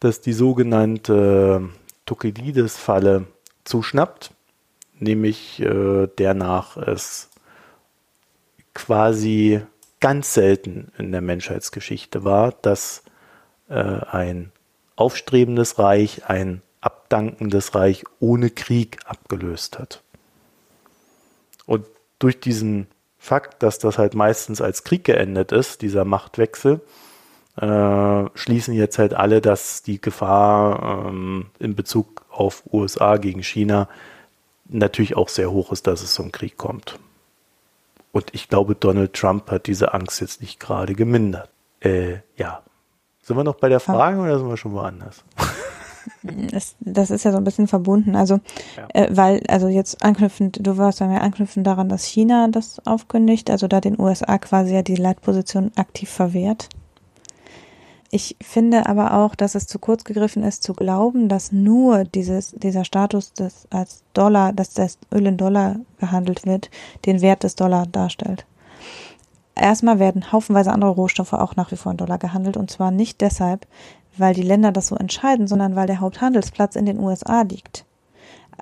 dass 0.00 0.20
die 0.20 0.32
sogenannte 0.32 1.68
Thukydides-Falle 2.06 3.26
zuschnappt 3.64 4.32
nämlich 5.00 5.60
äh, 5.60 6.06
der 6.06 6.34
nach 6.34 6.76
es 6.76 7.30
quasi 8.74 9.60
ganz 10.00 10.34
selten 10.34 10.92
in 10.98 11.12
der 11.12 11.20
Menschheitsgeschichte 11.20 12.24
war, 12.24 12.52
dass 12.62 13.02
äh, 13.68 13.74
ein 13.74 14.52
aufstrebendes 14.96 15.78
Reich 15.78 16.28
ein 16.28 16.62
abdankendes 16.80 17.74
Reich 17.74 18.04
ohne 18.20 18.50
Krieg 18.50 18.98
abgelöst 19.04 19.78
hat. 19.78 20.02
Und 21.66 21.86
durch 22.18 22.40
diesen 22.40 22.86
Fakt, 23.18 23.62
dass 23.62 23.78
das 23.78 23.98
halt 23.98 24.14
meistens 24.14 24.60
als 24.60 24.84
Krieg 24.84 25.04
geendet 25.04 25.52
ist, 25.52 25.82
dieser 25.82 26.04
Machtwechsel, 26.04 26.80
äh, 27.60 28.24
schließen 28.34 28.74
jetzt 28.74 28.98
halt 28.98 29.14
alle, 29.14 29.40
dass 29.40 29.82
die 29.82 30.00
Gefahr 30.00 31.08
ähm, 31.08 31.46
in 31.58 31.74
Bezug 31.74 32.24
auf 32.30 32.62
USA 32.72 33.16
gegen 33.16 33.42
China 33.42 33.88
natürlich 34.68 35.16
auch 35.16 35.28
sehr 35.28 35.50
hoch 35.50 35.72
ist, 35.72 35.86
dass 35.86 36.02
es 36.02 36.14
zum 36.14 36.32
Krieg 36.32 36.56
kommt. 36.56 36.98
Und 38.12 38.34
ich 38.34 38.48
glaube, 38.48 38.74
Donald 38.74 39.12
Trump 39.14 39.50
hat 39.50 39.66
diese 39.66 39.94
Angst 39.94 40.20
jetzt 40.20 40.40
nicht 40.40 40.60
gerade 40.60 40.94
gemindert. 40.94 41.50
Äh, 41.80 42.18
ja. 42.36 42.62
Sind 43.22 43.36
wir 43.36 43.44
noch 43.44 43.56
bei 43.56 43.68
der 43.68 43.80
Frage 43.80 44.20
oder 44.20 44.38
sind 44.38 44.48
wir 44.48 44.56
schon 44.56 44.72
woanders? 44.72 45.24
Das, 46.22 46.74
das 46.80 47.10
ist 47.10 47.24
ja 47.24 47.32
so 47.32 47.36
ein 47.36 47.44
bisschen 47.44 47.68
verbunden. 47.68 48.16
Also, 48.16 48.40
ja. 48.76 48.86
äh, 48.94 49.08
weil, 49.10 49.42
also 49.48 49.68
jetzt 49.68 50.02
anknüpfend, 50.02 50.66
du 50.66 50.78
warst 50.78 51.00
ja 51.00 51.06
anknüpfend 51.06 51.66
daran, 51.66 51.90
dass 51.90 52.04
China 52.04 52.48
das 52.48 52.80
aufkündigt, 52.86 53.50
also 53.50 53.68
da 53.68 53.80
den 53.80 54.00
USA 54.00 54.38
quasi 54.38 54.74
ja 54.74 54.82
die 54.82 54.96
Leitposition 54.96 55.70
aktiv 55.76 56.08
verwehrt. 56.08 56.70
Ich 58.10 58.36
finde 58.40 58.86
aber 58.86 59.12
auch, 59.12 59.34
dass 59.34 59.54
es 59.54 59.66
zu 59.66 59.78
kurz 59.78 60.04
gegriffen 60.04 60.42
ist, 60.42 60.62
zu 60.62 60.72
glauben, 60.72 61.28
dass 61.28 61.52
nur 61.52 62.04
dieses, 62.04 62.52
dieser 62.52 62.84
Status 62.84 63.34
des, 63.34 63.68
als 63.68 64.02
Dollar, 64.14 64.54
dass 64.54 64.70
das 64.70 64.96
Öl 65.12 65.26
in 65.26 65.36
Dollar 65.36 65.76
gehandelt 65.98 66.46
wird, 66.46 66.70
den 67.04 67.20
Wert 67.20 67.44
des 67.44 67.54
Dollar 67.54 67.84
darstellt. 67.86 68.46
Erstmal 69.54 69.98
werden 69.98 70.32
haufenweise 70.32 70.72
andere 70.72 70.92
Rohstoffe 70.92 71.34
auch 71.34 71.54
nach 71.56 71.70
wie 71.70 71.76
vor 71.76 71.92
in 71.92 71.98
Dollar 71.98 72.16
gehandelt 72.16 72.56
und 72.56 72.70
zwar 72.70 72.90
nicht 72.90 73.20
deshalb, 73.20 73.66
weil 74.16 74.32
die 74.32 74.42
Länder 74.42 74.72
das 74.72 74.86
so 74.86 74.96
entscheiden, 74.96 75.46
sondern 75.46 75.76
weil 75.76 75.86
der 75.86 76.00
Haupthandelsplatz 76.00 76.76
in 76.76 76.86
den 76.86 76.98
USA 76.98 77.42
liegt. 77.42 77.84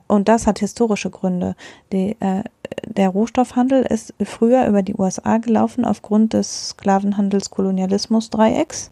Und 0.09 0.29
das 0.29 0.49
hat 0.49 0.59
historische 0.59 1.11
Gründe. 1.11 1.55
Die, 1.93 2.17
äh, 2.21 2.43
der 2.85 3.11
Rohstoffhandel 3.11 3.83
ist 3.83 4.13
früher 4.25 4.67
über 4.67 4.83
die 4.83 4.97
USA 4.97 5.39
gelaufen 5.39 5.85
aufgrund 5.85 6.33
des 6.33 6.71
Sklavenhandels-Kolonialismus-Dreiecks 6.71 8.91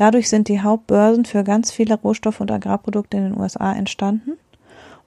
Dadurch 0.00 0.30
sind 0.30 0.48
die 0.48 0.62
Hauptbörsen 0.62 1.26
für 1.26 1.44
ganz 1.44 1.70
viele 1.70 1.94
Rohstoff- 1.94 2.40
und 2.40 2.50
Agrarprodukte 2.50 3.18
in 3.18 3.24
den 3.24 3.38
USA 3.38 3.70
entstanden. 3.70 4.38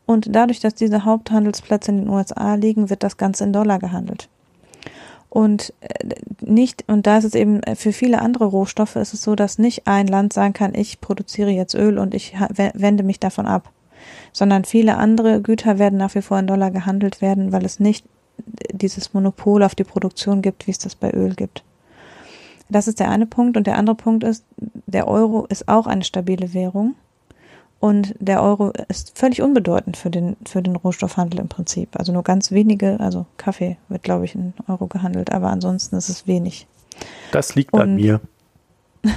Und 0.06 0.28
dadurch, 0.36 0.60
dass 0.60 0.76
diese 0.76 1.04
Haupthandelsplätze 1.04 1.90
in 1.90 1.98
den 1.98 2.10
USA 2.10 2.54
liegen, 2.54 2.92
wird 2.92 3.02
das 3.02 3.18
Ganze 3.18 3.44
in 3.44 3.54
Dollar 3.54 3.80
gehandelt. 3.80 4.30
Und 5.32 5.74
äh, 5.82 6.10
nicht, 6.42 6.84
und 6.86 7.08
da 7.08 7.18
ist 7.18 7.24
es 7.24 7.34
eben 7.34 7.64
äh, 7.64 7.76
für 7.76 7.92
viele 7.92 8.22
andere 8.22 8.46
Rohstoffe 8.46 8.96
ist 8.98 9.16
es 9.16 9.24
so, 9.24 9.34
dass 9.34 9.58
nicht 9.58 9.88
ein 9.88 10.06
Land 10.06 10.32
sagen 10.32 10.54
kann, 10.54 10.76
ich 10.76 11.02
produziere 11.02 11.50
jetzt 11.50 11.74
Öl 11.74 11.98
und 11.98 12.14
ich 12.14 12.36
wende 12.76 13.02
mich 13.02 13.20
davon 13.20 13.48
ab. 13.48 13.72
Sondern 14.32 14.64
viele 14.64 14.98
andere 14.98 15.42
Güter 15.42 15.80
werden 15.80 15.98
nach 15.98 16.14
wie 16.14 16.22
vor 16.22 16.38
in 16.38 16.46
Dollar 16.46 16.70
gehandelt 16.70 17.20
werden, 17.20 17.52
weil 17.52 17.66
es 17.66 17.80
nicht 17.80 18.06
dieses 18.72 19.16
Monopol 19.16 19.64
auf 19.64 19.74
die 19.74 19.86
Produktion 19.86 20.44
gibt, 20.44 20.68
wie 20.68 20.72
es 20.72 20.78
das 20.78 20.94
bei 20.94 21.10
Öl 21.10 21.34
gibt. 21.34 21.64
Das 22.70 22.88
ist 22.88 23.00
der 23.00 23.10
eine 23.10 23.26
Punkt. 23.26 23.58
Und 23.58 23.68
der 23.68 23.78
andere 23.78 23.96
Punkt 23.96 24.24
ist, 24.24 24.46
der 24.58 25.08
Euro 25.08 25.46
ist 25.46 25.68
auch 25.68 25.88
eine 25.88 26.04
stabile 26.04 26.54
Währung. 26.54 26.96
Und 27.80 28.16
der 28.20 28.42
Euro 28.42 28.72
ist 28.88 29.18
völlig 29.18 29.42
unbedeutend 29.42 29.98
für 29.98 30.10
den, 30.10 30.38
für 30.48 30.62
den 30.62 30.78
Rohstoffhandel 30.78 31.42
im 31.42 31.50
Prinzip. 31.50 31.90
Also 32.00 32.14
nur 32.14 32.24
ganz 32.24 32.52
wenige, 32.52 32.98
also 33.02 33.26
Kaffee 33.36 33.76
wird, 33.90 34.04
glaube 34.04 34.24
ich, 34.24 34.36
in 34.36 34.54
Euro 34.70 34.88
gehandelt, 34.88 35.34
aber 35.34 35.50
ansonsten 35.50 35.98
ist 35.98 36.08
es 36.08 36.26
wenig. 36.26 36.66
Das 37.34 37.56
liegt 37.56 37.74
Und, 37.74 37.82
an 37.82 37.96
mir. 37.96 38.22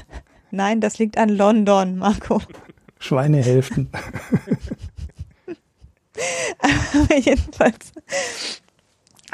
Nein, 0.51 0.81
das 0.81 0.99
liegt 0.99 1.17
an 1.17 1.29
London, 1.29 1.97
Marco. 1.99 2.43
Schweinehälften. 2.99 3.89
aber 6.59 7.19
jedenfalls, 7.19 7.93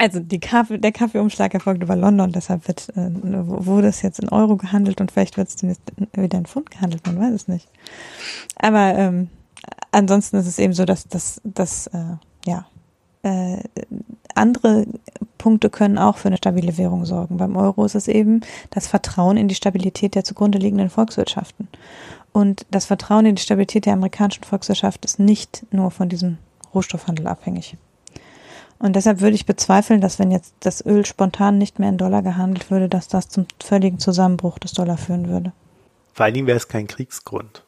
also 0.03 0.21
Kaffee, 0.41 0.77
der 0.77 0.91
Kaffeeumschlag 0.91 1.53
erfolgt 1.53 1.81
über 1.81 1.95
London, 1.95 2.33
deshalb 2.33 2.67
wird, 2.67 2.89
äh, 2.97 3.09
wurde 3.13 3.87
es 3.87 4.01
jetzt 4.01 4.19
in 4.19 4.29
Euro 4.29 4.57
gehandelt 4.57 4.99
und 4.99 5.11
vielleicht 5.11 5.37
wird 5.37 5.47
es 5.47 5.63
wieder 5.63 6.37
in 6.37 6.45
Pfund 6.45 6.71
gehandelt, 6.71 7.05
man 7.07 7.19
weiß 7.19 7.33
es 7.33 7.47
nicht. 7.47 7.69
Aber 8.57 8.95
ähm, 8.95 9.29
ansonsten 9.91 10.37
ist 10.37 10.47
es 10.47 10.59
eben 10.59 10.73
so, 10.73 10.83
dass, 10.83 11.07
dass, 11.07 11.39
dass 11.45 11.87
äh, 11.87 12.17
ja, 12.45 12.65
äh, 13.23 13.63
andere 14.35 14.85
Punkte 15.37 15.69
können 15.69 15.97
auch 15.97 16.17
für 16.17 16.27
eine 16.27 16.37
stabile 16.37 16.77
Währung 16.77 17.05
sorgen. 17.05 17.37
Beim 17.37 17.55
Euro 17.55 17.85
ist 17.85 17.95
es 17.95 18.09
eben 18.09 18.41
das 18.71 18.87
Vertrauen 18.87 19.37
in 19.37 19.47
die 19.47 19.55
Stabilität 19.55 20.15
der 20.15 20.25
zugrunde 20.25 20.57
liegenden 20.57 20.89
Volkswirtschaften. 20.89 21.69
Und 22.33 22.65
das 22.71 22.85
Vertrauen 22.85 23.25
in 23.25 23.35
die 23.35 23.41
Stabilität 23.41 23.85
der 23.85 23.93
amerikanischen 23.93 24.43
Volkswirtschaft 24.43 25.05
ist 25.05 25.19
nicht 25.19 25.65
nur 25.71 25.91
von 25.91 26.09
diesem 26.09 26.39
Rohstoffhandel 26.73 27.27
abhängig. 27.27 27.77
Und 28.83 28.97
deshalb 28.97 29.21
würde 29.21 29.33
ich 29.33 29.45
bezweifeln, 29.45 30.01
dass 30.01 30.19
wenn 30.19 30.29
jetzt 30.29 30.55
das 30.59 30.85
Öl 30.85 31.05
spontan 31.05 31.57
nicht 31.57 31.79
mehr 31.79 31.87
in 31.87 31.97
Dollar 31.97 32.21
gehandelt 32.21 32.69
würde, 32.69 32.89
dass 32.89 33.07
das 33.07 33.29
zum 33.29 33.45
völligen 33.63 33.97
Zusammenbruch 33.97 34.59
des 34.59 34.73
Dollar 34.73 34.97
führen 34.97 35.29
würde. 35.29 35.53
Vor 36.11 36.25
allen 36.25 36.33
Dingen 36.33 36.47
wäre 36.47 36.57
es 36.57 36.67
kein 36.67 36.85
Kriegsgrund. 36.87 37.63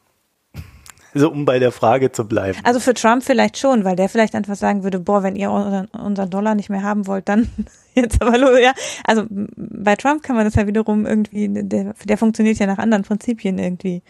Also 1.14 1.30
um 1.30 1.46
bei 1.46 1.58
der 1.58 1.72
Frage 1.72 2.12
zu 2.12 2.28
bleiben. 2.28 2.58
Also 2.64 2.80
für 2.80 2.92
Trump 2.92 3.22
vielleicht 3.22 3.56
schon, 3.56 3.84
weil 3.84 3.96
der 3.96 4.10
vielleicht 4.10 4.34
einfach 4.34 4.56
sagen 4.56 4.82
würde, 4.82 5.00
boah, 5.00 5.22
wenn 5.22 5.36
ihr 5.36 5.50
unseren, 5.50 5.86
unseren 5.86 6.28
Dollar 6.28 6.54
nicht 6.54 6.68
mehr 6.68 6.82
haben 6.82 7.06
wollt, 7.06 7.30
dann 7.30 7.48
jetzt 7.94 8.20
aber 8.20 8.36
los, 8.36 8.60
ja. 8.60 8.74
Also 9.04 9.24
bei 9.30 9.96
Trump 9.96 10.22
kann 10.22 10.36
man 10.36 10.44
das 10.44 10.54
ja 10.56 10.66
wiederum 10.66 11.06
irgendwie, 11.06 11.48
der, 11.50 11.94
der 12.04 12.18
funktioniert 12.18 12.58
ja 12.58 12.66
nach 12.66 12.76
anderen 12.76 13.04
Prinzipien 13.04 13.58
irgendwie. 13.58 14.02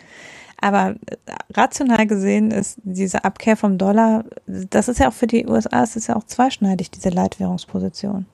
Aber 0.61 0.97
äh, 1.07 1.17
rational 1.53 2.07
gesehen 2.07 2.51
ist 2.51 2.79
diese 2.83 3.25
Abkehr 3.25 3.57
vom 3.57 3.79
Dollar, 3.79 4.25
das 4.47 4.89
ist 4.89 5.01
ja 5.01 5.09
auch 5.09 5.13
für 5.13 5.27
die 5.27 5.47
USA, 5.47 5.83
es 5.83 5.97
ist 5.97 6.07
ja 6.07 6.17
auch 6.17 6.25
zweischneidig, 6.25 6.91
diese 6.91 7.11
Leitwährungsposition. 7.11 8.27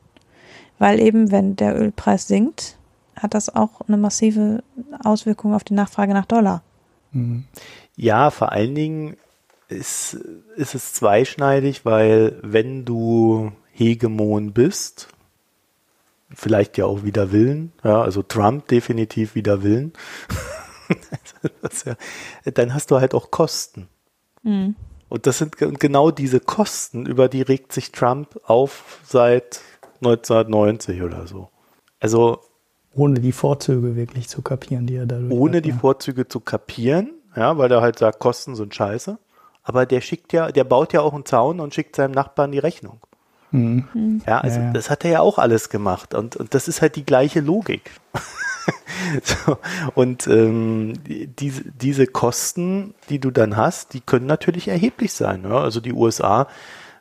Weil 0.79 1.01
eben, 1.01 1.31
wenn 1.31 1.57
der 1.57 1.79
Ölpreis 1.79 2.27
sinkt, 2.27 2.77
hat 3.17 3.35
das 3.35 3.55
auch 3.55 3.83
eine 3.87 3.97
massive 3.97 4.63
Auswirkung 5.03 5.55
auf 5.55 5.65
die 5.65 5.75
Nachfrage 5.75 6.13
nach 6.13 6.27
Dollar. 6.27 6.63
Mhm. 7.13 7.45
Ja, 7.97 8.31
vor 8.31 8.53
allen 8.53 8.75
Dingen 8.75 9.17
ist, 9.69 10.15
ist 10.57 10.75
es 10.75 10.95
zweischneidig, 10.95 11.85
weil 11.85 12.39
wenn 12.43 12.85
du 12.85 13.53
Hegemon 13.73 14.53
bist, 14.53 15.09
vielleicht 16.35 16.79
ja 16.79 16.87
auch 16.87 17.05
wieder 17.05 17.33
Willen, 17.33 17.73
ja, 17.85 18.01
also 18.01 18.23
Trump 18.23 18.69
definitiv 18.69 19.35
wieder 19.35 19.63
Willen, 19.63 19.93
ja, 21.85 21.95
dann 22.53 22.75
hast 22.75 22.91
du 22.91 23.01
halt 23.01 23.15
auch 23.15 23.31
Kosten. 23.31 23.89
Mhm. 24.43 24.77
Und 25.09 25.27
das 25.27 25.39
sind 25.39 25.57
genau 25.59 26.11
diese 26.11 26.41
Kosten, 26.41 27.05
über 27.05 27.29
die 27.29 27.43
regt 27.43 27.73
sich 27.73 27.93
Trump 27.93 28.41
auf 28.45 29.01
seit 29.05 29.61
1990 30.01 31.03
oder 31.03 31.27
so. 31.27 31.51
Also 32.01 32.41
ohne 32.95 33.21
die 33.21 33.33
Vorzüge 33.33 33.95
wirklich 33.95 34.29
zu 34.29 34.43
kapieren, 34.43 34.87
die 34.87 34.97
er 34.97 35.07
dadurch 35.07 35.33
ohne 35.33 35.59
hat, 35.59 35.65
die 35.65 35.71
ja. 35.71 35.77
Vorzüge 35.77 36.29
zu 36.29 36.41
kapieren, 36.41 37.11
ja, 37.37 37.57
weil 37.59 37.71
er 37.71 37.81
halt 37.81 37.99
sagt, 37.99 38.21
Kosten 38.21 38.55
sind 38.55 38.75
scheiße. 38.75 39.19
Aber 39.63 39.87
der 39.87 40.01
schickt 40.01 40.33
ja, 40.33 40.51
der 40.51 40.65
baut 40.65 40.93
ja 40.93 41.03
auch 41.03 41.15
einen 41.15 41.25
Zaun 41.25 41.61
und 41.61 41.75
schickt 41.75 41.97
seinem 41.97 42.13
Nachbarn 42.13 42.53
die 42.53 42.59
Rechnung. 42.59 43.01
Mhm. 43.53 44.23
Ja, 44.27 44.41
also 44.41 44.61
ja, 44.61 44.73
das 44.73 44.91
hat 44.91 45.05
er 45.05 45.11
ja 45.11 45.21
auch 45.21 45.39
alles 45.39 45.69
gemacht. 45.69 46.15
Und, 46.15 46.37
und 46.37 46.55
das 46.55 46.69
ist 46.69 46.83
halt 46.83 46.97
die 46.97 47.05
gleiche 47.05 47.41
Logik. 47.41 47.91
so, 49.23 49.59
und 49.95 50.27
ähm, 50.27 50.95
diese, 51.07 51.63
diese 51.71 52.07
Kosten, 52.07 52.95
die 53.09 53.19
du 53.19 53.31
dann 53.31 53.57
hast, 53.57 53.95
die 53.95 54.01
können 54.01 54.27
natürlich 54.27 54.69
erheblich 54.69 55.13
sein. 55.13 55.45
Ja? 55.45 55.61
Also 55.61 55.81
die 55.81 55.93
USA 55.93 56.49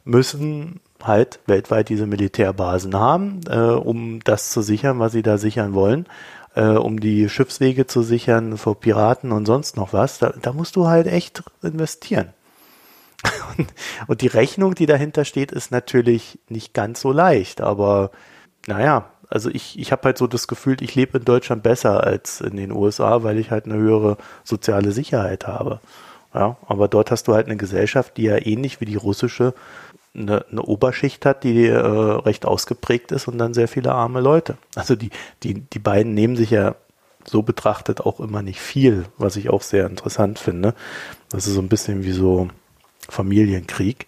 müssen 0.03 0.81
halt 1.01 1.39
weltweit 1.47 1.89
diese 1.89 2.05
Militärbasen 2.05 2.95
haben, 2.95 3.41
äh, 3.49 3.57
um 3.57 4.19
das 4.23 4.51
zu 4.51 4.61
sichern, 4.61 4.99
was 4.99 5.13
sie 5.13 5.23
da 5.23 5.37
sichern 5.37 5.73
wollen, 5.73 6.05
äh, 6.55 6.65
um 6.65 6.99
die 6.99 7.29
Schiffswege 7.29 7.87
zu 7.87 8.03
sichern 8.03 8.57
vor 8.57 8.79
Piraten 8.79 9.31
und 9.31 9.45
sonst 9.45 9.77
noch 9.77 9.93
was. 9.93 10.19
Da, 10.19 10.33
da 10.41 10.53
musst 10.53 10.75
du 10.75 10.87
halt 10.87 11.07
echt 11.07 11.43
investieren. 11.63 12.33
Und, 13.57 13.67
und 14.07 14.21
die 14.21 14.27
Rechnung, 14.27 14.75
die 14.75 14.85
dahinter 14.85 15.25
steht, 15.25 15.51
ist 15.51 15.71
natürlich 15.71 16.39
nicht 16.49 16.73
ganz 16.73 17.01
so 17.01 17.11
leicht, 17.11 17.61
aber 17.61 18.11
naja, 18.67 19.09
also 19.29 19.49
ich, 19.49 19.79
ich 19.79 19.91
habe 19.91 20.03
halt 20.03 20.17
so 20.17 20.27
das 20.27 20.47
Gefühl, 20.47 20.77
ich 20.81 20.93
lebe 20.93 21.17
in 21.17 21.25
Deutschland 21.25 21.63
besser 21.63 22.03
als 22.03 22.41
in 22.41 22.57
den 22.57 22.71
USA, 22.71 23.23
weil 23.23 23.37
ich 23.37 23.49
halt 23.49 23.65
eine 23.65 23.75
höhere 23.75 24.17
soziale 24.43 24.91
Sicherheit 24.91 25.47
habe. 25.47 25.79
Ja, 26.33 26.57
aber 26.67 26.87
dort 26.87 27.11
hast 27.11 27.27
du 27.27 27.33
halt 27.33 27.47
eine 27.47 27.57
Gesellschaft, 27.57 28.17
die 28.17 28.23
ja 28.23 28.37
ähnlich 28.37 28.79
wie 28.81 28.85
die 28.85 28.95
russische 28.95 29.53
eine, 30.13 30.45
eine 30.51 30.61
Oberschicht 30.61 31.25
hat, 31.25 31.43
die 31.43 31.67
äh, 31.67 31.77
recht 31.77 32.45
ausgeprägt 32.45 33.11
ist 33.11 33.27
und 33.27 33.37
dann 33.37 33.53
sehr 33.53 33.67
viele 33.67 33.93
arme 33.93 34.19
Leute. 34.19 34.57
Also 34.75 34.95
die, 34.95 35.09
die, 35.43 35.61
die 35.61 35.79
beiden 35.79 36.13
nehmen 36.13 36.35
sich 36.35 36.51
ja 36.51 36.75
so 37.25 37.41
betrachtet 37.41 38.01
auch 38.01 38.19
immer 38.19 38.41
nicht 38.41 38.59
viel, 38.59 39.05
was 39.17 39.35
ich 39.35 39.49
auch 39.49 39.61
sehr 39.61 39.85
interessant 39.85 40.39
finde. 40.39 40.73
Das 41.29 41.47
ist 41.47 41.53
so 41.53 41.61
ein 41.61 41.69
bisschen 41.69 42.03
wie 42.03 42.11
so 42.11 42.49
Familienkrieg. 43.11 44.07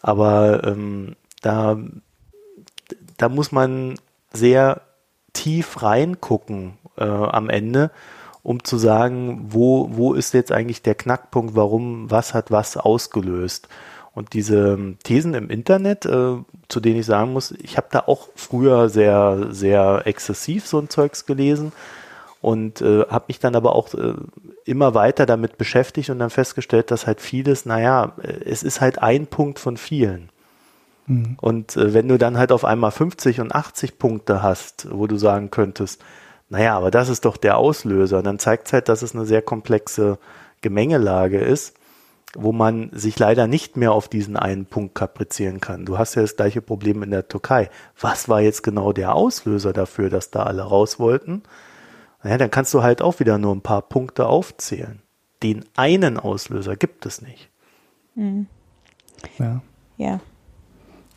Aber 0.00 0.64
ähm, 0.64 1.16
da, 1.42 1.78
da 3.16 3.28
muss 3.28 3.52
man 3.52 3.98
sehr 4.32 4.82
tief 5.32 5.82
reingucken 5.82 6.78
äh, 6.96 7.04
am 7.04 7.48
Ende, 7.48 7.90
um 8.42 8.64
zu 8.64 8.78
sagen, 8.78 9.46
wo, 9.50 9.88
wo 9.92 10.14
ist 10.14 10.34
jetzt 10.34 10.52
eigentlich 10.52 10.82
der 10.82 10.94
Knackpunkt, 10.94 11.54
warum, 11.54 12.10
was 12.10 12.34
hat 12.34 12.50
was 12.50 12.76
ausgelöst. 12.76 13.68
Und 14.14 14.32
diese 14.32 14.72
ähm, 14.72 14.98
Thesen 15.04 15.34
im 15.34 15.50
Internet, 15.50 16.06
äh, 16.06 16.36
zu 16.68 16.80
denen 16.80 17.00
ich 17.00 17.06
sagen 17.06 17.32
muss, 17.32 17.52
ich 17.52 17.76
habe 17.76 17.88
da 17.90 18.00
auch 18.00 18.28
früher 18.34 18.88
sehr, 18.88 19.48
sehr 19.50 20.02
exzessiv 20.06 20.66
so 20.66 20.78
ein 20.80 20.88
Zeugs 20.88 21.26
gelesen 21.26 21.72
und 22.40 22.80
äh, 22.80 23.04
habe 23.08 23.26
mich 23.28 23.38
dann 23.38 23.56
aber 23.56 23.74
auch 23.74 23.94
äh, 23.94 24.14
immer 24.64 24.94
weiter 24.94 25.26
damit 25.26 25.58
beschäftigt 25.58 26.10
und 26.10 26.18
dann 26.18 26.30
festgestellt, 26.30 26.90
dass 26.90 27.06
halt 27.06 27.20
vieles, 27.20 27.66
naja, 27.66 28.12
äh, 28.22 28.44
es 28.44 28.62
ist 28.62 28.80
halt 28.80 29.02
ein 29.02 29.26
Punkt 29.26 29.58
von 29.58 29.76
vielen. 29.76 30.30
Mhm. 31.06 31.36
Und 31.40 31.76
äh, 31.76 31.94
wenn 31.94 32.08
du 32.08 32.18
dann 32.18 32.38
halt 32.38 32.52
auf 32.52 32.64
einmal 32.64 32.92
50 32.92 33.40
und 33.40 33.54
80 33.54 33.98
Punkte 33.98 34.42
hast, 34.42 34.88
wo 34.90 35.06
du 35.06 35.16
sagen 35.16 35.50
könntest, 35.50 36.02
naja, 36.48 36.76
aber 36.76 36.90
das 36.90 37.08
ist 37.08 37.24
doch 37.24 37.36
der 37.36 37.58
Auslöser, 37.58 38.22
dann 38.22 38.38
zeigt 38.38 38.68
es 38.68 38.72
halt, 38.72 38.88
dass 38.88 39.02
es 39.02 39.14
eine 39.14 39.26
sehr 39.26 39.42
komplexe 39.42 40.18
Gemengelage 40.60 41.38
ist 41.38 41.74
wo 42.34 42.52
man 42.52 42.90
sich 42.92 43.18
leider 43.18 43.46
nicht 43.46 43.76
mehr 43.76 43.92
auf 43.92 44.08
diesen 44.08 44.36
einen 44.36 44.66
Punkt 44.66 44.94
kaprizieren 44.94 45.60
kann. 45.60 45.86
Du 45.86 45.98
hast 45.98 46.14
ja 46.14 46.22
das 46.22 46.36
gleiche 46.36 46.60
Problem 46.60 47.02
in 47.02 47.10
der 47.10 47.28
Türkei. 47.28 47.70
Was 47.98 48.28
war 48.28 48.40
jetzt 48.40 48.62
genau 48.62 48.92
der 48.92 49.14
Auslöser 49.14 49.72
dafür, 49.72 50.10
dass 50.10 50.30
da 50.30 50.42
alle 50.42 50.62
raus 50.62 50.98
wollten? 50.98 51.42
Naja, 52.22 52.38
dann 52.38 52.50
kannst 52.50 52.74
du 52.74 52.82
halt 52.82 53.02
auch 53.02 53.20
wieder 53.20 53.38
nur 53.38 53.54
ein 53.54 53.60
paar 53.60 53.82
Punkte 53.82 54.26
aufzählen. 54.26 55.02
Den 55.42 55.64
einen 55.76 56.18
Auslöser 56.18 56.76
gibt 56.76 57.06
es 57.06 57.22
nicht. 57.22 57.48
Mhm. 58.14 58.46
Ja. 59.38 59.60
Ja. 59.96 60.20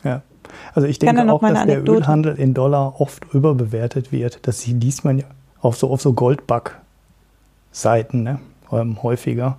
Ja. 0.04 0.22
Also 0.74 0.88
ich 0.88 0.98
denke 0.98 1.32
auch, 1.32 1.40
dass 1.40 1.66
der 1.66 1.88
Ölhandel 1.88 2.36
in 2.36 2.54
Dollar 2.54 3.00
oft 3.00 3.32
überbewertet 3.32 4.12
wird. 4.12 4.46
Das 4.46 4.66
liest 4.66 5.04
man 5.04 5.18
ja 5.18 5.24
auf 5.60 5.76
so, 5.76 5.90
auf 5.90 6.02
so 6.02 6.12
Goldbug-Seiten 6.12 8.22
ne? 8.22 8.40
Ähm, 8.70 9.02
häufiger. 9.02 9.58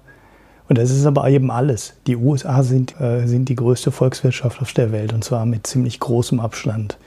Und 0.69 0.77
das 0.77 0.91
ist 0.91 1.05
aber 1.05 1.29
eben 1.29 1.51
alles. 1.51 1.93
Die 2.07 2.15
USA 2.15 2.63
sind, 2.63 2.99
äh, 2.99 3.27
sind 3.27 3.49
die 3.49 3.55
größte 3.55 3.91
Volkswirtschaft 3.91 4.61
auf 4.61 4.73
der 4.73 4.91
Welt 4.91 5.13
und 5.13 5.23
zwar 5.23 5.45
mit 5.45 5.67
ziemlich 5.67 5.99
großem 5.99 6.39
Abstand. 6.39 6.97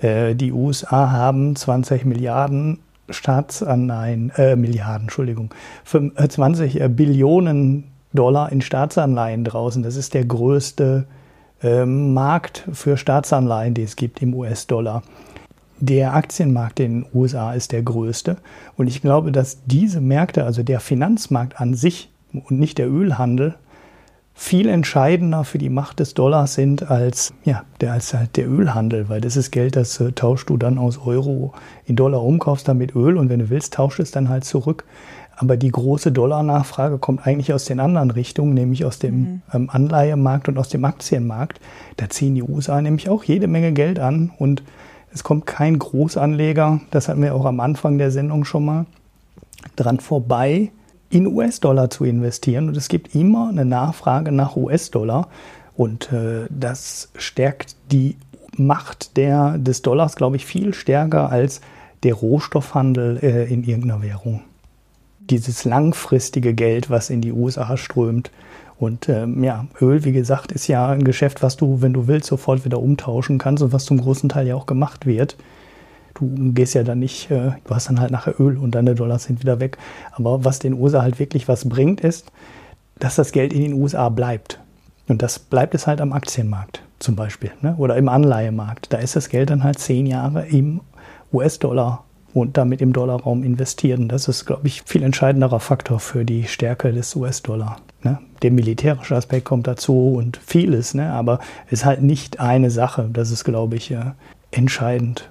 Äh, 0.00 0.34
die 0.34 0.52
USA 0.52 1.10
haben 1.10 1.56
20 1.56 2.04
Milliarden 2.04 2.78
Staatsanleihen, 3.12 4.30
äh, 4.36 4.56
Milliarden, 4.56 5.02
Entschuldigung, 5.02 5.50
20 5.84 6.80
äh, 6.80 6.88
Billionen 6.88 7.84
Dollar 8.12 8.52
in 8.52 8.60
Staatsanleihen 8.60 9.44
draußen. 9.44 9.82
Das 9.82 9.96
ist 9.96 10.14
der 10.14 10.24
größte 10.24 11.06
äh, 11.62 11.86
Markt 11.86 12.68
für 12.72 12.96
Staatsanleihen, 12.96 13.74
die 13.74 13.82
es 13.82 13.96
gibt 13.96 14.22
im 14.22 14.34
US-Dollar. 14.34 15.02
Der 15.80 16.14
Aktienmarkt 16.14 16.78
in 16.80 17.02
den 17.02 17.06
USA 17.12 17.54
ist 17.54 17.72
der 17.72 17.82
größte. 17.82 18.36
Und 18.76 18.86
ich 18.86 19.02
glaube, 19.02 19.32
dass 19.32 19.64
diese 19.66 20.00
Märkte, 20.00 20.44
also 20.44 20.62
der 20.62 20.80
Finanzmarkt 20.80 21.60
an 21.60 21.74
sich, 21.74 22.10
und 22.32 22.58
nicht 22.58 22.78
der 22.78 22.90
Ölhandel 22.90 23.54
viel 24.34 24.68
entscheidender 24.68 25.44
für 25.44 25.58
die 25.58 25.68
Macht 25.68 26.00
des 26.00 26.14
Dollars 26.14 26.54
sind 26.54 26.90
als, 26.90 27.34
ja, 27.44 27.64
der, 27.80 27.92
als 27.92 28.14
halt 28.14 28.36
der 28.36 28.48
Ölhandel, 28.48 29.08
weil 29.08 29.20
das 29.20 29.36
ist 29.36 29.50
Geld, 29.50 29.76
das 29.76 30.00
äh, 30.00 30.12
tauschst 30.12 30.48
du 30.48 30.56
dann 30.56 30.78
aus 30.78 30.98
Euro 30.98 31.52
in 31.84 31.96
Dollar 31.96 32.22
um, 32.22 32.38
kaufst 32.38 32.66
damit 32.66 32.94
Öl 32.94 33.16
und 33.18 33.28
wenn 33.28 33.40
du 33.40 33.50
willst, 33.50 33.74
tauschst 33.74 34.00
es 34.00 34.10
dann 34.10 34.28
halt 34.28 34.44
zurück. 34.44 34.84
Aber 35.36 35.56
die 35.56 35.70
große 35.70 36.12
Dollarnachfrage 36.12 36.98
kommt 36.98 37.26
eigentlich 37.26 37.52
aus 37.52 37.64
den 37.64 37.80
anderen 37.80 38.10
Richtungen, 38.10 38.54
nämlich 38.54 38.84
aus 38.84 38.98
dem 38.98 39.18
mhm. 39.18 39.42
ähm, 39.52 39.70
Anleihemarkt 39.70 40.48
und 40.48 40.58
aus 40.58 40.68
dem 40.68 40.84
Aktienmarkt. 40.84 41.60
Da 41.96 42.08
ziehen 42.08 42.34
die 42.34 42.42
USA 42.42 42.80
nämlich 42.80 43.08
auch 43.08 43.24
jede 43.24 43.48
Menge 43.48 43.72
Geld 43.72 43.98
an 43.98 44.30
und 44.38 44.62
es 45.12 45.24
kommt 45.24 45.46
kein 45.46 45.78
Großanleger, 45.78 46.80
das 46.90 47.08
hatten 47.08 47.22
wir 47.22 47.34
auch 47.34 47.44
am 47.44 47.60
Anfang 47.60 47.98
der 47.98 48.10
Sendung 48.10 48.44
schon 48.44 48.64
mal, 48.64 48.86
dran 49.76 50.00
vorbei, 50.00 50.70
in 51.12 51.26
US-Dollar 51.26 51.90
zu 51.90 52.04
investieren. 52.04 52.68
Und 52.68 52.76
es 52.76 52.88
gibt 52.88 53.14
immer 53.14 53.50
eine 53.50 53.64
Nachfrage 53.64 54.32
nach 54.32 54.56
US-Dollar. 54.56 55.28
Und 55.76 56.10
äh, 56.12 56.46
das 56.48 57.10
stärkt 57.16 57.76
die 57.90 58.16
Macht 58.56 59.16
der, 59.16 59.58
des 59.58 59.82
Dollars, 59.82 60.16
glaube 60.16 60.36
ich, 60.36 60.46
viel 60.46 60.74
stärker 60.74 61.30
als 61.30 61.60
der 62.02 62.14
Rohstoffhandel 62.14 63.18
äh, 63.22 63.52
in 63.52 63.62
irgendeiner 63.64 64.02
Währung. 64.02 64.40
Dieses 65.20 65.64
langfristige 65.64 66.54
Geld, 66.54 66.90
was 66.90 67.10
in 67.10 67.20
die 67.20 67.32
USA 67.32 67.76
strömt. 67.76 68.30
Und 68.78 69.08
ähm, 69.08 69.44
ja, 69.44 69.66
Öl, 69.80 70.04
wie 70.04 70.12
gesagt, 70.12 70.50
ist 70.50 70.66
ja 70.66 70.88
ein 70.88 71.04
Geschäft, 71.04 71.42
was 71.42 71.56
du, 71.56 71.82
wenn 71.82 71.92
du 71.92 72.08
willst, 72.08 72.26
sofort 72.26 72.64
wieder 72.64 72.80
umtauschen 72.80 73.38
kannst 73.38 73.62
und 73.62 73.72
was 73.72 73.84
zum 73.84 74.00
großen 74.00 74.28
Teil 74.28 74.46
ja 74.46 74.54
auch 74.54 74.66
gemacht 74.66 75.06
wird. 75.06 75.36
Du 76.22 76.52
gehst 76.52 76.74
ja 76.74 76.82
dann 76.82 77.00
nicht, 77.00 77.30
äh, 77.30 77.52
du 77.64 77.74
hast 77.74 77.88
dann 77.88 78.00
halt 78.00 78.10
nachher 78.10 78.38
Öl 78.40 78.56
und 78.56 78.74
deine 78.74 78.94
Dollars 78.94 79.24
sind 79.24 79.40
wieder 79.40 79.60
weg. 79.60 79.78
Aber 80.12 80.44
was 80.44 80.58
den 80.58 80.74
USA 80.74 81.02
halt 81.02 81.18
wirklich 81.18 81.48
was 81.48 81.68
bringt, 81.68 82.00
ist, 82.00 82.30
dass 82.98 83.16
das 83.16 83.32
Geld 83.32 83.52
in 83.52 83.62
den 83.62 83.72
USA 83.74 84.08
bleibt. 84.08 84.60
Und 85.08 85.22
das 85.22 85.38
bleibt 85.38 85.74
es 85.74 85.86
halt 85.86 86.00
am 86.00 86.12
Aktienmarkt 86.12 86.82
zum 87.00 87.16
Beispiel 87.16 87.50
ne? 87.60 87.74
oder 87.76 87.96
im 87.96 88.08
Anleihemarkt. 88.08 88.92
Da 88.92 88.98
ist 88.98 89.16
das 89.16 89.28
Geld 89.28 89.50
dann 89.50 89.64
halt 89.64 89.78
zehn 89.78 90.06
Jahre 90.06 90.46
im 90.46 90.80
US-Dollar 91.32 92.04
und 92.34 92.56
damit 92.56 92.80
im 92.80 92.92
Dollarraum 92.92 93.42
investiert. 93.42 93.98
Und 93.98 94.08
das 94.08 94.28
ist, 94.28 94.46
glaube 94.46 94.66
ich, 94.66 94.82
viel 94.82 95.02
entscheidenderer 95.02 95.60
Faktor 95.60 96.00
für 96.00 96.24
die 96.24 96.44
Stärke 96.44 96.92
des 96.92 97.14
US-Dollar. 97.16 97.78
Ne? 98.02 98.18
Der 98.42 98.50
militärische 98.50 99.16
Aspekt 99.16 99.44
kommt 99.44 99.66
dazu 99.66 100.14
und 100.16 100.38
vieles, 100.38 100.94
ne? 100.94 101.12
aber 101.12 101.40
es 101.66 101.80
ist 101.80 101.84
halt 101.84 102.02
nicht 102.02 102.40
eine 102.40 102.70
Sache. 102.70 103.08
Das 103.12 103.30
ist, 103.30 103.44
glaube 103.44 103.76
ich, 103.76 103.90
äh, 103.90 104.12
entscheidend 104.50 105.30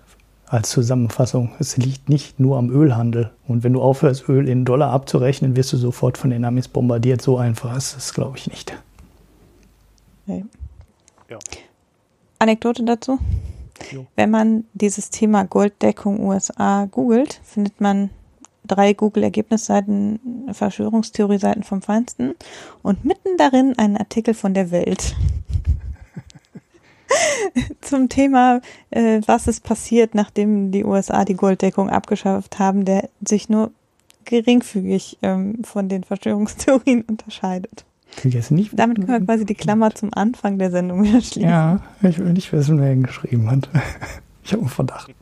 als 0.52 0.69
Zusammenfassung. 0.69 1.52
Es 1.60 1.78
liegt 1.78 2.10
nicht 2.10 2.40
nur 2.40 2.57
am 2.57 2.69
Ölhandel. 2.69 3.32
Und 3.48 3.64
wenn 3.64 3.72
du 3.72 3.82
aufhörst, 3.82 4.28
Öl 4.28 4.49
in 4.49 4.65
Dollar 4.65 4.91
abzurechnen, 4.91 5.56
wirst 5.56 5.72
du 5.72 5.78
sofort 5.78 6.18
von 6.18 6.30
den 6.30 6.44
Amis 6.44 6.68
bombardiert. 6.68 7.22
So 7.22 7.38
einfach 7.38 7.76
ist 7.78 7.95
es, 7.98 8.14
glaube 8.14 8.38
ich, 8.38 8.48
nicht. 8.48 8.73
Okay. 10.26 10.44
Ja. 11.30 11.40
Anekdote 12.40 12.84
dazu. 12.84 13.18
Jo. 13.91 14.06
Wenn 14.15 14.30
man 14.30 14.65
dieses 14.73 15.10
Thema 15.10 15.45
Golddeckung 15.45 16.19
USA 16.19 16.86
googelt, 16.86 17.40
findet 17.44 17.80
man 17.80 18.10
drei 18.65 18.94
Google-Ergebnisseiten, 18.94 20.19
Verschwörungstheorie-Seiten 20.52 21.64
vom 21.64 21.82
Feinsten 21.82 22.36
und 22.84 23.06
mitten 23.06 23.38
darin 23.38 23.78
einen 23.78 23.98
Artikel 23.98 24.34
von 24.34 24.53
der 24.53 24.72
Welt. 24.72 25.15
zum 27.82 28.10
Thema, 28.10 28.62
äh, 28.90 29.22
was 29.26 29.48
ist 29.48 29.64
passiert, 29.64 30.16
nachdem 30.16 30.72
die 30.72 30.84
USA 30.86 31.26
die 31.26 31.36
Golddeckung 31.36 31.90
abgeschafft 31.90 32.60
haben, 32.60 32.86
der 32.86 33.10
sich 33.26 33.50
nur 33.50 33.72
geringfügig 34.26 35.18
ähm, 35.22 35.64
von 35.64 35.90
den 35.90 36.04
Verschwörungstheorien 36.04 37.02
unterscheidet. 37.08 37.86
Jetzt 38.24 38.52
nicht, 38.52 38.78
Damit 38.78 38.98
können 38.98 39.08
wir 39.22 39.26
quasi 39.26 39.46
die 39.46 39.56
Klammer 39.56 39.96
zum 39.96 40.14
Anfang 40.14 40.60
der 40.60 40.70
Sendung 40.70 41.04
wieder 41.04 41.22
schließen. 41.22 41.50
ja, 41.50 41.80
ich 42.02 42.20
will 42.20 42.34
nicht 42.34 42.52
wissen, 42.52 42.80
wer 42.80 42.92
ihn 42.92 43.04
geschrieben 43.04 43.50
hat. 43.50 43.70
Ich 44.44 44.54
habe 44.54 44.64
einen 44.64 44.72
Verdacht. 44.72 45.14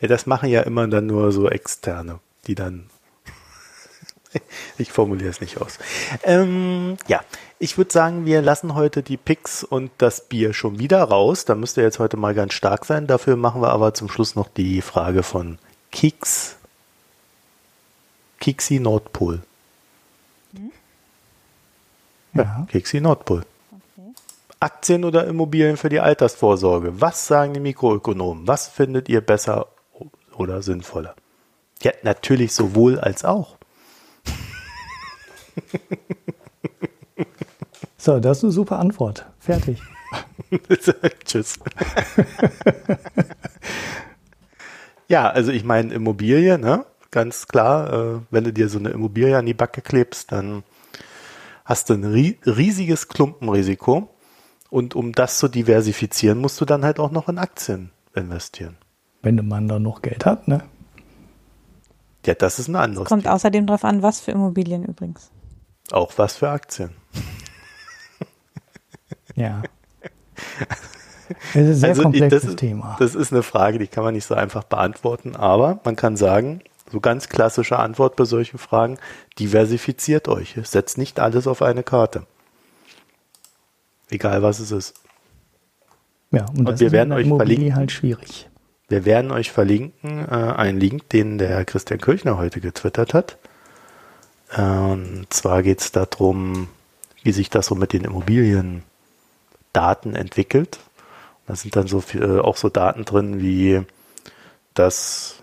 Ja, 0.00 0.08
das 0.08 0.26
machen 0.26 0.48
ja 0.48 0.62
immer 0.62 0.88
dann 0.88 1.06
nur 1.06 1.30
so 1.30 1.48
Externe, 1.48 2.18
die 2.48 2.56
dann. 2.56 2.86
ich 4.78 4.92
formuliere 4.92 5.30
es 5.30 5.40
nicht 5.40 5.60
aus. 5.60 5.78
Ähm, 6.22 6.96
ja, 7.06 7.20
ich 7.58 7.78
würde 7.78 7.92
sagen, 7.92 8.26
wir 8.26 8.42
lassen 8.42 8.74
heute 8.74 9.02
die 9.02 9.16
Picks 9.16 9.64
und 9.64 9.90
das 9.98 10.28
Bier 10.28 10.52
schon 10.52 10.78
wieder 10.78 11.02
raus. 11.02 11.44
Da 11.44 11.54
müsst 11.54 11.76
ihr 11.76 11.82
jetzt 11.82 11.98
heute 11.98 12.16
mal 12.16 12.34
ganz 12.34 12.54
stark 12.54 12.84
sein. 12.84 13.06
Dafür 13.06 13.36
machen 13.36 13.62
wir 13.62 13.70
aber 13.70 13.94
zum 13.94 14.08
Schluss 14.08 14.34
noch 14.34 14.48
die 14.48 14.82
Frage 14.82 15.22
von 15.22 15.58
Keks. 15.90 16.56
Kiksi 18.40 18.80
Nordpol. 18.80 19.40
Ja, 22.34 22.42
Ja. 22.42 22.66
Keksi 22.70 23.00
Nordpol. 23.00 23.44
Aktien 24.58 25.04
oder 25.04 25.26
Immobilien 25.26 25.76
für 25.76 25.88
die 25.88 26.00
Altersvorsorge? 26.00 27.00
Was 27.00 27.26
sagen 27.26 27.52
die 27.52 27.60
Mikroökonomen? 27.60 28.46
Was 28.46 28.68
findet 28.68 29.08
ihr 29.08 29.20
besser 29.20 29.66
oder 30.36 30.62
sinnvoller? 30.62 31.16
Ja, 31.82 31.92
natürlich 32.02 32.54
sowohl 32.54 33.00
als 33.00 33.24
auch. 33.24 33.56
So, 38.02 38.18
das 38.18 38.38
ist 38.38 38.42
eine 38.42 38.52
super 38.52 38.80
Antwort. 38.80 39.26
Fertig. 39.38 39.80
Tschüss. 41.24 41.60
ja, 45.06 45.30
also 45.30 45.52
ich 45.52 45.62
meine 45.62 45.94
Immobilie, 45.94 46.58
ne? 46.58 46.84
Ganz 47.12 47.46
klar, 47.46 47.92
äh, 47.92 48.20
wenn 48.32 48.42
du 48.42 48.52
dir 48.52 48.68
so 48.68 48.80
eine 48.80 48.88
Immobilie 48.88 49.38
an 49.38 49.46
die 49.46 49.54
Backe 49.54 49.82
klebst, 49.82 50.32
dann 50.32 50.64
hast 51.64 51.90
du 51.90 51.94
ein 51.94 52.02
ri 52.02 52.40
riesiges 52.44 53.06
Klumpenrisiko. 53.06 54.08
Und 54.68 54.96
um 54.96 55.12
das 55.12 55.38
zu 55.38 55.46
diversifizieren, 55.46 56.40
musst 56.40 56.60
du 56.60 56.64
dann 56.64 56.84
halt 56.84 56.98
auch 56.98 57.12
noch 57.12 57.28
in 57.28 57.38
Aktien 57.38 57.92
investieren. 58.16 58.78
Wenn 59.22 59.46
man 59.46 59.68
da 59.68 59.78
noch 59.78 60.02
Geld 60.02 60.26
hat, 60.26 60.48
ne? 60.48 60.64
Ja, 62.26 62.34
das 62.34 62.58
ist 62.58 62.66
ein 62.66 62.74
anderes. 62.74 63.06
Kommt 63.06 63.22
Thema. 63.22 63.36
außerdem 63.36 63.64
darauf 63.64 63.84
an, 63.84 64.02
was 64.02 64.18
für 64.18 64.32
Immobilien 64.32 64.84
übrigens. 64.84 65.30
Auch 65.92 66.12
was 66.16 66.36
für 66.36 66.48
Aktien. 66.50 66.90
Ja. 69.34 69.62
Es 71.54 71.56
ist 71.56 71.56
ein 71.56 71.74
sehr 71.74 71.88
Also, 71.90 72.02
komplexes 72.02 72.42
das 72.42 72.56
Thema. 72.56 72.96
Das 72.98 73.14
ist 73.14 73.32
eine 73.32 73.42
Frage, 73.42 73.78
die 73.78 73.86
kann 73.86 74.04
man 74.04 74.12
nicht 74.12 74.26
so 74.26 74.34
einfach 74.34 74.62
beantworten, 74.64 75.36
aber 75.36 75.80
man 75.84 75.96
kann 75.96 76.18
sagen, 76.18 76.60
so 76.90 77.00
ganz 77.00 77.30
klassische 77.30 77.78
Antwort 77.78 78.14
bei 78.16 78.26
solchen 78.26 78.58
Fragen, 78.58 78.98
diversifiziert 79.38 80.28
euch. 80.28 80.56
Setzt 80.64 80.98
nicht 80.98 81.18
alles 81.18 81.46
auf 81.46 81.62
eine 81.62 81.82
Karte. 81.82 82.26
Egal 84.10 84.42
was 84.42 84.58
es 84.60 84.70
ist. 84.70 84.94
ja, 86.30 86.44
und, 86.50 86.66
das 86.66 86.80
wir 86.80 86.88
ist 86.88 86.92
werden 86.92 87.12
euch 87.14 87.24
Immobilie 87.24 87.54
verlinken. 87.56 87.76
halt 87.76 87.92
schwierig. 87.92 88.50
Wir 88.88 89.06
werden 89.06 89.30
euch 89.30 89.50
verlinken, 89.50 90.28
äh, 90.28 90.30
einen 90.30 90.78
Link, 90.78 91.08
den 91.08 91.38
der 91.38 91.64
Christian 91.64 92.00
Kirchner 92.02 92.36
heute 92.36 92.60
getwittert 92.60 93.14
hat. 93.14 93.38
Und 94.56 95.26
zwar 95.30 95.62
geht 95.62 95.80
es 95.80 95.92
darum, 95.92 96.68
wie 97.22 97.32
sich 97.32 97.48
das 97.50 97.66
so 97.66 97.74
mit 97.74 97.92
den 97.92 98.04
Immobiliendaten 98.04 98.84
entwickelt. 100.14 100.78
Da 101.46 101.56
sind 101.56 101.74
dann 101.76 101.86
so 101.86 102.00
viel, 102.00 102.22
äh, 102.22 102.38
auch 102.40 102.56
so 102.56 102.68
Daten 102.68 103.04
drin, 103.04 103.40
wie 103.40 103.82
dass, 104.74 105.36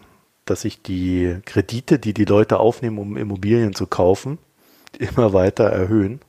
dass 0.46 0.62
sich 0.62 0.82
die 0.82 1.38
Kredite, 1.46 2.00
die 2.00 2.14
die 2.14 2.26
Leute 2.26 2.60
aufnehmen, 2.60 2.98
um 2.98 3.18
Immobilien 3.18 3.76
zu 3.76 3.86
kaufen, 3.86 4.38
immer 5.00 5.34
weiter 5.34 5.66
erhöhen. 5.66 6.22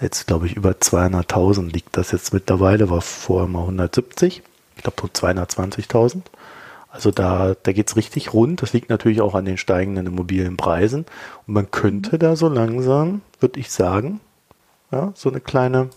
Jetzt 0.00 0.26
glaube 0.26 0.46
ich 0.46 0.56
über 0.56 0.72
200.000 0.72 1.72
liegt 1.72 1.96
das 1.96 2.12
jetzt 2.12 2.34
mittlerweile, 2.34 2.90
war 2.90 3.00
vorher 3.00 3.48
mal 3.48 3.62
170. 3.62 4.42
Ich 4.76 4.82
glaube 4.82 5.00
so 5.00 5.08
220.000. 5.08 6.22
Also 6.96 7.10
da, 7.10 7.54
da 7.62 7.72
geht's 7.72 7.94
richtig 7.94 8.32
rund. 8.32 8.62
Das 8.62 8.72
liegt 8.72 8.88
natürlich 8.88 9.20
auch 9.20 9.34
an 9.34 9.44
den 9.44 9.58
steigenden 9.58 10.06
Immobilienpreisen. 10.06 11.04
Und 11.46 11.54
man 11.54 11.70
könnte 11.70 12.18
da 12.18 12.36
so 12.36 12.48
langsam, 12.48 13.20
würde 13.38 13.60
ich 13.60 13.70
sagen, 13.70 14.20
ja, 14.90 15.12
so 15.14 15.28
eine 15.28 15.40
kleine 15.40 15.90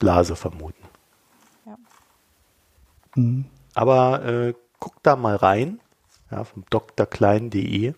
Blase 0.00 0.34
vermuten. 0.34 0.82
Mhm. 3.14 3.44
Aber 3.74 4.24
äh, 4.24 4.54
guckt 4.80 4.98
da 5.04 5.14
mal 5.14 5.36
rein, 5.36 5.78
ja, 6.32 6.42
vom 6.42 6.64
drklein.de. 6.68 7.94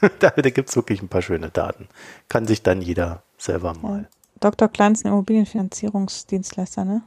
da 0.18 0.28
da 0.28 0.50
gibt's 0.50 0.76
wirklich 0.76 1.00
ein 1.00 1.08
paar 1.08 1.22
schöne 1.22 1.48
Daten. 1.48 1.88
Kann 2.28 2.46
sich 2.46 2.62
dann 2.62 2.82
jeder 2.82 3.22
selber 3.38 3.72
mal. 3.72 4.10
Dr. 4.40 4.68
Klein 4.68 4.92
ist 4.92 5.06
ein 5.06 5.12
Immobilienfinanzierungsdienstleister, 5.12 6.84
ne? 6.84 7.02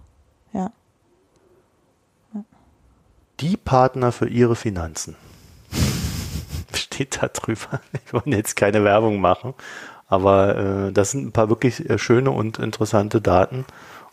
Ja. 0.53 0.71
Die 3.39 3.55
Partner 3.55 4.11
für 4.11 4.27
ihre 4.27 4.55
Finanzen. 4.55 5.15
Steht 6.73 7.19
da 7.21 7.27
drüber. 7.27 7.81
Ich 8.05 8.13
wollte 8.13 8.31
jetzt 8.31 8.55
keine 8.55 8.83
Werbung 8.83 9.21
machen, 9.21 9.53
aber 10.07 10.87
äh, 10.87 10.91
das 10.91 11.11
sind 11.11 11.27
ein 11.27 11.31
paar 11.31 11.49
wirklich 11.49 11.87
äh, 11.87 11.99
schöne 11.99 12.31
und 12.31 12.57
interessante 12.57 13.21
Daten, 13.21 13.65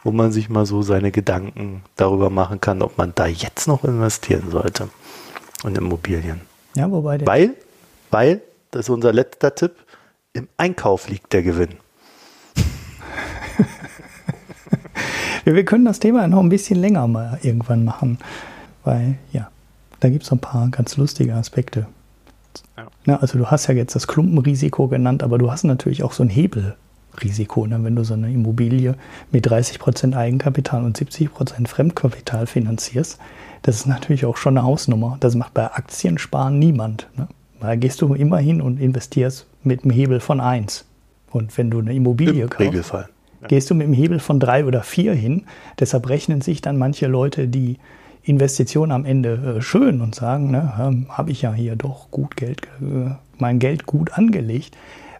wo 0.03 0.13
man 0.13 0.31
sich 0.31 0.51
mal 0.51 0.67
so 0.67 0.83
seine 0.83 1.11
Gedanken 1.11 1.83
darüber 1.97 2.29
machen 2.29 2.61
kann, 2.61 2.83
ob 2.83 2.99
man 2.99 3.13
da 3.15 3.27
jetzt 3.27 3.67
noch 3.67 3.85
investieren 3.85 4.51
sollte 4.51 4.91
in 5.65 5.75
Immobilien. 5.75 6.43
Ja, 6.77 6.91
wobei 6.91 7.17
der 7.17 7.27
Weil, 7.27 7.55
weil, 8.11 8.43
das 8.73 8.83
ist 8.83 8.91
unser 8.91 9.15
letzter 9.15 9.55
Tipp, 9.55 9.73
im 10.35 10.49
Einkauf 10.59 11.09
liegt 11.09 11.33
der 11.33 11.43
Gewinn. 11.43 11.77
Wir 15.45 15.65
können 15.65 15.87
das 15.87 15.99
Thema 15.99 16.29
noch 16.29 16.41
ein 16.41 16.51
bisschen 16.51 16.79
länger 16.79 17.07
mal 17.07 17.39
irgendwann 17.43 17.85
machen, 17.85 18.19
weil 18.85 19.17
ja, 19.33 19.51
da 20.01 20.09
gibt 20.09 20.25
es 20.25 20.33
ein 20.33 20.39
paar 20.39 20.69
ganz 20.69 20.97
lustige 20.97 21.35
Aspekte. 21.35 21.87
Ja. 22.77 22.87
Na, 23.05 23.17
also 23.17 23.39
du 23.39 23.47
hast 23.47 23.67
ja 23.67 23.75
jetzt 23.75 23.95
das 23.95 24.07
Klumpenrisiko 24.07 24.89
genannt, 24.89 25.23
aber 25.23 25.39
du 25.39 25.51
hast 25.51 25.65
natürlich 25.65 26.03
auch 26.03 26.13
so 26.13 26.23
ein 26.23 26.29
Hebelrisiko, 26.29 27.67
ne? 27.67 27.83
wenn 27.83 27.97
du 27.97 28.05
so 28.05 28.15
eine 28.15 28.31
Immobilie 28.31 28.95
mit 29.33 29.49
30% 29.49 30.17
Eigenkapital 30.17 30.85
und 30.85 30.99
70% 30.99 31.67
Fremdkapital 31.67 32.47
finanzierst. 32.47 33.19
Das 33.63 33.77
ist 33.77 33.87
natürlich 33.87 34.27
auch 34.27 34.37
schon 34.37 34.59
eine 34.59 34.67
Hausnummer. 34.67 35.17
Das 35.21 35.35
macht 35.35 35.55
bei 35.55 35.73
Aktiensparen 35.73 36.59
niemand. 36.59 37.09
Ne? 37.17 37.29
Da 37.61 37.77
gehst 37.77 38.03
du 38.03 38.13
immer 38.15 38.39
hin 38.39 38.61
und 38.61 38.79
investierst 38.79 39.47
mit 39.63 39.85
einem 39.85 39.91
Hebel 39.91 40.21
von 40.21 40.41
1. 40.41 40.85
Und 41.31 41.57
wenn 41.57 41.71
du 41.71 41.79
eine 41.79 41.95
Immobilie 41.95 42.43
Im 42.43 42.51
kaufst, 42.51 42.61
Regelfall. 42.61 43.09
gehst 43.49 43.71
du 43.71 43.75
mit 43.75 43.87
dem 43.87 43.95
Hebel 43.95 44.19
von 44.19 44.39
drei 44.39 44.67
oder 44.67 44.83
vier 44.83 45.15
hin. 45.15 45.47
Deshalb 45.81 46.09
rechnen 46.09 46.43
sich 46.43 46.61
dann 46.61 46.77
manche 46.77 47.07
Leute 47.07 47.49
die 47.49 47.79
Investition 48.25 48.91
am 48.91 49.05
Ende 49.05 49.57
äh, 49.59 49.63
schön 49.63 50.01
und 50.01 50.15
sagen, 50.15 50.51
ne, 50.51 50.73
ähm, 50.81 51.07
habe 51.11 51.31
ich 51.31 51.43
ja 51.43 51.53
hier 51.53 51.77
doch 51.77 52.11
gut 52.11 52.37
Geld, 52.37 52.63
äh, 52.81 53.11
mein 53.39 53.59
Geld 53.59 53.87
gut 53.87 54.13
angelegt. 54.15 54.77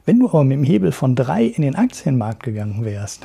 Wenn 0.07 0.21
du 0.21 0.29
aber 0.29 0.45
mit 0.45 0.59
dem 0.59 0.65
Hebel 0.65 0.93
von 0.93 1.15
drei 1.15 1.45
in 1.45 1.63
den 1.63 1.77
Aktienmarkt 1.77 2.43
gegangen 2.43 2.85
wärst, 2.85 3.25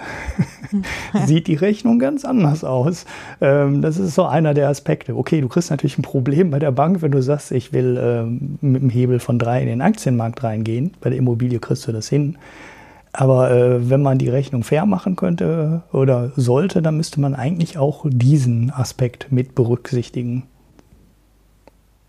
sieht 1.25 1.47
die 1.47 1.55
Rechnung 1.55 1.99
ganz 1.99 2.23
anders 2.23 2.63
aus. 2.63 3.05
Ähm, 3.41 3.81
das 3.81 3.97
ist 3.97 4.15
so 4.15 4.25
einer 4.25 4.53
der 4.53 4.69
Aspekte. 4.69 5.17
Okay, 5.17 5.41
du 5.41 5.49
kriegst 5.49 5.71
natürlich 5.71 5.97
ein 5.97 6.03
Problem 6.03 6.51
bei 6.51 6.59
der 6.59 6.71
Bank, 6.71 7.01
wenn 7.01 7.11
du 7.11 7.21
sagst, 7.21 7.51
ich 7.51 7.73
will 7.73 7.99
ähm, 8.01 8.57
mit 8.61 8.81
dem 8.81 8.89
Hebel 8.89 9.19
von 9.19 9.39
drei 9.39 9.61
in 9.61 9.67
den 9.67 9.81
Aktienmarkt 9.81 10.41
reingehen. 10.41 10.91
Bei 11.01 11.09
der 11.09 11.19
Immobilie 11.19 11.59
kriegst 11.59 11.85
du 11.85 11.91
das 11.91 12.07
hin. 12.07 12.37
Aber 13.11 13.51
äh, 13.51 13.89
wenn 13.89 14.01
man 14.01 14.17
die 14.17 14.29
Rechnung 14.29 14.63
fair 14.63 14.85
machen 14.85 15.15
könnte 15.15 15.81
oder 15.91 16.31
sollte, 16.35 16.81
dann 16.81 16.97
müsste 16.97 17.19
man 17.19 17.33
eigentlich 17.33 17.77
auch 17.77 18.05
diesen 18.07 18.71
Aspekt 18.71 19.31
mit 19.31 19.55
berücksichtigen. 19.55 20.43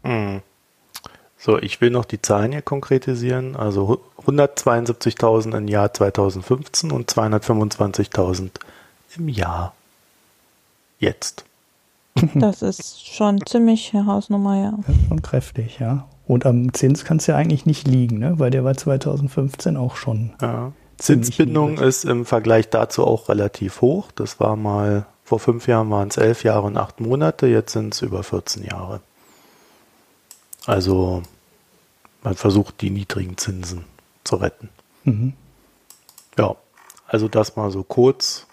Mhm. 0.03 0.43
So, 1.39 1.59
ich 1.59 1.81
will 1.81 1.91
noch 1.91 2.05
die 2.05 2.21
Zahlen 2.21 2.53
hier 2.53 2.61
konkretisieren. 2.61 3.57
Also 3.57 4.03
172.000 4.27 5.57
im 5.57 5.69
Jahr 5.69 5.93
2015 5.93 6.91
und 6.91 7.11
225.000 7.11 8.51
im 9.17 9.29
Jahr 9.29 9.75
jetzt. 10.99 11.45
Das 12.35 12.61
ist 12.61 13.07
schon 13.07 13.41
ziemlich 13.47 13.95
eine 13.95 14.05
Hausnummer, 14.05 14.57
ja. 14.61 14.75
Das 14.87 14.95
ist 14.95 15.09
schon 15.09 15.23
kräftig, 15.23 15.79
ja. 15.79 16.07
Und 16.27 16.45
am 16.45 16.75
Zins 16.75 17.05
kann 17.05 17.17
es 17.17 17.27
ja 17.27 17.37
eigentlich 17.37 17.65
nicht 17.65 17.89
liegen, 17.89 18.19
ne? 18.19 18.39
weil 18.39 18.51
der 18.51 18.63
war 18.63 18.77
2015 18.77 19.77
auch 19.77 19.97
schon. 19.97 20.31
Ja. 20.43 20.73
Zinsbindung 21.01 21.79
ist 21.79 22.05
im 22.05 22.25
Vergleich 22.27 22.69
dazu 22.71 23.07
auch 23.07 23.29
relativ 23.29 23.81
hoch. 23.81 24.11
Das 24.15 24.39
war 24.41 24.57
mal, 24.57 25.07
vor 25.25 25.41
fünf 25.41 25.67
Jahren 25.67 25.91
waren 25.91 26.09
es 26.09 26.17
elf 26.17 26.45
Jahre 26.45 26.67
und 26.67 26.77
acht 26.77 27.01
Monate, 27.01 27.47
jetzt 27.47 27.73
sind 27.73 27.95
es 27.95 28.03
über 28.03 28.23
14 28.23 28.65
Jahre. 28.65 29.01
Also 30.67 31.23
man 32.23 32.35
versucht 32.35 32.81
die 32.81 32.91
niedrigen 32.91 33.37
Zinsen 33.39 33.85
zu 34.25 34.37
retten. 34.37 34.69
Mhm. 35.05 35.33
Ja, 36.39 36.55
also 37.07 37.29
das 37.29 37.57
mal 37.57 37.71
so 37.71 37.83
kurz. 37.83 38.47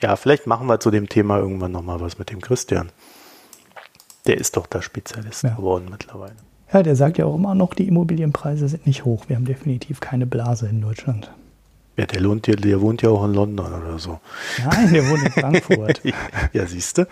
ja, 0.00 0.16
vielleicht 0.16 0.46
machen 0.46 0.66
wir 0.66 0.80
zu 0.80 0.90
dem 0.90 1.08
Thema 1.08 1.38
irgendwann 1.38 1.72
nochmal 1.72 2.00
was 2.00 2.18
mit 2.18 2.30
dem 2.30 2.40
Christian. 2.40 2.90
Der 4.26 4.38
ist 4.38 4.56
doch 4.56 4.66
da 4.66 4.80
Spezialist 4.82 5.42
Ja. 5.44 5.50
geworden 5.54 5.88
mittlerweile. 5.90 6.36
Ja, 6.72 6.82
der 6.82 6.96
sagt 6.96 7.18
ja 7.18 7.26
auch 7.26 7.34
immer 7.34 7.54
noch, 7.54 7.74
die 7.74 7.88
Immobilienpreise 7.88 8.68
sind 8.68 8.86
nicht 8.86 9.04
hoch. 9.04 9.24
Wir 9.28 9.36
haben 9.36 9.44
definitiv 9.44 10.00
keine 10.00 10.24
Blase 10.26 10.68
in 10.68 10.80
Deutschland. 10.80 11.30
Ja, 11.96 12.06
der, 12.06 12.20
lohnt 12.20 12.46
ja, 12.46 12.54
der 12.54 12.80
wohnt 12.80 13.02
ja 13.02 13.10
auch 13.10 13.24
in 13.24 13.34
London 13.34 13.66
oder 13.66 13.98
so. 13.98 14.20
Nein, 14.64 14.92
der 14.92 15.08
wohnt 15.08 15.22
in 15.22 15.32
Frankfurt. 15.32 16.00
ja, 16.52 16.66
siehst 16.66 16.98
du. 16.98 17.06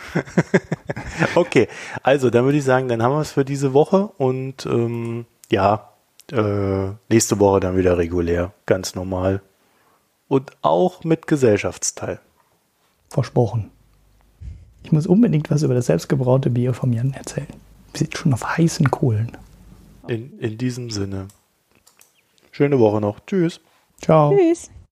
okay, 1.35 1.69
also 2.03 2.31
dann 2.31 2.45
würde 2.45 2.59
ich 2.59 2.65
sagen, 2.65 2.89
dann 2.89 3.03
haben 3.03 3.13
wir 3.13 3.21
es 3.21 3.33
für 3.33 3.45
diese 3.45 3.75
Woche 3.75 4.09
und 4.17 4.65
ähm, 4.67 5.27
ja, 5.51 5.93
äh, 6.33 6.91
nächste 7.09 7.39
Woche 7.39 7.61
dann 7.61 7.77
wieder 7.77 7.99
regulär, 7.99 8.53
ganz 8.67 8.95
normal. 8.95 9.43
Und 10.29 10.53
auch 10.63 11.05
mit 11.05 11.27
Gesellschaftsteil. 11.27 12.21
Versprochen. 13.09 13.71
Ich 14.85 14.93
muss 14.93 15.07
unbedingt 15.07 15.51
was 15.51 15.63
über 15.63 15.75
das 15.75 15.87
selbstgebraute 15.87 16.51
Bier 16.51 16.75
vom 16.75 16.93
Jan 16.93 17.13
erzählen. 17.13 17.49
Wir 17.93 17.99
sind 17.99 18.17
schon 18.17 18.33
auf 18.33 18.57
heißen 18.57 18.91
Kohlen. 18.91 19.37
In, 20.07 20.39
in 20.39 20.57
diesem 20.59 20.91
Sinne. 20.91 21.29
Schöne 22.53 22.79
Woche 22.79 23.01
noch. 23.01 23.21
Tschüss. 23.27 23.61
Ciao. 24.01 24.37
Tschüss. 24.37 24.70